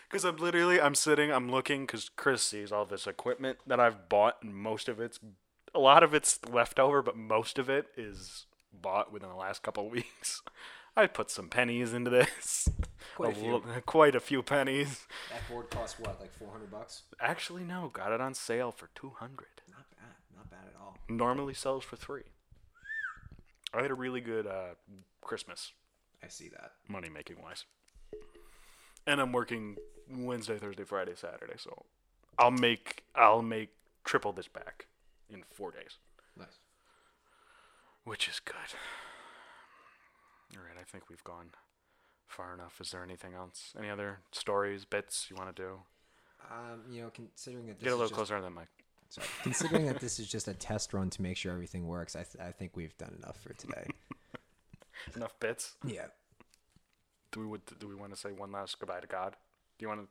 Because 0.08 0.24
I'm 0.24 0.36
literally 0.36 0.80
I'm 0.80 0.94
sitting 0.94 1.32
I'm 1.32 1.50
looking 1.50 1.84
because 1.84 2.08
Chris 2.08 2.40
sees 2.42 2.70
all 2.70 2.84
this 2.86 3.08
equipment 3.08 3.58
that 3.66 3.80
I've 3.80 4.08
bought 4.08 4.36
and 4.40 4.54
most 4.54 4.88
of 4.88 5.00
it's 5.00 5.18
a 5.74 5.80
lot 5.80 6.02
of 6.04 6.14
it's 6.14 6.38
left 6.48 6.78
over, 6.78 7.02
but 7.02 7.16
most 7.16 7.58
of 7.58 7.68
it 7.68 7.86
is 7.96 8.46
bought 8.72 9.12
within 9.12 9.28
the 9.28 9.34
last 9.34 9.62
couple 9.64 9.86
of 9.86 9.92
weeks. 9.92 10.42
I 10.96 11.06
put 11.06 11.30
some 11.30 11.48
pennies 11.48 11.92
into 11.92 12.08
this. 12.10 12.68
Quite 13.16 13.32
a 13.32 13.34
few. 13.34 13.50
lo- 13.52 13.64
quite 13.84 14.14
a 14.14 14.20
few 14.20 14.42
pennies. 14.42 15.06
That 15.30 15.46
board 15.50 15.70
costs 15.70 15.98
what, 15.98 16.18
like 16.20 16.32
four 16.32 16.50
hundred 16.52 16.70
bucks? 16.70 17.02
Actually, 17.20 17.64
no. 17.64 17.90
Got 17.92 18.12
it 18.12 18.20
on 18.20 18.32
sale 18.32 18.70
for 18.72 18.88
two 18.94 19.12
hundred. 19.18 19.60
Not 19.68 19.84
bad. 19.90 20.14
Not 20.36 20.50
bad 20.50 20.68
at 20.68 20.80
all. 20.80 20.96
Normally 21.08 21.52
sells 21.52 21.84
for 21.84 21.96
three. 21.96 22.22
I 23.74 23.82
had 23.82 23.90
a 23.90 23.94
really 23.94 24.20
good 24.20 24.46
uh, 24.46 24.74
Christmas, 25.20 25.72
I 26.22 26.28
see 26.28 26.48
that. 26.48 26.72
money 26.88 27.08
making 27.08 27.36
wise. 27.42 27.64
And 29.06 29.20
I'm 29.20 29.32
working 29.32 29.76
Wednesday, 30.10 30.58
Thursday, 30.58 30.84
Friday, 30.84 31.12
Saturday, 31.14 31.54
so 31.58 31.84
I'll 32.38 32.50
make 32.50 33.04
I'll 33.14 33.42
make 33.42 33.70
triple 34.04 34.32
this 34.32 34.48
back 34.48 34.86
in 35.30 35.42
four 35.50 35.70
days, 35.72 35.98
Nice. 36.38 36.58
which 38.04 38.28
is 38.28 38.40
good. 38.40 38.54
All 40.56 40.62
right, 40.62 40.76
I 40.80 40.84
think 40.84 41.08
we've 41.10 41.24
gone 41.24 41.50
far 42.26 42.54
enough. 42.54 42.80
Is 42.80 42.90
there 42.92 43.02
anything 43.02 43.34
else? 43.34 43.74
Any 43.78 43.90
other 43.90 44.20
stories, 44.32 44.84
bits 44.84 45.26
you 45.30 45.36
want 45.36 45.54
to 45.54 45.62
do? 45.62 45.78
Um, 46.50 46.82
you 46.90 47.02
know, 47.02 47.10
considering 47.10 47.66
that 47.66 47.78
this 47.78 47.84
Get 47.84 47.92
a 47.92 47.96
little 47.96 48.14
closer 48.14 48.36
to 48.36 48.42
the 48.42 48.50
mic. 48.50 48.68
Sorry. 49.08 49.26
Considering 49.42 49.86
that 49.86 50.00
this 50.00 50.18
is 50.18 50.28
just 50.28 50.48
a 50.48 50.54
test 50.54 50.92
run 50.92 51.10
to 51.10 51.22
make 51.22 51.36
sure 51.36 51.52
everything 51.52 51.86
works, 51.86 52.16
I, 52.16 52.24
th- 52.24 52.42
I 52.44 52.50
think 52.52 52.72
we've 52.76 52.96
done 52.98 53.14
enough 53.22 53.40
for 53.40 53.52
today. 53.54 53.86
Enough 55.14 55.38
bits. 55.38 55.74
yeah. 55.86 56.06
Do 57.30 57.40
we 57.40 57.46
would 57.46 57.60
do 57.78 57.86
we 57.86 57.94
want 57.94 58.12
to 58.14 58.18
say 58.18 58.32
one 58.32 58.50
last 58.50 58.78
goodbye 58.78 59.00
to 59.00 59.06
God? 59.06 59.36
Do 59.78 59.84
you 59.84 59.88
want 59.88 60.00
to? 60.00 60.08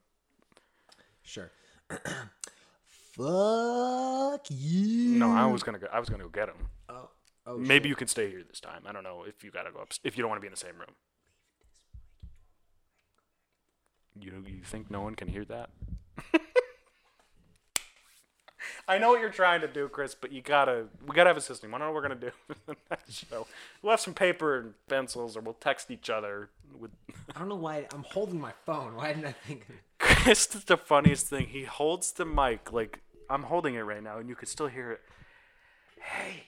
Sure. 1.22 1.50
Fuck 3.16 4.46
you. 4.48 5.18
No, 5.18 5.32
I 5.32 5.46
was 5.46 5.62
gonna 5.64 5.78
go. 5.80 5.88
I 5.92 5.98
was 5.98 6.08
gonna 6.08 6.22
go 6.22 6.28
get 6.28 6.48
him. 6.48 6.68
Oh, 6.88 7.10
oh 7.46 7.58
Maybe 7.58 7.84
shit. 7.84 7.90
you 7.90 7.96
can 7.96 8.06
stay 8.08 8.30
here 8.30 8.42
this 8.48 8.60
time. 8.60 8.82
I 8.86 8.92
don't 8.92 9.02
know 9.02 9.24
if 9.26 9.42
you 9.42 9.50
gotta 9.50 9.72
go 9.72 9.80
up. 9.80 9.92
If 10.04 10.16
you 10.16 10.22
don't 10.22 10.30
want 10.30 10.38
to 10.40 10.42
be 10.42 10.46
in 10.46 10.52
the 10.52 10.56
same 10.56 10.76
room. 10.78 10.94
You 14.18 14.44
you 14.46 14.62
think 14.62 14.90
no 14.90 15.00
one 15.00 15.14
can 15.16 15.28
hear 15.28 15.44
that? 15.46 15.70
I 18.88 18.98
know 18.98 19.10
what 19.10 19.20
you're 19.20 19.30
trying 19.30 19.60
to 19.62 19.68
do, 19.68 19.88
Chris, 19.88 20.14
but 20.14 20.32
you 20.32 20.42
gotta 20.42 20.86
we 21.06 21.14
gotta 21.14 21.30
have 21.30 21.36
a 21.36 21.40
system. 21.40 21.74
I 21.74 21.78
don't 21.78 21.88
know 21.88 21.92
what 21.92 22.02
we're 22.02 22.08
gonna 22.08 22.20
do 22.20 22.30
for 22.46 22.54
the 22.66 22.76
next 22.90 23.26
show. 23.28 23.46
We'll 23.82 23.92
have 23.92 24.00
some 24.00 24.14
paper 24.14 24.58
and 24.58 24.74
pencils, 24.88 25.36
or 25.36 25.40
we'll 25.40 25.54
text 25.54 25.90
each 25.90 26.10
other 26.10 26.50
with. 26.78 26.90
I 27.34 27.38
don't 27.38 27.48
know 27.48 27.56
why 27.56 27.86
I'm 27.92 28.04
holding 28.04 28.40
my 28.40 28.52
phone. 28.64 28.96
Why 28.96 29.12
didn't 29.12 29.26
I 29.26 29.32
think? 29.32 29.66
Chris 29.98 30.54
is 30.54 30.64
the 30.64 30.76
funniest 30.76 31.28
thing. 31.28 31.46
He 31.48 31.64
holds 31.64 32.12
the 32.12 32.24
mic 32.24 32.72
like 32.72 33.00
I'm 33.28 33.44
holding 33.44 33.74
it 33.74 33.80
right 33.80 34.02
now, 34.02 34.18
and 34.18 34.28
you 34.28 34.34
can 34.34 34.46
still 34.46 34.68
hear 34.68 34.92
it. 34.92 35.00
Hey, 36.00 36.44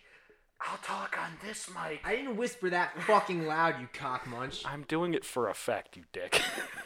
I'll 0.60 0.78
talk 0.78 1.16
on 1.20 1.32
this 1.44 1.68
mic. 1.68 2.00
I 2.04 2.16
didn't 2.16 2.36
whisper 2.36 2.70
that 2.70 3.00
fucking 3.02 3.46
loud, 3.46 3.80
you 3.80 3.88
cock 3.92 4.26
munch. 4.26 4.62
I'm 4.64 4.82
doing 4.82 5.14
it 5.14 5.24
for 5.24 5.48
effect, 5.48 5.96
you 5.96 6.04
dick. 6.12 6.40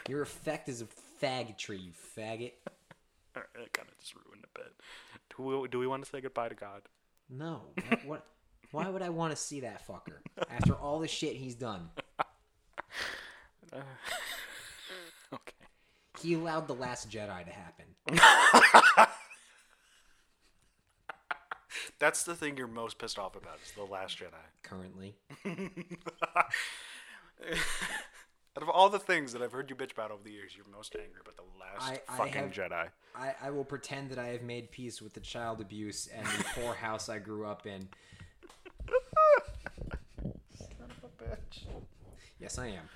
Your 0.07 0.21
effect 0.21 0.69
is 0.69 0.81
a 0.81 0.87
faggotry, 1.21 1.83
you 1.83 1.91
faggot. 1.91 2.53
Alright, 3.35 3.49
that 3.55 3.73
kind 3.73 3.89
of 3.89 3.99
just 3.99 4.15
ruined 4.15 4.32
bit. 4.55 4.73
Do 5.35 5.43
we, 5.43 5.67
do 5.67 5.79
we 5.79 5.87
want 5.87 6.03
to 6.03 6.09
say 6.09 6.21
goodbye 6.21 6.49
to 6.49 6.55
God? 6.55 6.81
No. 7.29 7.61
What? 7.89 8.05
what 8.05 8.25
why 8.71 8.89
would 8.89 9.03
I 9.03 9.09
want 9.09 9.31
to 9.31 9.35
see 9.35 9.59
that 9.59 9.87
fucker 9.87 10.17
after 10.49 10.73
all 10.73 10.99
the 10.99 11.07
shit 11.07 11.35
he's 11.35 11.55
done? 11.55 11.89
Okay. 15.33 15.53
He 16.21 16.35
allowed 16.35 16.67
the 16.67 16.75
Last 16.75 17.09
Jedi 17.09 17.43
to 17.43 17.51
happen. 17.51 17.85
That's 21.99 22.21
the 22.23 22.35
thing 22.35 22.55
you're 22.55 22.67
most 22.67 22.99
pissed 22.99 23.17
off 23.17 23.35
about 23.35 23.57
is 23.65 23.71
the 23.71 23.83
Last 23.83 24.19
Jedi. 24.19 24.33
Currently, 24.61 25.15
Out 28.55 28.61
of 28.61 28.69
all 28.69 28.87
the 28.89 28.99
things 28.99 29.33
that 29.33 29.41
I've 29.41 29.51
heard 29.51 29.69
you 29.69 29.75
bitch 29.75 29.91
about 29.93 30.11
over 30.11 30.21
the 30.23 30.31
years, 30.31 30.51
you're 30.55 30.65
most 30.71 30.95
angry 30.95 31.19
about 31.21 31.35
the 31.37 31.43
Last 31.59 31.89
I- 32.07 32.13
I 32.13 32.17
fucking 32.17 32.33
have- 32.33 32.51
Jedi. 32.51 32.87
I, 33.15 33.33
I 33.41 33.49
will 33.49 33.63
pretend 33.65 34.09
that 34.11 34.19
I 34.19 34.27
have 34.27 34.43
made 34.43 34.69
peace 34.71 35.01
with 35.01 35.13
the 35.13 35.19
child 35.21 35.59
abuse 35.61 36.07
and 36.15 36.25
the 36.25 36.43
poor 36.55 36.73
house 36.85 37.09
I 37.09 37.17
grew 37.19 37.45
up 37.47 37.65
in. 37.65 37.87
Stop, 40.53 41.11
bitch. 41.19 41.65
Yes, 42.39 42.57
I 42.59 42.67
am. 42.67 42.89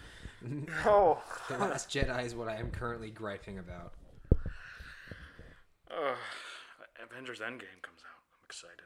Oh. 0.85 1.19
The 1.49 1.57
Last 1.57 1.89
Jedi 1.89 2.23
is 2.25 2.35
what 2.35 2.47
I 2.47 2.57
am 2.57 2.69
currently 2.69 3.09
griping 3.09 3.57
about. 3.57 3.93
Uh, 5.89 6.13
Avengers 7.03 7.39
Endgame 7.39 7.81
comes 7.81 8.01
out. 8.05 8.21
I'm 8.33 8.45
excited. 8.45 8.85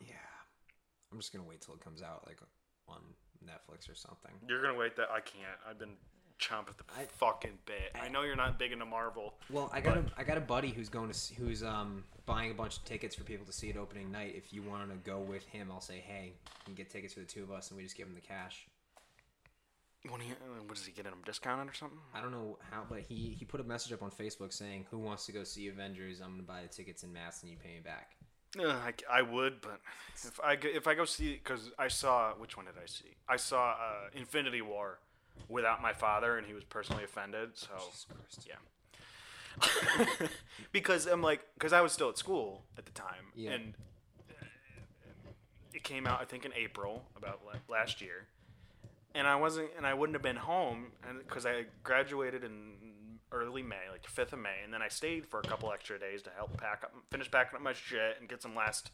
Yeah. 0.00 0.14
I'm 1.12 1.18
just 1.18 1.32
gonna 1.32 1.44
wait 1.48 1.60
till 1.60 1.74
it 1.74 1.80
comes 1.80 2.00
out, 2.02 2.22
like 2.26 2.38
on 2.88 3.00
Netflix 3.44 3.90
or 3.90 3.94
something. 3.94 4.32
You're 4.48 4.62
gonna 4.62 4.78
wait 4.78 4.96
that 4.96 5.08
I 5.10 5.20
can't. 5.20 5.58
I've 5.68 5.78
been 5.78 5.96
chomping 6.40 6.70
at 6.70 6.78
the 6.78 6.84
I- 6.98 7.04
fucking 7.06 7.58
bit. 7.64 7.92
I 7.94 8.08
know 8.08 8.22
you're 8.22 8.36
not 8.36 8.58
big 8.58 8.72
into 8.72 8.84
Marvel. 8.84 9.34
Well, 9.50 9.70
I 9.72 9.80
got 9.80 9.96
a 9.96 10.04
I 10.16 10.24
got 10.24 10.36
a 10.36 10.40
buddy 10.42 10.70
who's 10.70 10.88
going 10.88 11.08
to 11.08 11.14
see, 11.14 11.34
who's 11.34 11.62
um 11.62 12.04
buying 12.26 12.50
a 12.50 12.54
bunch 12.54 12.78
of 12.78 12.84
tickets 12.84 13.14
for 13.14 13.22
people 13.24 13.46
to 13.46 13.52
see 13.52 13.68
it 13.68 13.76
opening 13.76 14.10
night. 14.10 14.34
If 14.36 14.52
you 14.52 14.62
want 14.62 14.88
to 14.90 14.96
go 15.08 15.20
with 15.20 15.44
him, 15.46 15.68
I'll 15.70 15.80
say, 15.80 15.98
hey, 16.04 16.32
you 16.34 16.64
can 16.64 16.74
get 16.74 16.90
tickets 16.90 17.14
for 17.14 17.20
the 17.20 17.26
two 17.26 17.42
of 17.42 17.50
us, 17.52 17.70
and 17.70 17.76
we 17.76 17.84
just 17.84 17.96
give 17.96 18.08
him 18.08 18.14
the 18.14 18.20
cash. 18.20 18.66
When 20.10 20.20
he, 20.20 20.32
uh, 20.32 20.62
what 20.66 20.76
is 20.76 20.84
he 20.84 20.92
getting 20.92 21.12
them 21.12 21.22
discounted 21.24 21.70
or 21.70 21.74
something? 21.74 21.98
I 22.14 22.20
don't 22.20 22.30
know 22.32 22.58
how, 22.70 22.82
but 22.88 23.00
he 23.00 23.34
he 23.38 23.44
put 23.46 23.60
a 23.60 23.64
message 23.64 23.92
up 23.92 24.02
on 24.02 24.10
Facebook 24.10 24.52
saying, 24.52 24.86
"Who 24.90 24.98
wants 24.98 25.24
to 25.26 25.32
go 25.32 25.44
see 25.44 25.68
Avengers? 25.68 26.20
I'm 26.20 26.32
gonna 26.32 26.42
buy 26.42 26.60
the 26.62 26.68
tickets 26.68 27.04
in 27.04 27.12
mass, 27.12 27.42
and 27.42 27.50
you 27.50 27.56
pay 27.56 27.74
me 27.74 27.80
back." 27.80 28.16
Uh, 28.58 28.68
I, 28.68 28.92
I 29.10 29.22
would, 29.22 29.60
but 29.60 29.80
if 30.14 30.38
I 30.42 30.54
go, 30.56 30.68
if 30.72 30.86
I 30.86 30.94
go 30.94 31.04
see 31.04 31.32
because 31.34 31.70
I 31.78 31.88
saw 31.88 32.32
which 32.34 32.56
one 32.56 32.66
did 32.66 32.74
I 32.82 32.86
see? 32.86 33.16
I 33.28 33.36
saw 33.36 33.70
uh, 33.72 34.08
Infinity 34.14 34.62
War 34.62 34.98
without 35.48 35.82
my 35.82 35.92
father, 35.92 36.38
and 36.38 36.46
he 36.46 36.54
was 36.54 36.62
personally 36.64 37.02
offended. 37.04 37.50
So 37.54 37.68
Jesus 38.30 38.46
yeah, 38.46 40.28
because 40.72 41.06
I'm 41.06 41.22
like 41.22 41.40
because 41.54 41.72
I 41.72 41.80
was 41.80 41.92
still 41.92 42.08
at 42.10 42.18
school 42.18 42.62
at 42.78 42.84
the 42.86 42.92
time, 42.92 43.32
Yeah. 43.34 43.52
and 43.52 43.74
uh, 44.30 44.44
it 45.72 45.82
came 45.82 46.06
out 46.06 46.20
I 46.20 46.24
think 46.24 46.44
in 46.44 46.52
April 46.54 47.04
about 47.16 47.40
la- 47.44 47.74
last 47.74 48.00
year, 48.00 48.26
and 49.14 49.26
I 49.26 49.36
wasn't 49.36 49.70
and 49.76 49.86
I 49.86 49.94
wouldn't 49.94 50.14
have 50.14 50.22
been 50.22 50.36
home 50.36 50.86
and 51.08 51.18
because 51.18 51.44
I 51.46 51.64
graduated 51.82 52.44
in 52.44 52.74
early 53.34 53.62
May, 53.62 53.90
like 53.90 54.06
fifth 54.06 54.32
of 54.32 54.38
May, 54.38 54.62
and 54.62 54.72
then 54.72 54.82
I 54.82 54.88
stayed 54.88 55.26
for 55.26 55.40
a 55.40 55.42
couple 55.42 55.72
extra 55.72 55.98
days 55.98 56.22
to 56.22 56.30
help 56.30 56.56
pack 56.56 56.82
up, 56.84 56.94
finish 57.10 57.30
packing 57.30 57.56
up 57.56 57.62
my 57.62 57.72
shit, 57.72 58.16
and 58.20 58.28
get 58.28 58.42
some 58.42 58.54
last 58.54 58.90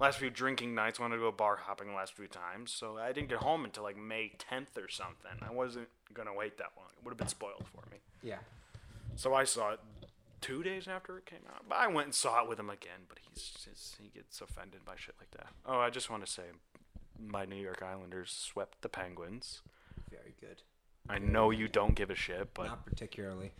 last 0.00 0.18
few 0.18 0.30
drinking 0.30 0.74
nights. 0.74 1.00
Wanted 1.00 1.16
to 1.16 1.22
go 1.22 1.32
bar 1.32 1.56
hopping 1.56 1.88
the 1.88 1.94
last 1.94 2.14
few 2.14 2.26
times, 2.26 2.70
so 2.70 2.98
I 2.98 3.12
didn't 3.12 3.28
get 3.28 3.38
home 3.38 3.64
until 3.64 3.82
like 3.82 3.96
May 3.96 4.32
tenth 4.38 4.78
or 4.78 4.88
something. 4.88 5.32
I 5.42 5.52
wasn't 5.52 5.88
gonna 6.12 6.34
wait 6.34 6.58
that 6.58 6.72
long; 6.76 6.86
it 6.96 7.04
would 7.04 7.10
have 7.10 7.18
been 7.18 7.28
spoiled 7.28 7.64
for 7.74 7.88
me. 7.90 7.98
Yeah. 8.22 8.38
So 9.16 9.34
I 9.34 9.44
saw 9.44 9.72
it 9.72 9.80
two 10.44 10.62
days 10.62 10.86
after 10.86 11.16
it 11.16 11.24
came 11.24 11.40
out. 11.48 11.64
But 11.68 11.76
I 11.78 11.86
went 11.86 12.08
and 12.08 12.14
saw 12.14 12.42
it 12.42 12.48
with 12.48 12.60
him 12.60 12.68
again. 12.68 13.06
But 13.08 13.18
he's 13.18 13.50
just, 13.64 13.96
he 14.00 14.10
gets 14.14 14.40
offended 14.42 14.84
by 14.84 14.92
shit 14.96 15.14
like 15.18 15.30
that. 15.32 15.48
Oh, 15.64 15.78
I 15.78 15.88
just 15.88 16.10
want 16.10 16.24
to 16.24 16.30
say, 16.30 16.42
my 17.18 17.46
New 17.46 17.56
York 17.56 17.82
Islanders 17.82 18.30
swept 18.30 18.82
the 18.82 18.90
Penguins. 18.90 19.62
Very 20.10 20.34
good. 20.38 20.62
I 21.08 21.18
know 21.18 21.50
you 21.50 21.68
don't 21.68 21.94
give 21.94 22.10
a 22.10 22.14
shit, 22.14 22.54
but 22.54 22.66
Not 22.66 22.86
particularly. 22.86 23.52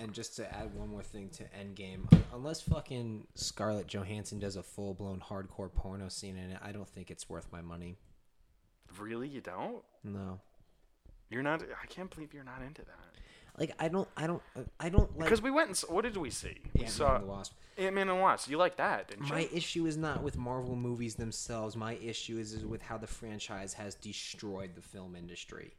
And 0.00 0.12
just 0.14 0.36
to 0.36 0.50
add 0.54 0.74
one 0.74 0.88
more 0.88 1.02
thing 1.02 1.28
to 1.30 1.42
Endgame, 1.44 2.10
un- 2.12 2.24
unless 2.32 2.62
fucking 2.62 3.26
Scarlett 3.34 3.88
Johansson 3.88 4.38
does 4.38 4.56
a 4.56 4.62
full 4.62 4.94
blown 4.94 5.20
hardcore 5.20 5.72
porno 5.72 6.08
scene 6.08 6.36
in 6.38 6.50
it, 6.50 6.58
I 6.62 6.72
don't 6.72 6.88
think 6.88 7.10
it's 7.10 7.28
worth 7.28 7.48
my 7.52 7.60
money. 7.60 7.98
really, 8.98 9.28
you 9.28 9.40
don't? 9.40 9.82
No. 10.04 10.40
You're 11.28 11.42
not. 11.42 11.62
I 11.62 11.86
can't 11.86 12.08
believe 12.14 12.32
you're 12.34 12.44
not 12.44 12.62
into 12.66 12.82
that. 12.82 12.98
Like 13.58 13.72
I 13.78 13.88
don't, 13.88 14.08
I 14.16 14.26
don't, 14.26 14.42
I 14.80 14.88
don't 14.88 15.10
like. 15.18 15.26
Because 15.26 15.42
we 15.42 15.50
went 15.50 15.68
and 15.68 15.78
what 15.94 16.02
did 16.04 16.16
we 16.16 16.30
see? 16.30 16.56
We 16.74 16.80
Ant-Man 16.84 16.88
saw 16.90 17.14
and 17.16 17.24
the 17.24 17.28
Wasp. 17.28 17.52
Ant 17.76 17.94
Man 17.94 18.08
and 18.08 18.20
Wasp. 18.20 18.48
You 18.50 18.56
like 18.56 18.76
that, 18.76 19.08
didn't 19.08 19.28
My 19.28 19.40
you? 19.40 19.48
issue 19.52 19.86
is 19.86 19.96
not 19.98 20.22
with 20.22 20.36
Marvel 20.38 20.74
movies 20.76 21.14
themselves. 21.16 21.76
My 21.76 21.94
issue 21.94 22.38
is, 22.38 22.54
is 22.54 22.64
with 22.64 22.80
how 22.80 22.96
the 22.96 23.06
franchise 23.06 23.74
has 23.74 23.94
destroyed 23.94 24.74
the 24.74 24.80
film 24.80 25.14
industry. 25.16 25.74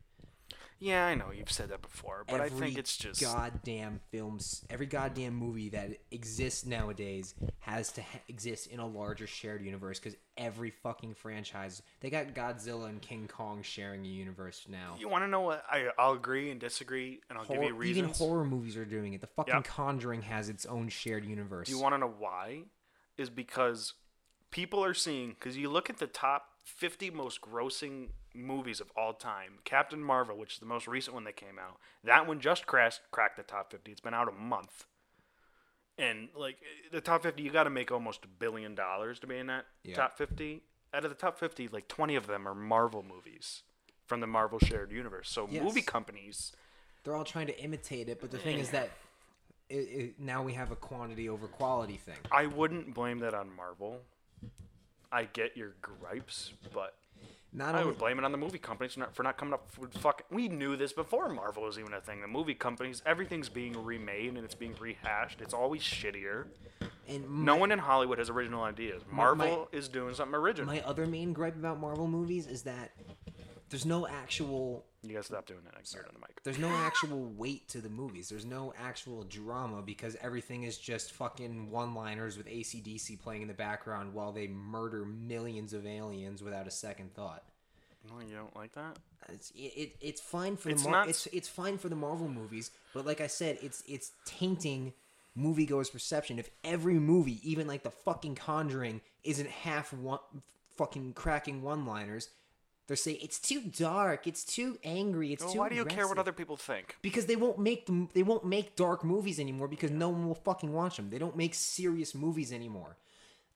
Yeah, 0.80 1.06
I 1.06 1.16
know 1.16 1.32
you've 1.32 1.52
said 1.52 1.70
that 1.70 1.82
before, 1.82 2.26
but 2.28 2.42
I 2.42 2.50
think 2.50 2.78
it's 2.78 2.98
just 2.98 3.22
goddamn 3.22 4.02
films, 4.12 4.66
every 4.70 4.86
goddamn 4.86 5.34
movie 5.36 5.70
that 5.70 5.92
exists 6.12 6.66
nowadays 6.66 7.34
has 7.60 7.92
to 7.94 8.02
ha- 8.02 8.20
exist 8.28 8.68
in 8.68 8.80
a 8.80 8.88
larger 8.88 9.26
shared 9.28 9.64
universe 9.64 10.00
because 10.00 10.18
every 10.36 10.72
fucking 10.72 11.14
franchise 11.14 11.82
they 12.02 12.10
got 12.10 12.34
Godzilla 12.34 12.90
and 12.90 13.02
King 13.02 13.28
Kong 13.28 13.62
sharing 13.62 14.04
a 14.06 14.10
universe 14.10 14.66
now. 14.70 14.96
You 15.00 15.08
want 15.08 15.24
to 15.24 15.28
know 15.30 15.42
what? 15.42 15.64
I 15.70 15.88
I'll 15.98 16.14
agree 16.14 16.52
and 16.52 16.60
disagree, 16.60 17.22
and 17.30 17.38
I'll 17.38 17.46
give 17.46 17.58
Horror- 17.58 17.68
you 17.70 17.76
reasons. 17.76 17.98
even 17.98 18.10
horror 18.14 18.46
movies 18.46 18.76
are 18.76 18.86
doing 18.86 19.14
it. 19.14 19.22
The 19.22 19.28
fucking 19.28 19.54
Yep. 19.54 19.64
Conjuring 19.66 20.24
has 20.24 20.50
its 20.50 20.66
own 20.66 20.90
shared 20.90 21.24
universe. 21.26 21.68
Do 21.68 21.74
you 21.76 21.82
want 21.82 21.94
to 21.94 21.98
know 22.00 22.14
why? 22.18 22.64
Is 23.18 23.30
because 23.30 23.94
people 24.52 24.84
are 24.84 24.94
seeing 24.94 25.30
because 25.30 25.56
you 25.56 25.70
look 25.70 25.90
at 25.90 25.98
the 26.00 26.08
top 26.08 26.48
50 26.64 27.12
most 27.12 27.42
grossing 27.42 28.10
movies 28.34 28.80
of 28.80 28.92
all 28.98 29.14
time. 29.14 29.60
Captain 29.64 30.02
Marvel, 30.02 30.38
which 30.38 30.54
is 30.54 30.60
the 30.60 30.66
most 30.66 30.88
recent 30.88 31.14
one 31.14 31.24
that 31.26 31.36
came 31.36 31.60
out, 31.60 31.78
that 32.04 32.28
one 32.28 32.40
just 32.40 32.66
crashed, 32.66 33.02
cracked 33.12 33.38
the 33.38 33.44
top 33.44 33.72
50. 33.72 33.92
It's 33.92 34.02
been 34.02 34.14
out 34.14 34.28
a 34.28 34.32
month. 34.32 34.86
And 35.98 36.30
like 36.36 36.58
the 36.92 37.02
top 37.02 37.24
50, 37.24 37.44
you 37.44 37.52
got 37.52 37.66
to 37.66 37.70
make 37.70 37.92
almost 37.92 38.26
a 38.26 38.28
billion 38.28 38.74
dollars 38.76 39.20
to 39.20 39.28
be 39.28 39.38
in 39.38 39.48
that 39.48 39.66
Yeah. 39.84 39.96
top 39.96 40.18
50. 40.18 40.64
Out 40.94 41.04
of 41.04 41.10
the 41.12 41.16
top 41.16 41.38
50, 41.38 41.68
like 41.68 41.88
20 41.88 42.16
of 42.16 42.28
them 42.28 42.48
are 42.48 42.56
Marvel 42.56 43.04
movies 43.04 43.64
from 44.06 44.20
the 44.20 44.28
Marvel 44.28 44.60
shared 44.60 44.92
universe. 44.92 45.30
So 45.30 45.48
Yes. 45.50 45.64
movie 45.64 45.82
companies 45.82 46.54
They're 47.04 47.16
all 47.16 47.26
trying 47.26 47.48
to 47.48 47.60
imitate 47.60 48.08
it, 48.08 48.22
but 48.22 48.32
the 48.32 48.38
thing 48.38 48.60
is 48.60 48.70
that 48.70 48.90
it, 49.70 49.76
it, 49.76 50.20
now 50.20 50.42
we 50.42 50.54
have 50.54 50.72
a 50.72 50.76
quantity 50.78 51.28
over 51.28 51.48
quality 51.48 51.98
thing. 51.98 52.16
I 52.32 52.46
wouldn't 52.46 52.94
blame 52.94 53.20
that 53.20 53.34
on 53.34 53.54
Marvel. 53.54 54.02
I 55.14 55.26
get 55.32 55.56
your 55.56 55.74
gripes, 55.82 56.54
but 56.74 56.96
Not 57.54 57.76
I 57.76 57.86
would 57.86 58.00
blame 58.00 58.18
it 58.18 58.26
on 58.26 58.32
the 58.32 58.38
movie 58.38 58.58
companies 58.58 58.96
for 58.96 59.02
not, 59.02 59.16
for 59.16 59.22
not 59.22 59.38
coming 59.38 59.54
up 59.54 59.70
with 59.78 59.94
fucking. 60.00 60.26
We 60.32 60.48
knew 60.48 60.76
this 60.76 60.92
before 60.92 61.30
Marvel 61.30 61.64
was 61.64 61.78
even 61.78 61.94
a 61.94 62.02
thing. 62.02 62.22
The 62.22 62.28
movie 62.28 62.56
companies, 62.56 63.04
everything's 63.06 63.48
being 63.48 63.82
remade 63.86 64.30
and 64.36 64.44
it's 64.44 64.56
being 64.56 64.74
rehashed. 64.80 65.40
It's 65.40 65.54
always 65.54 65.84
shittier. 65.84 66.46
and 67.08 67.46
No 67.46 67.56
one 67.56 67.72
in 67.72 67.78
Hollywood 67.78 68.18
has 68.18 68.32
original 68.32 68.64
ideas. 68.64 69.04
Marvel 69.12 69.70
is 69.72 69.88
doing 69.88 70.16
something 70.16 70.36
original. 70.36 70.74
My 70.74 70.82
other 70.82 71.06
main 71.06 71.32
gripe 71.32 71.56
about 71.56 71.80
Marvel 71.80 72.08
movies 72.08 72.48
is 72.48 72.64
that 72.64 72.92
there's 73.74 73.86
no 73.88 74.06
actual 74.08 74.86
you 75.02 75.16
guys 75.16 75.26
stop 75.26 75.48
doing 75.48 75.60
that. 75.66 75.74
I 75.74 75.82
can 75.82 75.86
hear 75.92 76.02
it 76.02 76.08
on 76.08 76.14
the 76.14 76.20
mic. 76.20 76.42
there's 76.44 76.60
no 76.60 76.70
actual 76.70 77.26
weight 77.26 77.68
to 77.70 77.82
the 77.82 77.90
movies. 77.90 78.30
There's 78.30 78.46
no 78.46 78.72
actual 78.80 79.24
drama 79.24 79.82
because 79.82 80.16
everything 80.22 80.64
is 80.64 80.78
just 80.78 81.12
fucking 81.14 81.72
one-liners 81.72 82.38
with 82.38 82.48
ACDC 82.48 83.20
playing 83.20 83.42
in 83.42 83.48
the 83.50 83.54
background 83.56 84.14
while 84.14 84.32
they 84.32 84.48
murder 84.48 85.04
millions 85.04 85.74
of 85.74 85.86
aliens 85.88 86.42
without 86.44 86.68
a 86.68 86.72
second 86.72 87.14
thought. 87.16 87.44
No, 88.08 88.26
you 88.26 88.36
don't 88.36 88.56
like 88.56 88.74
that? 88.76 88.98
It's 89.30 89.50
it, 89.52 89.74
it 89.76 89.96
it's 90.02 90.22
fine 90.22 90.56
for 90.56 90.70
It's 90.70 90.84
the 90.84 90.90
Mar- 90.90 91.00
not- 91.02 91.10
it's 91.10 91.26
it's 91.28 91.48
fine 91.50 91.78
for 91.80 91.90
the 91.90 91.96
Marvel 91.96 92.28
movies, 92.30 92.70
but 92.94 93.06
like 93.06 93.20
I 93.22 93.28
said, 93.28 93.58
it's 93.62 93.82
it's 93.88 94.12
tainting 94.26 94.94
moviegoers' 95.38 95.92
perception. 95.92 96.38
If 96.40 96.50
every 96.64 96.96
movie, 96.96 97.40
even 97.50 97.66
like 97.68 97.84
the 97.84 97.92
fucking 97.92 98.36
Conjuring, 98.36 99.02
isn't 99.24 99.50
half 99.50 99.92
one 99.92 100.20
fucking 100.78 101.14
cracking 101.14 101.62
one-liners, 101.62 102.30
they're 102.88 102.98
saying 102.98 103.18
it's 103.22 103.40
too 103.40 103.62
dark, 103.62 104.28
it's 104.28 104.44
too 104.44 104.78
angry, 104.84 105.32
it's 105.34 105.44
Well, 105.44 105.54
too. 105.54 105.60
why 105.60 105.70
do 105.70 105.76
you 105.76 105.86
care 105.86 106.08
what 106.08 106.18
other 106.18 106.34
people 106.34 106.58
think? 106.58 106.98
Because 107.02 107.26
they 107.28 107.36
won't 107.36 107.58
make 107.60 107.86
them. 107.86 108.10
They 108.14 108.24
won't 108.24 108.46
make 108.46 108.76
dark 108.76 109.04
movies 109.04 109.40
anymore 109.40 109.68
because 109.68 109.92
no 109.92 110.10
one 110.10 110.28
will 110.28 110.36
fucking 110.36 110.72
watch 110.74 110.98
them. 110.98 111.10
They 111.10 111.18
don't 111.20 111.38
make 111.38 111.54
serious 111.54 112.14
movies 112.14 112.52
anymore. 112.52 112.98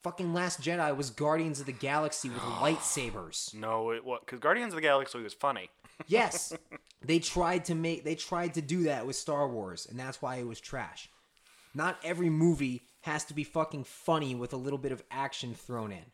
Fucking 0.03 0.33
Last 0.33 0.61
Jedi 0.61 0.95
was 0.95 1.09
Guardians 1.09 1.59
of 1.59 1.65
the 1.65 1.71
Galaxy 1.73 2.29
with 2.29 2.39
lightsabers. 2.61 3.53
No, 3.53 3.91
it 3.91 4.05
was 4.05 4.21
because 4.25 4.39
Guardians 4.39 4.71
of 4.73 4.75
the 4.77 4.81
Galaxy 4.81 5.19
was 5.21 5.33
funny. 5.33 5.69
Yes, 6.05 6.53
they 7.03 7.17
tried 7.17 7.65
to 7.65 7.73
make. 7.75 8.03
They 8.03 8.13
tried 8.13 8.53
to 8.53 8.61
do 8.61 8.83
that 8.83 9.07
with 9.07 9.15
Star 9.15 9.47
Wars, 9.49 9.87
and 9.89 9.99
that's 9.99 10.21
why 10.21 10.35
it 10.35 10.45
was 10.45 10.61
trash. 10.61 11.09
Not 11.73 11.97
every 12.03 12.29
movie 12.29 12.83
has 13.01 13.25
to 13.25 13.33
be 13.33 13.43
fucking 13.43 13.83
funny 13.85 14.35
with 14.35 14.53
a 14.53 14.57
little 14.57 14.77
bit 14.77 14.91
of 14.91 15.01
action 15.09 15.55
thrown 15.55 15.91
in. 15.91 16.05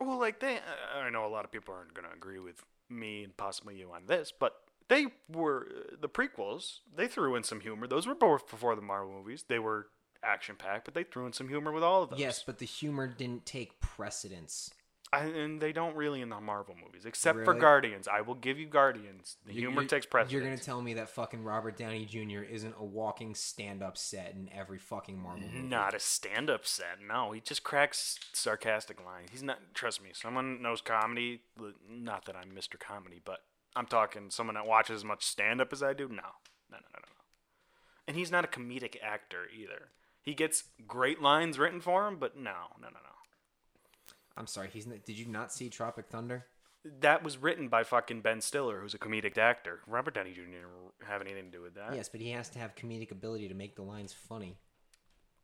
Well, 0.00 0.18
like 0.18 0.40
they, 0.40 0.58
I 0.96 1.08
know 1.10 1.26
a 1.26 1.28
lot 1.28 1.44
of 1.44 1.52
people 1.52 1.74
aren't 1.74 1.94
going 1.94 2.06
to 2.08 2.14
agree 2.14 2.38
with 2.38 2.62
me 2.90 3.24
and 3.24 3.36
possibly 3.36 3.76
you 3.76 3.90
on 3.92 4.06
this, 4.06 4.32
but 4.38 4.56
they 4.88 5.06
were 5.32 5.68
the 6.00 6.08
prequels. 6.08 6.80
They 6.94 7.08
threw 7.08 7.34
in 7.36 7.44
some 7.44 7.60
humor. 7.60 7.86
Those 7.86 8.06
were 8.06 8.14
both 8.14 8.50
before 8.50 8.76
the 8.76 8.82
Marvel 8.82 9.14
movies. 9.14 9.44
They 9.48 9.58
were 9.58 9.86
action 10.22 10.56
packed, 10.56 10.84
but 10.84 10.94
they 10.94 11.04
threw 11.04 11.26
in 11.26 11.32
some 11.32 11.48
humor 11.48 11.72
with 11.72 11.82
all 11.82 12.02
of 12.02 12.10
them. 12.10 12.18
Yes, 12.18 12.42
but 12.44 12.58
the 12.58 12.66
humor 12.66 13.06
didn't 13.06 13.46
take 13.46 13.80
precedence. 13.80 14.70
I, 15.12 15.26
and 15.26 15.60
they 15.60 15.72
don't 15.72 15.94
really 15.94 16.22
in 16.22 16.28
the 16.30 16.40
Marvel 16.40 16.74
movies, 16.84 17.04
except 17.04 17.38
for 17.44 17.50
Really? 17.52 17.60
Guardians. 17.60 18.08
I 18.08 18.22
will 18.22 18.34
give 18.34 18.58
you 18.58 18.66
Guardians. 18.66 19.36
The 19.46 19.52
humor 19.52 19.82
you- 19.82 19.88
takes 19.88 20.06
precedence. 20.06 20.32
You're 20.32 20.42
gonna 20.42 20.58
tell 20.58 20.82
me 20.82 20.94
that 20.94 21.08
fucking 21.08 21.44
Robert 21.44 21.76
Downey 21.76 22.04
Jr. 22.04 22.42
isn't 22.42 22.74
a 22.78 22.84
walking 22.84 23.34
stand-up 23.36 23.96
set 23.96 24.32
in 24.32 24.50
every 24.52 24.78
fucking 24.78 25.16
Marvel 25.16 25.46
movie? 25.46 25.60
Not 25.68 25.94
a 25.94 26.00
stand-up 26.00 26.66
set. 26.66 27.00
No, 27.06 27.30
he 27.30 27.40
just 27.40 27.62
cracks 27.62 28.18
sarcastic 28.32 29.04
lines. 29.04 29.28
He's 29.30 29.42
not. 29.44 29.58
Trust 29.74 30.02
me, 30.02 30.10
someone 30.14 30.60
knows 30.60 30.80
comedy. 30.80 31.42
l- 31.60 31.74
Not 31.88 32.24
that 32.24 32.34
I'm 32.34 32.50
Mr. 32.50 32.76
Comedy, 32.78 33.20
but 33.24 33.44
I'm 33.76 33.86
talking 33.86 34.30
someone 34.30 34.54
that 34.54 34.66
watches 34.66 34.96
as 34.96 35.04
much 35.04 35.22
stand-up 35.24 35.72
as 35.72 35.82
I 35.82 35.92
do. 35.92 36.08
No, 36.08 36.14
no, 36.16 36.16
no, 36.16 36.78
no, 36.78 36.78
no, 36.94 37.08
no. 37.08 37.22
And 38.08 38.16
he's 38.16 38.32
not 38.32 38.44
a 38.44 38.48
comedic 38.48 38.96
actor 39.00 39.48
either. 39.56 39.90
He 40.22 40.34
gets 40.34 40.64
great 40.88 41.20
lines 41.22 41.58
written 41.58 41.80
for 41.80 42.08
him, 42.08 42.16
but 42.18 42.36
no, 42.36 42.50
no, 42.80 42.88
no, 42.88 42.94
no. 42.94 43.10
I'm 44.36 44.46
sorry. 44.46 44.68
He's. 44.72 44.86
Not, 44.86 45.04
did 45.04 45.18
you 45.18 45.26
not 45.26 45.52
see 45.52 45.68
Tropic 45.68 46.06
Thunder? 46.08 46.46
That 47.00 47.22
was 47.22 47.38
written 47.38 47.68
by 47.68 47.82
fucking 47.82 48.20
Ben 48.20 48.42
Stiller, 48.42 48.80
who's 48.80 48.92
a 48.92 48.98
comedic 48.98 49.38
actor. 49.38 49.80
Robert 49.86 50.14
Downey 50.14 50.32
Jr. 50.32 50.42
didn't 50.42 50.66
have 51.06 51.22
anything 51.22 51.46
to 51.46 51.50
do 51.50 51.62
with 51.62 51.74
that. 51.76 51.94
Yes, 51.94 52.10
but 52.10 52.20
he 52.20 52.30
has 52.30 52.50
to 52.50 52.58
have 52.58 52.74
comedic 52.74 53.10
ability 53.10 53.48
to 53.48 53.54
make 53.54 53.74
the 53.74 53.82
lines 53.82 54.12
funny. 54.12 54.58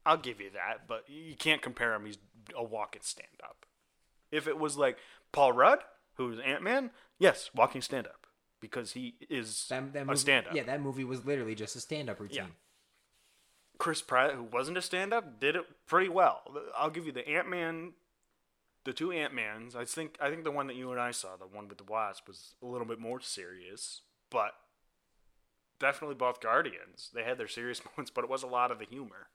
I'll 0.04 0.18
give 0.18 0.40
you 0.40 0.50
that, 0.50 0.86
but 0.86 1.04
you 1.08 1.34
can't 1.36 1.62
compare 1.62 1.94
him. 1.94 2.04
He's 2.04 2.18
a 2.54 2.62
walking 2.62 3.02
stand 3.02 3.28
up. 3.42 3.64
If 4.30 4.46
it 4.46 4.58
was 4.58 4.76
like 4.76 4.98
Paul 5.32 5.52
Rudd, 5.52 5.80
who's 6.14 6.38
Ant 6.38 6.62
Man, 6.62 6.90
yes, 7.18 7.50
walking 7.54 7.82
stand 7.82 8.06
up 8.06 8.26
because 8.60 8.92
he 8.92 9.14
is 9.28 9.66
That, 9.68 9.92
that 9.94 10.10
a 10.10 10.16
stand 10.16 10.46
up. 10.46 10.54
Yeah, 10.54 10.64
that 10.64 10.82
movie 10.82 11.04
was 11.04 11.24
literally 11.24 11.54
just 11.54 11.76
a 11.76 11.80
stand 11.80 12.10
up 12.10 12.20
routine. 12.20 12.52
Chris 13.78 14.02
Pratt, 14.02 14.34
who 14.34 14.42
wasn't 14.42 14.76
a 14.76 14.82
stand 14.82 15.14
up, 15.14 15.40
did 15.40 15.56
it 15.56 15.62
pretty 15.86 16.10
well. 16.10 16.42
I'll 16.76 16.90
give 16.90 17.06
you 17.06 17.12
the 17.12 17.26
Ant 17.26 17.48
Man, 17.48 17.92
the 18.84 18.92
two 18.92 19.12
Ant 19.12 19.34
Mans. 19.34 19.76
I 19.76 19.84
think 19.84 20.16
I 20.20 20.30
think 20.30 20.44
the 20.44 20.50
one 20.50 20.66
that 20.66 20.76
you 20.76 20.90
and 20.90 21.00
I 21.00 21.10
saw, 21.10 21.36
the 21.36 21.46
one 21.46 21.68
with 21.68 21.78
the 21.78 21.84
wasp, 21.84 22.28
was 22.28 22.54
a 22.62 22.66
little 22.66 22.86
bit 22.86 22.98
more 22.98 23.20
serious, 23.20 24.02
but 24.30 24.52
definitely 25.78 26.14
both 26.14 26.40
Guardians. 26.40 27.10
They 27.14 27.24
had 27.24 27.38
their 27.38 27.48
serious 27.48 27.82
moments, 27.96 28.10
but 28.10 28.24
it 28.24 28.30
was 28.30 28.42
a 28.42 28.48
lot 28.48 28.70
of 28.70 28.78
the 28.78 28.86
humor, 28.86 29.28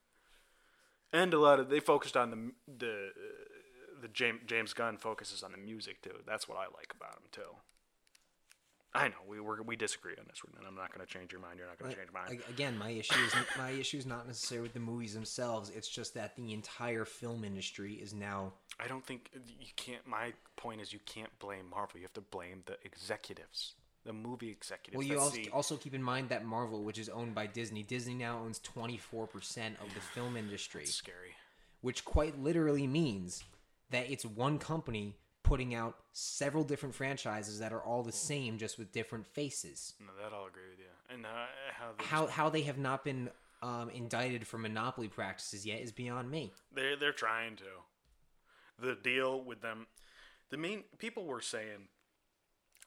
and 1.12 1.34
a 1.34 1.40
lot 1.40 1.60
of 1.60 1.70
they 1.70 1.80
focused 1.80 2.18
on 2.18 2.32
the 2.32 2.52
the 2.72 3.08
uh, 3.10 4.02
the 4.02 4.08
James 4.08 4.42
James 4.46 4.74
Gunn 4.74 4.98
focuses 4.98 5.44
on 5.44 5.52
the 5.52 5.58
music 5.58 6.02
too. 6.02 6.20
That's 6.26 6.48
what 6.48 6.58
I 6.58 6.66
like 6.66 6.94
about 6.96 7.18
him 7.18 7.28
too. 7.32 7.56
I 8.96 9.10
know 9.10 9.16
we 9.28 9.40
we 9.40 9.56
we 9.66 9.76
disagree 9.76 10.14
on 10.18 10.26
this 10.30 10.44
one, 10.44 10.54
and 10.58 10.66
I'm 10.66 10.76
not 10.76 10.94
going 10.94 11.06
to 11.06 11.12
change 11.12 11.32
your 11.32 11.42
mind. 11.42 11.60
You're 11.60 11.68
not 11.68 11.78
going 11.78 11.92
to 11.92 11.98
change 11.98 12.10
mine. 12.14 12.40
Again, 12.50 12.78
my 12.78 12.90
issue 12.92 13.20
is 13.26 13.34
my 13.58 13.72
issue 13.72 13.98
is 13.98 14.06
not 14.06 14.26
necessarily 14.26 14.64
with 14.64 14.74
the 14.74 14.80
movies 14.80 15.14
themselves. 15.14 15.70
It's 15.70 15.90
just 15.90 16.14
that 16.14 16.36
the 16.36 16.54
entire 16.54 17.06
film 17.06 17.44
industry 17.44 17.94
is 17.96 18.14
now. 18.14 18.54
I 18.80 18.88
don't 18.88 19.06
think 19.06 19.30
uh, 19.36 19.40
you 19.60 19.74
can't. 19.76 20.06
My 20.08 20.34
point 20.56 20.82
is, 20.82 20.94
you 20.94 21.00
can't 21.06 21.38
blame 21.40 21.70
Marvel. 21.70 22.00
You 22.00 22.04
have 22.04 22.14
to 22.14 22.22
blame 22.22 22.64
the 22.66 22.78
executives, 22.84 23.74
the 24.06 24.14
movie 24.14 24.50
executives. 24.50 24.98
Well, 24.98 25.06
you 25.08 25.20
also, 25.20 25.36
see- 25.36 25.50
also 25.52 25.76
keep 25.78 25.94
in 25.94 26.04
mind 26.04 26.30
that 26.30 26.46
Marvel, 26.46 26.84
which 26.84 26.98
is 26.98 27.10
owned 27.10 27.36
by 27.36 27.48
Disney, 27.48 27.84
Disney 27.84 28.14
now 28.16 28.40
owns 28.44 28.60
24% 28.60 29.82
of 29.82 29.94
the 29.94 30.00
film 30.14 30.38
industry, 30.38 30.84
it's 30.84 30.94
scary. 30.96 31.36
which 31.82 32.06
quite 32.06 32.42
literally 32.42 32.88
means 32.88 33.44
that 33.92 34.10
it's 34.10 34.26
one 34.26 34.58
company 34.58 35.16
putting 35.46 35.76
out 35.76 35.96
several 36.12 36.64
different 36.64 36.96
franchises 36.96 37.60
that 37.60 37.72
are 37.72 37.82
all 37.82 38.02
the 38.04 38.12
same, 38.12 38.58
just 38.58 38.78
with 38.80 38.92
different 38.92 39.28
faces. 39.28 39.94
No, 40.00 40.08
that 40.22 40.36
I'll 40.36 40.48
agree 40.48 40.64
with 40.72 40.80
you. 40.80 41.14
And 41.14 41.26
uh, 41.26 41.30
how 41.74 41.92
they 41.98 42.04
How 42.04 42.28
how 42.28 42.50
they 42.50 42.64
have 42.64 42.80
not 42.80 43.04
been 43.04 43.30
um, 43.62 43.90
indicted 43.92 44.48
for 44.48 44.58
monopoly 44.58 45.08
practices 45.08 45.66
yet 45.66 45.82
is 45.82 45.92
beyond 45.92 46.30
me. 46.30 46.52
they're 46.74 46.96
they're 46.98 47.12
trying 47.12 47.56
to. 47.58 47.64
The 48.78 48.96
deal 48.96 49.42
with 49.42 49.62
them, 49.62 49.88
the 50.50 50.58
main 50.58 50.84
people 50.98 51.26
were 51.26 51.42
saying. 51.42 51.88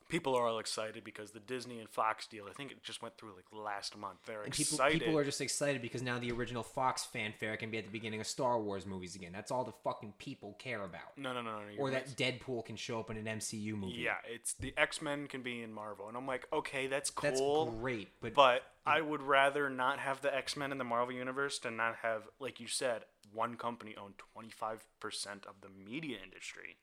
People 0.08 0.34
are 0.34 0.46
all 0.46 0.58
excited 0.58 1.04
because 1.04 1.32
the 1.32 1.40
Disney 1.40 1.80
and 1.80 1.88
Fox 1.88 2.26
deal. 2.26 2.46
I 2.48 2.52
think 2.54 2.70
it 2.72 2.82
just 2.82 3.02
went 3.02 3.16
through 3.18 3.34
like 3.36 3.44
last 3.52 3.96
month. 3.96 4.18
They're 4.26 4.42
And 4.42 4.52
people 4.52 4.76
excited. 4.76 5.00
people 5.00 5.18
are 5.18 5.24
just 5.24 5.40
excited 5.40 5.82
because 5.82 6.02
now 6.02 6.18
the 6.18 6.32
original 6.32 6.62
Fox 6.62 7.04
fanfare 7.04 7.56
can 7.56 7.70
be 7.70 7.78
at 7.78 7.84
the 7.84 7.90
beginning 7.90 8.20
of 8.20 8.26
Star 8.26 8.58
Wars 8.60 8.86
movies 8.86 9.14
again. 9.14 9.32
That's 9.32 9.50
all 9.50 9.64
the 9.64 9.72
fucking 9.84 10.14
people 10.18 10.56
care 10.58 10.82
about. 10.82 11.16
no, 11.16 11.32
no, 11.32 11.42
no, 11.42 11.50
no. 11.50 11.58
Or 11.78 11.90
that 11.90 12.06
right. 12.06 12.16
Deadpool 12.16 12.64
can 12.64 12.76
show 12.76 13.00
up 13.00 13.10
in 13.10 13.16
an 13.16 13.26
MCU 13.38 13.74
movie. 13.74 13.96
Yeah, 13.98 14.14
it's 14.26 14.54
the 14.54 14.72
X 14.76 15.02
Men 15.02 15.26
can 15.26 15.42
be 15.42 15.62
in 15.62 15.72
Marvel, 15.72 16.08
and 16.08 16.16
I'm 16.16 16.26
like, 16.26 16.46
okay, 16.52 16.86
that's 16.86 17.10
cool. 17.10 17.66
That's 17.66 17.78
great, 17.80 18.08
but, 18.20 18.34
But 18.34 18.62
I 18.86 19.02
would 19.02 19.20
rather 19.22 19.68
not 19.68 19.98
have 19.98 20.22
the 20.22 20.34
X 20.34 20.56
Men 20.56 20.72
in 20.72 20.78
the 20.78 20.84
Marvel 20.84 21.14
universe 21.14 21.58
than 21.58 21.76
not 21.76 21.96
have, 22.02 22.22
like 22.40 22.60
you 22.60 22.66
said, 22.66 23.02
one 23.32 23.56
company 23.56 23.94
own 24.00 24.14
25% 24.34 25.46
of 25.46 25.60
the 25.60 25.68
media 25.68 26.16
industry. 26.22 26.78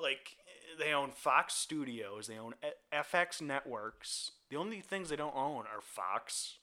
Like, 0.00 0.36
they 0.78 0.92
own 0.92 1.12
Fox 1.12 1.54
Studios, 1.54 2.26
they 2.26 2.38
own 2.38 2.54
FX 2.92 3.40
Networks. 3.40 4.32
The 4.50 4.56
only 4.56 4.80
things 4.80 5.08
they 5.08 5.16
don't 5.16 5.34
own 5.36 5.64
are 5.72 5.80
Fox, 5.80 6.58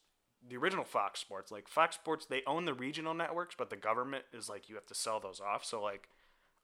the 0.46 0.56
original 0.56 0.84
Fox 0.84 1.20
Sports. 1.20 1.50
Like, 1.50 1.68
Fox 1.68 1.96
Sports, 1.96 2.26
they 2.26 2.42
own 2.46 2.64
the 2.64 2.74
regional 2.74 3.14
networks, 3.14 3.54
but 3.56 3.70
the 3.70 3.76
government 3.76 4.24
is 4.32 4.48
like, 4.48 4.68
you 4.68 4.74
have 4.74 4.86
to 4.86 4.94
sell 4.94 5.18
those 5.20 5.40
off. 5.40 5.64
So, 5.64 5.82
like, 5.82 6.08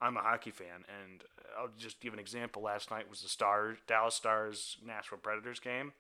I'm 0.01 0.17
a 0.17 0.21
hockey 0.21 0.51
fan, 0.51 0.85
and 1.03 1.25
I'll 1.59 1.71
just 1.77 2.01
give 2.01 2.13
an 2.13 2.19
example. 2.19 2.63
Last 2.63 2.91
night 2.91 3.09
was 3.11 3.23
the 3.23 3.29
Stars, 3.29 3.79
Dallas 3.87 4.15
Stars, 4.15 4.77
Nashville 4.85 5.19
Predators 5.19 5.59
game. 5.61 5.93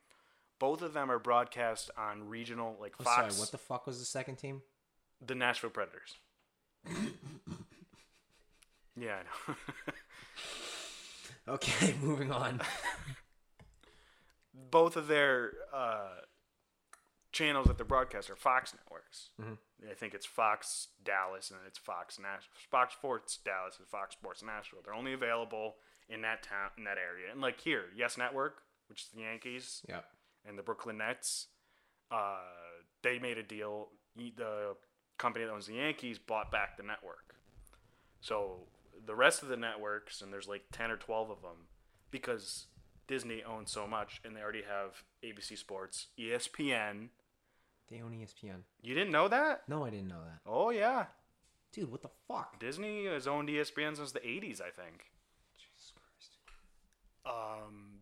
Both 0.58 0.82
of 0.82 0.92
them 0.92 1.10
are 1.10 1.18
broadcast 1.18 1.90
on 1.96 2.28
regional, 2.28 2.76
like 2.80 2.94
I'm 2.98 3.04
Fox. 3.04 3.34
sorry, 3.34 3.40
what 3.40 3.50
the 3.52 3.58
fuck 3.58 3.86
was 3.86 3.98
the 3.98 4.04
second 4.04 4.36
team? 4.36 4.62
the 5.24 5.34
Nashville 5.34 5.70
Predators. 5.70 6.18
yeah, 8.96 9.16
I 9.16 9.22
know. 9.50 9.54
Okay, 11.48 11.94
moving 12.02 12.30
on. 12.30 12.60
Both 14.70 14.96
of 14.96 15.08
their 15.08 15.52
uh, 15.72 16.08
channels 17.32 17.68
that 17.68 17.78
they 17.78 17.84
broadcast 17.84 18.28
are 18.28 18.36
Fox 18.36 18.74
networks. 18.74 19.30
I 19.88 19.94
think 19.94 20.14
it's 20.14 20.26
Fox 20.26 20.88
Dallas 21.04 21.50
and 21.50 21.60
it's 21.66 21.78
Fox 21.78 22.18
Nash- 22.18 22.48
Fox 22.70 22.94
Sports 22.94 23.38
Dallas 23.44 23.76
and 23.78 23.86
Fox 23.86 24.14
Sports 24.14 24.42
Nashville. 24.42 24.80
They're 24.84 24.94
only 24.94 25.12
available 25.12 25.76
in 26.08 26.22
that 26.22 26.42
town, 26.42 26.70
in 26.76 26.84
that 26.84 26.98
area. 26.98 27.30
And 27.30 27.40
like 27.40 27.60
here, 27.60 27.84
Yes 27.96 28.18
Network, 28.18 28.62
which 28.88 29.02
is 29.02 29.08
the 29.14 29.20
Yankees, 29.22 29.82
Yep. 29.88 30.04
and 30.46 30.58
the 30.58 30.62
Brooklyn 30.62 30.98
Nets, 30.98 31.46
uh, 32.10 32.38
they 33.02 33.18
made 33.18 33.38
a 33.38 33.42
deal. 33.42 33.88
The 34.16 34.74
company 35.18 35.44
that 35.44 35.52
owns 35.52 35.66
the 35.66 35.74
Yankees 35.74 36.18
bought 36.18 36.50
back 36.50 36.76
the 36.76 36.82
network. 36.82 37.34
So 38.20 38.66
the 39.04 39.14
rest 39.14 39.42
of 39.42 39.48
the 39.48 39.56
networks, 39.56 40.20
and 40.20 40.32
there's 40.32 40.48
like 40.48 40.64
10 40.72 40.90
or 40.90 40.96
12 40.96 41.30
of 41.30 41.42
them, 41.42 41.66
because 42.10 42.66
Disney 43.06 43.42
owns 43.42 43.70
so 43.70 43.86
much, 43.86 44.20
and 44.24 44.36
they 44.36 44.40
already 44.40 44.62
have 44.62 45.02
ABC 45.24 45.56
Sports, 45.56 46.08
ESPN. 46.18 47.08
They 47.90 48.00
own 48.00 48.12
ESPN. 48.12 48.62
You 48.82 48.94
didn't 48.94 49.12
know 49.12 49.28
that? 49.28 49.62
No, 49.68 49.84
I 49.84 49.90
didn't 49.90 50.08
know 50.08 50.22
that. 50.22 50.40
Oh, 50.46 50.70
yeah. 50.70 51.06
Dude, 51.72 51.90
what 51.90 52.02
the 52.02 52.10
fuck? 52.26 52.60
Disney 52.60 53.06
has 53.06 53.26
owned 53.26 53.48
ESPN 53.48 53.96
since 53.96 54.12
the 54.12 54.20
80s, 54.20 54.60
I 54.60 54.70
think. 54.70 55.06
Jesus 55.56 55.92
Christ. 55.94 56.36
Um, 57.26 58.00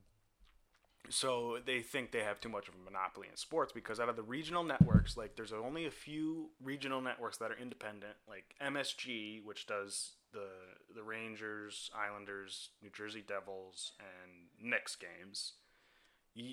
so 1.10 1.58
they 1.64 1.80
think 1.80 2.10
they 2.10 2.22
have 2.22 2.40
too 2.40 2.48
much 2.48 2.68
of 2.68 2.74
a 2.74 2.84
monopoly 2.84 3.28
in 3.30 3.36
sports 3.36 3.72
because 3.72 4.00
out 4.00 4.08
of 4.08 4.16
the 4.16 4.22
regional 4.22 4.64
networks, 4.64 5.16
like 5.16 5.36
there's 5.36 5.52
only 5.52 5.86
a 5.86 5.90
few 5.90 6.50
regional 6.62 7.00
networks 7.00 7.36
that 7.38 7.50
are 7.50 7.58
independent, 7.60 8.14
like 8.28 8.54
MSG, 8.60 9.44
which 9.44 9.66
does 9.66 10.12
the 10.36 10.94
the 10.94 11.02
Rangers, 11.02 11.90
Islanders, 11.94 12.70
New 12.82 12.90
Jersey 12.90 13.24
Devils, 13.26 13.92
and 13.98 14.70
Knicks 14.70 14.96
games. 14.96 15.54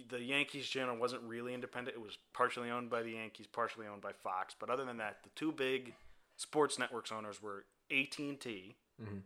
The 0.10 0.22
Yankees 0.24 0.68
channel 0.68 0.96
wasn't 0.96 1.24
really 1.24 1.54
independent; 1.54 1.98
it 1.98 2.02
was 2.02 2.18
partially 2.34 2.70
owned 2.70 2.90
by 2.90 3.04
the 3.04 3.12
Yankees, 3.12 3.48
partially 3.48 3.86
owned 3.86 4.02
by 4.02 4.14
Fox. 4.14 4.56
But 4.58 4.70
other 4.70 4.86
than 4.86 4.98
that, 4.98 5.24
the 5.24 5.30
two 5.36 5.52
big 5.52 5.94
sports 6.38 6.80
networks 6.80 7.12
owners 7.12 7.42
were 7.42 7.66
AT 7.92 8.18
and 8.20 8.40
T, 8.40 8.76
mm-hmm. 9.02 9.18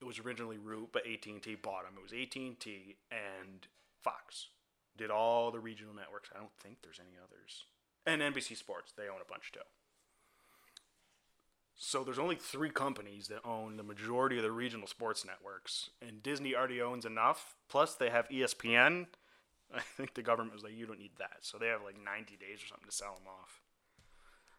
it 0.00 0.04
was 0.04 0.18
originally 0.18 0.58
Root, 0.58 0.88
but 0.92 1.06
AT 1.06 1.26
and 1.26 1.42
T 1.42 1.54
bought 1.54 1.84
them. 1.84 1.94
It 1.96 2.02
was 2.02 2.12
AT 2.12 2.36
and 2.36 2.58
T 2.58 2.96
and 3.10 3.66
Fox 4.02 4.48
did 4.96 5.10
all 5.10 5.50
the 5.50 5.60
regional 5.60 5.94
networks. 5.94 6.30
I 6.34 6.38
don't 6.38 6.56
think 6.58 6.78
there's 6.82 7.00
any 7.00 7.16
others. 7.22 7.64
And 8.06 8.22
NBC 8.22 8.56
Sports, 8.56 8.92
they 8.96 9.04
own 9.04 9.20
a 9.20 9.30
bunch 9.30 9.52
too. 9.52 9.60
So 11.76 12.02
there's 12.02 12.18
only 12.18 12.36
three 12.36 12.70
companies 12.70 13.28
that 13.28 13.44
own 13.46 13.76
the 13.76 13.82
majority 13.82 14.38
of 14.38 14.42
the 14.42 14.50
regional 14.50 14.86
sports 14.86 15.26
networks, 15.26 15.90
and 16.00 16.22
Disney 16.22 16.54
already 16.54 16.80
owns 16.80 17.04
enough. 17.04 17.54
Plus, 17.68 17.94
they 17.94 18.08
have 18.08 18.28
ESPN. 18.30 19.06
I 19.74 19.80
think 19.80 20.14
the 20.14 20.22
government 20.22 20.54
was 20.54 20.62
like, 20.64 20.74
"You 20.74 20.86
don't 20.86 20.98
need 20.98 21.16
that," 21.18 21.38
so 21.42 21.58
they 21.58 21.66
have 21.66 21.82
like 21.82 21.96
90 22.02 22.36
days 22.36 22.62
or 22.62 22.66
something 22.66 22.88
to 22.88 22.94
sell 22.94 23.14
them 23.14 23.26
off. 23.28 23.60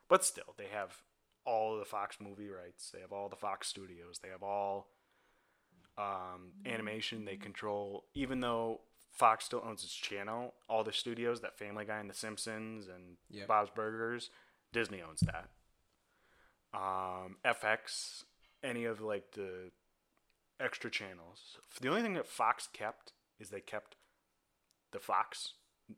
But 0.08 0.24
still, 0.24 0.54
they 0.58 0.68
have 0.72 0.98
all 1.44 1.74
of 1.74 1.80
the 1.80 1.86
Fox 1.86 2.18
movie 2.22 2.50
rights. 2.50 2.92
They 2.94 3.02
have 3.02 3.12
all 3.12 3.30
the 3.30 3.36
Fox 3.36 3.68
studios. 3.68 4.20
They 4.22 4.30
have 4.30 4.44
all 4.44 4.90
um, 5.98 6.52
animation. 6.66 7.26
They 7.26 7.38
control, 7.38 8.04
even 8.14 8.42
though 8.42 8.82
Fox 9.12 9.46
still 9.46 9.64
owns 9.66 9.84
its 9.84 9.96
channel, 9.96 10.54
all 10.70 10.84
the 10.84 10.94
studios 10.94 11.42
that 11.42 11.58
Family 11.58 11.86
Guy 11.86 11.98
and 12.00 12.10
The 12.10 12.14
Simpsons 12.14 12.88
and 12.88 13.18
Yep. 13.32 13.48
Bob's 13.48 13.72
Burgers, 13.74 14.30
Disney 14.72 15.02
owns 15.02 15.22
that. 15.22 15.50
Um, 16.78 17.38
FX, 17.44 18.24
any 18.64 18.86
of 18.86 19.02
like 19.02 19.32
the 19.32 19.72
extra 20.60 20.92
channels. 20.92 21.58
The 21.82 21.90
only 21.90 22.04
thing 22.04 22.14
that 22.14 22.28
Fox 22.28 22.68
kept 22.72 23.14
is 23.40 23.50
they 23.50 23.62
kept 23.62 23.96
the 24.92 25.00
Fox 25.00 25.54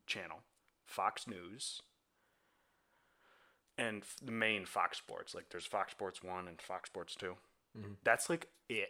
channel, 0.07 0.39
Fox 0.85 1.27
News, 1.27 1.81
and 3.77 4.03
the 4.23 4.31
main 4.31 4.65
Fox 4.65 4.97
Sports. 4.97 5.35
Like 5.35 5.49
there's 5.49 5.65
Fox 5.65 5.91
Sports 5.91 6.23
1 6.23 6.47
and 6.47 6.61
Fox 6.61 6.89
Sports 6.89 7.15
2. 7.15 7.35
That's 8.03 8.29
like 8.29 8.47
it. 8.69 8.89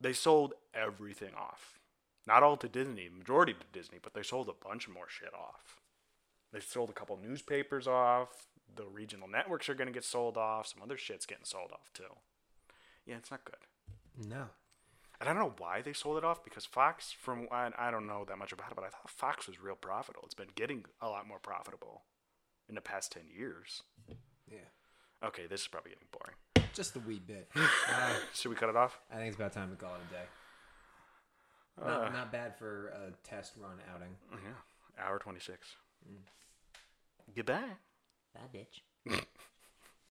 They 0.00 0.12
sold 0.12 0.54
everything 0.74 1.34
off. 1.34 1.78
Not 2.26 2.42
all 2.42 2.56
to 2.58 2.68
Disney, 2.68 3.08
majority 3.08 3.54
to 3.54 3.66
Disney, 3.72 3.98
but 4.00 4.14
they 4.14 4.22
sold 4.22 4.48
a 4.48 4.68
bunch 4.68 4.88
more 4.88 5.08
shit 5.08 5.34
off. 5.34 5.80
They 6.52 6.60
sold 6.60 6.90
a 6.90 6.92
couple 6.92 7.18
newspapers 7.20 7.86
off. 7.86 8.46
The 8.76 8.86
regional 8.86 9.28
networks 9.28 9.68
are 9.68 9.74
going 9.74 9.88
to 9.88 9.92
get 9.92 10.04
sold 10.04 10.36
off. 10.36 10.66
Some 10.68 10.82
other 10.82 10.96
shit's 10.96 11.26
getting 11.26 11.44
sold 11.44 11.72
off 11.72 11.90
too. 11.92 12.14
Yeah, 13.06 13.16
it's 13.16 13.30
not 13.30 13.44
good. 13.44 14.28
No. 14.28 14.46
And 15.20 15.28
I 15.28 15.32
don't 15.34 15.42
know 15.42 15.54
why 15.58 15.82
they 15.82 15.92
sold 15.92 16.16
it 16.16 16.24
off 16.24 16.42
because 16.42 16.64
Fox, 16.64 17.12
from 17.12 17.46
I, 17.50 17.70
I 17.78 17.90
don't 17.90 18.06
know 18.06 18.24
that 18.26 18.38
much 18.38 18.52
about 18.52 18.70
it, 18.70 18.76
but 18.76 18.84
I 18.84 18.88
thought 18.88 19.10
Fox 19.10 19.46
was 19.46 19.60
real 19.60 19.74
profitable. 19.74 20.22
It's 20.24 20.34
been 20.34 20.48
getting 20.54 20.84
a 21.00 21.08
lot 21.08 21.26
more 21.28 21.38
profitable 21.38 22.02
in 22.68 22.74
the 22.74 22.80
past 22.80 23.12
10 23.12 23.24
years. 23.36 23.82
Yeah. 24.50 24.58
Okay, 25.22 25.46
this 25.46 25.62
is 25.62 25.68
probably 25.68 25.90
getting 25.90 26.06
boring. 26.10 26.70
Just 26.72 26.96
a 26.96 27.00
wee 27.00 27.20
bit. 27.24 27.50
Uh, 27.92 28.14
Should 28.32 28.48
we 28.50 28.54
cut 28.54 28.68
it 28.70 28.76
off? 28.76 28.98
I 29.12 29.16
think 29.16 29.26
it's 29.28 29.36
about 29.36 29.52
time 29.52 29.70
to 29.70 29.76
call 29.76 29.94
it 29.94 30.00
a 30.10 30.14
day. 30.14 30.22
Uh. 31.82 31.98
Not, 32.04 32.12
not 32.12 32.32
bad 32.32 32.56
for 32.56 32.88
a 32.88 33.10
test 33.28 33.54
run 33.60 33.78
outing. 33.94 34.14
Yeah, 34.32 35.04
hour 35.04 35.18
twenty 35.18 35.40
six. 35.40 35.74
Goodbye. 37.34 37.62
Bye, 38.34 38.48
bitch. 38.52 38.82